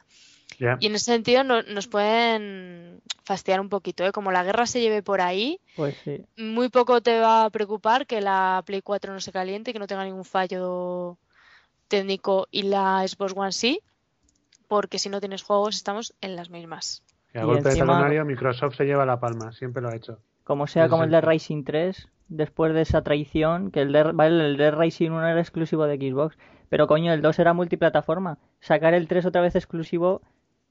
Y 0.59 0.87
en 0.87 0.95
ese 0.95 1.11
sentido 1.11 1.43
nos 1.43 1.87
pueden 1.87 3.01
fastidiar 3.23 3.59
un 3.59 3.69
poquito, 3.69 4.05
¿eh? 4.05 4.11
Como 4.11 4.31
la 4.31 4.43
guerra 4.43 4.65
se 4.65 4.79
lleve 4.79 5.03
por 5.03 5.21
ahí, 5.21 5.59
pues 5.75 5.95
muy 6.37 6.69
poco 6.69 7.01
te 7.01 7.19
va 7.19 7.45
a 7.45 7.49
preocupar 7.49 8.07
que 8.07 8.21
la 8.21 8.63
Play 8.65 8.81
4 8.81 9.13
no 9.13 9.19
se 9.19 9.31
caliente, 9.31 9.73
que 9.73 9.79
no 9.79 9.87
tenga 9.87 10.05
ningún 10.05 10.25
fallo 10.25 11.17
técnico 11.87 12.47
y 12.49 12.63
la 12.63 13.05
Xbox 13.07 13.33
One 13.35 13.51
sí, 13.51 13.81
porque 14.67 14.99
si 14.99 15.09
no 15.09 15.19
tienes 15.19 15.43
juegos 15.43 15.75
estamos 15.75 16.15
en 16.21 16.35
las 16.35 16.49
mismas. 16.49 17.03
Y 17.33 17.39
a 17.39 17.45
golpe 17.45 17.69
de 17.69 17.75
talonario 17.75 18.25
Microsoft 18.25 18.75
se 18.77 18.85
lleva 18.85 19.05
la 19.05 19.19
palma, 19.19 19.51
siempre 19.51 19.81
lo 19.81 19.89
ha 19.89 19.95
hecho. 19.95 20.19
Como 20.43 20.65
sea 20.65 20.87
como 20.87 21.03
el 21.03 21.11
de 21.11 21.21
Racing 21.21 21.65
3, 21.65 22.07
después 22.29 22.73
de 22.73 22.81
esa 22.81 23.03
traición, 23.03 23.69
que 23.69 23.81
el 23.81 23.91
de, 23.91 23.99
el 23.99 24.57
de 24.57 24.71
Racing 24.71 25.11
1 25.11 25.27
era 25.27 25.41
exclusivo 25.41 25.85
de 25.85 25.97
Xbox, 25.97 26.37
pero 26.69 26.87
coño, 26.87 27.13
el 27.13 27.21
2 27.21 27.39
era 27.39 27.53
multiplataforma. 27.53 28.37
Sacar 28.59 28.93
el 28.93 29.07
3 29.07 29.25
otra 29.25 29.41
vez 29.41 29.55
exclusivo 29.55 30.21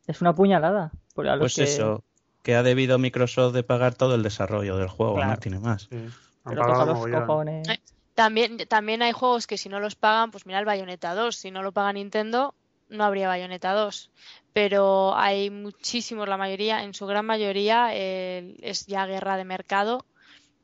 es 0.07 0.21
una 0.21 0.35
puñalada. 0.35 0.93
pues 1.15 1.59
eso, 1.59 2.05
que 2.43 2.55
ha 2.55 2.63
debido 2.63 2.99
Microsoft 2.99 3.55
de 3.55 3.63
pagar 3.63 3.95
todo 3.95 4.15
el 4.15 4.23
desarrollo 4.23 4.77
del 4.77 4.89
juego, 4.89 5.23
no 5.25 5.37
tiene 5.39 5.59
más. 5.59 5.89
Eh, 5.91 6.09
también, 8.15 8.59
también 8.69 9.03
hay 9.03 9.13
juegos 9.13 9.47
que 9.47 9.59
si 9.59 9.69
no 9.69 9.81
los 9.81 9.95
pagan, 9.95 10.31
pues 10.31 10.47
mira 10.47 10.59
el 10.59 10.65
Bayonetta 10.65 11.15
2, 11.15 11.35
si 11.35 11.51
no 11.51 11.63
lo 11.63 11.73
paga 11.73 11.93
Nintendo, 11.93 12.55
no 12.89 13.05
habría 13.05 13.29
Bayonetta 13.29 13.73
2. 13.73 14.11
Pero 14.53 15.15
hay 15.17 15.51
muchísimos, 15.51 16.29
la 16.29 16.37
mayoría, 16.37 16.83
en 16.83 16.95
su 16.95 17.07
gran 17.07 17.27
mayoría, 17.27 17.95
es 17.95 18.87
ya 18.87 19.07
guerra 19.07 19.37
de 19.37 19.45
mercado. 19.45 20.07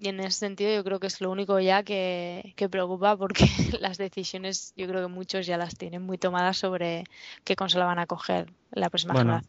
Y 0.03 0.09
en 0.09 0.19
ese 0.19 0.41
sentido 0.41 0.75
yo 0.75 0.83
creo 0.83 0.99
que 0.99 1.07
es 1.07 1.21
lo 1.21 1.31
único 1.31 1.61
ya 1.61 1.85
que, 1.85 2.55
que, 2.57 2.69
preocupa 2.69 3.17
porque 3.17 3.47
las 3.81 3.99
decisiones 3.99 4.73
yo 4.77 4.89
creo 4.89 5.01
que 5.01 5.07
muchos 5.07 5.47
ya 5.47 5.57
las 5.57 5.77
tienen 5.77 6.03
muy 6.03 6.19
tomadas 6.19 6.57
sobre 6.57 7.05
qué 7.45 7.55
consola 7.55 7.85
van 7.85 8.01
a 8.01 8.07
coger 8.07 8.53
la 8.73 8.91
próxima 8.91 9.15
bueno, 9.15 9.43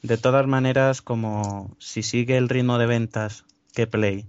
De 0.00 0.16
todas 0.16 0.46
maneras, 0.46 1.02
como 1.02 1.76
si 1.78 2.02
sigue 2.02 2.38
el 2.38 2.48
ritmo 2.48 2.78
de 2.78 2.86
ventas 2.86 3.44
que 3.74 3.86
Play 3.86 4.24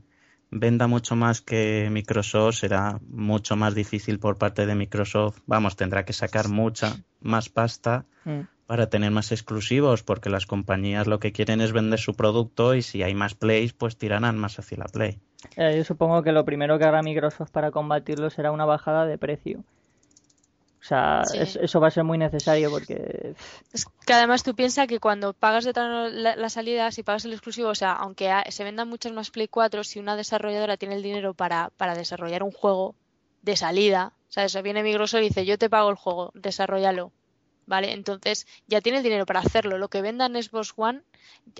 venda 0.52 0.88
mucho 0.88 1.15
más 1.15 1.40
que 1.40 1.88
Microsoft, 1.90 2.56
será 2.56 2.99
mucho 3.07 3.56
más 3.56 3.73
difícil 3.73 4.19
por 4.19 4.38
parte 4.38 4.65
de 4.65 4.76
Microsoft. 4.76 5.40
Vamos, 5.45 5.77
tendrá 5.77 6.03
que 6.03 6.11
sacar 6.11 6.49
mucha 6.49 6.98
más 7.22 7.48
pasta 7.48 8.06
mm. 8.26 8.41
Para 8.65 8.90
tener 8.90 9.11
más 9.11 9.31
exclusivos, 9.31 10.03
porque 10.03 10.30
las 10.30 10.45
compañías 10.45 11.07
lo 11.07 11.19
que 11.19 11.31
quieren 11.31 11.61
es 11.61 11.73
vender 11.73 11.99
su 11.99 12.15
producto 12.15 12.76
y 12.76 12.81
si 12.81 13.03
hay 13.03 13.14
más 13.14 13.35
plays, 13.35 13.73
pues 13.73 13.98
tirarán 13.98 14.38
más 14.38 14.57
hacia 14.60 14.77
la 14.77 14.85
play. 14.85 15.19
Eh, 15.57 15.76
yo 15.77 15.84
supongo 15.84 16.23
que 16.23 16.31
lo 16.31 16.45
primero 16.45 16.80
que 16.80 16.85
hará 16.85 17.02
Microsoft 17.02 17.52
para 17.52 17.72
combatirlo 17.72 18.30
será 18.30 18.52
una 18.52 18.65
bajada 18.65 19.06
de 19.06 19.18
precio. 19.18 19.64
O 20.80 20.85
sea, 20.85 21.23
eso 21.34 21.80
va 21.80 21.88
a 21.88 21.91
ser 21.91 22.03
muy 22.03 22.18
necesario 22.18 22.69
porque... 22.69 23.35
Es 23.72 23.85
que 23.85 24.14
además 24.14 24.44
tú 24.44 24.53
piensas 24.53 24.85
que 24.85 24.99
cuando 24.99 25.31
pagas 25.31 25.64
de 25.64 25.72
la, 25.72 26.35
la, 26.35 26.49
salida, 26.49 26.91
si 26.91 27.03
pagas 27.03 27.23
el 27.23 27.31
exclusivo, 27.31 27.69
o 27.69 27.76
sea, 27.76 27.94
aunque 27.94 28.30
se 28.49 28.65
vendan 28.65 28.90
muchas 28.90 29.14
más 29.14 29.31
Play 29.31 29.48
4, 29.48 29.85
si 29.85 29.99
una 29.99 30.18
desarrolladora 30.18 30.76
tiene 30.76 30.95
el 30.95 31.02
dinero 31.02 31.34
para, 31.34 31.69
para 31.77 31.95
desarrollar 31.95 32.44
un 32.44 32.52
juego 32.52 32.95
de 33.44 33.56
salida, 33.56 34.11
o 34.27 34.31
sea, 34.34 34.44
eso 34.44 34.61
viene 34.61 34.84
Microsoft 34.84 35.22
y 35.22 35.27
dice, 35.30 35.45
yo 35.45 35.57
te 35.57 35.69
pago 35.69 35.90
el 35.90 35.95
juego, 35.95 36.31
desarrollalo. 36.34 37.14
¿Vale? 37.65 37.94
Entonces 37.94 38.45
ya 38.68 38.81
tiene 38.81 38.98
el 38.98 39.03
dinero 39.03 39.26
para 39.26 39.40
hacerlo. 39.40 39.77
Lo 39.77 39.90
que 39.90 40.02
vendan 40.02 40.41
Xbox 40.41 40.73
One, 40.76 41.02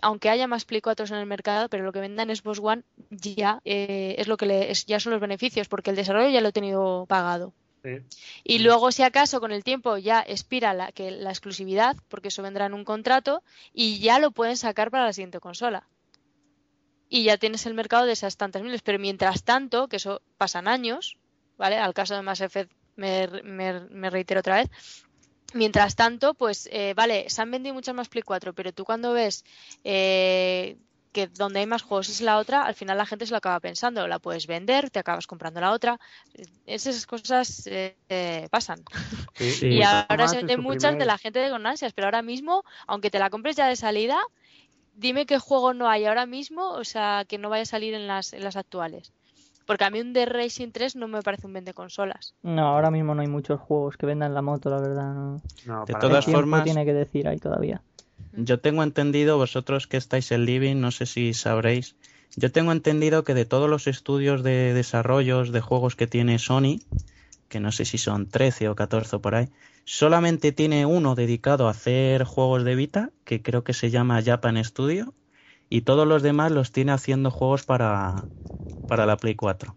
aunque 0.02 0.30
haya 0.30 0.48
más 0.48 0.66
Play 0.66 0.82
4 0.82 1.06
en 1.08 1.16
el 1.16 1.26
mercado, 1.26 1.70
pero 1.70 1.84
lo 1.84 1.94
que 1.94 2.02
vendan 2.02 2.36
Xbox 2.36 2.60
One 2.60 2.84
ya 3.10 3.62
eh, 3.64 4.16
es 4.18 4.28
lo 4.28 4.38
que 4.38 4.46
le, 4.46 4.74
ya 4.74 5.00
son 5.00 5.14
los 5.14 5.22
beneficios, 5.22 5.68
porque 5.68 5.92
el 5.92 5.96
desarrollo 5.96 6.30
ya 6.30 6.42
lo 6.42 6.50
he 6.50 6.54
tenido 6.54 7.06
pagado. 7.08 7.54
Y 8.44 8.60
luego, 8.60 8.92
si 8.92 9.04
acaso, 9.04 9.42
con 9.42 9.52
el 9.52 9.64
tiempo 9.64 9.98
ya 9.98 10.24
expira 10.26 10.74
la, 10.74 10.92
que, 10.92 11.12
la 11.12 11.32
exclusividad, 11.32 11.98
porque 12.08 12.30
eso 12.30 12.42
vendrá 12.42 12.66
en 12.66 12.74
un 12.74 12.86
contrato, 12.86 13.44
y 13.74 14.00
ya 14.00 14.20
lo 14.20 14.32
pueden 14.32 14.56
sacar 14.56 14.90
para 14.90 15.06
la 15.06 15.14
siguiente 15.14 15.40
consola. 15.40 15.88
Y 17.10 17.24
ya 17.24 17.38
tienes 17.38 17.66
el 17.66 17.74
mercado 17.74 18.06
de 18.06 18.14
esas 18.14 18.38
tantas 18.38 18.64
miles. 18.64 18.82
Pero 18.82 19.00
mientras 19.00 19.44
tanto, 19.44 19.88
que 19.88 19.98
eso 19.98 20.22
pasan 20.38 20.68
años, 20.68 21.18
¿vale? 21.58 21.78
Al 21.78 21.94
caso 21.94 22.16
de 22.16 22.22
Mass 22.22 22.42
Effect 22.42 22.72
me, 22.96 23.28
me, 23.44 24.10
reitero 24.10 24.40
otra 24.40 24.56
vez. 24.56 24.70
Mientras 25.54 25.96
tanto, 25.96 26.34
pues, 26.34 26.68
eh, 26.72 26.94
vale, 26.96 27.30
se 27.30 27.42
han 27.42 27.52
vendido 27.52 27.74
muchas 27.74 27.96
más 27.96 28.10
Play 28.10 28.24
4, 28.24 28.54
pero 28.54 28.74
tú 28.74 28.86
cuando 28.86 29.14
ves 29.14 29.44
eh, 29.84 30.78
que 31.14 31.28
donde 31.28 31.60
hay 31.60 31.66
más 31.66 31.84
juegos 31.84 32.10
es 32.10 32.20
la 32.20 32.40
otra, 32.40 32.64
al 32.64 32.74
final 32.74 32.98
la 32.98 33.06
gente 33.06 33.26
se 33.26 33.32
lo 33.32 33.38
acaba 33.38 33.60
pensando. 33.60 34.06
La 34.08 34.20
puedes 34.20 34.48
vender, 34.48 34.90
te 34.90 35.00
acabas 35.00 35.28
comprando 35.28 35.62
la 35.62 35.72
otra. 35.72 36.00
Esas 36.66 37.06
cosas 37.06 37.68
eh, 37.68 37.96
eh, 38.10 38.48
pasan. 38.52 38.84
y 39.62 39.82
ahora 39.84 40.28
se 40.28 40.38
venden 40.38 40.62
muchas 40.62 40.98
de 40.98 41.06
la 41.06 41.18
gente 41.18 41.50
con 41.50 41.66
ansias, 41.66 41.94
pero 41.94 42.08
ahora 42.08 42.24
mismo, 42.24 42.66
aunque 42.88 43.12
te 43.12 43.20
la 43.20 43.30
compres 43.30 43.56
ya 43.56 43.68
de 43.68 43.76
salida, 43.76 44.20
dime 44.96 45.26
qué 45.26 45.38
juego 45.38 45.74
no 45.74 45.88
hay 45.88 46.06
ahora 46.06 46.26
mismo, 46.26 46.70
o 46.72 46.84
sea, 46.84 47.26
que 47.28 47.38
no 47.38 47.50
vaya 47.50 47.64
a 47.64 47.68
salir 47.68 47.94
en 47.94 48.08
las, 48.08 48.34
en 48.34 48.44
las 48.44 48.58
actuales. 48.58 49.14
Porque 49.66 49.86
a 49.86 49.90
mí 49.90 50.02
un 50.02 50.14
The 50.14 50.26
Racing 50.26 50.72
3 50.72 50.96
no 50.96 51.08
me 51.08 51.22
parece 51.22 51.48
un 51.48 51.54
vende 51.54 51.74
consolas. 51.74 52.36
No, 52.42 52.68
ahora 52.68 52.92
mismo 52.92 53.16
no 53.16 53.22
hay 53.22 53.28
muchos 53.28 53.60
juegos 53.60 53.98
que 53.98 54.06
vendan 54.06 54.34
la 54.34 54.42
moto, 54.42 54.70
la 54.70 54.80
verdad. 54.80 55.42
No. 55.66 55.86
de 55.86 55.94
todas 55.94 56.26
formas, 56.26 56.64
tiene 56.64 56.86
que 56.86 56.94
decir 56.94 57.28
ahí 57.28 57.38
todavía. 57.38 57.82
Yo 58.36 58.60
tengo 58.60 58.84
entendido, 58.84 59.38
vosotros 59.38 59.88
que 59.88 59.98
estáis 59.98 60.32
en 60.32 60.46
Living, 60.46 60.78
no 60.78 60.92
sé 60.92 61.06
si 61.06 61.34
sabréis, 61.34 61.96
yo 62.36 62.52
tengo 62.52 62.72
entendido 62.72 63.24
que 63.24 63.36
de 63.36 63.46
todos 63.46 63.70
los 63.70 63.86
estudios 63.88 64.42
de 64.42 64.74
desarrollos 64.74 65.52
de 65.52 65.62
juegos 65.62 65.96
que 65.96 66.08
tiene 66.08 66.40
Sony, 66.40 66.80
que 67.48 67.60
no 67.60 67.72
sé 67.72 67.86
si 67.86 68.00
son 68.00 68.28
13 68.28 68.70
o 68.70 68.76
14 68.76 69.20
por 69.20 69.36
ahí, 69.36 69.50
solamente 69.86 70.52
tiene 70.52 70.88
uno 70.88 71.14
dedicado 71.14 71.68
a 71.68 71.72
hacer 71.72 72.24
juegos 72.24 72.64
de 72.64 72.76
Vita, 72.76 73.12
que 73.24 73.44
creo 73.44 73.64
que 73.64 73.74
se 73.74 73.92
llama 73.92 74.24
Japan 74.24 74.64
Studio, 74.64 75.14
y 75.70 75.82
todos 75.82 76.08
los 76.08 76.22
demás 76.24 76.52
los 76.52 76.72
tiene 76.72 76.92
haciendo 76.92 77.32
juegos 77.32 77.64
para, 77.64 78.26
para 78.88 79.06
la 79.06 79.18
Play 79.18 79.36
4. 79.36 79.76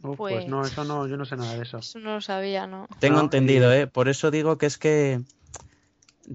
pues, 0.00 0.16
pues, 0.16 0.48
no, 0.48 0.64
eso 0.64 0.84
no, 0.84 1.06
yo 1.06 1.16
no 1.16 1.24
sé 1.24 1.36
nada 1.36 1.56
de 1.56 1.62
eso. 1.62 1.78
Eso 1.78 1.98
no 1.98 2.14
lo 2.14 2.20
sabía, 2.20 2.66
¿no? 2.66 2.86
Tengo 3.00 3.20
entendido, 3.20 3.72
¿eh? 3.72 3.86
Por 3.86 4.08
eso 4.08 4.30
digo 4.30 4.58
que 4.58 4.66
es 4.66 4.78
que 4.78 5.20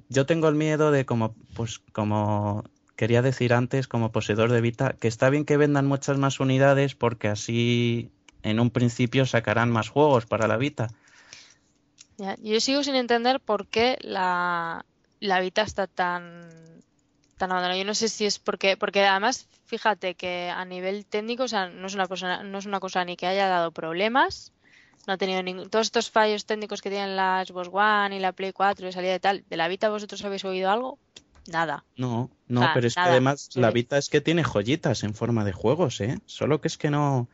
yo 0.09 0.25
tengo 0.25 0.47
el 0.47 0.55
miedo 0.55 0.91
de 0.91 1.05
como, 1.05 1.35
pues, 1.55 1.79
como 1.91 2.63
quería 2.95 3.21
decir 3.21 3.53
antes, 3.53 3.87
como 3.87 4.11
poseedor 4.11 4.51
de 4.51 4.61
Vita, 4.61 4.93
que 4.99 5.07
está 5.07 5.29
bien 5.29 5.45
que 5.45 5.57
vendan 5.57 5.87
muchas 5.87 6.17
más 6.17 6.39
unidades 6.39 6.95
porque 6.95 7.27
así 7.29 8.11
en 8.43 8.59
un 8.59 8.69
principio 8.69 9.25
sacarán 9.25 9.71
más 9.71 9.89
juegos 9.89 10.25
para 10.25 10.47
la 10.47 10.57
Vita. 10.57 10.89
yo 12.43 12.59
sigo 12.59 12.83
sin 12.83 12.95
entender 12.95 13.39
por 13.39 13.67
qué 13.67 13.97
la, 14.01 14.85
la 15.19 15.39
Vita 15.39 15.63
está 15.63 15.87
tan 15.87 16.80
tan. 17.47 17.77
Yo 17.77 17.85
no 17.85 17.93
sé 17.93 18.09
si 18.09 18.25
es 18.25 18.39
porque 18.39 18.77
porque 18.77 19.05
además 19.05 19.47
fíjate 19.65 20.15
que 20.15 20.49
a 20.49 20.65
nivel 20.65 21.05
técnico, 21.05 21.43
o 21.43 21.47
sea, 21.47 21.69
no 21.69 21.87
es 21.87 21.95
una 21.95 22.07
cosa 22.07 22.43
no 22.43 22.57
es 22.57 22.65
una 22.65 22.79
cosa 22.79 23.03
ni 23.05 23.15
que 23.15 23.27
haya 23.27 23.47
dado 23.47 23.71
problemas 23.71 24.51
no 25.07 25.13
ha 25.13 25.17
tenido 25.17 25.41
ningún. 25.43 25.69
Todos 25.69 25.87
estos 25.87 26.09
fallos 26.09 26.45
técnicos 26.45 26.81
que 26.81 26.89
tienen 26.89 27.15
la 27.15 27.43
Xbox 27.45 27.69
One 27.71 28.15
y 28.15 28.19
la 28.19 28.33
Play 28.33 28.53
4 28.53 28.87
y 28.87 28.91
salida 28.91 29.11
de 29.11 29.19
tal, 29.19 29.43
¿de 29.49 29.57
la 29.57 29.67
Vita 29.67 29.89
vosotros 29.89 30.23
habéis 30.23 30.45
oído 30.45 30.69
algo? 30.69 30.99
Nada. 31.47 31.83
No, 31.97 32.29
no, 32.47 32.69
pero 32.73 32.87
es 32.87 32.95
que 32.95 33.01
además 33.01 33.49
la 33.55 33.71
Vita 33.71 33.97
es 33.97 34.09
que 34.09 34.21
tiene 34.21 34.43
joyitas 34.43 35.03
en 35.03 35.15
forma 35.15 35.43
de 35.43 35.53
juegos, 35.53 35.99
¿eh? 36.01 36.19
Solo 36.25 36.61
que 36.61 36.67
es 36.67 36.77
que 36.77 36.91
no, 36.91 37.27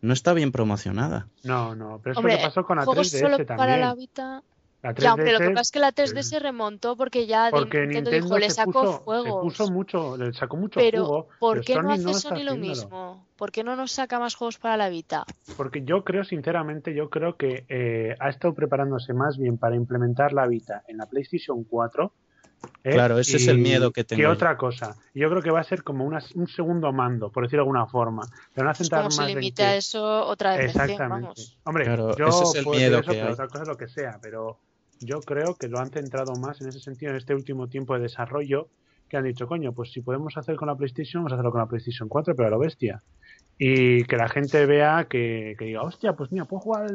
no 0.00 0.12
está 0.12 0.32
bien 0.32 0.50
promocionada. 0.50 1.28
No, 1.44 1.74
no, 1.76 2.00
pero 2.02 2.12
eso 2.18 2.22
que 2.22 2.42
pasó 2.42 2.64
con 2.64 2.78
la 2.78 2.84
3DS 2.84 3.20
también. 3.20 3.46
Para 3.46 3.76
la 3.76 3.94
Vita 3.94 4.42
ya, 4.82 5.12
aunque 5.12 5.32
lo 5.32 5.38
que 5.38 5.50
pasa 5.50 5.60
es 5.60 5.70
que 5.70 5.78
la 5.78 5.92
3D 5.92 6.22
se 6.22 6.40
remontó 6.40 6.96
porque 6.96 7.26
ya 7.26 7.48
porque 7.50 7.86
Nintendo, 7.86 8.10
dijo, 8.10 8.38
le 8.38 8.50
sacó 8.50 8.92
juegos. 8.94 9.54
Se 9.54 9.62
puso 9.62 9.72
mucho, 9.72 10.16
le 10.16 10.32
sacó 10.32 10.56
mucho 10.56 10.80
pero, 10.80 11.28
¿por 11.38 11.60
qué 11.60 11.76
no 11.76 11.92
hace 11.92 12.14
Sony 12.14 12.42
lo 12.42 12.56
mismo? 12.56 13.26
¿Por 13.36 13.52
qué 13.52 13.62
no 13.62 13.76
nos 13.76 13.92
saca 13.92 14.18
más 14.18 14.34
juegos 14.34 14.58
para 14.58 14.76
la 14.76 14.88
Vita? 14.88 15.24
Porque 15.56 15.82
yo 15.84 16.04
creo, 16.04 16.24
sinceramente, 16.24 16.94
yo 16.94 17.10
creo 17.10 17.36
que 17.36 17.64
eh, 17.68 18.14
ha 18.18 18.28
estado 18.28 18.54
preparándose 18.54 19.14
más 19.14 19.38
bien 19.38 19.58
para 19.58 19.76
implementar 19.76 20.32
la 20.32 20.46
Vita 20.46 20.82
en 20.88 20.98
la 20.98 21.06
PlayStation 21.06 21.64
4. 21.64 22.12
¿eh? 22.84 22.90
Claro, 22.90 23.18
ese 23.18 23.36
es 23.36 23.46
el 23.48 23.58
miedo 23.58 23.92
que 23.92 24.04
tengo. 24.04 24.20
Que 24.20 24.26
otra 24.26 24.56
cosa. 24.56 24.96
Yo 25.14 25.28
creo 25.30 25.42
que 25.42 25.50
va 25.50 25.60
a 25.60 25.64
ser 25.64 25.82
como 25.82 26.04
una, 26.04 26.20
un 26.34 26.48
segundo 26.48 26.92
mando, 26.92 27.30
por 27.30 27.44
decirlo 27.44 27.62
de 27.62 27.68
alguna 27.68 27.86
forma. 27.86 28.22
Pero 28.54 28.66
no 28.66 28.74
como 28.90 29.10
se 29.10 29.26
limita 29.26 29.70
a 29.70 29.76
eso 29.76 30.26
otra 30.26 30.56
vez. 30.56 30.66
Exactamente. 30.66 31.42
Hombre, 31.64 31.84
yo 31.86 32.26
ese 32.26 32.44
es 32.44 32.54
el 32.56 32.66
miedo 32.66 33.02
que 33.02 33.22
otra 33.22 33.46
cosa 33.46 33.62
es 33.62 33.68
lo 33.68 33.76
que 33.76 33.88
sea, 33.88 34.18
pero 34.20 34.58
yo 35.04 35.24
creo 35.24 35.56
que 35.56 35.68
lo 35.68 35.78
han 35.80 35.90
centrado 35.90 36.36
más 36.36 36.60
en 36.60 36.68
ese 36.68 36.80
sentido 36.80 37.10
en 37.10 37.16
este 37.18 37.34
último 37.34 37.68
tiempo 37.68 37.94
de 37.94 38.00
desarrollo 38.00 38.68
que 39.08 39.16
han 39.18 39.24
dicho, 39.24 39.46
coño, 39.46 39.72
pues 39.74 39.92
si 39.92 40.00
podemos 40.00 40.36
hacer 40.38 40.56
con 40.56 40.68
la 40.68 40.76
PlayStation, 40.76 41.20
vamos 41.22 41.32
a 41.32 41.34
hacerlo 41.36 41.50
con 41.52 41.60
la 41.60 41.66
PlayStation 41.66 42.08
4, 42.08 42.34
pero 42.34 42.48
a 42.48 42.50
lo 42.50 42.58
bestia. 42.58 43.02
y 43.58 44.04
que 44.04 44.16
la 44.16 44.28
gente 44.28 44.64
vea 44.66 45.06
que, 45.08 45.54
que 45.58 45.66
diga, 45.66 45.82
hostia, 45.82 46.14
pues 46.14 46.32
mira, 46.32 46.46
puedo 46.46 46.60
jugar 46.62 46.90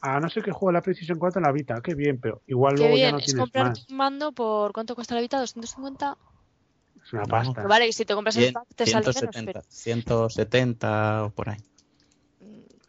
a 0.00 0.18
no 0.20 0.30
sé 0.30 0.40
qué 0.42 0.50
juego 0.50 0.72
la 0.72 0.80
PlayStation 0.80 1.18
4 1.18 1.38
en 1.40 1.44
la 1.44 1.52
Vita, 1.52 1.80
qué 1.82 1.94
bien, 1.94 2.18
pero 2.18 2.40
igual 2.46 2.74
Qué 2.76 2.80
luego 2.80 2.96
ya 2.96 3.02
bien, 3.02 3.10
no 3.12 3.18
es 3.18 3.24
tienes 3.26 3.40
comprarte 3.42 3.80
más. 3.80 3.90
un 3.90 3.96
mando 3.96 4.32
por 4.32 4.72
¿cuánto 4.72 4.94
cuesta 4.94 5.14
la 5.14 5.20
Vita? 5.20 5.38
250. 5.38 6.16
Es 7.04 7.12
una 7.12 7.22
No. 7.22 7.28
pasta. 7.28 7.52
Pero 7.54 7.68
vale, 7.68 7.88
y 7.88 7.92
si 7.92 8.04
te 8.06 8.14
compras 8.14 8.36
el 8.36 8.52
pack 8.52 8.64
te 8.74 8.86
sale 8.86 9.04
menos, 9.04 9.16
170, 9.16 9.52
pero, 9.52 9.64
170 9.68 11.24
o 11.24 11.30
por 11.30 11.50
ahí. 11.50 11.58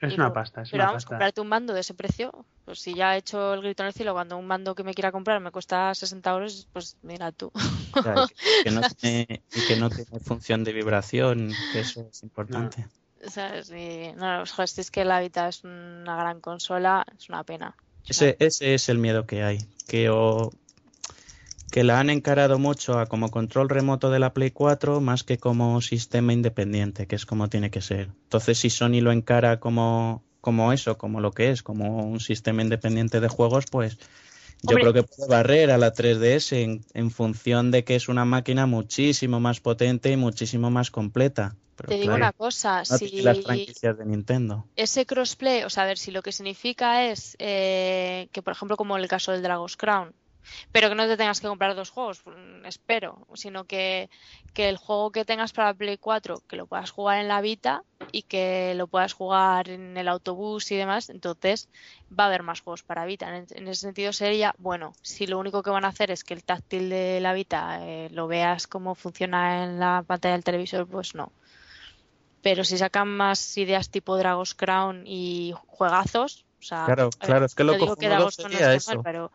Es 0.02 0.14
y 0.14 0.15
una 0.15 0.34
pasta, 0.34 0.64
es 0.64 0.72
pero 0.72 0.82
una 0.82 0.88
vamos, 0.88 1.03
pasta. 1.03 1.10
comprarte 1.15 1.41
un 1.41 1.48
mando 1.48 1.73
de 1.73 1.82
ese 1.82 1.94
precio, 1.94 2.45
pues 2.65 2.80
si 2.80 2.95
ya 2.95 3.15
he 3.15 3.19
hecho 3.19 3.53
el 3.53 3.61
grito 3.61 3.84
en 3.84 3.88
el 3.88 3.94
cielo 3.94 4.14
cuando 4.14 4.36
un 4.38 4.48
mando 4.48 4.73
que 4.73 4.84
me 4.84 4.94
quiera 4.95 5.11
comprar 5.11 5.40
me 5.40 5.52
cuesta 5.52 5.94
60 5.94 6.32
euros, 6.32 6.68
pues 6.73 6.98
mira 7.03 7.32
tú. 7.32 7.52
O 7.94 8.02
sea, 8.02 8.15
y 8.23 8.28
que, 8.28 8.64
que 8.64 8.72
no 8.72 8.82
tiene, 8.99 9.44
y 9.53 9.68
que 9.68 9.76
no 9.76 9.90
tiene 9.90 10.19
función 10.19 10.64
de 10.64 10.73
vibración, 10.73 11.52
que 11.72 11.82
eso 11.82 12.07
es 12.10 12.23
importante. 12.23 12.88
¿Sabes? 13.28 13.69
Y, 13.69 14.11
no, 14.15 14.40
no, 14.40 14.45
joder, 14.45 14.68
si 14.68 14.82
es 14.82 14.90
que 14.90 15.06
la 15.06 15.19
Vita 15.19 15.48
es 15.48 15.64
una 15.64 16.15
gran 16.15 16.41
consola, 16.41 17.06
es 17.15 17.30
una 17.30 17.44
pena. 17.44 17.76
Ese, 18.07 18.36
ese 18.40 18.73
es 18.73 18.90
el 18.90 18.98
miedo 18.98 19.28
que 19.28 19.44
hay, 19.44 19.60
que 19.88 20.10
o 20.10 20.52
que 21.72 21.84
la 21.85 21.99
han 21.99 22.10
encarado 22.10 22.60
mucho 22.60 22.99
a 22.99 23.06
como 23.07 23.31
control 23.31 23.69
remoto 23.69 24.11
de 24.11 24.19
la 24.19 24.34
Play 24.34 24.52
4 24.52 24.99
más 25.02 25.23
que 25.23 25.38
como 25.38 25.81
sistema 25.81 26.34
independiente, 26.34 27.07
que 27.07 27.15
es 27.15 27.26
como 27.26 27.49
tiene 27.49 27.72
que 27.72 27.81
ser. 27.81 28.10
Entonces, 28.23 28.60
si 28.60 28.69
Sony 28.69 29.02
lo 29.02 29.11
encara 29.11 29.60
como, 29.60 30.22
como 30.41 30.73
eso, 30.73 30.98
como 30.98 31.22
lo 31.22 31.31
que 31.31 31.49
es, 31.49 31.64
como 31.64 32.06
un 32.06 32.19
sistema 32.19 32.61
independiente 32.61 33.22
de 33.22 33.30
juegos, 33.30 33.65
pues 33.72 33.98
yo 34.64 34.76
Hombre. 34.76 34.81
creo 34.84 34.93
que 34.93 35.03
puede 35.03 35.30
barrer 35.30 35.72
a 35.72 35.77
la 35.77 35.93
3DS 35.93 36.57
en, 36.57 36.85
en 36.93 37.10
función 37.10 37.72
de 37.72 37.84
que 37.84 37.95
es 37.95 38.10
una 38.10 38.26
máquina 38.26 38.68
muchísimo 38.68 39.39
más 39.39 39.60
potente 39.61 40.11
y 40.11 40.18
muchísimo 40.18 40.69
más 40.69 40.91
completa. 40.91 41.56
Pero 41.77 41.89
Te 41.89 41.95
digo 41.95 42.14
una 42.14 42.34
cosa, 42.34 42.84
no 42.88 42.98
si 42.98 43.22
las 43.22 43.39
franquicias 43.41 43.98
de 43.98 44.06
Nintendo. 44.06 44.68
ese 44.76 45.06
crossplay, 45.06 45.64
o 45.64 45.69
sea, 45.69 45.84
a 45.84 45.88
ver, 45.88 45.98
si 45.98 46.11
lo 46.11 46.22
que 46.22 46.31
significa 46.31 47.06
es 47.10 47.35
eh, 47.39 48.27
que, 48.34 48.43
por 48.43 48.53
ejemplo, 48.53 48.77
como 48.77 48.98
el 48.98 49.07
caso 49.07 49.31
del 49.31 49.41
Dragon's 49.41 49.77
Crown, 49.77 50.14
pero 50.72 50.90
que 50.90 50.96
no 50.96 51.08
te 51.08 51.18
tengas 51.18 51.42
que 51.42 51.48
comprar 51.48 51.76
dos 51.76 51.90
juegos, 51.90 52.22
mm, 52.26 52.66
espero, 52.66 53.28
sino 53.34 53.66
que, 53.66 54.10
que 54.54 54.70
el 54.70 54.78
juego 54.78 55.12
que 55.12 55.26
tengas 55.26 55.54
para 55.54 55.74
Play 55.74 55.98
4, 55.98 56.42
que 56.48 56.56
lo 56.56 56.68
puedas 56.68 56.92
jugar 56.92 57.20
en 57.20 57.28
la 57.28 57.42
Vita 57.42 57.84
y 58.12 58.24
que 58.24 58.74
lo 58.76 58.88
puedas 58.88 59.14
jugar 59.14 59.70
en 59.70 59.98
el 59.98 60.08
autobús 60.08 60.72
y 60.72 60.76
demás, 60.76 61.10
entonces 61.10 61.70
va 62.12 62.26
a 62.26 62.28
haber 62.28 62.44
más 62.44 62.62
juegos 62.62 62.84
para 62.84 63.06
Vita. 63.06 63.36
En, 63.36 63.46
en 63.50 63.68
ese 63.68 63.82
sentido 63.82 64.14
sería, 64.14 64.54
bueno, 64.58 64.94
si 65.02 65.28
lo 65.28 65.40
único 65.40 65.64
que 65.64 65.70
van 65.70 65.86
a 65.86 65.90
hacer 65.90 66.12
es 66.12 66.24
que 66.24 66.34
el 66.34 66.44
táctil 66.44 66.90
de 66.90 67.20
la 67.22 67.34
Vita 67.34 67.80
eh, 67.82 68.10
lo 68.12 68.28
veas 68.28 68.68
cómo 68.68 68.96
funciona 68.96 69.64
en 69.64 69.80
la 69.80 70.04
pantalla 70.06 70.34
del 70.34 70.44
televisor, 70.44 70.88
pues 70.88 71.16
no. 71.16 71.32
Pero 72.42 72.64
si 72.64 72.78
sacan 72.78 73.08
más 73.08 73.58
ideas 73.58 73.90
tipo 73.90 74.18
Dragon's 74.18 74.56
Crown 74.56 75.04
y 75.06 75.54
juegazos, 75.68 76.46
o 76.60 76.64
sea, 76.64 76.86
Claro, 76.86 77.06
ver, 77.06 77.20
claro, 77.20 77.46
es 77.46 77.56
que 77.56 77.64
lo 77.64 77.74
digo 77.74 77.96
que 77.96 78.10
sería 78.32 78.78
mal, 78.88 79.02
pero 79.04 79.32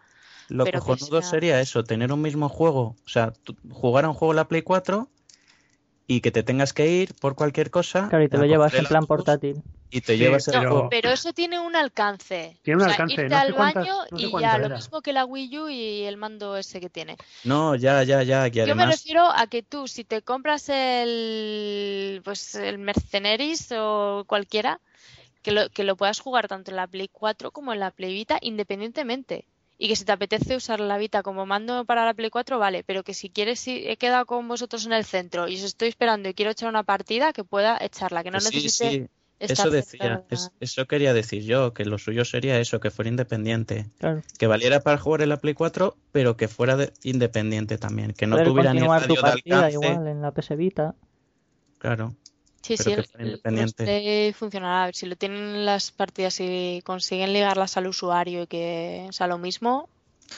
Lo 0.49 0.65
pero 0.65 0.81
cojonudo 0.81 1.21
sea- 1.23 1.31
sería 1.31 1.61
eso, 1.61 1.83
tener 1.85 2.13
un 2.13 2.23
mismo 2.23 2.49
juego, 2.49 2.97
o 3.05 3.09
sea, 3.09 3.33
jugar 3.71 4.05
a 4.05 4.09
un 4.09 4.15
juego 4.15 4.33
en 4.33 4.37
la 4.37 4.49
Play 4.49 4.63
4 4.63 5.09
y 6.07 6.21
que 6.21 6.31
te 6.31 6.43
tengas 6.45 6.73
que 6.73 6.87
ir 6.89 7.15
por 7.15 7.35
cualquier 7.35 7.71
cosa. 7.71 8.09
Claro, 8.09 8.23
y 8.25 8.29
te 8.29 8.39
lo 8.39 8.45
llevas 8.45 8.73
en 8.75 8.81
el 8.81 8.87
plan 8.87 9.07
portátil. 9.07 9.63
Y 9.91 10.01
te 10.01 10.15
Sí, 10.15 10.19
llevas 10.19 10.47
el 10.49 10.55
pero- 10.55 10.71
juego. 10.71 10.89
Pero 10.91 11.11
eso 11.11 11.33
tiene 11.33 11.59
un 11.61 11.75
alcance. 11.77 12.59
Tiene 12.63 12.77
un 12.83 12.83
O 12.83 12.85
sea, 12.93 12.95
alcance, 12.95 13.15
irte 13.23 13.29
no 13.29 13.37
al 13.41 13.55
cuántas- 13.55 13.85
baño 13.87 13.95
no 14.11 14.19
y 14.19 14.41
ya, 14.41 14.59
lo 14.59 14.69
mismo 14.77 15.01
que 15.01 15.13
la 15.13 15.25
Wii 15.25 15.59
U 15.59 15.69
y 15.69 16.03
el 16.03 16.17
mando 16.17 16.57
ese 16.57 16.81
que 16.81 16.91
tiene. 16.91 17.17
No, 17.45 17.75
ya, 17.77 18.03
ya, 18.03 18.23
ya. 18.23 18.47
Yo 18.49 18.75
me 18.77 18.87
refiero 18.87 19.25
a 19.33 19.47
que 19.49 19.63
tú, 19.63 19.87
si 19.89 20.05
te 20.05 20.23
compras 20.23 20.69
el, 20.69 22.21
pues 22.25 22.55
el 22.57 22.79
Mercenaries 22.79 23.73
o 23.77 24.25
cualquiera, 24.27 24.81
que 25.43 25.53
lo, 25.53 25.69
que 25.71 25.85
lo 25.85 25.97
puedas 25.97 26.19
jugar 26.21 26.49
tanto 26.49 26.71
en 26.73 26.77
la 26.77 26.87
Play 26.89 27.09
4 27.11 27.53
como 27.53 27.73
en 27.73 27.81
la 27.81 27.91
Play 27.93 28.13
Vita 28.13 28.39
independientemente. 28.41 29.47
Y 29.79 29.89
que 29.89 29.97
si 29.97 30.05
te 30.07 30.13
apetece 30.13 30.57
usar 30.57 30.81
la 30.81 30.97
Vita 30.97 31.23
como 31.23 31.45
mando 31.45 31.85
para 31.85 32.05
la 32.07 32.15
Play 32.15 32.31
4, 32.31 32.59
vale, 32.59 32.83
pero 32.85 33.03
que 33.03 33.13
si 33.13 33.29
quieres, 33.29 33.61
si 33.61 33.87
he 33.87 33.97
quedado 33.99 34.25
con 34.25 34.49
vosotros 34.49 34.87
en 34.87 34.93
el 34.95 35.05
centro 35.05 35.49
y 35.49 35.57
os 35.57 35.63
estoy 35.65 35.89
esperando 35.89 36.29
y 36.31 36.35
quiero 36.35 36.51
echar 36.51 36.69
una 36.71 36.83
partida, 36.83 37.33
que 37.35 37.45
pueda 37.45 37.77
echarla, 37.81 38.23
que 38.25 38.31
no 38.31 38.39
que 38.39 38.45
sí, 38.47 38.57
necesite 38.57 38.91
sí, 38.91 39.07
estar 39.39 39.67
eso 39.67 39.71
decía, 39.71 40.25
es- 40.31 40.51
eso 40.61 40.87
quería 40.87 41.13
decir 41.13 41.43
yo, 41.43 41.75
que 41.75 41.85
lo 41.85 41.99
suyo 41.99 42.25
sería 42.25 42.59
eso, 42.59 42.81
que 42.81 42.91
fuera 42.91 43.11
independiente. 43.11 43.85
Claro. 43.99 44.23
Que 44.39 44.47
valiera 44.47 44.81
para 44.81 44.97
jugar 44.97 45.21
en 45.21 45.29
la 45.29 45.37
Play 45.37 45.53
4, 45.53 45.95
pero 46.11 46.39
que 46.39 46.49
fuera 46.49 46.77
de- 46.79 46.95
independiente 47.03 47.77
también. 47.77 48.13
Que 48.15 48.27
no 48.27 48.37
Poder 48.37 48.49
tuviera 48.49 48.73
ni 48.73 48.79
continuar 48.81 49.07
tu 49.07 49.15
radio 49.17 49.17
de 49.17 49.31
partida 49.33 49.57
alcance. 49.67 49.75
igual 49.89 50.07
en 50.09 50.23
la 50.23 50.31
PS 50.31 50.57
Vita. 50.57 50.95
Claro. 51.79 52.15
Sí, 52.67 52.77
pero 52.77 53.03
sí, 53.03 53.13
que 53.17 53.23
el, 53.23 53.75
el 53.89 54.35
funcionará. 54.35 54.83
A 54.83 54.87
ver, 54.87 54.95
Si 54.95 55.07
lo 55.07 55.17
tienen 55.17 55.65
las 55.65 55.93
partidas 55.93 56.41
y 56.41 56.81
consiguen 56.85 57.33
ligarlas 57.33 57.77
al 57.77 57.87
usuario 57.87 58.43
y 58.43 58.47
que 58.47 59.09
sea 59.13 59.27
lo 59.27 59.39
mismo, 59.39 59.89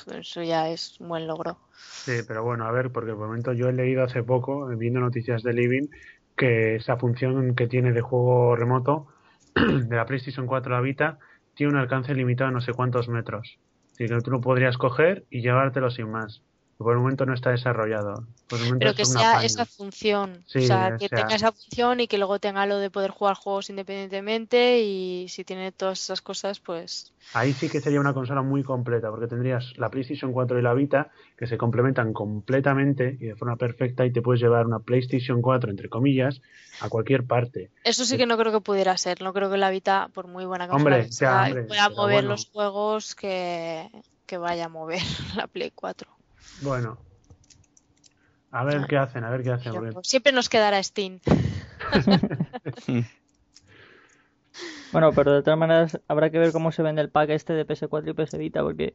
pues 0.05 0.19
eso 0.19 0.43
ya 0.43 0.69
es 0.69 1.01
un 1.01 1.09
buen 1.09 1.27
logro. 1.27 1.59
Sí, 1.81 2.13
pero 2.27 2.43
bueno, 2.43 2.65
a 2.67 2.73
ver, 2.73 2.91
porque 2.91 3.13
por 3.13 3.21
el 3.23 3.29
momento 3.29 3.53
yo 3.53 3.69
he 3.69 3.73
leído 3.73 4.03
hace 4.03 4.23
poco, 4.23 4.67
viendo 4.77 5.01
noticias 5.01 5.43
de 5.43 5.53
Living, 5.53 5.89
que 6.37 6.77
esa 6.77 6.97
función 6.97 7.55
que 7.55 7.67
tiene 7.67 7.93
de 7.93 8.01
juego 8.01 8.57
remoto 8.57 9.09
de 9.55 9.97
la 9.97 10.07
PlayStation 10.07 10.47
4 10.47 10.75
a 10.75 10.79
la 10.79 10.83
Vita 10.83 11.19
tiene 11.55 11.73
un 11.73 11.79
alcance 11.79 12.15
limitado 12.15 12.49
a 12.49 12.53
no 12.53 12.61
sé 12.61 12.73
cuántos 12.73 13.09
metros. 13.09 13.59
Así 13.93 14.07
que 14.07 14.21
tú 14.21 14.31
lo 14.31 14.41
podrías 14.41 14.79
coger 14.79 15.27
y 15.31 15.43
llevártelo 15.43 15.91
sin 15.91 16.11
más. 16.11 16.43
Por 16.79 16.93
el 16.93 17.01
momento 17.01 17.27
no 17.27 17.35
está 17.35 17.51
desarrollado. 17.51 18.25
Por 18.49 18.61
el 18.61 18.67
momento 18.67 18.79
Pero 18.85 18.95
que 18.95 19.05
sea 19.05 19.33
apaño. 19.33 19.47
esa 19.47 19.67
función. 19.67 20.45
Sí, 20.47 20.61
o 20.61 20.63
sea, 20.63 20.97
que 20.97 21.09
sea- 21.09 21.19
tenga 21.19 21.35
esa 21.35 21.51
función 21.51 21.99
y 22.01 22.07
que 22.07 22.19
luego 22.19 22.39
tenga 22.39 22.67
lo 22.67 22.79
de 22.79 22.89
poder 22.89 23.11
jugar 23.11 23.35
juegos 23.35 23.69
independientemente 23.69 24.81
y 24.81 25.27
si 25.29 25.43
tiene 25.45 25.73
todas 25.73 26.01
esas 26.01 26.23
cosas, 26.23 26.61
pues 26.61 27.13
Ahí 27.35 27.53
sí 27.53 27.69
que 27.69 27.81
sería 27.83 28.01
una 28.01 28.15
consola 28.15 28.41
muy 28.43 28.63
completa, 28.63 29.11
porque 29.11 29.27
tendrías 29.27 29.77
la 29.77 29.91
PlayStation 29.91 30.33
4 30.33 30.59
y 30.59 30.63
la 30.63 30.73
Vita 30.73 31.11
que 31.37 31.47
se 31.47 31.59
complementan 31.59 32.13
completamente 32.15 33.19
y 33.21 33.27
de 33.27 33.37
forma 33.37 33.57
perfecta 33.57 34.07
y 34.07 34.13
te 34.13 34.23
puedes 34.23 34.41
llevar 34.41 34.65
una 34.65 34.79
PlayStation 34.79 35.43
4, 35.43 35.71
entre 35.71 35.89
comillas, 35.91 36.41
a 36.81 36.89
cualquier 36.89 37.25
parte. 37.27 37.71
eso 37.85 38.05
sí 38.07 38.17
que 38.17 38.25
no 38.25 38.39
creo 38.39 38.53
que 38.53 38.61
pudiera 38.61 38.97
ser. 38.97 39.21
No 39.21 39.33
creo 39.35 39.51
que 39.51 39.59
la 39.59 39.69
Vita, 39.69 40.09
por 40.15 40.27
muy 40.29 40.47
buena 40.47 40.69
consola 40.69 40.95
Hombre, 40.97 41.07
que 41.09 41.13
sea, 41.13 41.43
hombre, 41.43 41.65
pueda 41.65 41.89
mover 41.91 42.15
bueno. 42.15 42.29
los 42.31 42.47
juegos 42.49 43.15
que, 43.15 43.91
que 44.27 44.39
vaya 44.39 44.67
a 44.67 44.69
mover 44.69 45.03
la 45.37 45.49
Play 45.49 45.71
4. 45.75 46.09
Bueno, 46.63 46.99
a 48.51 48.65
ver 48.65 48.79
Ah. 48.83 48.87
qué 48.89 48.97
hacen, 48.97 49.25
a 49.25 49.31
ver 49.31 49.43
qué 49.43 49.51
hacen. 49.53 49.73
Porque- 49.73 49.93
siempre 50.03 50.33
nos 50.33 50.49
quedará 50.49 50.83
Steam. 50.83 51.21
Bueno, 54.91 55.13
pero 55.13 55.33
de 55.35 55.43
todas 55.43 55.59
maneras 55.59 56.01
habrá 56.09 56.31
que 56.31 56.39
ver 56.39 56.51
cómo 56.51 56.73
se 56.73 56.83
vende 56.83 57.03
el 57.03 57.11
pack 57.11 57.29
este 57.31 57.53
de 57.53 57.67
PS4 57.67 58.09
y 58.11 58.15
PS 58.15 58.39
Vita, 58.39 58.63
porque 58.63 58.95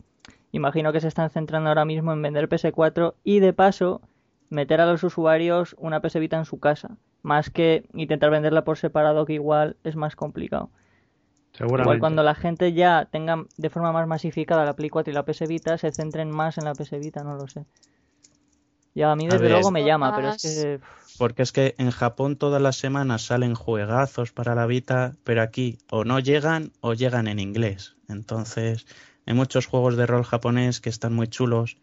imagino 0.51 0.91
que 0.91 0.99
se 0.99 1.07
están 1.07 1.29
centrando 1.29 1.69
ahora 1.69 1.85
mismo 1.85 2.11
en 2.11 2.21
vender 2.21 2.49
PS4 2.49 3.13
y 3.23 3.39
de 3.39 3.53
paso 3.53 4.01
meter 4.49 4.81
a 4.81 4.87
los 4.87 5.03
usuarios 5.03 5.75
una 5.77 6.01
PS 6.01 6.19
Vita 6.19 6.37
en 6.37 6.45
su 6.45 6.59
casa, 6.59 6.97
más 7.21 7.51
que 7.51 7.85
intentar 7.93 8.31
venderla 8.31 8.63
por 8.63 8.77
separado, 8.79 9.25
que 9.27 9.33
igual 9.33 9.77
es 9.83 9.95
más 9.95 10.15
complicado. 10.15 10.71
Seguramente. 11.53 11.83
Igual 11.83 11.99
cuando 11.99 12.23
la 12.23 12.35
gente 12.35 12.73
ya 12.73 13.07
tenga 13.11 13.45
de 13.57 13.69
forma 13.69 13.91
más 13.91 14.07
masificada 14.07 14.65
la 14.65 14.75
Play 14.75 14.89
4 14.89 15.11
y 15.11 15.13
la 15.13 15.23
PS 15.23 15.47
Vita, 15.47 15.77
se 15.77 15.91
centren 15.91 16.31
más 16.31 16.57
en 16.57 16.65
la 16.65 16.73
PS 16.73 16.99
Vita, 16.99 17.23
no 17.23 17.35
lo 17.35 17.47
sé. 17.47 17.65
Ya 18.95 19.11
a 19.11 19.15
mí 19.15 19.25
desde 19.25 19.39
ver. 19.39 19.51
luego 19.51 19.71
me 19.71 19.83
llama, 19.83 20.15
pero 20.15 20.29
es 20.29 20.41
que 20.41 20.79
Porque 21.17 21.41
es 21.41 21.51
que 21.51 21.75
en 21.77 21.91
Japón 21.91 22.35
todas 22.35 22.61
las 22.61 22.75
semanas 22.75 23.23
salen 23.23 23.55
juegazos 23.55 24.31
para 24.31 24.55
la 24.55 24.65
Vita, 24.65 25.13
pero 25.23 25.41
aquí 25.41 25.77
o 25.89 26.03
no 26.05 26.19
llegan 26.19 26.71
o 26.81 26.93
llegan 26.93 27.27
en 27.27 27.39
inglés. 27.39 27.95
Entonces, 28.07 28.85
hay 29.25 29.33
muchos 29.33 29.65
juegos 29.65 29.95
de 29.95 30.05
rol 30.05 30.23
japonés 30.23 30.79
que 30.79 30.89
están 30.89 31.13
muy 31.13 31.27
chulos, 31.27 31.77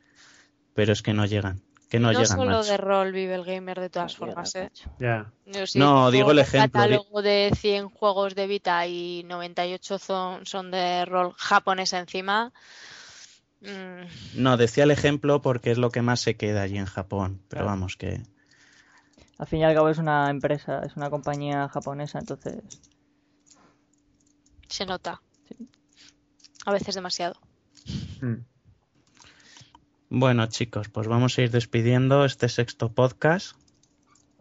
pero 0.75 0.93
es 0.93 1.03
que 1.03 1.15
no 1.15 1.27
llegan. 1.27 1.63
Que 1.91 1.99
no, 1.99 2.13
No 2.13 2.21
llegan, 2.21 2.39
solo 2.39 2.59
macho. 2.59 2.71
de 2.71 2.77
rol 2.79 3.13
vive 3.13 3.35
el 3.35 3.45
gamer 3.45 3.81
de 3.81 3.91
todas 3.91 4.17
formas, 4.17 4.55
¿eh? 4.55 4.71
Ya. 5.01 5.31
No, 5.75 6.11
digo 6.13 6.31
el 6.31 6.39
ejemplo, 6.39 6.81
catálogo 6.81 7.21
de 7.21 7.51
100 7.55 7.89
juegos 7.91 8.35
de 8.37 8.47
Vita 8.47 8.87
y 8.87 9.25
98 9.25 9.99
son, 9.99 10.47
son 10.47 10.71
de 10.71 11.05
rol 11.05 11.35
japonés 11.37 11.93
encima. 11.93 12.53
Mm, 13.61 14.41
No, 14.43 14.57
decía 14.57 14.85
el 14.85 14.93
ejemplo 14.93 15.43
porque 15.43 15.73
es 15.73 15.79
lo 15.79 15.91
que 15.91 16.01
más 16.01 16.21
se 16.21 16.37
queda 16.37 16.63
allí 16.63 16.79
en 16.79 16.87
Japón. 16.87 17.43
Pero 17.49 17.65
Claro. 17.65 17.67
vamos, 17.67 17.97
que 17.97 18.23
al 19.39 19.47
fin 19.49 19.59
y 19.61 19.65
al 19.65 19.75
cabo 19.75 19.89
es 19.89 19.99
una 19.99 20.31
empresa, 20.31 20.83
es 20.87 20.95
una 20.97 21.11
compañía 21.11 21.69
japonesa, 21.69 22.21
entonces 22.21 22.63
se 24.69 24.87
nota. 24.87 25.21
A 26.67 26.73
veces 26.73 26.95
demasiado. 26.95 27.35
Mm. 28.21 28.45
Bueno, 30.11 30.47
chicos, 30.47 30.89
pues 30.89 31.07
vamos 31.07 31.39
a 31.39 31.43
ir 31.43 31.51
despidiendo 31.51 32.25
este 32.25 32.49
sexto 32.49 32.93
podcast. 32.93 33.57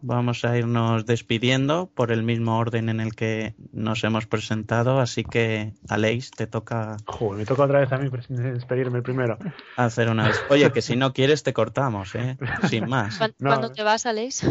Vamos 0.02 0.46
a 0.46 0.58
irnos 0.58 1.06
despidiendo 1.06 1.92
por 1.94 2.14
el 2.14 2.24
mismo 2.24 2.58
orden 2.58 2.88
en 2.88 3.02
el 3.02 3.16
que 3.16 3.54
nos 3.74 4.04
hemos 4.06 4.26
presentado, 4.28 5.00
así 5.00 5.26
que 5.26 5.74
Aleix, 5.90 6.32
te 6.32 6.48
toca 6.48 6.96
Joder, 7.06 7.40
me 7.40 7.46
toca 7.46 7.64
otra 7.64 7.82
vez 7.82 7.92
a 7.92 7.98
mí 7.98 8.10
despedirme 8.30 9.02
primero. 9.02 9.38
hacer 9.76 10.10
una 10.10 10.30
vez. 10.30 10.42
Oye, 10.50 10.72
que 10.72 10.82
si 10.82 10.96
no 10.96 11.12
quieres 11.12 11.44
te 11.44 11.52
cortamos, 11.52 12.16
¿eh? 12.16 12.38
Sin 12.70 12.88
más. 12.88 13.18
¿Cuán- 13.18 13.36
No, 13.40 13.50
¿Cuándo 13.50 13.72
te 13.74 13.84
vas, 13.84 14.06
Aleix? 14.06 14.42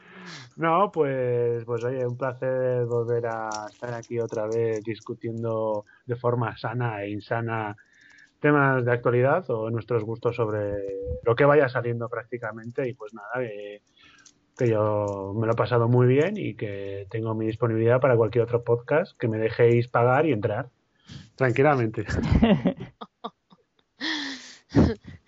no, 0.56 0.90
pues, 0.92 1.64
pues 1.64 1.84
oye, 1.84 2.06
un 2.06 2.16
placer 2.16 2.84
volver 2.86 3.26
a 3.26 3.48
estar 3.70 3.94
aquí 3.94 4.18
otra 4.18 4.46
vez 4.46 4.82
discutiendo 4.82 5.84
de 6.06 6.16
forma 6.16 6.56
sana 6.56 7.02
e 7.02 7.10
insana 7.10 7.76
temas 8.40 8.84
de 8.84 8.92
actualidad 8.92 9.48
o 9.50 9.70
nuestros 9.70 10.02
gustos 10.02 10.36
sobre 10.36 10.74
lo 11.24 11.34
que 11.36 11.44
vaya 11.44 11.68
saliendo 11.68 12.08
prácticamente 12.08 12.88
y 12.88 12.94
pues 12.94 13.12
nada, 13.14 13.46
que, 13.46 13.82
que 14.56 14.68
yo 14.68 15.34
me 15.36 15.46
lo 15.46 15.52
he 15.52 15.56
pasado 15.56 15.88
muy 15.88 16.06
bien 16.06 16.36
y 16.36 16.54
que 16.54 17.06
tengo 17.10 17.34
mi 17.34 17.46
disponibilidad 17.46 18.00
para 18.00 18.16
cualquier 18.16 18.44
otro 18.44 18.64
podcast 18.64 19.16
que 19.18 19.28
me 19.28 19.38
dejéis 19.38 19.88
pagar 19.88 20.26
y 20.26 20.32
entrar 20.32 20.70
tranquilamente. 21.36 22.06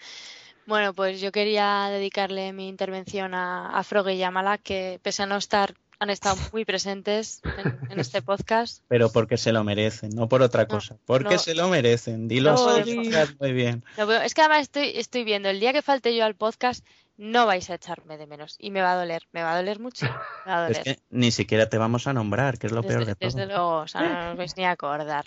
Bueno, 0.66 0.94
pues 0.94 1.20
yo 1.20 1.32
quería 1.32 1.88
dedicarle 1.90 2.52
mi 2.52 2.68
intervención 2.68 3.34
a, 3.34 3.76
a 3.76 3.82
Frog 3.82 4.10
y 4.10 4.22
a 4.22 4.30
Mala, 4.30 4.58
que 4.58 5.00
pese 5.02 5.24
a 5.24 5.26
no 5.26 5.36
estar, 5.36 5.74
han 5.98 6.10
estado 6.10 6.36
muy 6.52 6.64
presentes 6.64 7.40
en, 7.58 7.78
en 7.90 8.00
este 8.00 8.22
podcast. 8.22 8.82
Pero 8.88 9.10
porque 9.10 9.36
se 9.36 9.52
lo 9.52 9.64
merecen, 9.64 10.10
no 10.10 10.28
por 10.28 10.42
otra 10.42 10.66
cosa. 10.66 10.96
Porque 11.06 11.34
no. 11.34 11.38
se 11.38 11.54
lo 11.54 11.68
merecen. 11.68 12.28
Dilo 12.28 12.54
No, 12.54 12.68
así, 12.68 13.10
muy 13.40 13.52
bien. 13.52 13.84
Es 14.24 14.34
que 14.34 14.40
además 14.40 14.62
estoy, 14.62 14.92
estoy 14.94 15.24
viendo, 15.24 15.48
el 15.48 15.60
día 15.60 15.72
que 15.72 15.82
falte 15.82 16.14
yo 16.16 16.24
al 16.24 16.34
podcast, 16.34 16.84
no 17.16 17.46
vais 17.46 17.68
a 17.70 17.74
echarme 17.74 18.16
de 18.16 18.26
menos. 18.26 18.56
Y 18.58 18.70
me 18.70 18.82
va 18.82 18.92
a 18.92 18.96
doler, 18.96 19.22
me 19.32 19.42
va 19.42 19.52
a 19.52 19.56
doler 19.56 19.78
mucho. 19.80 20.06
Me 20.46 20.52
va 20.52 20.66
a 20.66 20.70
Es 20.70 20.78
doler. 20.78 20.96
que 20.96 21.02
ni 21.10 21.30
siquiera 21.30 21.68
te 21.68 21.78
vamos 21.78 22.06
a 22.06 22.12
nombrar, 22.12 22.58
que 22.58 22.66
es 22.66 22.72
lo 22.72 22.82
peor 22.82 23.00
desde, 23.00 23.12
de 23.12 23.16
todo. 23.16 23.26
desde 23.30 23.46
luego, 23.46 23.76
o 23.78 23.88
sea, 23.88 24.02
no 24.02 24.30
os 24.32 24.36
vais 24.36 24.56
ni 24.56 24.64
a 24.64 24.70
acordar. 24.72 25.26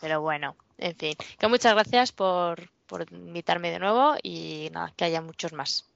Pero 0.00 0.20
bueno, 0.20 0.56
en 0.78 0.96
fin. 0.96 1.14
Que 1.38 1.46
muchas 1.48 1.74
gracias 1.74 2.12
por, 2.12 2.70
por 2.92 3.10
invitarme 3.10 3.70
de 3.70 3.78
nuevo 3.78 4.16
y 4.22 4.68
nada, 4.70 4.92
que 4.94 5.06
haya 5.06 5.22
muchos 5.22 5.54
más. 5.54 5.86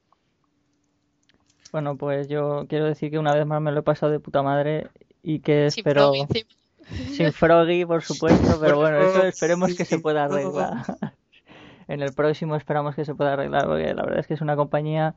Bueno, 1.71 1.99
pues 1.99 2.27
yo 2.27 2.65
quiero 2.71 2.87
decir 2.87 3.11
que 3.11 3.19
una 3.19 3.35
vez 3.35 3.45
más 3.45 3.61
me 3.61 3.71
lo 3.71 3.81
he 3.81 3.83
pasado 3.83 4.11
de 4.13 4.19
puta 4.19 4.43
madre 4.43 4.89
y 5.23 5.41
que 5.41 5.71
Sin 5.71 5.81
espero... 5.81 6.05
Froggy 6.05 6.21
encima. 6.21 6.51
Sin 7.13 7.33
Froggy, 7.35 7.85
por 7.85 8.03
supuesto, 8.03 8.59
pero 8.59 8.79
bueno, 8.79 8.99
eso 8.99 9.27
esperemos 9.27 9.75
que 9.75 9.85
se 9.85 9.99
pueda 9.99 10.25
arreglar. 10.25 10.87
En 11.89 12.03
el 12.03 12.13
próximo 12.15 12.57
esperamos 12.57 12.97
que 12.97 13.05
se 13.05 13.15
pueda 13.15 13.35
arreglar, 13.35 13.67
porque 13.67 13.95
la 13.95 14.03
verdad 14.03 14.19
es 14.19 14.27
que 14.27 14.35
es 14.35 14.41
una 14.41 14.57
compañía 14.57 15.15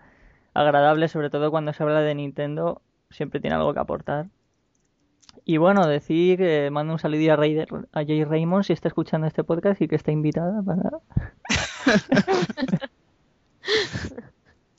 agradable, 0.53 1.07
sobre 1.07 1.31
todo 1.31 1.49
cuando 1.49 1.73
se 1.73 1.81
habla 1.81 2.01
de 2.01 2.13
Nintendo, 2.13 2.83
siempre 3.09 3.39
tiene 3.39 3.55
algo 3.55 3.73
que 3.73 3.79
aportar. 3.79 4.27
Y 5.49 5.57
bueno, 5.57 5.87
decir 5.87 6.37
que 6.37 6.69
mando 6.69 6.93
un 6.93 6.99
saludillo 6.99 7.33
a, 7.33 7.37
Raider- 7.37 7.87
a 7.91 8.05
Jay 8.05 8.23
Raymond 8.23 8.63
si 8.65 8.73
está 8.73 8.87
escuchando 8.87 9.25
este 9.25 9.43
podcast 9.43 9.81
y 9.81 9.87
que 9.87 9.95
está 9.95 10.11
invitada 10.11 10.61
para... 10.61 10.91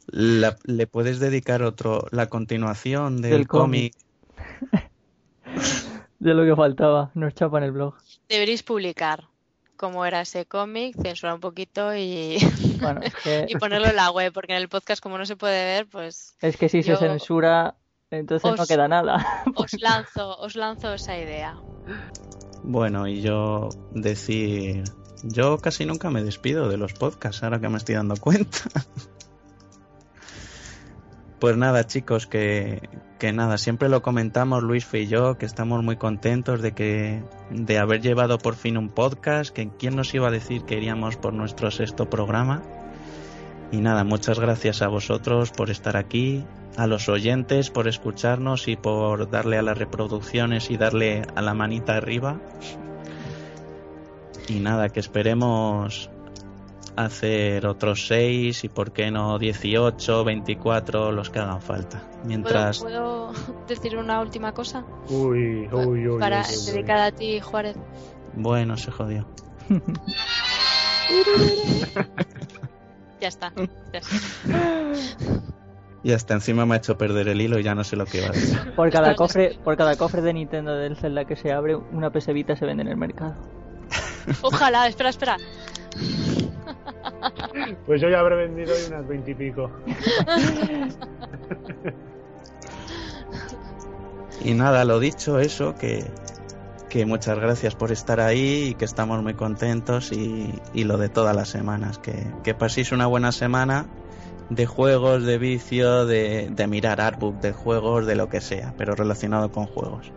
La- 0.07 0.57
¿Le 0.63 0.87
puedes 0.87 1.19
dedicar 1.19 1.63
otro, 1.65 2.07
la 2.13 2.29
continuación 2.29 3.21
del, 3.21 3.33
Del 3.33 3.49
cómic. 3.49 3.95
cómic? 4.71 4.91
de 6.21 6.35
lo 6.35 6.45
que 6.45 6.55
faltaba, 6.55 7.11
nos 7.15 7.35
chapa 7.35 7.59
en 7.59 7.65
el 7.65 7.73
blog. 7.73 7.95
Deberéis 8.29 8.63
publicar 8.63 9.25
cómo 9.77 10.05
era 10.07 10.21
ese 10.21 10.47
cómic, 10.47 10.95
censurar 11.03 11.35
un 11.35 11.41
poquito 11.41 11.97
y, 11.97 12.39
Bueno, 12.81 13.01
es 13.03 13.15
que, 13.17 13.47
y 13.49 13.57
ponerlo 13.57 13.89
en 13.89 13.97
la 13.97 14.13
web, 14.13 14.33
porque 14.33 14.53
en 14.53 14.59
el 14.63 14.69
podcast 14.69 15.03
como 15.03 15.19
no 15.19 15.27
se 15.27 15.35
puede 15.35 15.65
ver, 15.65 15.87
pues 15.89 16.37
es 16.41 16.57
que 16.57 16.69
si 16.69 16.83
yo- 16.83 16.95
se 16.97 17.09
censura, 17.09 17.75
entonces 18.11 18.59
no 18.59 18.66
queda 18.66 18.89
nada. 18.89 19.45
os 19.55 19.81
lanzo, 19.81 20.37
os 20.39 20.57
lanzo 20.57 20.93
esa 20.95 21.16
idea. 21.19 21.57
Bueno, 22.62 23.07
y 23.07 23.23
yo 23.23 23.69
decir, 23.93 24.85
yo 25.23 25.59
casi 25.59 25.87
nunca 25.87 26.11
me 26.11 26.23
despido 26.23 26.69
de 26.69 26.77
los 26.77 26.93
podcasts, 26.93 27.43
ahora 27.43 27.61
que 27.61 27.69
me 27.69 27.78
estoy 27.78 27.95
dando 27.95 28.16
cuenta. 28.16 28.59
Pues 31.41 31.57
nada, 31.57 31.87
chicos, 31.87 32.27
que, 32.27 32.87
que 33.19 33.32
nada, 33.32 33.57
siempre 33.57 33.89
lo 33.89 34.03
comentamos 34.03 34.62
Luis 34.62 34.87
y 34.93 35.07
yo, 35.07 35.39
que 35.39 35.47
estamos 35.47 35.82
muy 35.82 35.97
contentos 35.97 36.61
de 36.61 36.73
que 36.73 37.24
de 37.51 37.78
haber 37.78 38.03
llevado 38.03 38.37
por 38.37 38.57
fin 38.57 38.77
un 38.77 38.91
podcast, 38.91 39.51
que 39.51 39.70
quién 39.70 39.97
nos 39.97 40.12
iba 40.12 40.28
a 40.28 40.31
decir 40.31 40.65
que 40.65 40.77
iríamos 40.77 41.16
por 41.16 41.32
nuestro 41.32 41.70
sexto 41.70 42.11
programa. 42.11 42.62
Y 43.73 43.79
nada, 43.79 44.05
muchas 44.05 44.41
gracias 44.41 44.83
a 44.83 44.89
vosotros 44.89 45.53
por 45.53 45.71
estar 45.71 45.97
aquí, 45.97 46.45
a 46.77 46.87
los 46.87 47.09
oyentes 47.09 47.71
por 47.71 47.89
escucharnos 47.89 48.69
y 48.69 48.77
por 48.77 49.31
darle 49.31 49.59
a 49.59 49.63
las 49.63 49.79
reproducciones 49.79 50.71
y 50.71 50.77
darle 50.77 51.23
a 51.35 51.43
la 51.43 51.55
manita 51.55 51.97
arriba. 51.97 52.41
Y 54.49 54.61
nada, 54.61 54.89
que 54.89 55.01
esperemos 55.01 56.11
hacer 56.97 57.67
otros 57.67 58.07
6 58.09 58.65
y 58.65 58.69
por 58.69 58.93
qué 58.93 59.11
no 59.11 59.39
18, 59.39 60.25
24, 60.25 61.13
los 61.13 61.31
que 61.31 61.39
hagan 61.39 61.63
falta. 61.63 62.01
¿Puedo, 62.01 62.25
Mientras... 62.25 62.81
puedo 62.81 63.33
decir 63.69 63.97
una 63.97 64.21
última 64.21 64.53
cosa? 64.53 64.85
Uy, 65.09 65.69
uy, 65.73 66.09
uy. 66.09 66.21
Para 66.21 66.41
uy, 66.41 66.47
uy, 66.49 66.57
uy. 66.59 66.73
dedicada 66.73 67.07
a 67.07 67.13
ti, 67.13 67.41
Juárez. 67.41 67.77
Bueno, 68.35 68.77
se 68.77 68.91
jodió. 68.91 69.27
Ya 73.21 73.29
está. 73.29 73.53
Ya 73.93 73.99
está. 73.99 74.17
Y 76.03 76.13
hasta 76.13 76.33
encima 76.33 76.65
me 76.65 76.75
ha 76.75 76.79
hecho 76.79 76.97
perder 76.97 77.29
el 77.29 77.41
hilo 77.43 77.59
y 77.59 77.63
ya 77.63 77.75
no 77.75 77.85
sé 77.85 77.95
lo 77.95 78.07
que 78.07 78.19
iba 78.19 78.29
a 78.29 78.31
decir. 78.31 78.75
Por 78.75 78.91
cada 78.91 79.15
cofre, 79.15 79.59
por 79.63 79.77
cada 79.77 79.97
cofre 79.97 80.23
de 80.23 80.33
Nintendo 80.33 80.75
del 80.75 80.97
Zelda 80.97 81.27
que 81.27 81.37
se 81.37 81.53
abre, 81.53 81.77
una 81.77 82.11
PS 82.11 82.29
Vita 82.33 82.57
se 82.57 82.65
vende 82.65 82.83
en 82.83 82.89
el 82.89 82.97
mercado. 82.97 83.35
Ojalá, 84.43 84.87
espera, 84.87 85.11
espera. 85.11 85.37
Pues 87.87 88.01
yo 88.01 88.09
ya 88.09 88.21
habré 88.21 88.37
vendido 88.37 88.73
hoy 88.73 88.81
unas 88.89 89.07
veintipico. 89.07 89.71
Y 94.43 94.55
nada, 94.55 94.85
lo 94.85 94.99
dicho, 95.01 95.39
eso, 95.39 95.75
que, 95.75 96.05
que 96.91 97.07
muchas 97.07 97.39
gracias 97.39 97.75
por 97.75 97.93
estar 97.93 98.21
ahí 98.21 98.71
y 98.71 98.75
que 98.75 98.85
estamos 98.85 99.23
muy 99.23 99.35
contentos 99.35 100.12
y, 100.12 100.53
y 100.75 100.85
lo 100.85 100.99
de 100.99 101.09
todas 101.09 101.35
las 101.35 101.49
semanas. 101.49 101.99
Que, 101.99 102.27
que 102.43 102.53
paséis 102.53 102.93
una 102.93 103.07
buena 103.07 103.33
semana 103.33 103.87
de 104.51 104.67
juegos, 104.67 105.25
de 105.25 105.39
vicio, 105.39 106.05
de, 106.05 106.51
de 106.51 106.67
mirar 106.67 107.01
artbook, 107.01 107.37
de 107.37 107.53
juegos, 107.53 108.07
de 108.07 108.17
lo 108.17 108.29
que 108.29 108.41
sea, 108.41 108.75
pero 108.77 108.95
relacionado 108.95 109.53
con 109.53 109.67
juegos. 109.67 110.12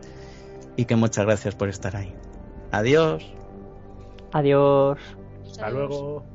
Y 0.76 0.86
que 0.86 0.96
muchas 0.96 1.26
gracias 1.26 1.56
por 1.56 1.70
estar 1.70 1.96
ahí. 1.96 2.14
Adiós. 2.72 3.24
Adiós. 4.34 4.98
Hasta 5.46 5.70
luego. 5.70 6.33